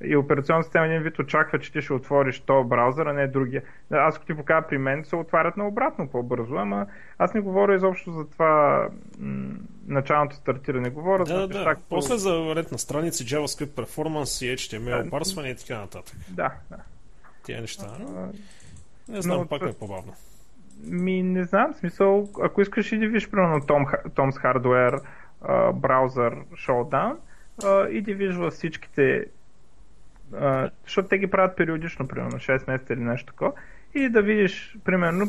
и 0.01 0.15
операционната 0.15 0.63
система 0.63 0.85
един 0.85 1.01
вид 1.01 1.19
очаква, 1.19 1.59
че 1.59 1.71
ти 1.71 1.81
ще 1.81 1.93
отвориш 1.93 2.39
този 2.39 2.69
браузър, 2.69 3.05
а 3.05 3.13
не 3.13 3.27
другия. 3.27 3.63
Аз 3.91 4.15
ако 4.15 4.25
ти 4.25 4.33
покажа 4.33 4.67
при 4.67 4.77
мен, 4.77 5.05
се 5.05 5.15
отварят 5.15 5.57
на 5.57 5.67
обратно 5.67 6.07
по-бързо, 6.07 6.55
ама 6.55 6.85
аз 7.17 7.33
не 7.33 7.41
говоря 7.41 7.75
изобщо 7.75 8.11
за 8.11 8.29
това 8.29 8.87
м- 9.19 9.53
началното 9.87 10.35
стартиране. 10.35 10.89
Говоря 10.89 11.23
да, 11.23 11.33
за 11.33 11.47
да, 11.47 11.63
да. 11.63 11.75
После 11.89 12.17
за 12.17 12.55
ред 12.55 12.71
на 12.71 12.79
страници, 12.79 13.25
JavaScript 13.25 13.85
Performance 13.85 14.45
и 14.45 14.57
HTML, 14.57 15.09
парсване 15.09 15.49
и 15.49 15.55
така 15.55 15.79
нататък. 15.79 16.15
Да, 16.29 16.51
да. 16.69 16.77
Тия 17.43 17.61
неща. 17.61 17.87
А, 17.99 18.27
не 19.07 19.21
знам, 19.21 19.37
но, 19.37 19.47
пак 19.47 19.61
е 19.61 19.73
по-бавно. 19.73 20.13
Ми, 20.83 21.23
не 21.23 21.43
знам, 21.43 21.73
смисъл, 21.73 22.29
ако 22.41 22.61
искаш 22.61 22.91
и 22.91 22.97
да 22.97 23.05
видиш, 23.05 23.29
примерно, 23.29 23.59
Tom, 23.59 24.09
Tom's 24.09 24.43
Hardware, 24.43 25.01
браузър 25.73 26.35
Showdown, 26.67 27.15
и 27.89 28.01
да 28.01 28.33
във 28.39 28.53
всичките 28.53 29.25
а, 30.34 30.69
защото 30.84 31.07
те 31.07 31.17
ги 31.17 31.28
правят 31.28 31.57
периодично, 31.57 32.07
примерно 32.07 32.38
6 32.38 32.71
месеца 32.71 32.93
или 32.93 33.01
нещо 33.01 33.26
такова, 33.26 33.53
и 33.95 34.09
да 34.09 34.21
видиш, 34.21 34.78
примерно, 34.84 35.26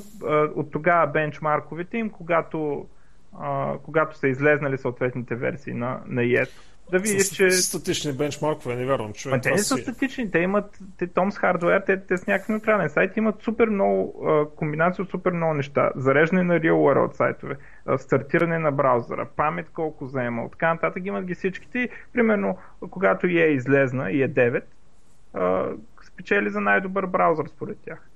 от 0.56 0.70
тогава 0.72 1.06
бенчмарковете 1.06 1.98
им, 1.98 2.10
когато, 2.10 2.86
а, 3.38 3.72
когато 3.82 4.16
са 4.16 4.28
излезнали 4.28 4.78
съответните 4.78 5.34
версии 5.34 5.74
на, 5.74 6.00
на 6.06 6.22
ИЕТ. 6.24 6.48
да 6.90 6.98
видиш, 6.98 7.28
че... 7.28 7.50
Статични 7.50 8.12
бенчмаркове, 8.12 8.76
не 8.76 8.86
вярвам, 8.86 9.12
човек. 9.12 9.36
Ма 9.36 9.40
те 9.40 9.50
не 9.50 9.58
са 9.58 9.76
статични, 9.76 10.30
те 10.30 10.38
имат, 10.38 10.78
те 10.98 11.08
Tom's 11.08 11.42
Hardware, 11.42 11.86
те, 11.86 12.06
те 12.06 12.16
с 12.16 12.26
някакъв 12.26 12.48
неутрален 12.48 12.88
сайт 12.88 13.16
имат 13.16 13.42
супер 13.42 13.68
много 13.68 14.26
а, 14.26 14.56
комбинации 14.56 15.02
от 15.02 15.10
супер 15.10 15.32
много 15.32 15.54
неща. 15.54 15.90
Зареждане 15.96 16.42
на 16.42 16.60
Real 16.60 16.72
World 16.72 17.12
сайтове, 17.12 17.56
стартиране 17.98 18.58
на 18.58 18.72
браузъра, 18.72 19.26
памет 19.36 19.70
колко 19.70 20.06
заема, 20.06 20.44
от 20.44 20.52
така 20.52 20.74
нататък 20.74 21.06
имат 21.06 21.24
ги 21.24 21.34
всичките. 21.34 21.88
Примерно, 22.12 22.58
когато 22.90 23.26
е 23.26 23.30
излезна, 23.30 24.10
и 24.10 24.22
е 24.22 24.28
9, 24.28 24.62
а, 25.34 25.70
спечели 26.06 26.50
за 26.50 26.60
най-добър 26.60 27.06
браузър 27.06 27.46
според 27.48 27.78
тях. 27.78 28.08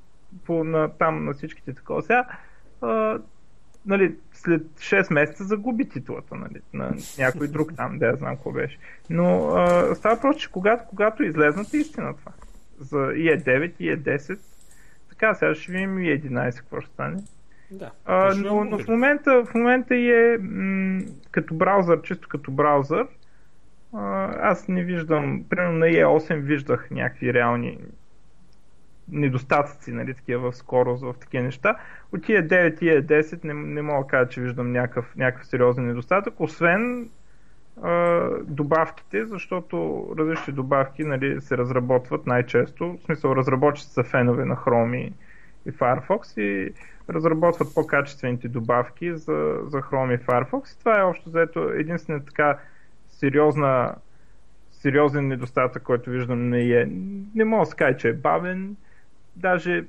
По, 0.44 0.64
на, 0.64 0.88
там 0.88 1.24
на 1.24 1.32
всичките 1.32 1.74
такова. 1.74 2.02
Сега, 2.02 2.26
а, 2.80 3.18
нали, 3.86 4.16
след 4.32 4.62
6 4.62 5.12
месеца 5.12 5.44
загуби 5.44 5.88
титлата 5.88 6.34
нали, 6.34 6.60
на 6.72 6.94
някой 7.18 7.48
друг 7.48 7.72
там, 7.76 7.98
да 7.98 8.06
я 8.06 8.16
знам 8.16 8.36
какво 8.36 8.52
беше. 8.52 8.78
Но 9.10 9.48
а, 9.48 9.94
става 9.94 10.20
просто, 10.20 10.42
че 10.42 10.50
когато, 10.50 10.84
когато 10.88 11.22
излезнат 11.22 11.74
истина 11.74 12.14
това. 12.16 12.32
За 12.78 12.96
IE9 12.96 13.72
и 13.78 13.96
IE10, 13.96 14.38
така 15.08 15.34
сега 15.34 15.54
ще 15.54 15.72
видим 15.72 15.98
и 15.98 16.20
11 16.20 16.58
какво 16.58 16.80
ще 16.80 16.90
стане. 16.90 17.22
Да, 17.70 17.90
а, 18.04 18.34
но, 18.34 18.64
но 18.64 18.78
в 18.78 18.88
момента, 18.88 19.44
в 19.44 19.54
момента 19.54 19.96
е 19.96 20.38
м- 20.38 21.02
като 21.30 21.54
браузър, 21.54 22.02
чисто 22.02 22.28
като 22.28 22.50
браузър, 22.50 23.06
аз 23.92 24.68
не 24.68 24.84
виждам, 24.84 25.44
примерно 25.50 25.78
на 25.78 25.86
IE8 25.86 26.40
виждах 26.40 26.90
някакви 26.90 27.34
реални 27.34 27.78
недостатъци, 29.12 29.92
нали, 29.92 30.14
такива 30.14 30.50
в 30.50 30.56
скорост, 30.56 31.02
в 31.02 31.14
такива 31.20 31.44
неща. 31.44 31.76
От 32.12 32.22
тия 32.22 32.48
9 32.48 32.82
и 32.82 33.06
10 33.06 33.44
не, 33.44 33.54
не 33.54 33.82
мога 33.82 34.04
да 34.04 34.10
кажа, 34.10 34.28
че 34.28 34.40
виждам 34.40 34.72
някакъв, 34.72 35.16
някакъв 35.16 35.46
сериозен 35.46 35.86
недостатък, 35.86 36.40
освен 36.40 37.08
а, 37.82 38.30
добавките, 38.44 39.26
защото 39.26 40.06
различни 40.18 40.52
добавки 40.52 41.04
нали, 41.04 41.40
се 41.40 41.58
разработват 41.58 42.26
най-често, 42.26 42.98
в 43.00 43.04
смисъл 43.04 43.32
разработчици 43.36 43.90
са 43.90 44.04
фенове 44.04 44.44
на 44.44 44.56
Chrome 44.56 45.12
и, 45.66 45.72
Firefox 45.72 46.40
и 46.40 46.74
разработват 47.10 47.74
по-качествените 47.74 48.48
добавки 48.48 49.16
за, 49.16 49.58
за 49.66 49.78
Chrome 49.78 50.14
и 50.14 50.26
Firefox. 50.26 50.76
И 50.76 50.78
това 50.78 51.00
е 51.00 51.04
общо 51.04 51.30
заето 51.30 51.60
единствена 51.60 52.24
така 52.24 52.58
сериозна 53.20 53.94
сериозен 54.72 55.28
недостатък, 55.28 55.82
който 55.82 56.10
виждам 56.10 56.48
не 56.48 56.70
е. 56.70 56.86
Не 57.34 57.44
мога 57.44 57.66
да 57.66 57.76
кажа, 57.76 57.98
че 57.98 58.08
е 58.08 58.12
бавен, 58.12 58.76
даже 59.36 59.84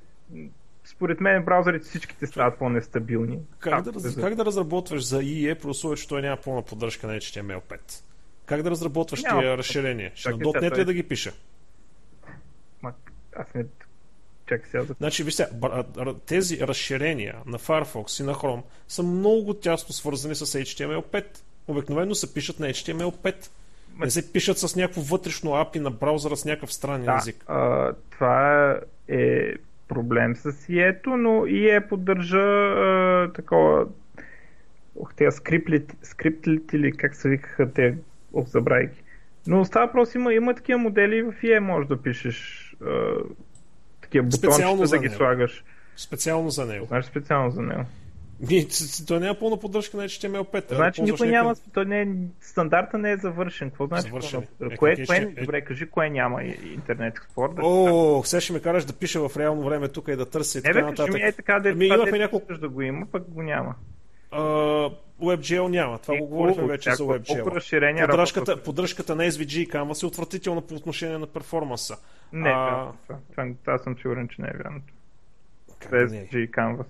според 0.85 1.21
мен 1.21 1.45
браузърите 1.45 1.85
всичките 1.85 2.27
стават 2.27 2.59
по-нестабилни. 2.59 3.39
Как, 3.59 3.83
да, 3.83 3.93
раз, 3.93 4.15
как 4.15 4.35
да 4.35 4.45
разработваш 4.45 5.05
за 5.05 5.21
IE, 5.21 5.61
при 5.61 5.67
условие, 5.67 5.97
че 5.97 6.07
той 6.07 6.21
няма 6.21 6.37
пълна 6.37 6.61
поддръжка 6.61 7.07
на 7.07 7.13
HTML5? 7.13 7.79
Как 8.45 8.61
да 8.61 8.71
разработваш 8.71 9.23
няма, 9.23 9.41
тия 9.41 9.57
разширения? 9.57 10.11
Ще 10.15 10.29
на 10.29 10.37
.NET 10.37 10.77
ли 10.77 10.85
да 10.85 10.93
ги 10.93 11.03
пиша? 11.03 11.31
Ма, 12.81 12.93
аз 13.35 13.53
не... 13.55 13.65
Чакай 14.45 14.69
сега. 14.71 14.83
Значи, 14.99 15.23
вижте, 15.23 15.47
тези 16.25 16.67
разширения 16.67 17.35
на 17.45 17.59
Firefox 17.59 18.23
и 18.23 18.25
на 18.25 18.33
Chrome 18.33 18.63
са 18.87 19.03
много 19.03 19.53
тясно 19.53 19.93
свързани 19.93 20.35
с 20.35 20.45
HTML5. 20.45 21.25
Обикновено 21.69 22.15
се 22.15 22.33
пишат 22.33 22.59
на 22.59 22.67
HTML5. 22.67 23.35
Не 23.99 24.09
се 24.09 24.33
пишат 24.33 24.57
с 24.57 24.75
някакво 24.75 25.01
вътрешно 25.01 25.51
API 25.51 25.79
на 25.79 25.91
браузъра 25.91 26.37
с 26.37 26.45
някакъв 26.45 26.73
странен 26.73 27.05
да, 27.05 27.17
език. 27.17 27.43
А, 27.47 27.93
това 28.09 28.79
е 29.07 29.53
проблем 29.87 30.35
с 30.35 30.69
ието, 30.69 31.17
но 31.17 31.45
и 31.45 31.69
е 31.69 31.87
поддържа 31.87 32.37
а, 32.37 33.31
такова 33.35 33.85
ох, 34.95 35.13
тези 35.15 35.37
скриптлите, 36.03 36.77
или 36.77 36.91
как 36.91 37.15
се 37.15 37.29
викаха 37.29 37.73
те, 37.73 37.97
ох, 38.33 38.47
забравяйки. 38.47 39.03
Но 39.47 39.65
става 39.65 39.85
въпрос, 39.85 40.15
има, 40.15 40.33
има 40.33 40.55
такива 40.55 40.79
модели 40.79 41.21
в 41.21 41.33
IE, 41.43 41.59
може 41.59 41.87
да 41.87 42.01
пишеш 42.01 42.69
а, 42.81 43.13
такива 44.01 44.25
бутончета 44.25 44.87
да 44.87 44.97
ги 44.97 45.09
слагаш. 45.09 45.63
Специално 45.95 46.49
за 46.49 46.65
него. 46.65 46.85
Знаеш 46.85 47.05
специално 47.05 47.51
за 47.51 47.61
него. 47.61 47.85
Той 49.07 49.19
няма 49.19 49.39
пълна 49.39 49.57
поддръжка 49.57 49.97
на 49.97 50.03
HTML5. 50.03 50.75
Значи 50.75 51.01
никой 51.01 51.27
няма, 51.27 51.55
той 51.73 51.85
не 51.85 52.01
е, 52.01 52.07
стандарта 52.41 52.97
не 52.97 53.11
е 53.11 53.17
завършен. 53.17 53.69
Какво 53.69 53.87
значи? 53.87 54.07
Завършен. 54.07 54.47
Е, 54.71 54.77
кое, 54.77 55.05
кое, 55.05 55.17
е, 55.17 55.25
добре, 55.25 55.61
кажи 55.61 55.89
кое 55.89 56.09
няма 56.09 56.43
интернет. 56.43 57.13
Да 57.37 57.61
О, 57.61 58.23
сега 58.23 58.41
ще 58.41 58.53
ме 58.53 58.59
караш 58.59 58.85
да 58.85 58.93
пиша 58.93 59.29
в 59.29 59.37
реално 59.37 59.63
време 59.63 59.87
тук 59.87 60.07
и 60.07 60.15
да 60.15 60.29
търся 60.29 60.59
и 60.59 60.61
така 60.61 60.81
нататък. 60.81 61.13
Ми 61.13 61.21
е 61.21 61.31
така, 61.31 61.59
да, 61.59 61.69
ами, 61.69 61.85
имахме 61.85 62.17
няколко... 62.17 62.57
да 62.57 62.69
го 62.69 62.81
има, 62.81 63.05
пък 63.11 63.23
го 63.29 63.41
няма. 63.41 63.75
Uh, 64.31 64.93
WebGL 65.21 65.67
няма. 65.67 65.99
Това 65.99 66.17
го 66.17 66.25
говорихме 66.25 66.67
вече 66.67 66.91
за 66.91 67.03
WebGL. 67.03 68.05
Поддръжката, 68.07 68.63
поддръжката 68.63 69.15
на 69.15 69.23
SVG 69.23 69.57
и 69.57 69.69
Canvas 69.69 70.03
е 70.03 70.05
отвратителна 70.05 70.61
по 70.61 70.75
отношение 70.75 71.17
на 71.17 71.27
перформанса. 71.27 71.97
Не, 72.33 72.49
а... 72.49 72.91
това, 73.03 73.19
това, 73.31 73.47
това, 73.65 73.77
съм 73.77 73.95
сигурен, 73.97 74.27
че 74.27 74.41
не 74.41 74.47
е 74.47 74.57
вярно. 74.63 74.81
SVG 75.91 76.37
и 76.37 76.51
Canvas 76.51 76.85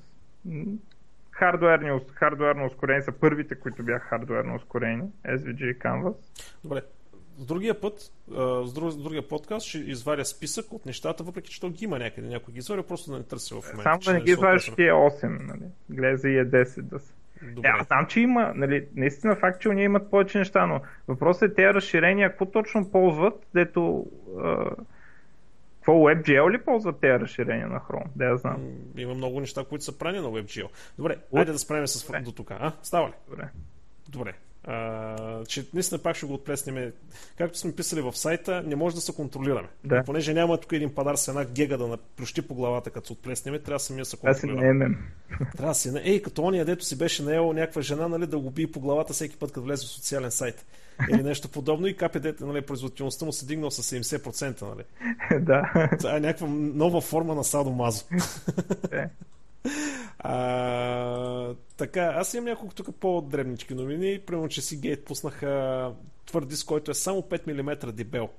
хардуерни, 1.39 1.99
хардуерно 2.13 2.65
ускорени 2.65 3.03
са 3.03 3.11
първите, 3.11 3.55
които 3.55 3.83
бяха 3.83 4.05
хардуерно 4.05 4.55
ускорени, 4.55 5.03
SVG 5.27 5.63
и 5.63 5.79
Canvas. 5.79 6.15
Добре. 6.63 6.81
С 7.37 7.45
другия 7.45 7.81
път, 7.81 7.99
с, 8.65 8.73
друг, 8.73 8.91
с 8.91 8.97
другия 8.97 9.27
подкаст 9.27 9.65
ще 9.65 9.77
изваря 9.77 10.25
списък 10.25 10.73
от 10.73 10.85
нещата, 10.85 11.23
въпреки 11.23 11.51
че 11.51 11.61
то 11.61 11.69
ги 11.69 11.85
има 11.85 11.99
някъде, 11.99 12.27
някой 12.27 12.51
ги 12.53 12.57
изваря, 12.57 12.83
просто 12.83 13.11
да 13.11 13.17
не 13.17 13.23
търся 13.23 13.55
в 13.61 13.73
момента. 13.73 13.83
Само 13.83 13.99
да 13.99 14.13
не 14.13 14.21
ги 14.21 14.31
изваряш 14.31 14.65
тия 14.75 14.93
8, 14.93 15.47
нали? 15.47 15.69
Гледа 15.89 16.29
и 16.29 16.37
е 16.37 16.45
10 16.45 16.81
да 16.81 16.99
са. 16.99 17.13
Добре. 17.41 17.69
аз 17.79 17.87
знам, 17.87 18.05
че 18.05 18.19
има, 18.19 18.53
нали, 18.55 18.87
наистина 18.95 19.35
факт, 19.35 19.61
че 19.61 19.69
уния 19.69 19.85
имат 19.85 20.09
повече 20.09 20.37
неща, 20.37 20.65
но 20.65 20.81
въпросът 21.07 21.51
е 21.51 21.53
тези 21.53 21.73
разширения, 21.73 22.29
какво 22.29 22.45
точно 22.45 22.91
ползват, 22.91 23.47
дето 23.53 24.05
какво 25.89 26.01
WebGL 26.01 26.51
ли 26.51 26.61
ползват 26.65 26.99
тези 26.99 27.19
разширения 27.19 27.67
на 27.67 27.79
Chrome? 27.79 28.07
Да 28.15 28.25
я 28.25 28.37
знам. 28.37 28.57
Има 28.97 29.13
много 29.13 29.39
неща, 29.39 29.63
които 29.69 29.85
са 29.85 29.97
прани 29.97 30.19
на 30.19 30.27
WebGL. 30.27 30.67
Добре, 30.97 31.17
айде 31.35 31.51
да 31.51 31.59
спрем 31.59 31.87
с 31.87 32.05
Добре. 32.05 32.21
до 32.21 32.31
тук. 32.31 32.51
А? 32.51 32.73
Става 32.83 33.07
ли? 33.07 33.13
Добре. 33.29 33.49
Добре. 34.09 34.33
А, 34.63 35.45
че 35.45 35.65
наистина 35.73 36.01
пак 36.01 36.15
ще 36.15 36.25
го 36.25 36.33
отплеснем. 36.33 36.91
Както 37.37 37.57
сме 37.57 37.75
писали 37.75 38.01
в 38.01 38.17
сайта, 38.17 38.63
не 38.65 38.75
може 38.75 38.95
да 38.95 39.01
се 39.01 39.15
контролираме. 39.15 39.67
Да. 39.83 40.03
Понеже 40.05 40.33
няма 40.33 40.57
тук 40.57 40.71
един 40.71 40.95
падар 40.95 41.15
с 41.15 41.27
една 41.27 41.45
гега 41.45 41.77
да 41.77 41.87
наплющи 41.87 42.41
по 42.41 42.55
главата, 42.55 42.89
като 42.89 43.07
се 43.07 43.13
отплеснем, 43.13 43.59
трябва 43.65 43.79
самия 43.79 44.01
да 44.01 44.05
се 44.05 44.17
контролираме. 44.17 44.97
Трябва 45.57 45.71
да 45.71 45.75
си 45.75 45.91
Ей, 46.03 46.21
като 46.21 46.43
ония, 46.43 46.65
дето 46.65 46.85
си 46.85 46.97
беше 46.97 47.23
наел 47.23 47.53
някаква 47.53 47.81
жена, 47.81 48.07
нали, 48.07 48.27
да 48.27 48.39
го 48.39 48.51
бие 48.51 48.71
по 48.71 48.79
главата 48.79 49.13
всеки 49.13 49.37
път, 49.37 49.51
като 49.51 49.65
влезе 49.65 49.85
в 49.85 49.89
социален 49.89 50.31
сайт. 50.31 50.65
Или 51.11 51.23
нещо 51.23 51.49
подобно 51.49 51.87
и 51.87 51.97
КПД, 51.97 52.39
нали, 52.39 52.61
производителността 52.61 53.25
му 53.25 53.33
се 53.33 53.45
дигнал 53.45 53.71
с 53.71 53.95
70%. 53.95 54.61
Нали. 54.61 54.83
да. 55.45 55.89
Това 55.99 56.17
е 56.17 56.19
някаква 56.19 56.47
нова 56.49 57.01
форма 57.01 57.35
на 57.35 57.43
садомазо. 57.43 58.05
Е. 58.91 59.09
А, 60.19 61.53
така, 61.77 62.01
аз 62.01 62.33
имам 62.33 62.45
няколко 62.45 62.75
тук 62.75 62.95
по-дребнички 62.95 63.73
новини. 63.73 64.19
Примерно, 64.25 64.49
че 64.49 64.61
си 64.61 64.77
гейт 64.77 65.05
пуснаха 65.05 65.91
твърд 66.25 66.47
диск, 66.47 66.67
който 66.67 66.91
е 66.91 66.93
само 66.93 67.21
5 67.21 67.53
мм 67.53 67.91
дебел 67.91 68.29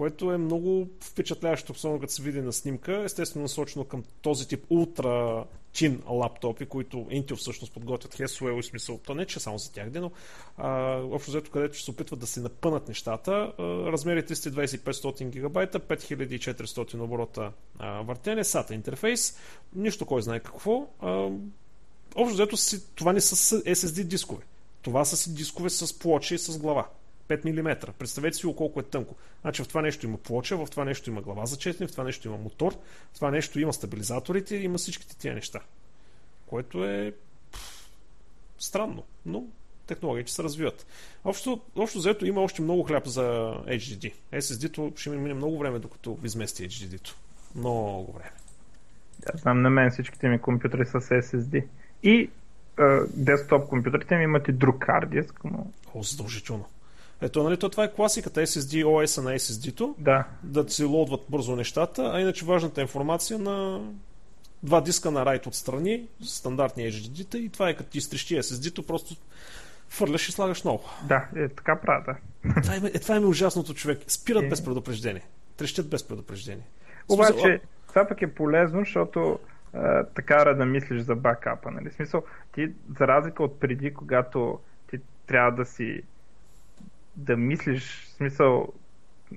което 0.00 0.32
е 0.32 0.38
много 0.38 0.88
впечатляващо, 1.00 1.72
особено 1.72 2.00
като 2.00 2.12
се 2.12 2.22
види 2.22 2.40
на 2.40 2.52
снимка. 2.52 3.02
Естествено 3.04 3.42
насочено 3.42 3.84
към 3.84 4.04
този 4.22 4.48
тип 4.48 4.64
ултра 4.70 5.44
тин 5.72 6.02
лаптопи, 6.08 6.66
които 6.66 6.96
Intel 6.96 7.36
всъщност 7.36 7.72
подготвят 7.72 8.14
Haswell 8.14 8.58
и 8.58 8.62
смисъл. 8.62 8.98
То 8.98 9.14
не 9.14 9.26
че 9.26 9.40
само 9.40 9.58
за 9.58 9.72
тях, 9.72 9.88
но 9.94 10.10
а, 10.56 10.94
общо 10.96 11.30
взето 11.30 11.50
където 11.50 11.74
ще 11.74 11.84
се 11.84 11.90
опитват 11.90 12.20
да 12.20 12.26
се 12.26 12.40
напънат 12.40 12.88
нещата. 12.88 13.52
А, 13.58 13.62
размери 13.62 14.22
325 14.22 15.28
гигабайта, 15.28 15.80
5400 15.80 17.00
оборота 17.00 17.52
а, 17.78 18.02
въртене, 18.02 18.44
SATA 18.44 18.72
интерфейс, 18.72 19.38
нищо 19.74 20.06
кой 20.06 20.22
знае 20.22 20.40
какво. 20.40 20.86
А, 21.00 21.28
общо 22.14 22.34
взето 22.34 22.56
това 22.94 23.12
не 23.12 23.20
са 23.20 23.56
SSD 23.56 24.04
дискове. 24.04 24.42
Това 24.82 25.04
са 25.04 25.16
си 25.16 25.34
дискове 25.34 25.70
с 25.70 25.98
плоча 25.98 26.34
и 26.34 26.38
с 26.38 26.58
глава. 26.58 26.88
5 27.30 27.44
мм. 27.44 27.92
Представете 27.98 28.36
си 28.36 28.54
колко 28.56 28.80
е 28.80 28.82
тънко. 28.82 29.14
Значи 29.40 29.62
в 29.62 29.68
това 29.68 29.82
нещо 29.82 30.06
има 30.06 30.18
плоча, 30.18 30.56
в 30.56 30.70
това 30.70 30.84
нещо 30.84 31.10
има 31.10 31.22
глава 31.22 31.46
за 31.46 31.56
четене, 31.56 31.88
в 31.88 31.92
това 31.92 32.04
нещо 32.04 32.28
има 32.28 32.36
мотор, 32.36 32.72
в 33.12 33.14
това 33.14 33.30
нещо 33.30 33.60
има 33.60 33.72
стабилизаторите, 33.72 34.56
има 34.56 34.78
всичките 34.78 35.16
тия 35.16 35.34
неща. 35.34 35.60
Което 36.46 36.84
е 36.84 37.12
пфф, 37.52 37.90
странно, 38.58 39.04
но 39.26 39.44
технологиите 39.86 40.32
се 40.32 40.42
развиват. 40.42 40.86
Общо, 41.24 41.60
общо 41.76 41.98
взето 41.98 42.26
има 42.26 42.40
още 42.40 42.62
много 42.62 42.82
хляб 42.82 43.06
за 43.06 43.22
HDD. 43.66 44.12
SSD-то 44.32 44.92
ще 44.96 45.10
ми 45.10 45.16
мине 45.16 45.34
много 45.34 45.58
време, 45.58 45.78
докато 45.78 46.18
измести 46.24 46.68
HDD-то. 46.68 47.16
Много 47.54 48.12
време. 48.12 48.32
Да, 49.18 49.38
знам 49.38 49.62
на 49.62 49.70
мен 49.70 49.90
всичките 49.90 50.28
ми 50.28 50.40
компютри 50.40 50.86
са 50.86 51.00
с 51.00 51.08
SSD. 51.08 51.64
И 52.02 52.30
десктоп 53.14 53.68
компютрите 53.68 54.16
ми 54.16 54.24
имат 54.24 54.48
и 54.48 54.52
друг 54.52 54.84
хард 54.84 55.10
диск, 55.10 55.44
но... 55.44 55.66
О, 55.94 56.02
задължително. 56.02 56.64
Ето, 57.22 57.42
нали, 57.42 57.56
то 57.56 57.68
това 57.68 57.84
е 57.84 57.92
класиката 57.92 58.40
SSD, 58.40 58.84
OS 58.84 59.22
на 59.22 59.30
SSD-то. 59.30 59.94
Да. 59.98 60.24
Да 60.42 60.68
се 60.68 60.84
лодват 60.84 61.20
бързо 61.28 61.56
нещата, 61.56 62.10
а 62.14 62.20
иначе 62.20 62.44
важната 62.44 62.80
информация 62.80 63.38
на 63.38 63.80
два 64.62 64.80
диска 64.80 65.10
на 65.10 65.26
райт 65.26 65.46
отстрани, 65.46 66.08
стандартни 66.22 66.92
HDD-та 66.92 67.38
и 67.38 67.48
това 67.48 67.68
е 67.68 67.76
като 67.76 67.90
ти 67.90 67.98
изтрещи 67.98 68.36
SSD-то, 68.36 68.86
просто 68.86 69.14
фърляш 69.88 70.28
и 70.28 70.32
слагаш 70.32 70.62
ново. 70.62 70.84
Да, 71.08 71.28
е 71.36 71.48
така 71.48 71.80
правя, 71.80 72.04
да. 72.06 72.16
Това 72.62 72.74
е, 72.74 72.78
е, 72.78 72.98
това 72.98 73.16
е 73.16 73.18
ужасното 73.18 73.74
човек. 73.74 73.98
Спират 74.06 74.42
е. 74.42 74.48
без 74.48 74.64
предупреждение. 74.64 75.22
Трещат 75.56 75.88
без 75.88 76.08
предупреждение. 76.08 76.64
Обаче, 77.08 77.60
това 77.88 78.08
пък 78.08 78.22
е 78.22 78.34
полезно, 78.34 78.78
защото 78.78 79.38
а, 79.72 80.04
така 80.04 80.54
да 80.54 80.64
мислиш 80.64 81.02
за 81.02 81.14
бакапа. 81.14 81.70
Нали? 81.70 81.90
Смисъл, 81.90 82.22
ти, 82.54 82.72
за 82.98 83.08
разлика 83.08 83.42
от 83.42 83.60
преди, 83.60 83.94
когато 83.94 84.58
ти 84.90 84.98
трябва 85.26 85.50
да 85.50 85.64
си 85.64 86.02
да 87.20 87.36
мислиш, 87.36 88.06
смисъл, 88.16 88.72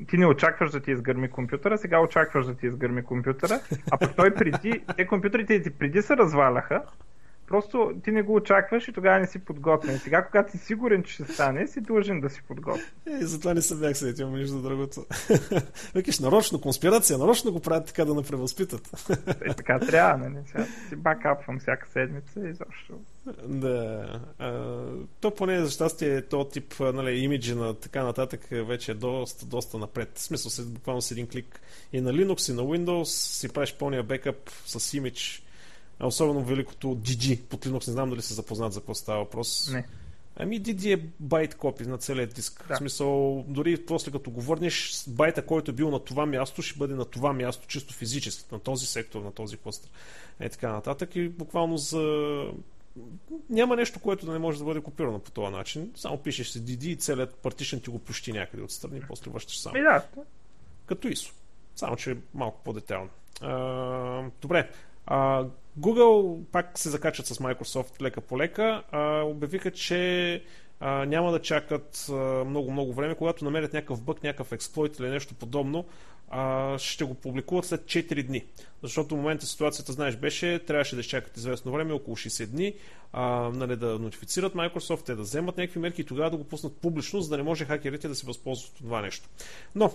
ти 0.08 0.18
не 0.18 0.28
очакваш 0.28 0.72
да 0.72 0.80
ти 0.80 0.92
изгърми 0.92 1.30
компютъра, 1.30 1.78
сега 1.78 2.00
очакваш 2.00 2.46
да 2.46 2.56
ти 2.56 2.68
изгърми 2.68 3.04
компютъра, 3.04 3.60
а 3.92 3.98
пък 3.98 4.16
той 4.16 4.34
преди, 4.34 4.84
те 4.98 5.08
компютрите 5.08 5.62
ти 5.62 5.70
преди 5.70 6.02
се 6.02 6.18
разваляха, 6.18 6.84
Просто 7.48 7.94
ти 8.04 8.12
не 8.12 8.22
го 8.22 8.36
очакваш 8.36 8.88
и 8.88 8.94
тогава 8.94 9.20
не 9.20 9.28
си 9.28 9.40
подготвен. 9.40 10.00
Сега, 10.00 10.26
когато 10.26 10.52
си 10.52 10.58
сигурен, 10.58 11.04
че 11.04 11.14
ще 11.14 11.24
стане, 11.24 11.68
си 11.68 11.82
длъжен 11.82 12.22
да 12.22 12.30
си 12.30 12.42
подготвен. 12.48 12.86
Е, 13.08 13.26
затова 13.26 13.54
не 13.54 13.62
се 13.62 13.76
бях 13.76 13.98
сетил 13.98 14.30
между 14.30 14.62
другото. 14.62 15.06
Викаш, 15.96 16.20
нарочно 16.20 16.62
конспирация, 16.62 17.18
нарочно 17.18 17.52
го 17.52 17.60
правят 17.60 17.86
така 17.86 18.06
да 18.06 18.16
не 18.16 18.24
превъзпитат. 18.24 19.10
е, 19.42 19.54
така 19.54 19.80
трябва, 19.80 20.30
нали? 20.30 20.44
Сега 20.52 20.66
си 20.90 20.96
бакапвам 20.96 21.60
всяка 21.60 21.88
седмица 21.88 22.40
и 22.40 22.54
защо. 22.54 22.94
Да. 23.48 24.20
А, 24.40 24.84
то 25.22 25.32
поне 25.32 25.66
за 25.66 25.72
щастие 25.72 26.22
то 26.22 26.46
тип 26.46 26.74
нали, 26.80 27.20
имиджи 27.20 27.56
на 27.56 27.74
така 27.74 28.04
нататък 28.04 28.42
вече 28.52 28.92
е 28.92 28.96
доста, 28.96 29.46
доста 29.46 29.78
напред. 29.78 30.10
В 30.16 30.22
смисъл, 30.22 30.52
се, 30.52 30.66
буквално 30.66 31.02
с 31.02 31.12
един 31.12 31.28
клик 31.28 31.62
и 31.94 32.02
на 32.02 32.14
Linux, 32.14 32.52
и 32.52 32.56
на 32.56 32.62
Windows 32.62 33.04
си 33.04 33.50
правиш 33.50 33.76
пълния 33.80 34.04
бекап 34.04 34.50
с 34.66 34.94
имидж 34.94 35.44
особено 36.00 36.44
великото 36.44 36.88
DG 36.88 37.42
под 37.42 37.66
Linux, 37.66 37.88
не 37.88 37.94
знам 37.94 38.10
дали 38.10 38.22
се 38.22 38.34
запознат 38.34 38.74
за 38.74 38.80
какво 38.80 38.94
става 38.94 39.20
въпрос. 39.20 39.70
Не. 39.74 39.86
Ами 40.36 40.62
DD 40.62 40.94
е 40.94 41.10
байт 41.20 41.56
копи 41.56 41.86
на 41.86 41.98
целият 41.98 42.34
диск. 42.34 42.66
Да. 42.68 42.76
В 42.76 42.78
смисъл, 42.78 43.44
дори 43.48 43.86
после 43.86 44.12
като 44.12 44.32
го 44.32 44.42
върнеш, 44.42 45.04
байта, 45.08 45.46
който 45.46 45.72
е 45.72 45.74
бил 45.74 45.92
на 45.92 46.00
това 46.00 46.26
място, 46.26 46.62
ще 46.62 46.80
бъде 46.80 46.96
на 46.96 47.06
това 47.06 47.34
място, 47.34 47.68
чисто 47.68 47.94
физически, 47.94 48.46
на 48.52 48.60
този 48.60 48.86
сектор, 48.86 49.22
на 49.22 49.32
този 49.32 49.58
клъстър. 49.58 49.92
Е 50.40 50.50
така 50.50 50.72
нататък 50.72 51.16
и 51.16 51.30
буквално 51.30 51.78
за... 51.78 52.44
Няма 53.50 53.76
нещо, 53.76 54.00
което 54.00 54.26
да 54.26 54.32
не 54.32 54.40
може 54.40 54.60
да 54.60 54.66
бъде 54.66 54.82
копирано 54.82 55.20
по 55.20 55.32
този 55.32 55.52
начин. 55.52 55.92
Само 55.96 56.18
пишеш 56.18 56.50
си 56.50 56.62
DD 56.62 56.84
и 56.86 56.96
целият 56.96 57.36
партишен 57.36 57.80
ти 57.80 57.90
го 57.90 58.00
пущи 58.00 58.32
някъде 58.32 58.64
отстрани 58.64 58.98
и 58.98 59.02
после 59.08 59.32
връщаш 59.32 59.60
само. 59.60 59.78
И 59.78 59.82
да. 59.82 60.06
Като 60.86 61.08
ISO. 61.08 61.32
Само, 61.76 61.96
че 61.96 62.12
е 62.12 62.16
малко 62.34 62.62
по-детално. 62.64 63.10
добре. 64.42 64.70
А, 65.06 65.46
Google 65.80 66.44
пак 66.52 66.80
се 66.80 66.90
закачат 66.90 67.26
с 67.26 67.36
Microsoft 67.36 68.02
лека 68.02 68.22
по 68.22 68.38
лека. 68.38 68.84
Обявиха, 69.26 69.72
че 69.72 70.44
а, 70.80 71.06
няма 71.06 71.32
да 71.32 71.42
чакат 71.42 72.06
много-много 72.46 72.94
време, 72.94 73.16
когато 73.16 73.46
намерят 73.46 73.74
някакъв 73.74 74.02
бък, 74.02 74.24
някакъв 74.24 74.52
експлойт 74.52 75.00
или 75.00 75.10
нещо 75.10 75.34
подобно, 75.34 75.86
а, 76.30 76.78
ще 76.78 77.04
го 77.04 77.14
публикуват 77.14 77.66
след 77.66 77.82
4 77.82 78.24
дни. 78.24 78.46
Защото 78.82 79.16
в 79.16 79.18
момента 79.18 79.46
ситуацията, 79.46 79.92
знаеш, 79.92 80.16
беше, 80.16 80.60
трябваше 80.60 80.96
да 80.96 81.02
изчакат 81.02 81.38
известно 81.38 81.72
време, 81.72 81.94
около 81.94 82.18
60 82.18 82.46
дни, 82.46 82.74
а, 83.14 83.50
нали, 83.50 83.76
да 83.76 84.00
нотифицират 84.00 84.54
Microsoft, 84.54 85.06
те 85.06 85.16
да 85.16 85.22
вземат 85.22 85.58
някакви 85.58 85.80
мерки 85.80 86.02
и 86.02 86.06
тогава 86.06 86.32
да 86.32 86.38
го 86.38 86.44
пуснат 86.44 86.78
публично, 86.78 87.22
за 87.22 87.30
да 87.30 87.38
не 87.38 87.44
може 87.44 87.66
хакерите 87.66 88.08
да 88.08 88.16
се 88.16 88.26
възползват 88.26 88.72
от 88.72 88.78
това 88.78 89.02
нещо. 89.02 89.30
Но 89.76 89.92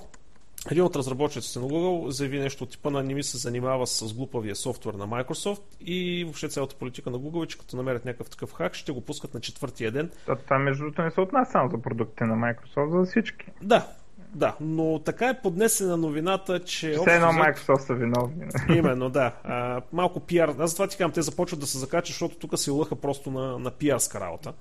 един 0.70 0.84
от 0.84 0.96
разработчиците 0.96 1.58
на 1.58 1.64
Google 1.64 2.08
заяви 2.08 2.38
нещо 2.38 2.64
от 2.64 2.70
типа 2.70 2.90
на 2.90 3.02
не 3.02 3.14
ми 3.14 3.22
се 3.22 3.38
занимава 3.38 3.86
с 3.86 4.14
глупавия 4.14 4.56
софтуер 4.56 4.94
на 4.94 5.08
Microsoft 5.08 5.62
и 5.80 6.24
въобще 6.24 6.48
цялата 6.48 6.74
политика 6.74 7.10
на 7.10 7.18
Google 7.18 7.44
е, 7.44 7.48
че 7.48 7.58
като 7.58 7.76
намерят 7.76 8.04
някакъв 8.04 8.30
такъв 8.30 8.52
хак, 8.52 8.74
ще 8.74 8.92
го 8.92 9.00
пускат 9.00 9.34
на 9.34 9.40
четвъртия 9.40 9.92
ден. 9.92 10.10
А 10.28 10.36
това 10.36 10.58
между 10.58 10.82
другото 10.82 11.02
не 11.02 11.10
се 11.10 11.20
отнася 11.20 11.52
само 11.52 11.70
за 11.70 11.82
продуктите 11.82 12.24
на 12.24 12.34
Microsoft, 12.34 13.00
за 13.00 13.10
всички. 13.10 13.46
Да, 13.62 13.86
да, 14.34 14.56
но 14.60 14.98
така 14.98 15.28
е 15.28 15.40
поднесена 15.42 15.96
новината, 15.96 16.60
че... 16.60 16.92
Все 16.92 17.14
едно 17.14 17.26
Microsoft 17.26 17.78
са 17.78 17.94
виновни. 17.94 18.46
Именно, 18.78 19.10
да. 19.10 19.34
А, 19.44 19.82
малко 19.92 20.20
пиар. 20.20 20.54
Аз 20.58 20.70
затова 20.70 20.88
ти 20.88 20.96
казвам, 20.96 21.12
те 21.12 21.22
започват 21.22 21.60
да 21.60 21.66
се 21.66 21.78
закачат, 21.78 22.06
защото 22.06 22.36
тук 22.36 22.58
се 22.58 22.70
лъха 22.70 22.96
просто 22.96 23.30
на, 23.30 23.58
на 23.58 23.70
пиарска 23.70 24.20
работа. 24.20 24.52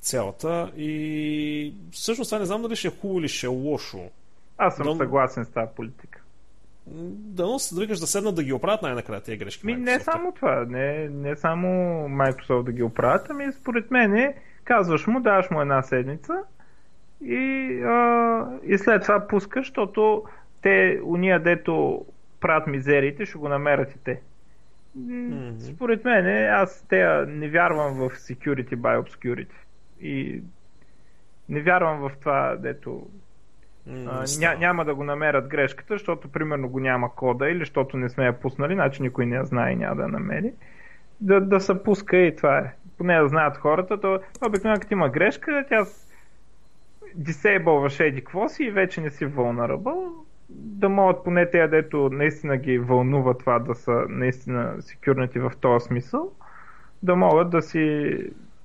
Цялата. 0.00 0.72
И 0.76 1.74
всъщност 1.92 2.28
това 2.28 2.38
не 2.38 2.46
знам 2.46 2.62
дали 2.62 2.76
ще 2.76 2.88
е 2.88 2.90
хубаво 3.00 3.20
или 3.20 3.28
ще 3.28 3.46
е 3.46 3.48
лошо. 3.48 4.00
Аз 4.62 4.76
съм 4.76 4.86
Но... 4.86 4.94
съгласен 4.94 5.44
с 5.44 5.50
тази 5.50 5.70
политика. 5.76 6.22
Да, 6.86 7.46
но 7.46 7.58
се 7.58 7.86
да 7.86 7.96
седнат 7.96 8.34
да 8.34 8.44
ги 8.44 8.52
оправят 8.52 8.82
най-накрая 8.82 9.20
тези 9.20 9.38
грешки. 9.38 9.66
Ми, 9.66 9.76
не 9.76 10.00
само 10.00 10.32
това, 10.32 10.64
не, 10.68 11.08
не 11.08 11.36
само 11.36 11.68
Microsoft 12.08 12.62
да 12.62 12.72
ги 12.72 12.82
оправят, 12.82 13.30
ами 13.30 13.52
според 13.52 13.90
мен 13.90 14.34
казваш 14.64 15.06
му, 15.06 15.20
даваш 15.20 15.50
му 15.50 15.60
една 15.60 15.82
седмица 15.82 16.32
и, 17.24 17.82
а, 17.84 18.46
и 18.62 18.78
след 18.78 19.02
това 19.02 19.26
пускаш, 19.28 19.66
защото 19.66 20.24
те, 20.62 21.00
уния 21.04 21.40
дето 21.40 22.04
правят 22.40 22.66
мизериите, 22.66 23.26
ще 23.26 23.38
го 23.38 23.48
намерят 23.48 23.92
и 23.92 23.98
те. 23.98 24.20
Mm-hmm. 24.98 25.74
Според 25.74 26.04
мен, 26.04 26.50
аз 26.50 26.84
те 26.88 27.24
не 27.28 27.48
вярвам 27.48 27.94
в 27.94 28.10
security 28.10 28.76
by 28.76 29.02
obscurity. 29.02 29.54
И 30.00 30.42
не 31.48 31.60
вярвам 31.60 31.98
в 31.98 32.12
това, 32.20 32.56
дето 32.56 33.06
ня, 33.86 34.56
няма 34.58 34.84
да 34.84 34.94
го 34.94 35.04
намерят 35.04 35.48
грешката, 35.48 35.94
защото 35.94 36.28
примерно 36.28 36.68
го 36.68 36.80
няма 36.80 37.14
кода 37.14 37.50
или 37.50 37.58
защото 37.58 37.96
не 37.96 38.08
сме 38.08 38.24
я 38.24 38.40
пуснали, 38.40 38.74
значи 38.74 39.02
никой 39.02 39.26
не 39.26 39.36
я 39.36 39.44
знае 39.44 39.72
и 39.72 39.76
няма 39.76 39.96
да 39.96 40.02
я 40.02 40.08
намери. 40.08 40.52
Да, 41.20 41.40
да 41.40 41.60
се 41.60 41.82
пуска 41.82 42.16
и 42.16 42.36
това 42.36 42.58
е. 42.58 42.74
Поне 42.98 43.20
да 43.20 43.28
знаят 43.28 43.56
хората, 43.56 44.00
то 44.00 44.20
обикновено 44.46 44.80
като 44.80 44.94
има 44.94 45.08
грешка, 45.08 45.64
тя 45.68 45.84
дисейбълваш 47.14 48.00
еди 48.00 48.20
какво 48.20 48.48
си 48.48 48.64
и 48.64 48.70
вече 48.70 49.00
не 49.00 49.10
си 49.10 49.26
vulnerable, 49.26 50.12
да 50.48 50.88
могат 50.88 51.24
поне 51.24 51.50
те, 51.50 51.68
дето 51.68 52.10
наистина 52.12 52.56
ги 52.56 52.78
вълнува 52.78 53.38
това 53.38 53.58
да 53.58 53.74
са 53.74 54.04
наистина 54.08 54.76
секюрнати 54.80 55.38
в 55.38 55.52
този 55.60 55.86
смисъл, 55.86 56.32
да 57.02 57.16
могат 57.16 57.50
да 57.50 57.62
си 57.62 58.16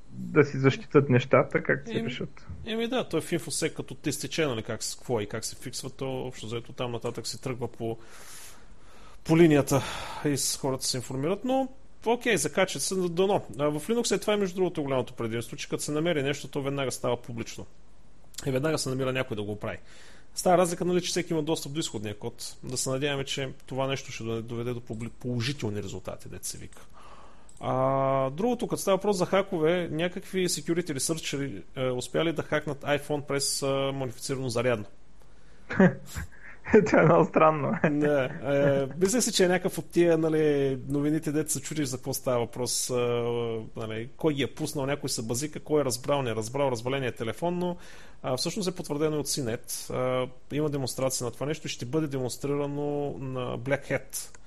да 0.10 0.44
си 0.44 0.58
защитат 0.58 1.10
нещата, 1.10 1.64
как 1.64 1.88
се 1.88 2.04
решат. 2.04 2.48
Еми 2.66 2.88
да, 2.88 3.04
той 3.04 3.22
в 3.22 3.32
инфосек 3.32 3.74
като 3.74 3.96
те 3.96 4.12
стече, 4.12 4.46
нали, 4.46 4.64
как, 4.64 4.82
какво 4.92 5.22
и 5.22 5.28
как 5.28 5.46
се 5.46 5.56
фиксва, 5.56 5.90
то 5.90 6.28
общо 6.28 6.48
заето 6.48 6.74
там 6.74 6.92
нататък 6.92 7.28
се 7.28 7.42
тръгва 7.42 7.68
по, 7.68 7.98
по 9.24 9.38
линията 9.38 9.84
и 10.26 10.38
с 10.38 10.58
хората 10.58 10.86
се 10.86 10.98
информират, 10.98 11.46
но 11.46 11.68
окей, 12.06 12.38
закачат 12.38 12.82
се 12.82 12.96
на 12.96 13.10
дано. 13.10 13.46
В 13.50 13.88
Linux 13.88 14.16
е 14.16 14.20
това 14.20 14.34
е 14.34 14.38
между 14.38 14.56
другото 14.56 14.84
голямото 14.84 15.14
предимство, 15.14 15.58
че 15.58 15.70
като 15.70 15.84
се 15.84 15.92
намери 15.92 16.24
нещо, 16.24 16.48
то 16.48 16.62
веднага 16.62 16.92
става 16.92 17.22
публично. 17.22 17.66
И 18.46 18.52
веднага 18.52 18.78
се 18.78 18.90
намира 18.90 19.14
някой 19.14 19.36
да 19.38 19.44
го 19.44 19.60
прави. 19.60 19.78
Става 20.36 20.58
разлика, 20.58 20.86
нали, 20.86 21.02
че 21.02 21.10
всеки 21.10 21.34
има 21.34 21.44
достъп 21.44 21.72
до 21.72 21.80
изходния 21.80 22.20
код. 22.20 22.56
Да 22.64 22.78
се 22.78 22.90
надяваме, 22.90 23.24
че 23.26 23.50
това 23.66 23.88
нещо 23.88 24.12
ще 24.12 24.24
доведе 24.24 24.74
до 24.74 24.82
положителни 25.20 25.84
резултати, 25.84 26.30
дете 26.30 26.48
се 26.48 26.58
вика. 26.58 26.82
А, 27.60 28.30
другото, 28.30 28.68
като 28.68 28.82
става 28.82 28.98
въпрос 28.98 29.18
за 29.18 29.26
хакове, 29.26 29.90
някакви 29.92 30.50
security 30.50 30.94
researchери 30.94 31.64
е, 31.76 31.90
успяли 31.90 32.34
да 32.34 32.44
хакнат 32.44 32.82
iPhone 32.82 33.22
през 33.22 33.62
е, 33.62 33.66
модифицирано 33.94 34.50
зарядно. 34.50 34.86
Това 36.86 37.02
е 37.02 37.06
много 37.06 37.26
странно. 37.26 37.78
Не, 37.92 38.30
е, 38.44 38.88
мисля 38.98 39.22
си, 39.22 39.32
че 39.32 39.46
е 39.46 39.48
някакъв 39.48 39.78
от 39.78 39.90
тия 39.90 40.18
нали, 40.18 40.78
новините, 40.88 41.32
дете 41.32 41.54
се 41.54 41.62
чудиш 41.62 41.88
за 41.88 41.98
какво 41.98 42.14
става 42.14 42.40
въпрос. 42.40 42.90
Е, 42.90 42.94
нали, 43.76 44.10
кой 44.18 44.34
ги 44.34 44.44
е 44.44 44.54
пуснал, 44.54 44.86
някой 44.86 45.10
се 45.10 45.22
базика, 45.22 45.60
кой 45.60 45.82
е 45.82 45.86
разбрал, 45.86 46.22
не 46.22 46.30
е 46.30 46.36
разбрал, 46.36 46.72
разваление 46.72 47.12
телефон, 47.12 47.60
но 47.60 47.78
а, 48.24 48.38
всъщност 48.38 48.70
е 48.70 48.76
потвърдено 48.76 49.20
от 49.20 49.28
CNET. 49.28 49.94
А, 49.94 50.28
има 50.56 50.70
демонстрация 50.70 51.26
на 51.26 51.32
това 51.32 51.46
нещо 51.46 51.68
и 51.68 51.70
ще 51.70 51.86
бъде 51.86 52.08
демонстрирано 52.08 53.16
на 53.20 53.60
Black 53.60 53.92
Hat 53.92 54.38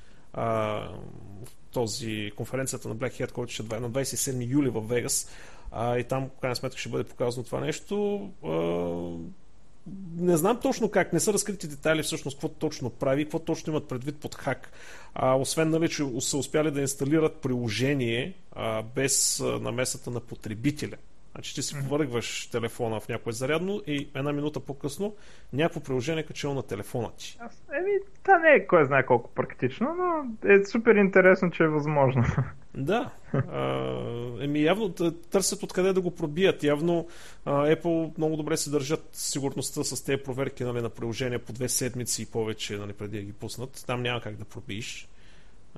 този 1.78 2.32
конференцията 2.36 2.88
на 2.88 2.96
Black 2.96 3.20
Hat, 3.20 3.32
който 3.32 3.52
ще 3.52 3.62
е 3.62 3.80
на 3.80 3.90
27 3.90 4.50
юли 4.50 4.68
в 4.68 4.80
Вегас. 4.80 5.28
А, 5.72 5.98
и 5.98 6.04
там, 6.04 6.30
в 6.36 6.40
крайна 6.40 6.56
сметка, 6.56 6.78
ще 6.78 6.88
бъде 6.88 7.04
показано 7.04 7.44
това 7.44 7.60
нещо. 7.60 8.28
А, 8.44 8.50
не 10.16 10.36
знам 10.36 10.58
точно 10.62 10.90
как, 10.90 11.12
не 11.12 11.20
са 11.20 11.32
разкрити 11.32 11.68
детайли 11.68 12.02
всъщност 12.02 12.36
какво 12.36 12.48
точно 12.48 12.90
прави, 12.90 13.24
какво 13.24 13.38
точно 13.38 13.72
имат 13.72 13.88
предвид 13.88 14.16
под 14.16 14.34
хак. 14.34 14.72
А, 15.14 15.34
освен 15.34 15.70
нали, 15.70 15.88
че 15.88 16.04
са 16.20 16.38
успяли 16.38 16.70
да 16.70 16.80
инсталират 16.80 17.36
приложение 17.36 18.34
а, 18.52 18.82
без 18.82 19.42
намесата 19.60 20.10
на 20.10 20.20
потребителя. 20.20 20.96
Значи 21.32 21.54
ти 21.54 21.62
си 21.62 21.74
повъргваш 21.74 22.46
телефона 22.46 23.00
в 23.00 23.08
някое 23.08 23.32
зарядно 23.32 23.82
и 23.86 24.08
една 24.14 24.32
минута 24.32 24.60
по-късно 24.60 25.14
някакво 25.52 25.80
приложение 25.80 26.20
е 26.20 26.26
качило 26.26 26.54
на 26.54 26.62
телефона 26.62 27.10
ти. 27.18 27.38
Еми, 27.78 27.92
това 28.22 28.38
не 28.38 28.50
е 28.50 28.66
кой 28.66 28.84
знае 28.84 29.06
колко 29.06 29.30
практично, 29.30 29.88
но 29.94 30.50
е 30.52 30.64
супер 30.64 30.94
интересно, 30.94 31.50
че 31.50 31.62
е 31.62 31.68
възможно. 31.68 32.24
Да. 32.74 33.10
А, 33.32 34.44
еми, 34.44 34.62
явно 34.62 34.92
търсят 35.30 35.62
откъде 35.62 35.92
да 35.92 36.00
го 36.00 36.14
пробият. 36.14 36.64
Явно 36.64 37.08
а, 37.44 37.76
Apple 37.76 38.18
много 38.18 38.36
добре 38.36 38.56
се 38.56 38.70
държат 38.70 39.08
сигурността 39.12 39.84
с 39.84 40.04
тези 40.04 40.22
проверки 40.22 40.64
нали, 40.64 40.82
на 40.82 40.88
приложения 40.88 41.38
по 41.38 41.52
две 41.52 41.68
седмици 41.68 42.22
и 42.22 42.26
повече 42.26 42.76
нали, 42.76 42.92
преди 42.92 43.18
да 43.18 43.24
ги 43.24 43.32
пуснат. 43.32 43.84
Там 43.86 44.02
няма 44.02 44.20
как 44.20 44.36
да 44.36 44.44
пробиеш. 44.44 45.08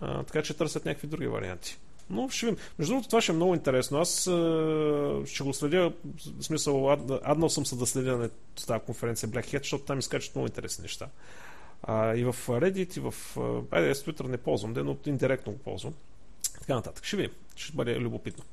А, 0.01 0.23
така 0.23 0.43
че 0.43 0.57
търсят 0.57 0.85
някакви 0.85 1.09
други 1.09 1.27
варианти. 1.27 1.79
Но 2.11 2.29
ще 2.29 2.47
видим. 2.47 2.63
Между 2.79 2.93
другото, 2.93 3.09
това 3.09 3.21
ще 3.21 3.33
е 3.33 3.35
много 3.35 3.55
интересно. 3.55 3.99
Аз 3.99 4.27
а, 4.27 5.23
ще 5.27 5.45
го 5.45 5.55
следя, 5.55 5.93
в 6.39 6.45
смисъл, 6.45 6.93
ад, 6.93 7.01
аднал 7.25 7.49
съм 7.49 7.67
се 7.67 7.77
да 7.77 7.87
следя 7.87 8.17
на 8.17 8.31
тази 8.67 8.81
конференция 8.81 9.29
Black 9.29 9.47
Hat, 9.47 9.63
защото 9.63 9.85
там 9.85 9.99
изкачат 9.99 10.35
много 10.35 10.47
интересни 10.47 10.83
неща. 10.83 11.09
А, 11.83 12.15
и 12.15 12.25
в 12.25 12.37
Reddit, 12.49 12.99
и 12.99 13.01
в... 13.01 13.15
Айде, 13.71 13.95
с 13.95 14.05
Twitter 14.05 14.29
не 14.29 14.37
ползвам, 14.37 14.73
но 14.73 14.97
индиректно 15.07 15.53
го 15.53 15.59
ползвам. 15.59 15.95
Така 16.61 16.75
нататък. 16.75 17.05
Ще 17.05 17.17
видим. 17.17 17.33
Ще 17.57 17.73
бъде 17.73 17.99
любопитно. 17.99 18.45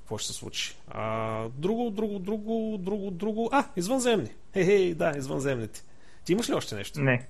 Какво 0.00 0.18
ще 0.18 0.32
се 0.32 0.38
случи? 0.38 0.76
А, 0.88 1.48
друго, 1.48 1.90
друго, 1.90 2.18
друго, 2.18 2.78
друго, 2.78 3.10
друго. 3.10 3.48
А, 3.52 3.68
извънземни. 3.76 4.30
Хей, 4.52 4.94
да, 4.94 5.12
извънземните. 5.16 5.82
Ти 6.24 6.32
имаш 6.32 6.48
ли 6.48 6.54
още 6.54 6.74
нещо? 6.74 7.00
Не. 7.00 7.26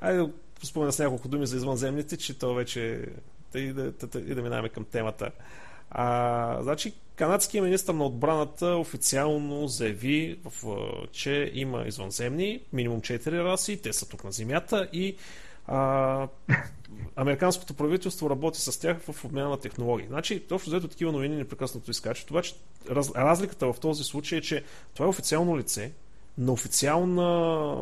Айде 0.00 0.28
спомена 0.62 0.92
с 0.92 0.98
няколко 0.98 1.28
думи 1.28 1.46
за 1.46 1.56
извънземните, 1.56 2.16
че 2.16 2.38
то 2.38 2.54
вече 2.54 3.06
и 3.58 3.72
да, 3.72 3.92
да, 3.92 4.06
да, 4.06 4.34
да 4.34 4.42
минаваме 4.42 4.68
към 4.68 4.84
темата. 4.84 5.30
А, 5.90 6.62
значи, 6.62 6.92
канадският 7.16 7.64
министр 7.64 7.92
на 7.92 8.04
отбраната 8.04 8.66
официално 8.66 9.68
заяви, 9.68 10.38
в, 10.44 10.76
че 11.12 11.50
има 11.54 11.84
извънземни, 11.86 12.60
минимум 12.72 13.00
4 13.00 13.44
раси, 13.44 13.82
те 13.82 13.92
са 13.92 14.08
тук 14.08 14.24
на 14.24 14.32
Земята 14.32 14.88
и 14.92 15.16
а, 15.66 16.28
американското 17.16 17.74
правителство 17.74 18.30
работи 18.30 18.60
с 18.60 18.80
тях 18.80 19.00
в 19.00 19.24
обмяна 19.24 19.48
на 19.48 19.60
технологии. 19.60 20.06
Значи, 20.06 20.40
точно 20.40 20.70
взето 20.70 20.88
такива 20.88 21.12
новини 21.12 21.36
непрекъснато 21.36 21.90
изкачат. 21.90 22.30
Обаче, 22.30 22.54
раз, 22.90 23.10
разликата 23.16 23.72
в 23.72 23.80
този 23.80 24.04
случай 24.04 24.38
е, 24.38 24.42
че 24.42 24.64
това 24.94 25.06
е 25.06 25.08
официално 25.08 25.58
лице, 25.58 25.92
на 26.38 26.52
официална 26.52 27.76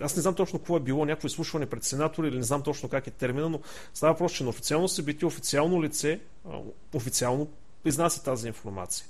аз 0.00 0.16
не 0.16 0.22
знам 0.22 0.34
точно 0.34 0.58
какво 0.58 0.76
е 0.76 0.80
било, 0.80 1.04
някакво 1.04 1.26
изслушване 1.26 1.66
пред 1.66 1.84
сенатори 1.84 2.28
или 2.28 2.36
не 2.36 2.42
знам 2.42 2.62
точно 2.62 2.88
как 2.88 3.06
е 3.06 3.10
термина, 3.10 3.48
но 3.48 3.60
става 3.94 4.16
просто, 4.16 4.38
че 4.38 4.44
на 4.44 4.50
официално 4.50 4.88
събитие, 4.88 5.26
официално 5.26 5.82
лице, 5.82 6.20
официално 6.94 7.48
изнася 7.84 8.24
тази 8.24 8.46
информация. 8.46 9.06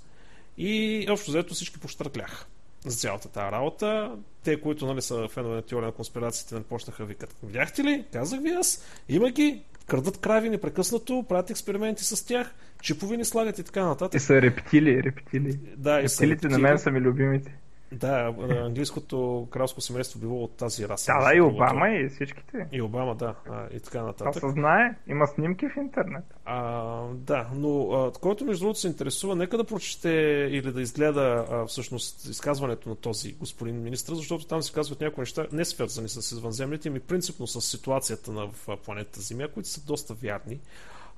И 0.58 1.06
общо 1.10 1.30
взето 1.30 1.54
всички 1.54 1.80
пощъркляха 1.80 2.46
за 2.86 2.96
цялата 2.96 3.28
тази 3.28 3.52
работа. 3.52 4.16
Те, 4.44 4.60
които 4.60 4.86
нали, 4.86 5.02
са 5.02 5.28
фенове 5.28 5.54
на 5.54 5.62
теория 5.62 5.86
на 5.86 5.92
конспирациите, 5.92 6.54
не 6.54 6.62
почнаха 6.62 7.04
викат. 7.04 7.36
Видяхте 7.42 7.84
ли? 7.84 8.04
Казах 8.12 8.40
ви 8.40 8.50
аз. 8.50 8.84
Има 9.08 9.30
ги, 9.30 9.62
крадат 9.86 10.18
крави 10.18 10.50
непрекъснато, 10.50 11.24
правят 11.28 11.50
експерименти 11.50 12.04
с 12.04 12.26
тях, 12.26 12.54
чипови 12.82 13.16
ни 13.16 13.24
слагат 13.24 13.58
и 13.58 13.62
така 13.62 13.84
нататък. 13.84 14.14
И 14.14 14.24
са 14.24 14.42
рептили, 14.42 15.02
рептили. 15.02 15.58
Да, 15.76 16.00
и 16.00 16.02
рептилите 16.02 16.48
на 16.48 16.58
мен 16.58 16.78
са 16.78 16.90
ми 16.90 17.00
любимите. 17.00 17.59
Да, 17.92 18.34
английското 18.64 19.48
кралско 19.50 19.80
семейство 19.80 20.20
било 20.20 20.44
от 20.44 20.56
тази 20.56 20.88
раса. 20.88 21.12
Да, 21.12 21.24
да, 21.24 21.36
и 21.36 21.40
Обама 21.40 21.88
и 21.88 22.08
всичките. 22.08 22.66
И 22.72 22.82
Обама, 22.82 23.14
да, 23.14 23.34
и 23.74 23.80
така 23.80 24.02
нататък. 24.02 24.32
Това 24.34 24.48
се 24.48 24.54
знае, 24.54 24.94
има 25.06 25.26
снимки 25.26 25.68
в 25.68 25.76
интернет. 25.76 26.24
А, 26.44 27.04
да, 27.14 27.48
но 27.54 27.92
а, 27.92 28.12
който 28.12 28.44
между 28.44 28.64
другото 28.64 28.80
се 28.80 28.88
интересува, 28.88 29.36
нека 29.36 29.56
да 29.56 29.64
прочете 29.64 30.10
или 30.50 30.72
да 30.72 30.82
изгледа 30.82 31.46
а, 31.50 31.66
всъщност 31.66 32.24
изказването 32.24 32.88
на 32.88 32.96
този 32.96 33.32
господин 33.32 33.82
министр, 33.82 34.14
защото 34.14 34.46
там 34.46 34.62
се 34.62 34.72
казват 34.72 35.00
някои 35.00 35.22
неща, 35.22 35.46
не 35.52 35.64
свързани 35.64 36.08
с 36.08 36.32
извънземните, 36.32 36.90
ми 36.90 37.00
принципно 37.00 37.46
с 37.46 37.60
ситуацията 37.60 38.32
на 38.32 38.46
в 38.46 38.76
планетата 38.84 39.20
Земя, 39.20 39.48
които 39.48 39.68
са 39.68 39.80
доста 39.86 40.14
вярни. 40.14 40.60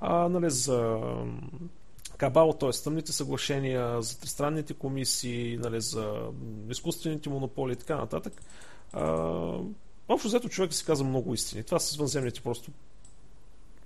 А, 0.00 0.28
нали, 0.28 0.50
за 0.50 1.00
кабал, 2.18 2.52
т.е. 2.52 2.70
тъмните 2.84 3.12
съглашения, 3.12 4.02
за 4.02 4.20
тристранните 4.20 4.74
комисии, 4.74 5.56
нали, 5.56 5.80
за 5.80 6.30
изкуствените 6.70 7.30
монополи 7.30 7.72
и 7.72 7.76
така 7.76 7.96
нататък. 7.96 8.42
А, 8.92 9.06
общо 10.08 10.28
взето 10.28 10.48
човек 10.48 10.74
си 10.74 10.84
каза 10.84 11.04
много 11.04 11.34
истини. 11.34 11.62
Това 11.62 11.78
с 11.78 11.92
извънземните 11.92 12.40
просто... 12.40 12.70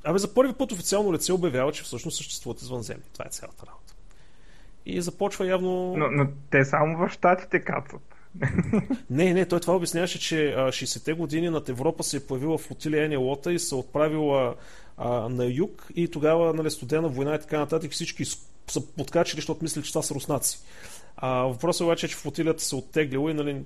Абе, 0.05 0.19
за 0.19 0.35
първи 0.35 0.53
път 0.53 0.73
официално 0.73 1.13
лице 1.13 1.33
обявява, 1.33 1.73
че 1.73 1.83
всъщност 1.83 2.17
съществуват 2.17 2.63
извънземни. 2.63 3.05
Това 3.13 3.25
е 3.25 3.31
цялата 3.31 3.67
работа. 3.67 3.95
И 4.87 5.01
започва 5.01 5.47
явно... 5.47 5.97
Но, 5.97 6.11
но 6.11 6.29
те 6.51 6.65
само 6.65 6.99
в 6.99 7.11
щатите 7.13 7.65
кацат. 7.65 8.17
Не, 9.11 9.35
не, 9.35 9.47
той 9.47 9.61
това 9.61 9.77
обясняваше, 9.77 10.21
че 10.21 10.55
60-те 10.57 11.13
години 11.13 11.51
над 11.51 11.69
Европа 11.69 12.03
се 12.03 12.17
е 12.17 12.27
появила 12.27 12.59
флотилия 12.59 13.05
Енелота 13.05 13.53
и 13.53 13.59
се 13.59 13.75
отправила 13.75 14.55
а, 14.97 15.29
на 15.29 15.47
юг 15.47 15.89
и 15.97 16.09
тогава 16.09 16.55
нали, 16.55 16.71
студена 16.71 17.09
война 17.09 17.35
и 17.35 17.41
така 17.41 17.59
нататък 17.59 17.93
всички 17.93 18.25
са 18.71 18.87
подкачили, 18.87 19.39
защото 19.39 19.63
мислили, 19.63 19.85
че 19.85 19.93
това 19.93 20.03
са 20.03 20.15
руснаци. 20.15 20.59
А, 21.17 21.43
въпросът 21.43 21.81
е 21.81 21.85
обаче, 21.85 22.09
че 22.09 22.17
флотилията 22.17 22.63
се 22.63 22.77
оттеглила 22.77 23.31
и 23.31 23.35
нали, 23.35 23.65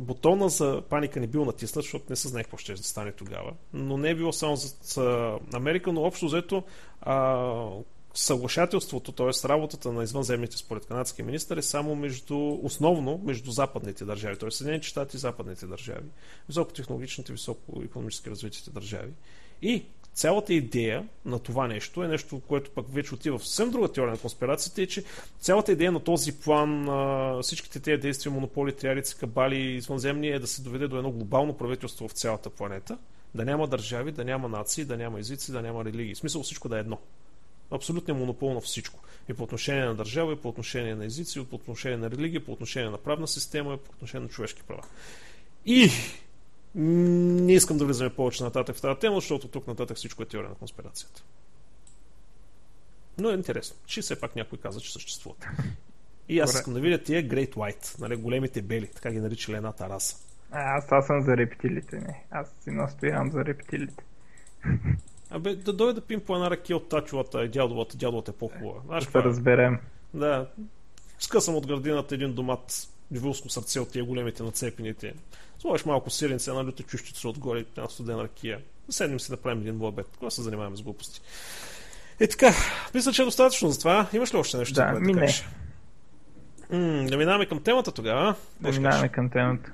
бутона 0.00 0.48
за 0.48 0.82
паника 0.88 1.20
не 1.20 1.26
бил 1.26 1.44
натиснат, 1.44 1.84
защото 1.84 2.04
не 2.10 2.16
съзнах 2.16 2.42
какво 2.42 2.56
ще 2.56 2.76
стане 2.76 3.12
тогава. 3.12 3.52
Но 3.72 3.96
не 3.96 4.10
е 4.10 4.14
било 4.14 4.32
само 4.32 4.56
за, 4.56 4.74
за 4.82 5.38
Америка, 5.54 5.92
но 5.92 6.02
общо 6.02 6.26
взето 6.26 6.62
а, 7.00 7.66
съглашателството, 8.14 9.12
т.е. 9.12 9.48
работата 9.48 9.92
на 9.92 10.02
извънземните 10.02 10.56
според 10.56 10.86
канадския 10.86 11.24
министр 11.24 11.58
е 11.58 11.62
само 11.62 11.94
между, 11.94 12.58
основно 12.62 13.20
между 13.24 13.50
западните 13.50 14.04
държави, 14.04 14.38
т.е. 14.38 14.50
Съединените 14.50 14.86
щати 14.86 15.16
и 15.16 15.20
западните 15.20 15.66
държави, 15.66 16.06
високотехнологичните, 16.48 17.32
високо 17.32 17.82
економически 17.84 18.30
развитите 18.30 18.70
държави. 18.70 19.12
И 19.62 19.84
цялата 20.14 20.54
идея 20.54 21.08
на 21.24 21.38
това 21.38 21.68
нещо 21.68 22.04
е 22.04 22.08
нещо, 22.08 22.40
което 22.48 22.70
пък 22.70 22.94
вече 22.94 23.14
отива 23.14 23.38
в 23.38 23.46
съвсем 23.46 23.70
друга 23.70 23.92
теория 23.92 24.12
на 24.12 24.18
конспирациите, 24.18 24.82
е, 24.82 24.86
че 24.86 25.04
цялата 25.40 25.72
идея 25.72 25.92
на 25.92 26.00
този 26.00 26.32
план, 26.32 26.88
всичките 27.42 27.80
тези 27.80 28.00
действия, 28.02 28.32
монополи, 28.32 28.76
триарици, 28.76 29.16
кабали, 29.18 29.56
извънземни 29.56 30.28
е 30.28 30.38
да 30.38 30.46
се 30.46 30.62
доведе 30.62 30.88
до 30.88 30.96
едно 30.96 31.10
глобално 31.10 31.56
правителство 31.56 32.08
в 32.08 32.12
цялата 32.12 32.50
планета, 32.50 32.98
да 33.34 33.44
няма 33.44 33.68
държави, 33.68 34.12
да 34.12 34.24
няма 34.24 34.48
нации, 34.48 34.84
да 34.84 34.96
няма 34.96 35.18
езици, 35.18 35.52
да 35.52 35.62
няма 35.62 35.84
религии. 35.84 36.14
В 36.14 36.18
смисъл 36.18 36.42
всичко 36.42 36.68
да 36.68 36.76
е 36.76 36.80
едно. 36.80 36.98
Абсолютно 37.70 38.14
монопол 38.14 38.54
на 38.54 38.60
всичко. 38.60 39.00
И 39.28 39.34
по 39.34 39.42
отношение 39.42 39.84
на 39.84 39.94
държава, 39.94 40.32
и 40.32 40.36
по 40.36 40.48
отношение 40.48 40.94
на 40.94 41.04
езици, 41.04 41.40
и 41.40 41.44
по 41.44 41.56
отношение 41.56 41.98
на 41.98 42.10
религия, 42.10 42.44
по 42.44 42.52
отношение 42.52 42.90
на 42.90 42.98
правна 42.98 43.28
система, 43.28 43.74
и 43.74 43.76
по 43.76 43.90
отношение 43.90 44.22
на 44.22 44.28
човешки 44.28 44.62
права. 44.62 44.82
И 45.66 45.90
не 46.74 47.52
искам 47.52 47.78
да 47.78 47.84
влизаме 47.84 48.10
повече 48.10 48.44
нататък 48.44 48.76
в 48.76 48.80
тази 48.80 49.00
тема, 49.00 49.16
защото 49.16 49.48
тук 49.48 49.66
нататък 49.66 49.96
всичко 49.96 50.22
е 50.22 50.26
теория 50.26 50.50
на 50.50 50.54
конспирацията. 50.54 51.22
Но 53.18 53.30
е 53.30 53.34
интересно, 53.34 53.76
че 53.86 54.00
все 54.02 54.20
пак 54.20 54.36
някой 54.36 54.58
каза, 54.58 54.80
че 54.80 54.92
съществуват. 54.92 55.46
И 56.28 56.40
аз 56.40 56.54
искам 56.54 56.74
да 56.74 56.80
видя 56.80 56.98
тия 56.98 57.28
Great 57.28 57.54
White, 57.54 58.00
нали, 58.00 58.16
големите 58.16 58.62
бели, 58.62 58.86
така 58.86 59.10
ги 59.10 59.20
наричали 59.20 59.56
едната 59.56 59.88
раса. 59.88 60.16
А, 60.50 60.76
аз 60.76 60.84
това 60.84 61.02
съм 61.02 61.22
за 61.22 61.36
рептилите, 61.36 61.96
не. 61.96 62.24
Аз 62.30 62.54
си 62.60 62.70
настоявам 62.70 63.30
за 63.30 63.44
рептилите. 63.44 64.04
Абе, 65.30 65.54
да 65.54 65.72
дойде 65.72 66.00
да 66.00 66.06
пим 66.06 66.20
по 66.20 66.34
една 66.34 66.50
ръки 66.50 66.74
от 66.74 66.88
тачовата 66.88 67.44
и 67.44 67.48
дядовата, 67.48 67.96
дядовата 67.96 68.30
е 68.30 68.34
по-хубава. 68.34 68.80
Знаеш, 68.86 69.06
да 69.06 69.22
разберем. 69.22 69.78
Да. 70.14 70.50
Скъсам 71.18 71.54
от 71.54 71.66
градината 71.66 72.14
един 72.14 72.32
домат, 72.34 72.88
живилско 73.12 73.48
сърце 73.48 73.80
от 73.80 73.92
тия 73.92 74.04
големите 74.04 74.42
нацепените. 74.42 75.14
Сложиш 75.60 75.84
малко 75.84 76.10
сиренце, 76.10 76.50
една 76.50 76.64
люта 76.64 76.82
чущица 76.82 77.28
отгоре, 77.28 77.64
една 77.76 77.88
студена 77.88 78.22
ракия. 78.22 78.60
Седнем 78.90 79.20
си 79.20 79.30
да 79.30 79.36
правим 79.36 79.60
един 79.60 79.82
обед. 79.82 80.06
Кога 80.18 80.30
се 80.30 80.42
занимаваме 80.42 80.76
с 80.76 80.82
глупости? 80.82 81.20
Е 82.20 82.26
така, 82.26 82.52
мисля, 82.94 83.12
че 83.12 83.22
е 83.22 83.24
достатъчно 83.24 83.70
за 83.70 83.78
това. 83.78 84.06
Имаш 84.12 84.34
ли 84.34 84.38
още 84.38 84.56
нещо? 84.56 84.74
Да, 84.74 84.92
ми 84.92 85.12
не. 85.12 85.28
М- 86.70 87.06
да 87.10 87.16
минаваме 87.16 87.46
към 87.46 87.62
темата 87.62 87.92
тогава. 87.92 88.34
Да 88.60 88.72
минаваме 88.72 89.08
към 89.08 89.30
темата. 89.30 89.72